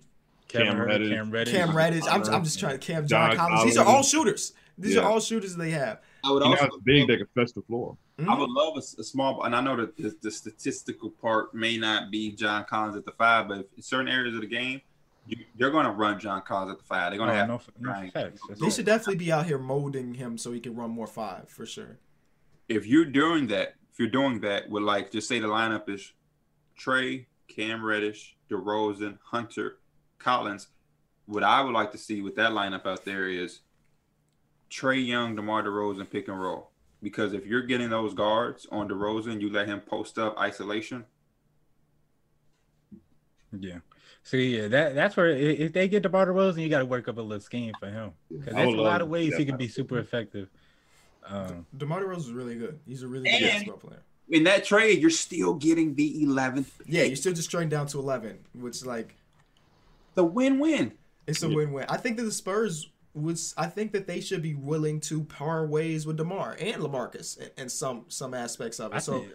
Kevin 0.50 0.68
Cam 0.68 0.82
Reddish, 0.82 1.10
Reddish. 1.10 1.14
Cam 1.14 1.32
Reddish. 1.32 1.54
Cam 1.54 1.76
Reddish. 1.76 2.04
I'm, 2.10 2.34
I'm 2.34 2.44
just 2.44 2.60
trying. 2.60 2.74
To 2.74 2.86
cam 2.86 3.08
John, 3.08 3.32
John 3.32 3.38
Collins. 3.50 3.64
These 3.64 3.78
are 3.78 3.86
all 3.86 4.04
shooters. 4.04 4.54
These 4.78 4.96
Yeah. 4.96 5.02
are 5.02 5.10
all 5.12 5.20
shooters 5.22 5.56
they 5.56 5.72
have. 5.72 6.02
I 6.24 6.32
would 6.32 6.44
You 6.44 6.50
know, 6.50 6.56
also 6.56 6.66
it's 6.66 6.78
big 6.84 7.08
they 7.08 7.18
can 7.18 7.28
stretch 7.32 7.54
the 7.54 7.62
floor. 7.64 7.98
I 8.18 8.22
mm-hmm. 8.22 8.40
would 8.40 8.50
love 8.50 8.78
a 8.78 8.82
small, 8.82 9.44
and 9.44 9.56
I 9.56 9.62
know 9.62 9.76
that 9.78 9.98
the, 9.98 10.16
the 10.22 10.32
statistical 10.32 11.10
part 11.10 11.54
may 11.54 11.78
not 11.78 12.12
be 12.12 12.32
John 12.32 12.66
Collins 12.70 12.96
at 12.96 13.06
the 13.06 13.12
five, 13.12 13.48
but 13.48 13.68
in 13.76 13.82
certain 13.84 14.08
areas 14.08 14.36
of 14.36 14.42
the 14.42 14.48
game, 14.48 14.82
you, 15.28 15.38
they're 15.58 15.72
going 15.72 15.86
to 15.86 15.92
run 15.92 16.20
John 16.20 16.42
Collins 16.42 16.72
at 16.74 16.78
the 16.78 16.84
five. 16.86 17.12
They're 17.12 17.18
going 17.18 17.30
to 17.30 17.36
Oh, 17.36 17.38
have 17.40 17.48
no, 17.48 17.62
no 17.80 17.92
Right. 17.92 18.14
facts. 18.14 18.42
They 18.60 18.70
should 18.70 18.86
definitely 18.86 19.16
be 19.16 19.32
out 19.32 19.46
here 19.46 19.58
molding 19.58 20.14
him 20.14 20.38
so 20.38 20.52
he 20.52 20.60
can 20.60 20.76
run 20.76 20.92
more 20.92 21.08
five 21.08 21.50
for 21.50 21.66
sure. 21.66 22.00
if 22.70 22.86
you're 22.86 23.06
doing 23.06 23.48
that, 23.48 23.76
if 23.92 24.00
you're 24.00 24.08
doing 24.08 24.40
that 24.42 24.70
with 24.70 24.84
like 24.84 25.12
just 25.12 25.28
say 25.28 25.40
the 25.40 25.48
lineup 25.48 25.90
is 25.90 26.14
Trey, 26.78 27.28
Cam 27.48 27.84
Reddish, 27.84 28.36
DeRozan, 28.50 29.18
Hunter, 29.24 29.78
Collins, 30.20 30.68
what 31.26 31.44
I 31.44 31.62
would 31.62 31.74
like 31.74 31.92
to 31.92 31.98
see 31.98 32.22
with 32.22 32.36
that 32.36 32.52
lineup 32.52 32.86
out 32.86 33.04
there 33.06 33.28
is 33.28 33.60
Trey 34.74 34.98
Young, 34.98 35.36
DeMar 35.36 35.64
DeRozan 35.64 36.10
pick 36.10 36.28
and 36.28 36.42
roll. 36.42 36.72
Because 37.04 37.34
if 37.34 37.46
you're 37.46 37.62
getting 37.62 37.92
those 37.92 38.14
guards 38.16 38.66
on 38.72 38.90
DeRozan, 38.90 39.40
you 39.40 39.52
let 39.52 39.68
him 39.68 39.82
post 39.82 40.18
up 40.18 40.36
isolation. 40.40 41.06
Yeah. 43.52 43.80
So 44.24 44.38
yeah, 44.38 44.68
that 44.70 44.96
that's 44.96 45.16
where 45.16 45.28
if 45.30 45.74
they 45.74 45.88
get 45.88 46.02
to 46.04 46.10
Barter 46.10 46.34
Rose, 46.34 46.58
you 46.58 46.70
got 46.70 46.80
to 46.80 46.86
work 46.86 47.08
up 47.08 47.18
a 47.18 47.22
little 47.22 47.42
scheme 47.42 47.74
for 47.80 47.88
him 47.88 48.14
because 48.32 48.54
there's 48.54 48.74
a 48.74 48.82
lot 48.82 49.02
of 49.02 49.10
ways 49.10 49.34
see 49.34 49.40
he 49.40 49.44
that 49.44 49.52
can 49.52 49.58
be 49.58 49.68
super 49.68 50.00
effective. 50.00 50.50
Um, 51.28 51.66
DeMar 51.78 52.02
DeRozan 52.02 52.18
is 52.18 52.32
really 52.32 52.56
good. 52.56 52.80
He's 52.88 53.04
a 53.04 53.08
really 53.08 53.26
good 53.26 53.34
And- 53.34 53.44
basketball 53.44 53.78
player. 53.78 54.02
In 54.30 54.46
that 54.46 54.64
trade, 54.64 55.00
you're 55.02 55.10
still 55.10 55.54
getting 55.54 55.94
the 55.96 56.24
11th. 56.26 56.72
Yeah, 56.86 57.04
you're 57.04 57.18
still 57.18 57.34
just 57.34 57.52
trading 57.52 57.68
down 57.70 57.88
to 57.88 58.00
11, 58.00 58.40
which 58.54 58.86
like 58.86 59.16
The 60.16 60.24
win-win. 60.24 60.94
It's 61.28 61.44
a 61.44 61.50
win-win. 61.50 61.86
I 61.90 61.98
think 61.98 62.16
that 62.18 62.24
the 62.24 62.32
Spurs 62.32 62.90
was. 63.14 63.54
I 63.58 63.68
think 63.68 63.92
that 63.94 64.08
they 64.08 64.20
should 64.22 64.42
be 64.42 64.54
willing 64.56 65.00
to 65.02 65.24
par 65.24 65.66
ways 65.66 66.06
with 66.06 66.18
Demar 66.18 66.56
and 66.60 66.82
Lamarcus 66.82 67.38
in, 67.38 67.50
in 67.64 67.70
some 67.70 68.06
some 68.08 68.34
aspects 68.34 68.80
of 68.80 68.92
it. 68.94 68.96
I 68.96 69.00
so 69.00 69.26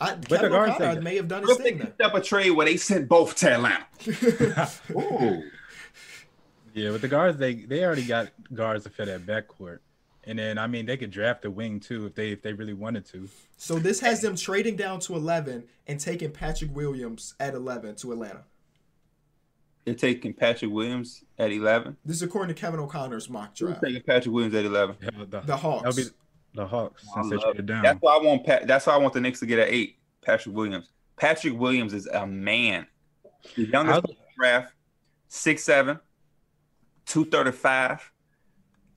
I, 0.00 0.14
the 0.14 0.26
Kevin 0.26 0.52
guards 0.52 0.74
O'Connor 0.74 0.94
they- 0.96 1.00
may 1.00 1.16
have 1.16 1.28
done 1.28 1.42
What 1.42 1.50
his 1.50 1.58
if 1.58 1.64
they 1.64 1.70
thing 1.70 1.78
picked 1.80 2.00
up 2.02 2.14
a 2.14 2.20
trade 2.20 2.50
where 2.50 2.66
they 2.66 2.76
sent 2.76 3.08
both 3.08 3.36
to 3.36 3.52
Atlanta? 3.54 3.86
there. 4.04 4.68
Oh, 4.96 5.42
yeah, 6.74 6.90
with 6.90 7.02
the 7.02 7.08
guards, 7.08 7.38
they 7.38 7.54
they 7.54 7.84
already 7.84 8.04
got 8.04 8.28
guards 8.54 8.84
to 8.84 8.90
fit 8.90 9.06
that 9.06 9.26
backcourt, 9.26 9.78
and 10.24 10.38
then 10.38 10.58
I 10.58 10.66
mean 10.66 10.86
they 10.86 10.96
could 10.96 11.10
draft 11.10 11.44
a 11.44 11.50
wing 11.50 11.80
too 11.80 12.06
if 12.06 12.14
they 12.14 12.30
if 12.30 12.42
they 12.42 12.52
really 12.52 12.74
wanted 12.74 13.04
to. 13.06 13.28
so 13.56 13.78
this 13.78 14.00
has 14.00 14.20
them 14.20 14.36
trading 14.36 14.76
down 14.76 15.00
to 15.00 15.16
11 15.16 15.64
and 15.88 15.98
taking 15.98 16.30
Patrick 16.30 16.74
Williams 16.76 17.34
at 17.40 17.54
11 17.54 17.96
to 17.96 18.12
Atlanta. 18.12 18.42
They're 19.88 19.94
taking 20.12 20.34
Patrick 20.34 20.70
Williams 20.70 21.24
at 21.38 21.50
11. 21.50 21.96
This 22.04 22.16
is 22.16 22.22
according 22.22 22.54
to 22.54 22.60
Kevin 22.60 22.78
O'Connor's 22.80 23.30
mock 23.30 23.54
draft. 23.54 23.58
Who's 23.58 23.68
draft. 23.80 23.84
taking 23.94 24.02
Patrick 24.02 24.34
Williams 24.34 24.54
at 24.54 24.64
11? 24.66 24.96
Yeah, 25.00 25.10
the, 25.28 25.40
The 25.40 25.56
Hawks. 25.56 25.82
That'll 25.84 25.96
be 25.96 26.10
the 26.54 26.66
Hawks 26.66 27.04
I 27.16 27.22
since 27.22 27.30
they 27.30 27.36
traded 27.38 27.60
it. 27.60 27.66
down. 27.66 27.82
That's 27.82 27.98
why 28.00 28.16
I 28.16 28.22
want 28.22 28.44
Pat. 28.44 28.66
That's 28.66 28.86
why 28.86 28.92
I 28.94 28.96
want 28.98 29.14
the 29.14 29.20
Knicks 29.20 29.40
to 29.40 29.46
get 29.46 29.58
at 29.58 29.68
eight. 29.68 29.96
Patrick 30.20 30.54
Williams. 30.54 30.90
Patrick 31.16 31.58
Williams 31.58 31.94
is 31.94 32.06
a 32.06 32.26
man. 32.26 32.86
The 33.56 33.64
youngest 33.64 33.94
I'll- 33.94 34.02
player 34.02 34.16
in 34.18 34.34
draft, 34.38 34.74
six 35.28 35.64
seven, 35.64 35.98
two 37.06 37.24
thirty 37.24 37.52
five. 37.52 38.10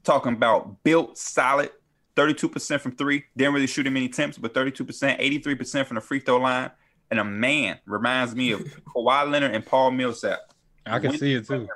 Talking 0.03 0.33
about 0.33 0.83
built, 0.83 1.17
solid, 1.17 1.69
thirty 2.15 2.33
two 2.33 2.49
percent 2.49 2.81
from 2.81 2.95
three. 2.95 3.23
Didn't 3.37 3.53
really 3.53 3.67
shoot 3.67 3.85
him 3.87 3.93
many 3.93 4.07
attempts, 4.07 4.37
but 4.37 4.53
thirty 4.53 4.71
two 4.71 4.83
percent, 4.83 5.19
eighty 5.21 5.39
three 5.39 5.55
percent 5.55 5.87
from 5.87 5.95
the 5.95 6.01
free 6.01 6.19
throw 6.19 6.37
line. 6.37 6.71
And 7.11 7.19
a 7.19 7.23
man 7.25 7.77
reminds 7.85 8.33
me 8.35 8.51
of 8.51 8.61
Kawhi 8.95 9.29
Leonard 9.29 9.53
and 9.53 9.65
Paul 9.65 9.91
Millsap. 9.91 10.39
I 10.85 10.99
can 10.99 11.17
see 11.17 11.33
it 11.33 11.47
too. 11.47 11.59
man. 11.59 11.69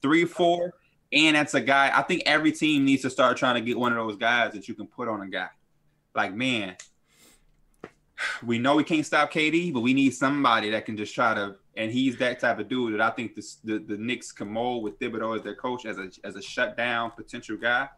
Three, 0.00 0.24
four, 0.24 0.74
and 1.12 1.36
that's 1.36 1.54
a 1.54 1.60
guy. 1.60 1.90
I 1.94 2.02
think 2.02 2.22
every 2.26 2.52
team 2.52 2.84
needs 2.84 3.02
to 3.02 3.10
start 3.10 3.36
trying 3.36 3.56
to 3.56 3.60
get 3.60 3.78
one 3.78 3.92
of 3.92 3.98
those 3.98 4.16
guys 4.16 4.52
that 4.52 4.68
you 4.68 4.74
can 4.74 4.86
put 4.86 5.08
on 5.08 5.22
a 5.22 5.28
guy. 5.28 5.48
Like, 6.14 6.34
man, 6.34 6.76
we 8.44 8.58
know 8.58 8.76
we 8.76 8.84
can't 8.84 9.06
stop 9.06 9.32
KD, 9.32 9.72
but 9.72 9.80
we 9.80 9.94
need 9.94 10.14
somebody 10.14 10.70
that 10.70 10.86
can 10.86 10.96
just 10.96 11.14
try 11.14 11.34
to. 11.34 11.56
And 11.76 11.92
he's 11.92 12.16
that 12.16 12.40
type 12.40 12.58
of 12.58 12.68
dude 12.68 12.94
that 12.94 13.00
I 13.00 13.10
think 13.10 13.34
this, 13.34 13.56
the 13.56 13.78
the 13.78 13.96
Knicks 13.96 14.32
can 14.32 14.50
mold 14.50 14.82
with 14.82 14.98
Thibodeau 14.98 15.36
as 15.36 15.42
their 15.42 15.54
coach 15.54 15.86
as 15.86 15.98
a 15.98 16.10
as 16.24 16.36
a 16.36 16.42
shutdown 16.42 17.12
potential 17.12 17.56
guy. 17.56 17.88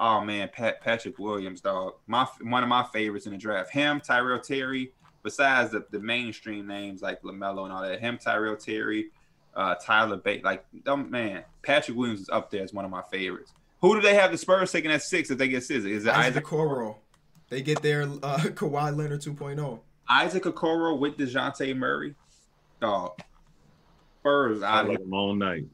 Oh 0.00 0.20
man, 0.20 0.48
Pat, 0.52 0.80
Patrick 0.80 1.18
Williams, 1.18 1.60
dog, 1.60 1.94
my 2.06 2.26
one 2.42 2.62
of 2.62 2.68
my 2.68 2.84
favorites 2.92 3.26
in 3.26 3.32
the 3.32 3.38
draft. 3.38 3.70
Him, 3.70 4.00
Tyrell 4.00 4.40
Terry. 4.40 4.92
Besides 5.24 5.72
the, 5.72 5.84
the 5.90 5.98
mainstream 5.98 6.66
names 6.66 7.02
like 7.02 7.20
Lamelo 7.22 7.64
and 7.64 7.72
all 7.72 7.82
that, 7.82 8.00
him, 8.00 8.18
Tyrell 8.18 8.56
Terry, 8.56 9.10
uh, 9.58 9.74
Tyler 9.74 10.16
Bate, 10.16 10.44
like 10.44 10.64
um, 10.86 11.10
man, 11.10 11.42
Patrick 11.62 11.96
Williams 11.96 12.20
is 12.20 12.28
up 12.28 12.50
there 12.50 12.62
as 12.62 12.72
one 12.72 12.84
of 12.84 12.90
my 12.90 13.02
favorites. 13.10 13.52
Who 13.80 13.94
do 13.94 14.00
they 14.00 14.14
have 14.14 14.32
the 14.32 14.38
Spurs 14.38 14.72
taking 14.72 14.90
at 14.90 15.02
six 15.02 15.30
if 15.30 15.38
they 15.38 15.48
get 15.48 15.64
six? 15.64 15.84
Is 15.84 16.06
it 16.06 16.10
Isaac 16.10 16.36
Isaac 16.36 16.44
Okoro. 16.44 16.96
They 17.50 17.62
get 17.62 17.82
their 17.82 18.02
uh, 18.02 18.06
Kawhi 18.38 18.96
Leonard 18.96 19.24
oh. 19.26 19.32
2.0. 19.32 19.80
Isaac 20.08 20.44
Okoro 20.44 20.98
with 20.98 21.16
Dejounte 21.16 21.76
Murray? 21.76 22.14
Dog. 22.80 23.20
Spurs 24.20 24.62
out 24.62 24.84
of 24.84 24.88
like 24.90 24.98
here. 24.98 25.06
a 25.06 25.10
long 25.10 25.38
night. 25.38 25.64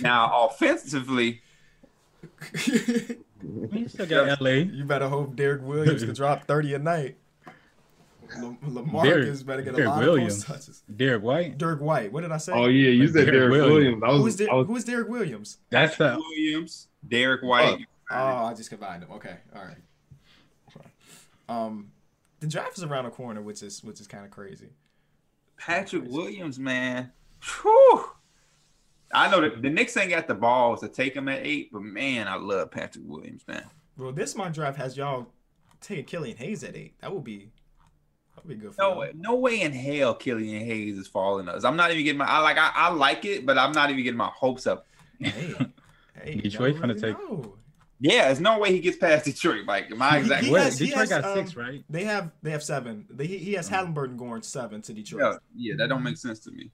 Now 0.00 0.48
offensively, 0.48 1.42
You 3.42 3.88
still 3.88 4.06
got 4.06 4.40
LA. 4.40 4.50
you 4.50 4.84
better 4.84 5.08
hope 5.08 5.36
Derek 5.36 5.62
Williams 5.62 6.04
can 6.04 6.14
drop 6.14 6.46
30 6.46 6.74
a 6.74 6.78
night. 6.78 7.16
La- 8.38 8.82
Lamarcus 8.82 9.02
Derek- 9.02 9.46
better 9.46 9.62
get 9.62 9.74
a 9.74 9.76
Derek 9.76 9.88
lot 9.88 9.98
Williams. 10.00 10.42
of 10.42 10.46
post 10.48 10.66
touches. 10.66 10.82
Derrick 10.96 11.22
White. 11.22 11.58
Dirk 11.58 11.80
White. 11.80 12.12
What 12.12 12.20
did 12.22 12.32
I 12.32 12.36
say? 12.38 12.52
Oh 12.52 12.66
yeah, 12.66 12.90
you 12.90 13.04
Like 13.04 13.12
said 13.12 13.26
Derek 13.26 13.32
Derek 13.32 13.50
Williams. 13.50 13.72
Williams. 13.72 14.02
Was, 14.02 14.16
who 14.20 14.26
is 14.26 14.36
Der- 14.36 14.54
was 14.56 14.66
who 14.66 14.76
is 14.76 14.84
Derek 14.84 15.08
Williams? 15.08 15.58
That's 15.70 15.96
the 15.96 16.16
Williams, 16.18 16.88
Derrick 17.06 17.42
White. 17.42 17.86
Oh, 18.10 18.16
I 18.46 18.54
just 18.54 18.70
combined 18.70 19.02
them. 19.02 19.12
Okay, 19.12 19.36
all 19.54 19.62
right. 19.62 19.76
Um, 21.48 21.90
the 22.40 22.46
draft 22.46 22.78
is 22.78 22.84
around 22.84 23.04
the 23.04 23.10
corner, 23.10 23.42
which 23.42 23.62
is 23.62 23.82
which 23.82 24.00
is 24.00 24.06
kind 24.06 24.24
of 24.24 24.30
crazy. 24.30 24.70
Patrick 25.58 26.04
Williams, 26.06 26.58
man. 26.58 27.12
Whew. 27.62 28.04
I 29.12 29.28
know 29.30 29.40
that 29.40 29.60
the 29.60 29.68
Knicks 29.70 29.96
ain't 29.96 30.10
got 30.10 30.28
the 30.28 30.34
balls 30.34 30.80
to 30.80 30.88
take 30.88 31.14
him 31.14 31.28
at 31.28 31.44
eight, 31.44 31.72
but 31.72 31.82
man, 31.82 32.28
I 32.28 32.36
love 32.36 32.70
Patrick 32.70 33.04
Williams, 33.06 33.42
man. 33.48 33.64
Bro, 33.96 34.12
this 34.12 34.36
my 34.36 34.48
draft 34.48 34.78
has 34.78 34.96
y'all 34.96 35.26
taking 35.80 36.04
Killian 36.04 36.36
Hayes 36.36 36.62
at 36.62 36.76
eight. 36.76 36.94
That 37.00 37.12
would 37.12 37.24
be 37.24 37.50
that 38.42 38.48
would 38.48 38.58
be 38.58 38.64
good 38.66 38.74
for 38.74 38.80
No 38.82 38.98
way, 38.98 39.12
no 39.14 39.34
way 39.36 39.60
in 39.62 39.72
hell 39.72 40.14
Killian 40.14 40.64
Hayes 40.64 40.98
is 40.98 41.06
falling 41.06 41.48
us. 41.48 41.64
I'm 41.64 41.76
not 41.76 41.90
even 41.90 42.04
getting 42.04 42.18
my 42.18 42.26
I 42.26 42.38
like 42.38 42.56
I, 42.58 42.70
I 42.74 42.90
like 42.90 43.24
it, 43.24 43.44
but 43.46 43.58
I'm 43.58 43.72
not 43.72 43.90
even 43.90 44.02
getting 44.02 44.18
my 44.18 44.30
hopes 44.34 44.66
up. 44.66 44.86
Hey, 45.18 45.54
hey, 46.22 46.34
you 46.36 46.42
Detroit 46.42 46.74
never 46.76 46.86
finna 46.86 47.02
really 47.02 47.14
take- 47.14 47.18
know. 47.30 47.54
Yeah, 48.02 48.26
there's 48.28 48.40
no 48.40 48.58
way 48.58 48.72
he 48.72 48.80
gets 48.80 48.96
past 48.96 49.26
Detroit. 49.26 49.66
Like 49.66 49.90
my 49.90 50.18
exact 50.18 50.44
he 50.44 50.50
What? 50.50 50.62
has- 50.62 50.78
Detroit 50.78 51.00
has, 51.00 51.08
got 51.10 51.34
six, 51.34 51.54
um, 51.56 51.62
right? 51.62 51.84
They 51.90 52.04
have 52.04 52.30
they 52.42 52.50
have 52.50 52.62
seven. 52.62 53.06
They, 53.10 53.26
he, 53.26 53.36
he 53.38 53.52
has 53.54 53.68
Halliburton 53.68 54.16
going 54.16 54.42
seven 54.42 54.80
to 54.82 54.94
Detroit. 54.94 55.20
yeah, 55.54 55.72
yeah, 55.72 55.74
that 55.76 55.88
don't 55.90 56.02
make 56.02 56.16
sense 56.16 56.38
to 56.40 56.50
me. 56.50 56.70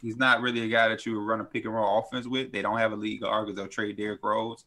He's 0.00 0.16
not 0.16 0.40
really 0.40 0.60
a 0.62 0.68
guy 0.68 0.88
that 0.88 1.04
you 1.04 1.18
would 1.18 1.26
run 1.26 1.40
a 1.40 1.44
pick 1.44 1.64
and 1.64 1.74
roll 1.74 1.98
offense 1.98 2.26
with. 2.26 2.52
They 2.52 2.62
don't 2.62 2.78
have 2.78 2.92
a 2.92 2.96
league 2.96 3.24
or 3.24 3.44
because 3.44 3.56
they'll 3.56 3.66
trade 3.66 3.96
Derrick 3.96 4.20
Rose. 4.22 4.64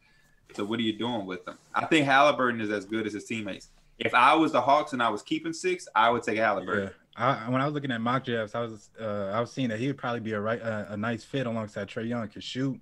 So 0.54 0.66
what 0.66 0.80
are 0.80 0.84
you 0.84 0.98
doing 0.98 1.26
with 1.26 1.46
them? 1.46 1.58
I 1.74 1.86
think 1.86 2.06
Halliburton 2.06 2.60
is 2.62 2.70
as 2.70 2.86
good 2.86 3.08
as 3.08 3.14
his 3.14 3.24
teammates. 3.26 3.70
If 4.00 4.14
I 4.14 4.34
was 4.36 4.52
the 4.52 4.62
Hawks 4.62 4.94
and 4.94 5.02
I 5.02 5.10
was 5.10 5.22
keeping 5.24 5.54
six, 5.54 5.88
I 5.96 6.10
would 6.10 6.24
take 6.24 6.38
Halliburton. 6.38 6.84
Yeah. 6.86 6.90
I, 7.20 7.50
when 7.50 7.62
I 7.62 7.66
was 7.66 7.74
looking 7.74 7.92
at 7.92 8.00
mock 8.00 8.26
drafts, 8.26 8.54
I 8.54 8.60
was 8.62 8.90
uh, 9.02 9.32
I 9.34 9.40
was 9.40 9.52
seeing 9.52 9.70
that 9.70 9.80
he 9.80 9.88
would 9.88 9.98
probably 9.98 10.20
be 10.20 10.34
a 10.34 10.40
right 10.40 10.62
uh, 10.62 10.86
a 10.90 10.98
nice 10.98 11.24
fit 11.24 11.48
alongside 11.48 11.88
Trey 11.88 12.04
Young. 12.06 12.28
Could 12.28 12.44
shoot, 12.44 12.80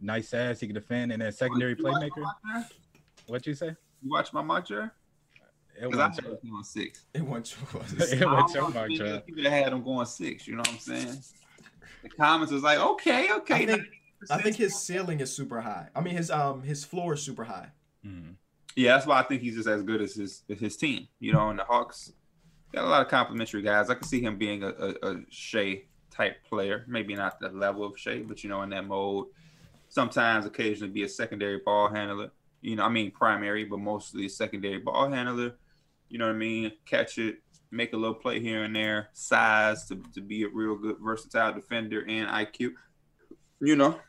nice 0.00 0.32
ass, 0.32 0.60
he 0.60 0.66
could 0.66 0.74
defend, 0.74 1.12
and 1.12 1.20
then 1.20 1.30
secondary 1.32 1.76
You 1.78 1.84
playmaker. 1.84 2.18
mock 2.22 2.36
draft? 2.42 2.72
What 3.26 3.46
you 3.46 3.54
say? 3.54 3.74
You 4.02 4.10
watch 4.10 4.32
my 4.32 4.40
mock 4.42 4.66
draft? 4.66 4.92
It 5.76 5.82
Because 5.90 5.98
I 6.00 6.06
was, 6.08 6.16
had 6.16 6.24
him 6.24 6.38
going 6.50 6.64
six. 6.64 7.04
It 7.12 7.22
went 7.22 7.54
yours. 7.74 7.92
it 8.12 8.22
I 8.22 8.42
was 8.42 8.52
don't 8.52 8.54
your 8.54 8.62
know 8.62 8.68
mock 8.80 8.90
if 8.90 8.98
draft. 8.98 9.26
People 9.26 9.42
that 9.42 9.50
had 9.50 9.72
him 9.72 9.82
going 9.82 10.06
six. 10.06 10.46
You 10.48 10.54
know 10.54 10.60
what 10.60 10.68
I'm 10.70 10.78
saying? 10.78 11.18
The 12.04 12.08
comments 12.10 12.52
was 12.52 12.62
like, 12.62 12.78
okay, 12.78 13.28
okay. 13.32 13.54
I 13.54 13.66
think- 13.66 13.82
I 14.30 14.40
think 14.40 14.56
his 14.56 14.74
ceiling 14.80 15.20
is 15.20 15.30
super 15.36 15.60
high. 15.60 15.88
I 15.94 16.00
mean 16.00 16.14
his 16.16 16.30
um 16.30 16.62
his 16.62 16.82
floor 16.82 17.12
is 17.12 17.22
super 17.22 17.44
high. 17.44 17.68
Mhm. 18.06 18.36
Yeah, 18.76 18.94
that's 18.94 19.06
why 19.06 19.20
I 19.20 19.22
think 19.22 19.42
he's 19.42 19.54
just 19.54 19.68
as 19.68 19.82
good 19.82 20.02
as 20.02 20.14
his 20.14 20.42
as 20.50 20.58
his 20.58 20.76
team. 20.76 21.08
You 21.20 21.32
know, 21.32 21.50
and 21.50 21.58
the 21.58 21.64
Hawks 21.64 22.12
got 22.72 22.84
a 22.84 22.88
lot 22.88 23.02
of 23.02 23.08
complimentary 23.08 23.62
guys. 23.62 23.88
I 23.88 23.94
can 23.94 24.04
see 24.04 24.20
him 24.20 24.36
being 24.36 24.62
a, 24.62 24.68
a, 24.68 24.94
a 25.02 25.16
Shai 25.30 25.82
type 26.10 26.44
player. 26.48 26.84
Maybe 26.88 27.14
not 27.14 27.38
the 27.40 27.50
level 27.50 27.84
of 27.84 27.98
Shai, 27.98 28.20
but 28.20 28.42
you 28.42 28.50
know, 28.50 28.62
in 28.62 28.70
that 28.70 28.86
mode. 28.86 29.26
Sometimes, 29.88 30.44
occasionally, 30.44 30.92
be 30.92 31.04
a 31.04 31.08
secondary 31.08 31.58
ball 31.58 31.88
handler. 31.88 32.32
You 32.62 32.76
know, 32.76 32.84
I 32.84 32.88
mean 32.88 33.12
primary, 33.12 33.64
but 33.64 33.78
mostly 33.78 34.28
secondary 34.28 34.78
ball 34.78 35.10
handler. 35.10 35.54
You 36.08 36.18
know 36.18 36.26
what 36.26 36.34
I 36.34 36.38
mean? 36.38 36.72
Catch 36.84 37.18
it, 37.18 37.36
make 37.70 37.92
a 37.92 37.96
little 37.96 38.14
play 38.14 38.40
here 38.40 38.64
and 38.64 38.74
there. 38.74 39.08
Size 39.12 39.86
to, 39.88 40.02
to 40.14 40.20
be 40.20 40.42
a 40.42 40.48
real 40.48 40.76
good 40.76 40.96
versatile 41.00 41.52
defender 41.52 42.04
and 42.08 42.28
IQ. 42.28 42.72
You 43.60 43.76
know, 43.76 44.00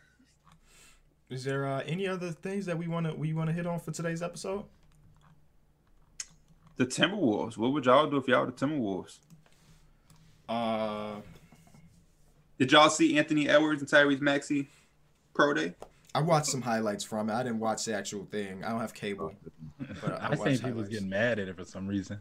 Is 1.30 1.44
there 1.44 1.66
uh, 1.68 1.82
any 1.86 2.08
other 2.08 2.32
things 2.32 2.66
that 2.68 2.78
we 2.78 2.88
wanna 2.88 3.14
we 3.16 3.34
wanna 3.34 3.52
hit 3.54 3.66
on 3.66 3.80
for 3.80 3.92
today's 3.92 4.22
episode? 4.22 4.66
the 6.78 6.86
Timberwolves. 6.86 7.56
What 7.58 7.72
would 7.72 7.86
y'all 7.86 8.10
do 8.10 8.18
if 8.18 8.28
y'all 8.28 8.42
were 8.46 8.52
the 8.52 8.52
Timberwolves? 8.52 9.20
Uh, 10.50 11.22
Did 12.60 12.74
y'all 12.74 12.90
see 12.90 13.18
Anthony 13.18 13.48
Edwards 13.48 13.82
and 13.82 13.90
Tyrese 13.90 14.20
Maxey 14.20 14.68
pro 15.34 15.54
day? 15.54 15.74
I 16.14 16.22
watched 16.22 16.48
some 16.48 16.62
highlights 16.62 17.04
from 17.06 17.30
it. 17.30 17.34
I 17.34 17.44
didn't 17.44 17.60
watch 17.60 17.86
the 17.86 17.94
actual 17.96 18.26
thing. 18.26 18.64
I 18.66 18.70
don't 18.72 18.82
have 18.82 18.94
cable. 18.94 19.34
But 20.02 20.22
I 20.22 20.28
I 20.28 20.30
watched 20.32 20.44
seen 20.44 20.58
people 20.60 20.74
was 20.82 20.90
getting 20.90 21.08
mad 21.08 21.40
at 21.40 21.48
it 21.48 21.56
for 21.56 21.64
some 21.64 21.88
reason. 21.88 22.20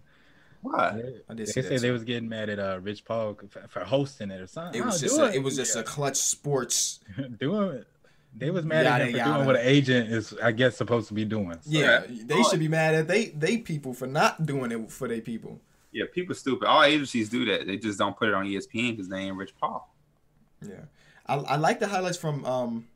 Why? 0.63 0.89
I 1.29 1.35
They 1.35 1.35
did 1.35 1.49
see 1.49 1.61
say 1.63 1.69
that 1.71 1.81
they 1.81 1.91
was 1.91 2.05
getting 2.05 2.29
mad 2.29 2.49
at 2.49 2.61
uh, 2.61 2.79
Rich 2.81 3.05
Paul 3.05 3.37
for, 3.51 3.67
for 3.69 3.81
hosting 3.81 4.31
it 4.31 4.41
or 4.41 4.47
something. 4.47 4.81
It 4.81 4.85
was 4.87 5.01
just 5.01 5.17
do 5.17 5.25
a, 5.25 5.33
it 5.33 5.43
was 5.43 5.57
just 5.57 5.75
Yeah. 5.75 5.81
a 5.83 5.85
Klutch 5.85 6.17
sports. 6.17 7.01
doing 7.41 7.71
it. 7.79 7.89
They 8.37 8.51
was 8.51 8.65
mad 8.65 8.85
Yada, 8.85 9.05
at 9.05 9.09
him 9.09 9.13
for 9.13 9.19
yada. 9.19 9.33
doing 9.35 9.47
what 9.47 9.57
an 9.57 9.63
agent 9.65 10.11
is, 10.11 10.35
I 10.43 10.51
guess, 10.53 10.77
supposed 10.77 11.09
to 11.09 11.15
be 11.15 11.25
doing. 11.25 11.53
So, 11.53 11.71
Yeah, 11.71 12.03
they 12.09 12.43
should 12.43 12.59
be 12.59 12.69
mad 12.69 12.95
at 12.95 13.09
they 13.09 13.27
they 13.27 13.59
people 13.59 13.95
for 13.95 14.07
not 14.07 14.45
doing 14.45 14.73
it 14.73 14.91
for 14.91 15.07
their 15.07 15.21
people. 15.21 15.61
Yeah, 15.93 16.05
people 16.13 16.35
stupid. 16.35 16.67
All 16.67 16.83
agencies 16.83 17.29
do 17.29 17.45
that. 17.45 17.67
They 17.67 17.77
just 17.77 17.99
don't 17.99 18.17
put 18.17 18.29
it 18.29 18.35
on 18.35 18.47
ESPN 18.47 18.93
because 18.93 19.09
they 19.09 19.19
ain't 19.19 19.37
Rich 19.37 19.55
Paul. 19.61 19.95
Yeah, 20.61 20.87
I, 21.27 21.37
I 21.37 21.57
like 21.57 21.79
the 21.79 21.87
highlights 21.87 22.17
from 22.17 22.45
um 22.45 22.89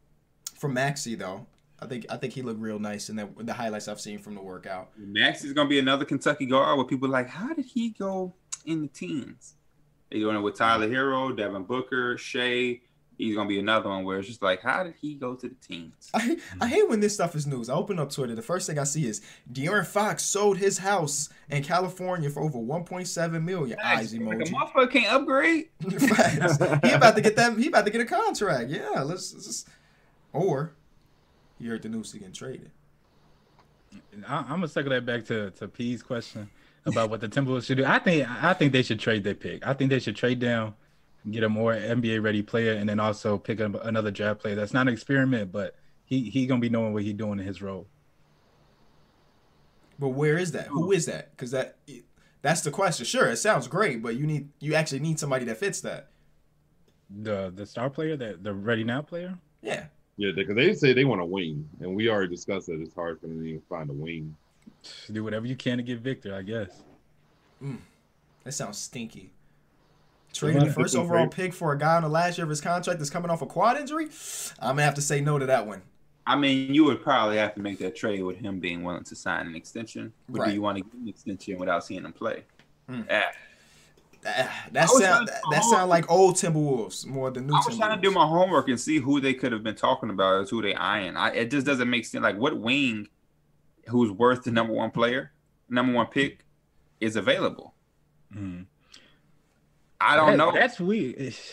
from 0.56 0.74
Maxey 0.74 1.14
though. 1.14 1.46
I 1.80 1.86
think 1.86 2.06
I 2.10 2.16
think 2.16 2.32
he 2.32 2.42
looked 2.42 2.60
real 2.60 2.80
nice 2.80 3.08
in 3.08 3.16
the 3.16 3.28
the 3.36 3.54
highlights 3.54 3.86
I've 3.86 4.00
seen 4.00 4.18
from 4.18 4.34
the 4.34 4.42
workout. 4.42 4.90
Maxey's 4.96 5.52
gonna 5.52 5.68
be 5.68 5.78
another 5.78 6.04
Kentucky 6.04 6.46
guard 6.46 6.76
where 6.76 6.86
people 6.86 7.06
are 7.08 7.12
like, 7.12 7.28
how 7.28 7.54
did 7.54 7.66
he 7.66 7.90
go 7.90 8.34
in 8.64 8.82
the 8.82 8.88
teens? 8.88 9.54
They 10.10 10.18
doing 10.18 10.36
it 10.36 10.40
with 10.40 10.56
Tyler 10.56 10.88
Herro, 10.88 11.36
Devin 11.36 11.64
Booker, 11.64 12.16
Shai. 12.18 12.80
He's 13.18 13.34
gonna 13.34 13.48
be 13.48 13.58
another 13.58 13.88
one 13.88 14.04
where 14.04 14.20
it's 14.20 14.28
just 14.28 14.42
like, 14.42 14.62
how 14.62 14.84
did 14.84 14.94
he 15.00 15.14
go 15.16 15.34
to 15.34 15.48
the 15.48 15.54
teens? 15.56 16.08
I 16.14 16.38
I 16.60 16.68
hate 16.68 16.88
when 16.88 17.00
this 17.00 17.14
stuff 17.14 17.34
is 17.34 17.46
news. 17.46 17.68
I 17.68 17.74
open 17.74 17.98
up 17.98 18.10
Twitter. 18.12 18.36
The 18.36 18.42
first 18.42 18.68
thing 18.68 18.78
I 18.78 18.84
see 18.84 19.06
is 19.06 19.20
De'Aaron 19.52 19.84
Fox 19.84 20.22
sold 20.22 20.58
his 20.58 20.78
house 20.78 21.28
in 21.50 21.64
California 21.64 22.30
for 22.30 22.42
over 22.42 22.58
1.7 22.58 23.42
million. 23.42 23.76
Eyes 23.84 24.14
Like, 24.14 24.40
a 24.40 24.44
motherfucker 24.44 24.90
can't 24.90 25.12
upgrade. 25.12 25.68
He 26.88 26.92
about 26.92 27.16
to 27.16 27.20
get 27.20 27.34
that. 27.36 27.58
He 27.58 27.66
about 27.66 27.84
to 27.86 27.90
get 27.90 28.00
a 28.00 28.06
contract. 28.06 28.70
Yeah, 28.70 29.02
let's, 29.02 29.34
let's 29.34 29.46
just. 29.46 29.68
Or 30.32 30.74
you 31.58 31.70
heard 31.70 31.82
the 31.82 31.88
news 31.88 32.12
he 32.12 32.20
getting 32.20 32.32
traded. 32.32 32.70
I, 34.26 34.36
I'm 34.38 34.48
gonna 34.48 34.68
circle 34.68 34.90
that 34.90 35.04
back 35.04 35.24
to 35.26 35.50
to 35.52 35.66
P's 35.66 36.02
question 36.02 36.48
about 36.86 37.10
what 37.10 37.20
the 37.20 37.28
Timberwolves 37.28 37.64
should 37.64 37.78
do. 37.78 37.84
I 37.84 37.98
think 37.98 38.28
I 38.28 38.54
think 38.54 38.72
they 38.72 38.82
should 38.82 39.00
trade 39.00 39.24
their 39.24 39.34
pick. 39.34 39.66
I 39.66 39.74
think 39.74 39.90
they 39.90 39.98
should 39.98 40.16
trade 40.16 40.38
down, 40.38 40.74
get 41.30 41.44
a 41.44 41.48
more 41.48 41.74
NBA 41.74 42.22
ready 42.22 42.42
player, 42.42 42.74
and 42.74 42.88
then 42.88 43.00
also 43.00 43.38
pick 43.38 43.60
up 43.60 43.84
another 43.84 44.10
draft 44.10 44.40
player. 44.40 44.54
That's 44.54 44.72
not 44.72 44.86
an 44.88 44.92
experiment, 44.92 45.52
but 45.52 45.74
he 46.04 46.30
he 46.30 46.46
gonna 46.46 46.60
be 46.60 46.68
knowing 46.68 46.92
what 46.92 47.02
he's 47.02 47.14
doing 47.14 47.38
in 47.38 47.46
his 47.46 47.60
role. 47.62 47.86
But 49.98 50.10
where 50.10 50.38
is 50.38 50.52
that? 50.52 50.68
Who 50.68 50.92
is 50.92 51.06
that? 51.06 51.30
Because 51.32 51.50
that 51.50 51.76
that's 52.42 52.60
the 52.60 52.70
question. 52.70 53.04
Sure, 53.04 53.26
it 53.28 53.36
sounds 53.36 53.68
great, 53.68 54.02
but 54.02 54.16
you 54.16 54.26
need 54.26 54.48
you 54.60 54.74
actually 54.74 55.00
need 55.00 55.18
somebody 55.18 55.44
that 55.46 55.58
fits 55.58 55.80
that. 55.82 56.08
The 57.10 57.52
the 57.54 57.66
star 57.66 57.90
player, 57.90 58.16
that 58.16 58.44
the 58.44 58.54
ready 58.54 58.84
now 58.84 59.02
player. 59.02 59.38
Yeah. 59.62 59.86
Yeah, 60.16 60.32
because 60.34 60.56
they 60.56 60.74
say 60.74 60.92
they 60.92 61.04
want 61.04 61.20
a 61.20 61.24
wing, 61.24 61.68
and 61.80 61.94
we 61.94 62.08
already 62.08 62.34
discussed 62.34 62.66
that 62.66 62.80
it's 62.80 62.94
hard 62.94 63.20
for 63.20 63.28
them 63.28 63.38
to 63.38 63.44
even 63.44 63.62
find 63.68 63.88
a 63.88 63.92
wing. 63.92 64.34
Do 65.12 65.22
whatever 65.22 65.46
you 65.46 65.54
can 65.54 65.78
to 65.78 65.84
get 65.84 66.00
Victor, 66.00 66.34
I 66.34 66.42
guess. 66.42 66.82
Mm. 67.62 67.78
That 68.42 68.52
sounds 68.52 68.78
stinky. 68.78 69.30
Trading 70.32 70.64
the 70.64 70.72
first 70.72 70.94
overall 70.94 71.26
great. 71.26 71.30
pick 71.34 71.52
for 71.54 71.72
a 71.72 71.78
guy 71.78 71.96
on 71.96 72.02
the 72.02 72.08
last 72.08 72.38
year 72.38 72.44
of 72.44 72.50
his 72.50 72.60
contract 72.60 72.98
that's 72.98 73.10
coming 73.10 73.30
off 73.30 73.42
a 73.42 73.46
quad 73.46 73.76
injury. 73.78 74.08
I'm 74.60 74.72
gonna 74.76 74.82
have 74.82 74.94
to 74.94 75.02
say 75.02 75.20
no 75.20 75.38
to 75.38 75.46
that 75.46 75.66
one. 75.66 75.82
I 76.26 76.36
mean, 76.36 76.72
you 76.74 76.84
would 76.84 77.02
probably 77.02 77.38
have 77.38 77.54
to 77.54 77.60
make 77.60 77.78
that 77.78 77.96
trade 77.96 78.22
with 78.22 78.36
him 78.36 78.60
being 78.60 78.82
willing 78.84 79.04
to 79.04 79.16
sign 79.16 79.46
an 79.46 79.56
extension. 79.56 80.12
But 80.28 80.40
Right. 80.40 80.48
do 80.48 80.54
you 80.54 80.60
want 80.62 80.76
to 80.78 80.84
get 80.84 80.92
an 80.94 81.08
extension 81.08 81.58
without 81.58 81.84
seeing 81.84 82.04
him 82.04 82.12
play? 82.12 82.44
Hmm. 82.88 83.02
Ah. 83.10 83.22
Ah, 84.26 84.64
That 84.72 84.90
sound 84.90 85.28
that, 85.28 85.34
to- 85.42 85.48
that 85.52 85.64
sound 85.64 85.88
like 85.88 86.10
old 86.10 86.34
Timberwolves 86.34 87.06
more 87.06 87.30
than 87.30 87.46
new 87.46 87.52
Timberwolves. 87.54 87.62
I 87.64 87.68
was 87.68 87.78
trying 87.78 87.96
to 87.96 88.02
do 88.02 88.10
my 88.12 88.26
homework 88.26 88.68
and 88.68 88.78
see 88.78 88.98
who 88.98 89.20
they 89.20 89.32
could 89.32 89.52
have 89.52 89.62
been 89.62 89.76
talking 89.76 90.10
about 90.10 90.42
as 90.42 90.50
who 90.50 90.60
they 90.60 90.74
eyeing. 90.74 91.16
I, 91.16 91.30
it 91.30 91.50
just 91.50 91.64
doesn't 91.66 91.88
make 91.88 92.04
sense. 92.04 92.22
Like, 92.22 92.36
what 92.36 92.58
wing 92.58 93.08
who's 93.88 94.10
worth 94.10 94.42
the 94.44 94.50
number 94.50 94.74
one 94.74 94.90
player, 94.90 95.32
number 95.70 95.94
one 95.94 96.06
pick, 96.06 96.44
is 97.00 97.16
available? 97.16 97.72
Mhm. 98.34 98.66
I 100.00 100.16
don't 100.16 100.30
That- 100.32 100.36
know. 100.36 100.52
That's 100.52 100.78
weird. 100.78 101.16
It's, 101.18 101.52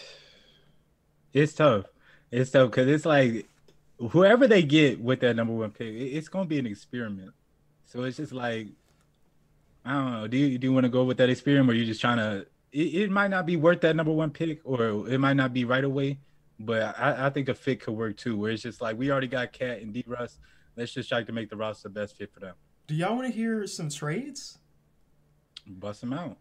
it's 1.33 1.53
tough. 1.53 1.85
It's 2.31 2.51
tough 2.51 2.71
because 2.71 2.87
it's 2.87 3.05
like 3.05 3.47
whoever 3.99 4.47
they 4.47 4.61
get 4.63 4.99
with 4.99 5.21
that 5.21 5.35
number 5.35 5.53
one 5.53 5.71
pick, 5.71 5.87
it- 5.93 6.13
it's 6.17 6.27
gonna 6.29 6.45
be 6.47 6.59
an 6.59 6.65
experiment. 6.67 7.31
So 7.85 8.03
it's 8.03 8.17
just 8.17 8.31
like 8.33 8.67
I 9.83 9.93
don't 9.93 10.11
know. 10.13 10.27
Do 10.27 10.37
you 10.37 10.57
do 10.57 10.67
you 10.67 10.73
want 10.73 10.85
to 10.85 10.89
go 10.89 11.03
with 11.03 11.17
that 11.17 11.29
experiment, 11.29 11.69
or 11.69 11.73
you 11.73 11.85
just 11.85 12.01
trying 12.01 12.17
to? 12.17 12.47
It, 12.71 13.03
it 13.03 13.11
might 13.11 13.29
not 13.29 13.45
be 13.45 13.55
worth 13.55 13.81
that 13.81 13.95
number 13.95 14.11
one 14.11 14.31
pick, 14.31 14.61
or 14.63 15.07
it 15.07 15.19
might 15.19 15.35
not 15.35 15.53
be 15.53 15.63
right 15.63 15.83
away. 15.83 16.17
But 16.59 16.97
I, 16.97 17.27
I 17.27 17.29
think 17.29 17.49
a 17.49 17.53
fit 17.53 17.81
could 17.81 17.93
work 17.93 18.17
too, 18.17 18.35
where 18.37 18.51
it's 18.51 18.63
just 18.63 18.81
like 18.81 18.97
we 18.97 19.11
already 19.11 19.27
got 19.27 19.53
KAT 19.53 19.81
and 19.81 19.93
D 19.93 20.03
Russ. 20.07 20.39
Let's 20.75 20.91
just 20.91 21.07
try 21.07 21.21
to 21.23 21.31
make 21.31 21.49
the 21.49 21.55
roster 21.55 21.87
the 21.87 21.93
best 21.93 22.17
fit 22.17 22.33
for 22.33 22.39
them. 22.39 22.55
Do 22.87 22.95
y'all 22.95 23.15
want 23.15 23.27
to 23.27 23.33
hear 23.33 23.65
some 23.67 23.89
trades? 23.89 24.57
Bust 25.67 26.01
them 26.01 26.13
out. 26.13 26.37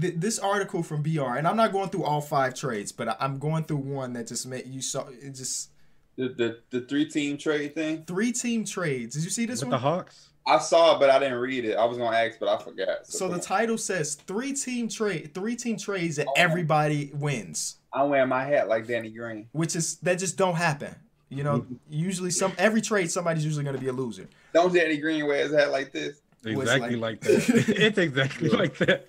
Th- 0.00 0.14
this 0.16 0.38
article 0.38 0.82
from 0.82 1.02
BR, 1.02 1.36
and 1.36 1.48
I'm 1.48 1.56
not 1.56 1.72
going 1.72 1.88
through 1.90 2.04
all 2.04 2.20
five 2.20 2.54
trades, 2.54 2.92
but 2.92 3.08
I- 3.08 3.16
I'm 3.20 3.38
going 3.38 3.64
through 3.64 3.78
one 3.78 4.12
that 4.12 4.26
just 4.28 4.46
made 4.46 4.66
you 4.66 4.82
saw 4.82 5.06
it 5.08 5.34
just 5.34 5.70
the, 6.16 6.28
the 6.28 6.58
the 6.70 6.86
three 6.86 7.06
team 7.06 7.38
trade 7.38 7.74
thing. 7.74 8.04
three 8.06 8.30
team 8.32 8.64
trades. 8.64 9.14
Did 9.16 9.24
you 9.24 9.30
see 9.30 9.46
this 9.46 9.60
With 9.60 9.68
one? 9.68 9.70
the 9.70 9.78
Hawks. 9.78 10.28
I 10.46 10.58
saw 10.58 10.96
it, 10.96 11.00
but 11.00 11.10
I 11.10 11.18
didn't 11.18 11.38
read 11.38 11.64
it. 11.64 11.76
I 11.76 11.84
was 11.84 11.98
gonna 11.98 12.16
ask, 12.16 12.38
but 12.38 12.48
I 12.48 12.62
forgot. 12.62 13.06
So 13.06 13.28
the 13.28 13.38
title 13.40 13.78
says 13.78 14.14
three 14.14 14.52
team 14.52 14.88
trade, 14.88 15.32
three 15.34 15.56
team 15.56 15.76
trades 15.76 16.16
that 16.16 16.26
Oh. 16.28 16.32
everybody 16.36 17.10
wins, 17.14 17.76
I'm 17.92 18.10
wearing 18.10 18.28
my 18.28 18.44
hat 18.44 18.68
like 18.68 18.86
Danny 18.86 19.10
Green. 19.10 19.48
which 19.52 19.74
is 19.76 19.96
that 19.98 20.18
just 20.18 20.36
don't 20.36 20.56
happen. 20.56 20.94
You 21.30 21.44
know, 21.44 21.60
Mm-hmm. 21.60 21.74
usually 21.90 22.30
some 22.30 22.52
every 22.58 22.80
trade 22.80 23.10
somebody's 23.10 23.44
usually 23.44 23.64
going 23.64 23.76
to 23.76 23.80
be 23.82 23.88
a 23.88 23.92
loser. 23.92 24.28
Don't 24.52 24.72
Danny 24.74 24.96
Green 24.98 25.26
wear 25.26 25.42
his 25.44 25.52
hat 25.52 25.70
like 25.70 25.92
this? 25.92 26.20
Exactly 26.44 26.96
like- 26.96 27.24
like, 27.24 27.44
that. 27.46 27.64
it's 27.68 27.98
exactly 27.98 28.48
like 28.48 28.76
that. 28.78 29.06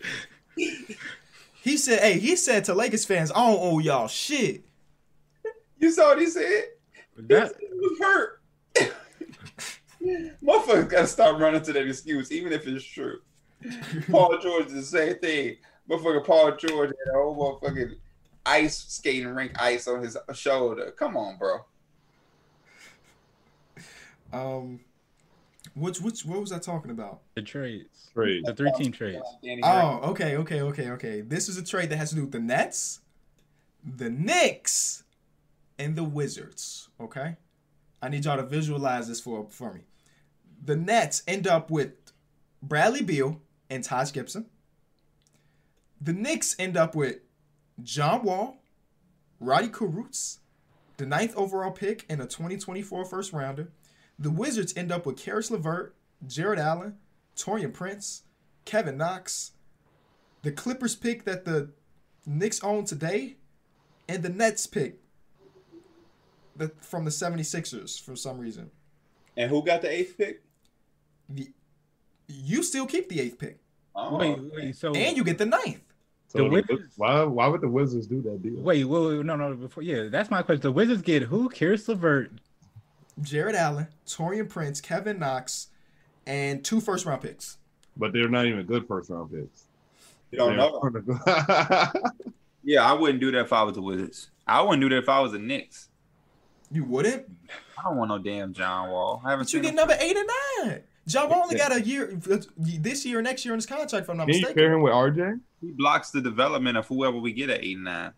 He 1.63 1.77
said, 1.77 1.99
"Hey, 1.99 2.19
he 2.19 2.35
said 2.35 2.65
to 2.65 2.73
Lakers 2.73 3.05
fans, 3.05 3.31
I 3.31 3.35
don't 3.35 3.59
owe 3.59 3.79
y'all 3.79 4.07
shit." 4.07 4.63
You 5.77 5.91
saw 5.91 6.09
what 6.09 6.19
he 6.19 6.27
said? 6.27 6.63
That 7.17 7.53
He 7.59 7.67
was 7.71 7.99
hurt. 7.99 8.41
Motherfuckers 10.43 10.89
gotta 10.89 11.07
stop 11.07 11.39
running 11.39 11.61
to 11.61 11.73
that 11.73 11.87
excuse, 11.87 12.31
even 12.31 12.51
if 12.51 12.67
it's 12.67 12.83
true. 12.83 13.19
Paul 14.09 14.39
George 14.41 14.67
is 14.67 14.73
the 14.73 14.83
same 14.83 15.19
thing. 15.19 15.57
Motherfucker 15.89 16.25
Paul 16.25 16.55
George 16.55 16.89
had 16.89 17.13
a 17.13 17.17
whole 17.17 17.59
motherfucking 17.61 17.95
ice 18.45 18.77
skating 18.87 19.27
rink 19.27 19.51
ice 19.61 19.87
on 19.87 20.01
his 20.01 20.17
shoulder. 20.33 20.91
Come 20.91 21.15
on, 21.15 21.37
bro. 21.37 21.65
Um, 24.33 24.79
which 25.73 26.01
which 26.01 26.25
what 26.25 26.39
was 26.41 26.51
I 26.51 26.59
talking 26.59 26.91
about? 26.91 27.21
the 27.35 27.41
trades, 27.41 28.09
Trade. 28.13 28.43
the 28.45 28.53
three 28.53 28.71
team 28.77 28.91
trades. 28.91 29.21
Oh, 29.63 29.99
okay, 30.11 30.35
okay, 30.37 30.61
okay, 30.61 30.89
okay. 30.91 31.21
This 31.21 31.47
is 31.49 31.57
a 31.57 31.63
trade 31.63 31.89
that 31.89 31.97
has 31.97 32.09
to 32.09 32.15
do 32.15 32.21
with 32.21 32.31
the 32.31 32.39
Nets, 32.39 32.99
the 33.83 34.09
Knicks, 34.09 35.03
and 35.79 35.95
the 35.95 36.03
Wizards. 36.03 36.89
Okay, 36.99 37.37
I 38.01 38.09
need 38.09 38.25
y'all 38.25 38.37
to 38.37 38.43
visualize 38.43 39.07
this 39.07 39.19
for 39.21 39.47
for 39.49 39.73
me. 39.73 39.81
The 40.63 40.75
Nets 40.75 41.23
end 41.27 41.47
up 41.47 41.71
with 41.71 41.93
Bradley 42.61 43.01
Beal 43.01 43.41
and 43.69 43.83
Taj 43.83 44.11
Gibson. 44.11 44.45
The 45.99 46.13
Knicks 46.13 46.55
end 46.59 46.77
up 46.77 46.95
with 46.95 47.17
John 47.81 48.23
Wall, 48.23 48.57
Roddy 49.39 49.69
Kurutz, 49.69 50.39
the 50.97 51.05
ninth 51.05 51.35
overall 51.35 51.71
pick 51.71 52.05
and 52.09 52.21
a 52.21 52.25
2024 52.25 53.05
first 53.05 53.33
rounder. 53.33 53.71
The 54.21 54.29
Wizards 54.31 54.73
end 54.77 54.91
up 54.91 55.05
with 55.07 55.17
Caris 55.17 55.49
LeVert, 55.49 55.95
Jarrett 56.27 56.59
Allen, 56.59 56.97
Taurean 57.35 57.73
Prince, 57.73 58.21
Kevin 58.65 58.97
Knox, 58.97 59.51
the 60.43 60.51
Clippers 60.51 60.95
pick 60.95 61.25
that 61.25 61.43
the 61.43 61.71
Knicks 62.27 62.63
own 62.63 62.85
today, 62.85 63.37
and 64.07 64.21
the 64.21 64.29
Nets 64.29 64.67
pick 64.67 64.99
the, 66.55 66.69
from 66.81 67.03
the 67.05 67.09
76ers 67.11 67.99
for 67.99 68.15
some 68.15 68.37
reason. 68.37 68.69
And 69.35 69.49
who 69.49 69.63
got 69.63 69.81
the 69.81 69.89
eighth 69.91 70.15
pick? 70.17 70.43
The, 71.27 71.49
you 72.27 72.61
still 72.61 72.85
keep 72.85 73.09
the 73.09 73.21
eighth 73.21 73.39
pick, 73.39 73.59
Oh, 73.95 74.17
Wait, 74.17 74.37
wait. 74.53 74.75
So 74.75 74.93
and 74.93 75.17
you 75.17 75.23
get 75.23 75.37
the 75.39 75.45
ninth. 75.47 75.81
So 76.27 76.37
The 76.37 76.43
the 76.43 76.49
Wizards- 76.49 76.93
why 76.95 77.23
why 77.23 77.47
would 77.47 77.61
the 77.61 77.67
Wizards 77.69 78.05
do 78.07 78.21
that 78.21 78.41
deal? 78.43 78.61
wait, 78.61 78.83
wait, 78.85 79.17
wait, 79.17 79.25
no, 79.25 79.35
no. 79.35 79.55
Before, 79.55 79.81
yeah, 79.83 80.07
that's 80.09 80.29
my 80.29 80.43
question. 80.43 80.61
The 80.61 80.71
Wizards 80.71 81.01
get 81.01 81.23
who? 81.23 81.49
Caris 81.49 81.87
LeVert. 81.87 82.31
Jarrett 83.21 83.55
Allen, 83.55 83.87
Taurean 84.05 84.47
Prince, 84.49 84.79
Kevin 84.81 85.19
Knox, 85.19 85.67
and 86.25 86.63
two 86.63 86.79
first 86.79 87.05
round 87.05 87.21
picks. 87.21 87.57
But 87.97 88.13
they're 88.13 88.29
not 88.29 88.45
even 88.45 88.65
good 88.65 88.87
first 88.87 89.09
round 89.09 89.31
picks. 89.31 89.65
you 90.31 90.37
don't 90.37 90.55
know. 90.55 90.79
know. 90.95 91.91
Yeah, 92.63 92.89
I 92.89 92.93
wouldn't 92.93 93.19
do 93.19 93.31
that 93.31 93.41
if 93.41 93.53
I 93.53 93.63
was 93.63 93.73
the 93.75 93.81
Wizards. 93.81 94.29
I 94.47 94.61
wouldn't 94.61 94.81
do 94.81 94.89
that 94.89 94.97
if 95.03 95.09
I 95.09 95.19
was 95.19 95.31
the 95.31 95.39
Knicks. 95.39 95.89
You 96.71 96.83
wouldn't? 96.85 97.25
I 97.77 97.83
don't 97.83 97.97
want 97.97 98.09
no 98.09 98.17
damn 98.19 98.53
John 98.53 98.89
Wall. 98.89 99.21
I 99.25 99.31
haven't 99.31 99.45
But 99.45 99.53
you 99.53 99.61
get 99.61 99.73
number 99.75 99.95
eight 99.99 100.15
and 100.15 100.29
nine. 100.63 100.81
John 101.07 101.29
Wall 101.29 101.41
only 101.43 101.57
got 101.57 101.75
a 101.75 101.81
year 101.81 102.13
this 102.67 103.05
year, 103.05 103.21
next 103.21 103.43
year 103.43 103.53
in 103.53 103.57
his 103.57 103.65
contract, 103.65 104.03
if 104.03 104.09
I'm 104.09 104.17
not 104.17 104.27
Can 104.27 104.35
you 104.35 104.41
mistaken. 104.41 104.55
pair 104.55 104.73
him 104.73 104.81
with 104.81 104.93
RJ? 104.93 105.39
He 105.59 105.71
blocks 105.71 106.11
the 106.11 106.21
development 106.21 106.77
of 106.77 106.87
whoever 106.87 107.17
we 107.17 107.33
get 107.33 107.49
at 107.49 107.63
eight 107.63 107.75
and 107.75 107.85
nine. 107.85 108.13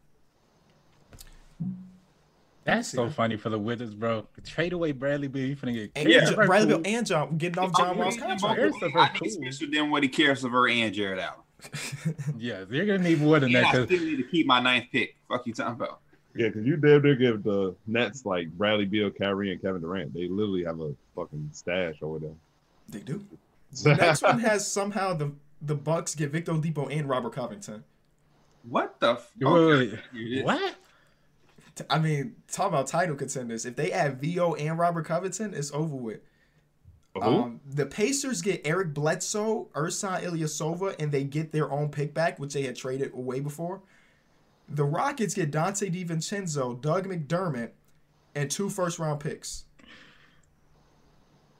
That's 2.65 2.87
so 2.89 3.09
funny 3.09 3.35
for 3.37 3.49
the 3.49 3.59
Wizards, 3.59 3.93
bro. 3.93 4.25
Trade 4.45 4.73
away 4.73 4.91
Bradley 4.93 5.27
Beal. 5.27 5.45
You 5.47 5.55
finna 5.55 5.73
get 5.73 5.91
And 5.95 6.07
Caris 6.07 6.15
yeah, 6.15 6.29
LeVert 6.29 6.47
Bradley 6.47 6.73
cool. 6.73 6.79
Beal 6.81 6.95
and 6.97 7.05
John 7.07 7.37
getting 7.37 7.59
off 7.63 7.75
John 7.77 7.97
Wall's 7.97 8.17
contract. 8.17 8.55
Caris 8.55 8.75
LeVert 8.81 8.95
I 9.01 9.07
think 9.09 9.19
cool. 9.19 9.29
Spencer 9.29 9.65
than 9.67 9.89
what 9.91 10.03
he 10.03 10.09
cares 10.09 10.41
for 10.41 10.67
and 10.69 10.93
Jarrett 10.93 11.19
Allen. 11.19 11.39
Yeah, 12.37 12.65
you're 12.69 12.85
gonna 12.85 12.99
need 12.99 13.21
more 13.21 13.39
than 13.39 13.55
And 13.55 13.65
that. 13.65 13.65
I 13.65 13.71
'cause- 13.71 13.85
still 13.85 14.03
need 14.05 14.17
to 14.17 14.23
keep 14.23 14.45
my 14.47 14.59
ninth 14.61 14.85
pick. 14.91 15.15
Fuck 15.29 15.45
you 15.47 15.53
talking 15.53 15.73
about. 15.75 15.99
Yeah, 16.35 16.47
because 16.47 16.65
you 16.65 16.77
damn 16.77 17.01
near 17.03 17.15
give 17.15 17.43
the 17.43 17.75
Nets 17.85 18.25
like 18.25 18.49
Bradley 18.57 18.85
Beal, 18.85 19.11
Kyrie, 19.11 19.51
and 19.51 19.61
Kevin 19.61 19.81
Durant. 19.81 20.13
They 20.13 20.27
literally 20.27 20.63
have 20.63 20.79
a 20.81 20.93
fucking 21.15 21.49
stash 21.53 21.95
over 22.01 22.19
there. 22.19 22.31
They 22.89 22.99
do. 22.99 23.23
The 23.83 23.95
next 23.95 24.21
one 24.23 24.39
has 24.39 24.69
somehow 24.69 25.13
the 25.13 25.31
the 25.61 25.75
Bucks 25.75 26.15
get 26.15 26.31
Victor 26.31 26.53
Depot 26.57 26.87
and 26.87 27.07
Robert 27.07 27.33
Covington. 27.33 27.83
What 28.67 28.99
the? 28.99 29.11
F- 29.11 29.31
Wait, 29.39 29.47
okay. 29.47 29.91
wait, 30.13 30.33
wait. 30.35 30.43
What? 30.45 30.75
T- 31.75 31.83
I 31.89 31.99
mean, 31.99 32.35
talk 32.51 32.67
about 32.67 32.87
title 32.87 33.15
contenders. 33.15 33.65
If 33.65 33.75
they 33.75 33.91
add 33.91 34.21
Vo 34.21 34.55
and 34.55 34.77
Robert 34.77 35.05
Covington, 35.05 35.53
it's 35.53 35.71
over 35.71 35.95
with. 35.95 36.19
Who? 37.15 37.21
Um, 37.21 37.61
the 37.65 37.85
Pacers 37.85 38.41
get 38.41 38.61
Eric 38.65 38.93
Bledsoe, 38.93 39.69
Ersan 39.73 40.23
Ilyasova, 40.23 40.95
and 40.99 41.11
they 41.11 41.23
get 41.23 41.51
their 41.51 41.71
own 41.71 41.89
pick 41.89 42.13
back, 42.13 42.39
which 42.39 42.53
they 42.53 42.63
had 42.63 42.75
traded 42.75 43.13
away 43.13 43.39
before. 43.39 43.81
The 44.67 44.83
Rockets 44.83 45.35
get 45.35 45.51
Donte 45.51 45.93
DiVincenzo, 45.93 46.81
Doug 46.81 47.07
McDermott, 47.07 47.71
and 48.33 48.49
two 48.49 48.69
first 48.69 48.97
round 48.97 49.19
picks. 49.19 49.65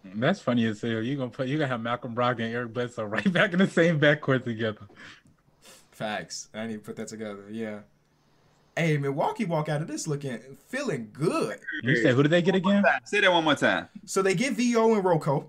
That's 0.03 0.39
funny 0.39 0.66
as 0.66 0.82
hell. 0.82 1.01
You 1.01 1.16
gonna 1.16 1.30
put 1.30 1.47
you 1.47 1.57
gonna 1.57 1.68
have 1.68 1.82
Malcolm 1.82 2.16
Brogdon 2.16 2.45
and 2.45 2.53
Eric 2.53 2.74
Bledsoe 2.74 3.03
right 3.05 3.32
back 3.32 3.53
in 3.53 3.59
the 3.59 3.68
same 3.68 3.99
backcourt 3.99 4.43
together. 4.43 4.88
Facts. 5.91 6.49
I 6.53 6.66
need 6.66 6.74
to 6.74 6.80
put 6.80 6.95
that 6.95 7.07
together. 7.07 7.45
Yeah. 7.51 7.80
Hey, 8.76 8.97
Milwaukee 8.97 9.45
walk 9.45 9.69
out 9.69 9.82
of 9.82 9.88
this 9.88 10.07
looking 10.07 10.39
feeling 10.67 11.09
good. 11.13 11.59
You 11.84 12.01
said 12.01 12.15
who 12.15 12.24
did 12.24 12.32
they 12.32 12.41
get 12.41 12.55
again? 12.55 12.84
Say 13.05 13.19
that 13.21 13.32
one 13.32 13.43
more 13.43 13.55
time. 13.55 13.88
So 14.05 14.21
they 14.21 14.34
get 14.34 14.53
VO 14.53 14.95
and 14.95 15.03
Rocco. 15.03 15.47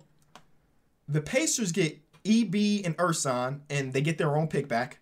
The 1.09 1.21
Pacers 1.21 1.73
get 1.73 1.99
EB 2.27 2.55
and 2.85 2.97
Ersan, 2.97 3.61
and 3.71 3.93
they 3.93 4.01
get 4.01 4.19
their 4.19 4.37
own 4.37 4.49
pick 4.49 4.69
back. 4.69 4.99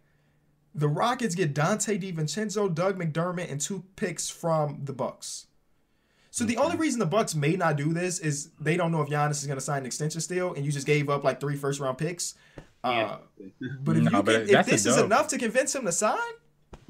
The 0.74 0.88
Rockets 0.88 1.34
get 1.34 1.54
Donte 1.54 2.00
DiVincenzo, 2.00 2.72
Doug 2.74 2.98
McDermott, 2.98 3.50
and 3.50 3.60
two 3.60 3.84
picks 3.96 4.30
from 4.30 4.80
the 4.84 4.92
Bucks. 4.92 5.46
So 6.30 6.44
the 6.44 6.56
only 6.56 6.76
reason 6.76 6.98
the 6.98 7.06
Bucks 7.06 7.34
may 7.34 7.56
not 7.56 7.76
do 7.76 7.92
this 7.92 8.18
is 8.18 8.50
they 8.58 8.76
don't 8.76 8.90
know 8.90 9.02
if 9.02 9.08
Giannis 9.08 9.32
is 9.32 9.46
going 9.46 9.58
to 9.58 9.64
sign 9.64 9.80
an 9.80 9.86
extension 9.86 10.20
still, 10.20 10.54
and 10.54 10.64
you 10.64 10.72
just 10.72 10.86
gave 10.86 11.10
up 11.10 11.24
like 11.24 11.40
three 11.40 11.56
first 11.56 11.78
round 11.78 11.98
picks. 11.98 12.34
Uh, 12.82 13.18
but 13.82 13.96
if 13.96 14.02
No, 14.04 14.18
you 14.18 14.22
but 14.22 14.46
can, 14.46 14.56
if 14.56 14.66
this 14.66 14.86
is 14.86 14.96
enough 14.96 15.28
to 15.28 15.38
convince 15.38 15.74
him 15.74 15.84
to 15.84 15.92
sign, 15.92 16.18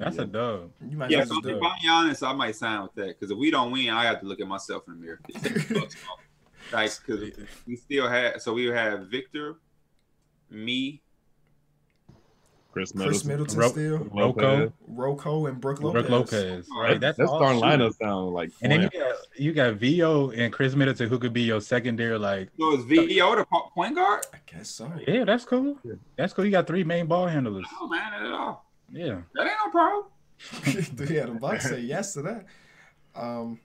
That's 0.05 0.19
a 0.19 0.27
dub. 0.27 0.71
you 0.89 0.97
might 0.97 1.11
Yeah, 1.11 1.25
so 1.25 1.35
just 1.35 1.43
do 1.43 1.57
if. 1.57 1.63
I'm 1.63 1.91
honest, 1.91 2.23
I 2.23 2.33
might 2.33 2.57
sign 2.57 2.83
with 2.83 2.95
that 2.95 3.09
because 3.19 3.31
if 3.31 3.39
we 3.39 3.51
don't 3.51 3.71
win, 3.73 3.91
I 3.91 4.05
have 4.05 4.21
to 4.21 4.27
look 4.27 4.41
at 4.41 4.47
myself 4.49 4.85
in 4.89 4.95
the 4.95 5.01
mirror. 5.01 5.21
like, 6.73 6.91
because 7.07 7.31
we 7.67 7.77
still 7.77 8.09
have, 8.09 8.41
so 8.43 8.53
we 8.53 8.67
have 8.67 9.09
Victor, 9.09 9.57
me, 10.51 11.03
Khris 12.73 12.93
Khris 12.93 13.25
Middleton. 13.27 13.29
Middleton 13.29 13.59
Ro- 13.59 13.69
still, 13.69 13.99
Rocco, 14.15 14.73
Rocco, 14.89 15.47
and 15.47 15.61
Brook 15.61 15.83
Lopez. 15.83 15.93
Brook 16.01 16.11
Lopez. 16.11 16.69
All 16.73 16.81
Right, 16.81 16.91
right. 16.93 17.01
that's 17.01 17.19
That 17.19 17.27
all 17.29 17.39
starting 17.39 17.61
lineup 17.61 17.95
sound 17.99 18.33
like 18.33 18.51
And 18.63 18.73
then 18.73 18.83
you 18.83 18.89
got 18.89 19.17
you 19.37 19.53
got 19.53 19.75
Vo 19.75 20.31
and 20.31 20.51
Khris 20.51 20.75
Middleton, 20.75 21.09
who 21.11 21.19
could 21.19 21.35
be 21.35 21.43
your 21.43 21.61
secondary. 21.61 22.19
Like, 22.19 22.49
so 22.59 22.79
is 22.79 22.85
VO 22.87 23.37
the 23.37 23.45
point 23.75 23.95
guard? 23.97 24.25
I 24.33 24.39
guess 24.47 24.71
so. 24.71 24.91
yeah, 25.07 25.25
that's 25.25 25.45
cool. 25.45 25.77
Yeah. 25.85 25.95
That's 26.17 26.33
cool. 26.33 26.47
You 26.47 26.51
got 26.51 26.67
three 26.67 26.83
main 26.83 27.07
ball 27.07 27.27
handlers. 27.27 27.67
No, 27.79 27.89
man, 27.89 28.15
at 28.15 28.33
all. 28.33 28.65
Yeah. 28.93 29.23
That 29.35 29.47
ain't 29.47 29.57
no 29.65 29.71
problem. 29.71 30.05
yeah, 31.13 31.27
the 31.27 31.39
Bucks 31.41 31.69
say 31.69 31.81
yes 31.81 32.15
to 32.15 32.23
that. 32.23 32.47
Um, 33.15 33.61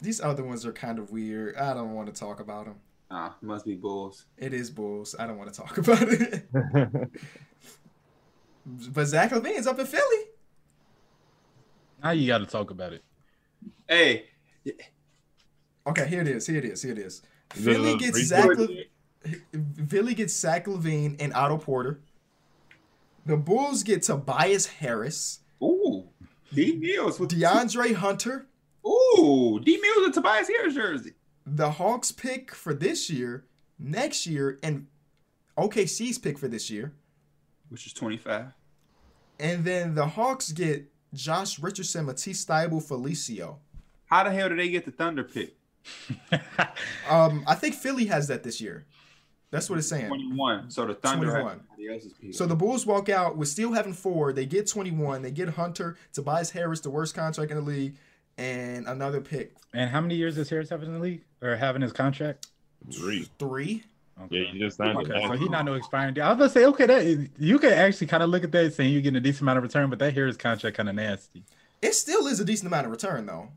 these 0.00 0.20
other 0.20 0.44
ones 0.44 0.64
are 0.66 0.72
kind 0.72 0.98
of 0.98 1.10
weird. 1.10 1.56
I 1.56 1.74
don't 1.74 1.94
want 1.94 2.12
to 2.12 2.18
talk 2.18 2.40
about 2.40 2.66
them. 2.66 2.76
Ah, 3.10 3.34
must 3.42 3.64
be 3.64 3.74
Bulls. 3.74 4.26
It 4.38 4.54
is 4.54 4.70
Bulls. 4.70 5.14
I 5.18 5.26
don't 5.26 5.38
want 5.38 5.52
to 5.52 5.60
talk 5.60 5.78
about 5.78 6.02
it. 6.02 6.44
but 8.66 9.06
Zach 9.06 9.30
LaVine's 9.30 9.66
up 9.66 9.78
in 9.78 9.86
Philly. 9.86 10.24
Now 12.02 12.10
you 12.10 12.26
got 12.26 12.38
to 12.38 12.46
talk 12.46 12.70
about 12.70 12.92
it. 12.92 13.04
Hey, 13.88 14.24
Okay, 15.86 16.06
here 16.06 16.20
it 16.20 16.28
is. 16.28 16.46
Here 16.46 16.58
it 16.58 16.64
is. 16.64 16.82
Here 16.82 16.92
it 16.92 16.98
is. 16.98 17.22
Is 17.56 17.64
Philly 17.64 17.96
gets 17.96 18.22
Zach. 18.26 18.46
Le- 18.56 18.68
Philly 19.88 20.14
gets 20.14 20.32
Zach 20.34 20.66
Levine 20.68 21.16
and 21.18 21.32
Otto 21.34 21.58
Porter. 21.58 22.00
The 23.24 23.36
Bulls 23.36 23.82
get 23.82 24.02
Tobias 24.02 24.66
Harris, 24.66 25.40
ooh, 25.62 26.08
D 26.52 26.76
Mills 26.76 27.20
with 27.20 27.30
DeAndre 27.30 27.94
Hunter. 27.94 28.46
Ooh, 28.86 29.60
D 29.62 29.78
Mills 29.80 30.06
and 30.06 30.14
Tobias 30.14 30.48
Harris 30.48 30.74
jersey. 30.74 31.12
The 31.46 31.72
Hawks 31.72 32.12
pick 32.12 32.52
for 32.54 32.74
this 32.74 33.08
year, 33.08 33.44
next 33.78 34.26
year, 34.26 34.58
and 34.62 34.86
OKC's 35.56 36.18
pick 36.18 36.38
for 36.38 36.48
this 36.48 36.70
year. 36.70 36.92
Which 37.68 37.86
is 37.86 37.92
25. 37.92 38.52
And 39.40 39.64
then 39.64 39.94
the 39.94 40.06
Hawks 40.06 40.52
get 40.52 40.90
Josh 41.14 41.58
Richardson, 41.58 42.06
Matisse 42.06 42.44
Thybulle, 42.44 42.82
Felicio. 42.82 43.56
How 44.06 44.24
the 44.24 44.30
hell 44.30 44.48
did 44.48 44.58
they 44.58 44.68
get 44.68 44.84
the 44.84 44.90
Thunder 44.90 45.24
pick? 45.24 45.56
Um, 47.10 47.42
I 47.46 47.56
think 47.56 47.74
Philly 47.74 48.06
has 48.06 48.28
that 48.28 48.44
this 48.44 48.60
year. 48.60 48.86
That's 49.52 49.70
what 49.70 49.78
it's 49.78 49.86
saying. 49.86 50.08
21. 50.08 50.70
So 50.70 50.86
the 50.86 50.94
Thunder 50.94 51.26
21. 51.30 51.50
had 51.52 51.60
somebody 51.68 51.88
else's. 51.92 52.36
So 52.38 52.46
the 52.46 52.56
Bulls 52.56 52.84
walk 52.86 53.08
out 53.08 53.36
with 53.36 53.48
still 53.48 53.72
having 53.72 53.92
four. 53.92 54.32
They 54.32 54.46
get 54.46 54.66
21. 54.66 55.22
They 55.22 55.30
get 55.30 55.50
Hunter, 55.50 55.96
Tobias 56.12 56.50
Harris, 56.50 56.80
the 56.80 56.90
worst 56.90 57.14
contract 57.14 57.50
in 57.52 57.58
the 57.58 57.62
league, 57.62 57.94
and 58.38 58.88
another 58.88 59.20
pick. 59.20 59.54
and 59.74 59.90
how 59.90 60.00
many 60.00 60.16
years 60.16 60.34
does 60.34 60.48
Harris 60.50 60.70
have 60.70 60.82
in 60.82 60.92
the 60.94 60.98
league 60.98 61.22
or 61.40 61.54
having 61.54 61.82
his 61.82 61.92
contract? 61.92 62.48
Three. 62.92 63.28
Three. 63.38 63.84
Okay. 64.24 64.36
Yeah, 64.36 64.52
you 64.52 64.58
just 64.60 64.76
signed 64.78 64.96
Okay, 64.98 65.16
it. 65.22 65.26
so 65.28 65.32
he 65.32 65.48
not 65.48 65.64
no 65.64 65.74
expiring 65.74 66.14
deal. 66.14 66.24
I 66.24 66.30
was 66.30 66.38
gonna 66.38 66.50
say, 66.50 66.64
okay, 66.66 66.86
that 66.86 67.28
you 67.38 67.58
can 67.58 67.72
actually 67.72 68.06
kind 68.08 68.22
of 68.22 68.30
look 68.30 68.44
at 68.44 68.52
that 68.52 68.72
saying 68.74 68.92
you're 68.92 69.00
getting 69.02 69.16
a 69.16 69.20
decent 69.20 69.42
amount 69.42 69.58
of 69.58 69.64
return, 69.64 69.88
but 69.90 69.98
that 70.00 70.14
Harris 70.14 70.36
contract 70.36 70.76
kind 70.76 70.88
of 70.88 70.94
nasty. 70.94 71.42
It 71.80 71.94
still 71.94 72.26
is 72.26 72.40
a 72.40 72.44
decent 72.44 72.68
amount 72.68 72.86
of 72.86 72.92
return 72.92 73.26
though. 73.26 73.48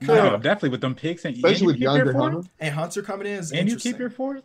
No, 0.00 0.14
Yeah. 0.14 0.36
definitely 0.36 0.70
with 0.70 0.80
them 0.80 0.94
picks 0.94 1.24
and 1.24 1.34
Especially 1.36 1.66
with 1.66 1.74
and 1.76 1.82
you 1.82 1.88
keep 1.88 1.96
your 1.96 2.06
DeAndre 2.06 2.12
fourth? 2.18 2.32
Hunter. 2.34 2.48
And 2.60 2.74
Hunter 2.74 3.02
coming 3.02 3.26
in 3.26 3.32
is 3.38 3.52
And 3.52 3.68
you 3.70 3.76
keep 3.76 3.98
your 3.98 4.10
fourth? 4.10 4.44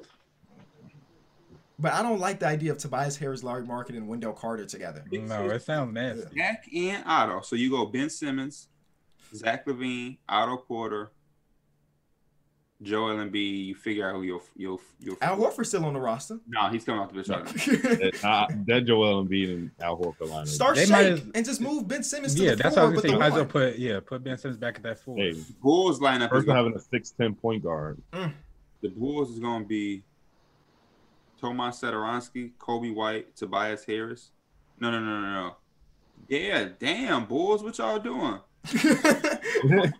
But 1.80 1.94
I 1.94 2.02
don't 2.02 2.20
like 2.20 2.40
the 2.40 2.48
idea 2.48 2.72
of 2.72 2.80
Tobias 2.80 3.16
Harris, 3.18 3.44
Larry 3.44 3.64
Market, 3.66 3.96
and 3.96 4.08
Wendell 4.08 4.34
Carter 4.34 4.66
together. 4.66 5.04
No, 5.12 5.50
it 5.50 5.62
sounds 5.62 5.94
nasty. 5.94 6.36
Zach 6.36 6.68
and 6.76 7.04
Otto. 7.06 7.42
So 7.42 7.56
you 7.56 7.70
go 7.70 7.86
Ben 7.86 8.10
Simmons, 8.10 8.68
Zach 9.36 9.66
LaVine, 9.68 10.18
Otto 10.28 10.58
Porter, 10.58 11.12
Joel 12.82 13.18
Embiid. 13.18 13.66
You 13.68 13.76
figure 13.76 14.10
out 14.10 14.16
who 14.16 14.24
your 14.24 14.42
your 14.56 14.80
your. 15.00 15.18
Al 15.22 15.38
Horford's 15.38 15.70
still 15.70 15.86
on 15.86 15.94
the 15.94 16.00
roster. 16.00 16.40
No, 16.48 16.68
he's 16.70 16.84
coming 16.84 17.00
off 17.02 17.10
the 17.10 17.16
bench. 17.16 17.28
No. 17.28 17.36
already. 17.36 18.08
That, 18.12 18.26
uh, 18.26 18.48
that 18.66 18.86
Joel 18.86 19.24
Embiid 19.26 19.54
and 19.54 19.72
Al 19.80 19.98
Horford 19.98 20.30
line. 20.30 20.46
Start 20.48 20.76
They 20.78 20.86
Shake 20.86 20.92
might 20.92 21.06
as- 21.06 21.22
and 21.36 21.46
just 21.46 21.62
move 21.62 21.88
Ben 21.88 22.02
Simmons 22.04 22.34
to 22.36 22.44
Yeah, 22.44 22.52
the 22.52 22.64
that's 22.64 22.76
four 22.76 22.86
what 22.86 22.90
I 22.90 22.94
was 22.94 23.04
with 23.04 23.06
gonna 23.12 23.20
Might 23.20 23.28
as 23.28 23.34
well 23.34 23.46
put 23.46 23.78
yeah, 23.78 24.00
put 24.04 24.24
Ben 24.24 24.38
Simmons 24.40 24.58
back 24.58 24.78
at 24.78 24.84
that 24.84 25.00
four. 25.00 25.16
Hey, 25.18 25.34
Bulls 25.62 26.00
lineup 26.00 26.24
is 26.26 26.30
first 26.30 26.48
gonna, 26.48 26.58
having 26.58 26.76
a 26.76 26.80
six 26.80 27.12
ten 27.12 27.36
point 27.36 27.62
guard. 27.64 28.02
the 28.12 28.90
Bulls 28.90 29.30
is 29.32 29.40
going 29.40 29.62
to 29.64 29.68
be 29.68 30.04
Tomas 31.40 31.82
Satoransky, 31.82 32.52
Coby 32.60 32.94
White, 32.94 33.36
Tobias 33.36 33.86
Harris. 33.86 34.32
No, 34.80 34.92
no, 34.92 35.00
no, 35.00 35.22
no, 35.22 35.32
no. 35.34 35.56
Yeah, 36.28 36.70
damn 36.80 37.26
Bulls, 37.26 37.64
what 37.64 37.78
y'all 37.78 38.00
doing? 38.00 38.40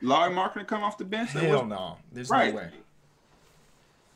Larry 0.00 0.32
Markin 0.32 0.64
come 0.64 0.82
off 0.82 0.96
the 0.98 1.04
bench? 1.04 1.30
Hell 1.30 1.64
no. 1.66 1.98
There's 2.12 2.30
Right. 2.30 2.52
no 2.54 2.60
way. 2.60 2.70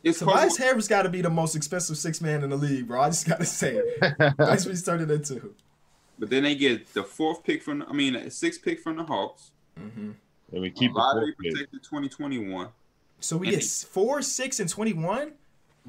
It's 0.05 0.19
Tobias 0.19 0.57
Coby- 0.57 0.63
Harris 0.63 0.89
got 0.89 1.03
to 1.03 1.09
be 1.09 1.23
the 1.23 1.31
most 1.31 1.55
expensive 1.57 1.97
six 1.97 2.21
man 2.21 2.43
in 2.43 2.51
the 2.51 2.57
league, 2.57 2.89
bro. 2.89 3.01
I 3.01 3.09
just 3.09 3.27
got 3.27 3.39
to 3.41 3.47
say 3.47 3.77
it. 3.77 4.17
That's 4.37 4.65
what 4.65 4.71
he's 4.71 4.85
turning 4.85 5.09
into. 5.11 5.55
But 6.19 6.31
then 6.31 6.43
they 6.45 6.55
get 6.55 6.93
the 6.93 7.03
fourth 7.03 7.43
pick 7.45 7.63
from, 7.63 7.83
I 7.89 7.93
mean, 7.93 8.31
sixth 8.31 8.63
pick 8.63 8.81
from 8.81 8.97
the 8.97 9.05
Hawks. 9.05 9.51
hmm 9.77 10.11
And 10.53 10.61
we 10.63 10.71
keep 10.71 10.93
the 10.93 10.99
lottery 10.99 11.33
protected 11.33 11.83
2021. 11.83 12.69
So 13.21 13.37
we 13.37 13.49
And 13.49 13.57
get 13.57 13.65
four, 13.65 14.23
six, 14.23 14.59
and 14.61 14.69
21? 14.69 15.33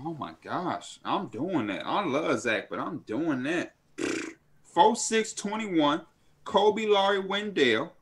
Oh 0.01 0.13
my 0.13 0.33
gosh, 0.43 0.99
I'm 1.05 1.27
doing 1.27 1.67
that. 1.67 1.85
I 1.85 2.03
love 2.05 2.39
Zach, 2.39 2.69
but 2.69 2.79
I'm 2.79 2.99
doing 2.99 3.43
that. 3.43 3.75
4 4.63 4.95
6 4.95 5.33
21, 5.33 6.01
Coby 6.45 6.89
Lauri 6.89 7.19
Wendell, 7.19 7.93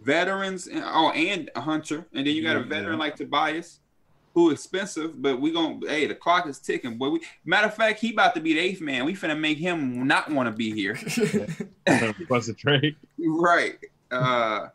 veterans, 0.00 0.66
and, 0.66 0.82
oh, 0.84 1.10
and 1.10 1.50
a 1.54 1.60
Hunter. 1.60 2.06
And 2.12 2.26
then 2.26 2.34
you 2.34 2.42
got 2.42 2.56
a 2.56 2.62
veteran 2.62 2.94
yeah. 2.94 2.98
like 2.98 3.16
Tobias, 3.16 3.78
who 4.34 4.50
expensive, 4.50 5.20
but 5.20 5.40
we 5.40 5.52
going 5.52 5.80
to, 5.80 5.86
hey, 5.86 6.06
the 6.06 6.14
clock 6.14 6.48
is 6.48 6.58
ticking. 6.58 6.98
Boy, 6.98 7.10
we, 7.10 7.20
matter 7.44 7.68
of 7.68 7.74
fact, 7.74 8.00
he 8.00 8.12
about 8.12 8.34
to 8.34 8.40
be 8.40 8.54
the 8.54 8.60
eighth 8.60 8.80
man. 8.80 9.04
We 9.04 9.14
finna 9.14 9.38
make 9.38 9.58
him 9.58 10.06
not 10.06 10.30
want 10.30 10.48
to 10.48 10.52
be 10.52 10.72
here. 10.72 10.98
Plus 12.26 12.48
a 12.48 12.54
trade. 12.54 12.96
right. 13.18 13.78
Uh, 14.10 14.68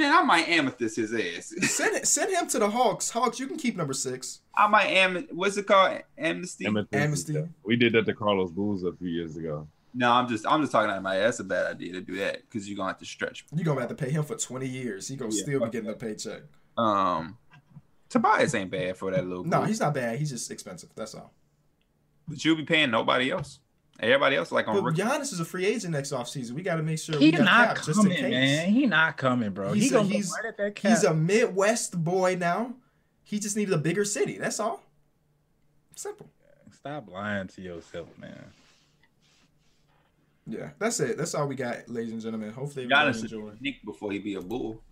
man, 0.00 0.12
I 0.16 0.22
might 0.22 0.48
amethyst 0.48 0.96
his 0.96 1.12
ass. 1.14 1.54
send, 1.70 2.06
send 2.06 2.32
him 2.32 2.46
to 2.48 2.58
the 2.58 2.68
Hawks. 2.70 3.10
Hawks, 3.10 3.38
you 3.38 3.46
can 3.46 3.56
keep 3.56 3.76
number 3.76 3.92
six. 3.92 4.40
I 4.56 4.66
might 4.66 4.86
am. 4.86 5.26
What's 5.32 5.56
it 5.56 5.66
called? 5.66 6.00
Amnesty. 6.18 6.66
Amethyst. 6.66 6.94
Amnesty. 6.94 7.44
We 7.64 7.76
did 7.76 7.92
that 7.92 8.06
to 8.06 8.14
Carlos 8.14 8.50
Booz 8.50 8.82
a 8.82 8.92
few 8.92 9.08
years 9.08 9.36
ago. 9.36 9.68
No, 9.92 10.10
I'm 10.12 10.28
just 10.28 10.46
I'm 10.46 10.60
just 10.60 10.70
talking 10.72 10.90
out 10.90 10.96
of 10.98 11.02
my 11.02 11.16
ass. 11.16 11.22
That's 11.38 11.40
a 11.40 11.44
bad 11.44 11.66
idea 11.66 11.92
to 11.94 12.00
do 12.00 12.16
that 12.18 12.42
because 12.42 12.68
you're 12.68 12.76
gonna 12.76 12.90
have 12.90 12.98
to 12.98 13.04
stretch. 13.04 13.44
You're 13.52 13.64
going 13.64 13.76
to 13.76 13.80
have 13.82 13.90
to 13.90 13.96
pay 13.96 14.10
him 14.10 14.22
for 14.24 14.36
20 14.36 14.66
years. 14.66 15.08
He's 15.08 15.18
going 15.18 15.30
to 15.32 15.36
Yeah, 15.36 15.42
still 15.42 15.58
be 15.58 15.64
fuck 15.64 15.72
getting 15.72 15.90
a 15.90 15.94
paycheck. 15.94 16.42
Um, 16.78 17.36
Tobias 18.08 18.54
ain't 18.54 18.70
bad 18.70 18.96
for 18.96 19.10
that 19.10 19.26
little. 19.26 19.44
No, 19.44 19.58
group. 19.58 19.68
he's 19.68 19.80
not 19.80 19.94
bad. 19.94 20.18
He's 20.18 20.30
just 20.30 20.50
expensive. 20.50 20.90
That's 20.94 21.14
all. 21.14 21.32
but 22.28 22.44
you'll 22.44 22.56
be 22.56 22.64
paying 22.64 22.90
nobody 22.90 23.30
else. 23.30 23.58
Everybody 24.02 24.36
else 24.36 24.50
like 24.50 24.66
on 24.66 24.76
But 24.76 24.82
rookie. 24.82 25.02
Giannis 25.02 25.32
is 25.32 25.40
a 25.40 25.44
free 25.44 25.66
agent 25.66 25.92
next 25.92 26.10
offseason. 26.12 26.52
We 26.52 26.62
got 26.62 26.76
to 26.76 26.82
make 26.82 26.98
sure 26.98 27.18
He 27.18 27.30
not 27.32 27.76
cap 27.76 27.76
just 27.84 27.88
in 27.88 27.94
coming, 27.96 28.16
case. 28.16 28.30
man. 28.30 28.68
He 28.70 28.86
not 28.86 29.16
coming, 29.18 29.50
bro. 29.50 29.72
He's 29.74 29.84
He 29.84 29.88
a- 29.90 29.92
gonna 29.92 30.08
he's- 30.08 30.32
right 30.34 30.48
at 30.48 30.56
that. 30.56 30.78
He's 30.78 31.04
a 31.04 31.12
Midwest 31.12 32.02
boy 32.02 32.36
now. 32.38 32.74
He 33.24 33.38
just 33.38 33.56
needed 33.56 33.74
a 33.74 33.78
bigger 33.78 34.04
city. 34.04 34.38
That's 34.38 34.58
all. 34.58 34.82
Simple. 35.94 36.30
Stop 36.72 37.10
lying 37.10 37.48
to 37.48 37.60
yourself, 37.60 38.08
man. 38.18 38.42
Yeah, 40.46 40.70
that's 40.78 40.98
it. 41.00 41.16
That's 41.18 41.34
all 41.34 41.46
we 41.46 41.54
got, 41.54 41.88
ladies 41.88 42.12
and 42.12 42.22
gentlemen. 42.22 42.50
Hopefully, 42.52 42.84
everybody 42.86 43.10
Giannis 43.18 43.22
enjoy. 43.22 43.50
Nick 43.60 43.84
before 43.84 44.10
he 44.12 44.18
be 44.18 44.34
a 44.34 44.40
bull. 44.40 44.82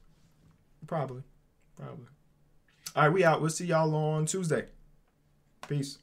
Probably, 0.87 1.23
probably. 1.77 2.07
All 2.95 3.05
right, 3.05 3.13
we 3.13 3.25
out. 3.25 3.41
We'll 3.41 3.51
see 3.51 3.67
y'all 3.67 3.95
on 3.95 4.27
Tuesday. 4.27 4.67
Peace. 5.67 5.99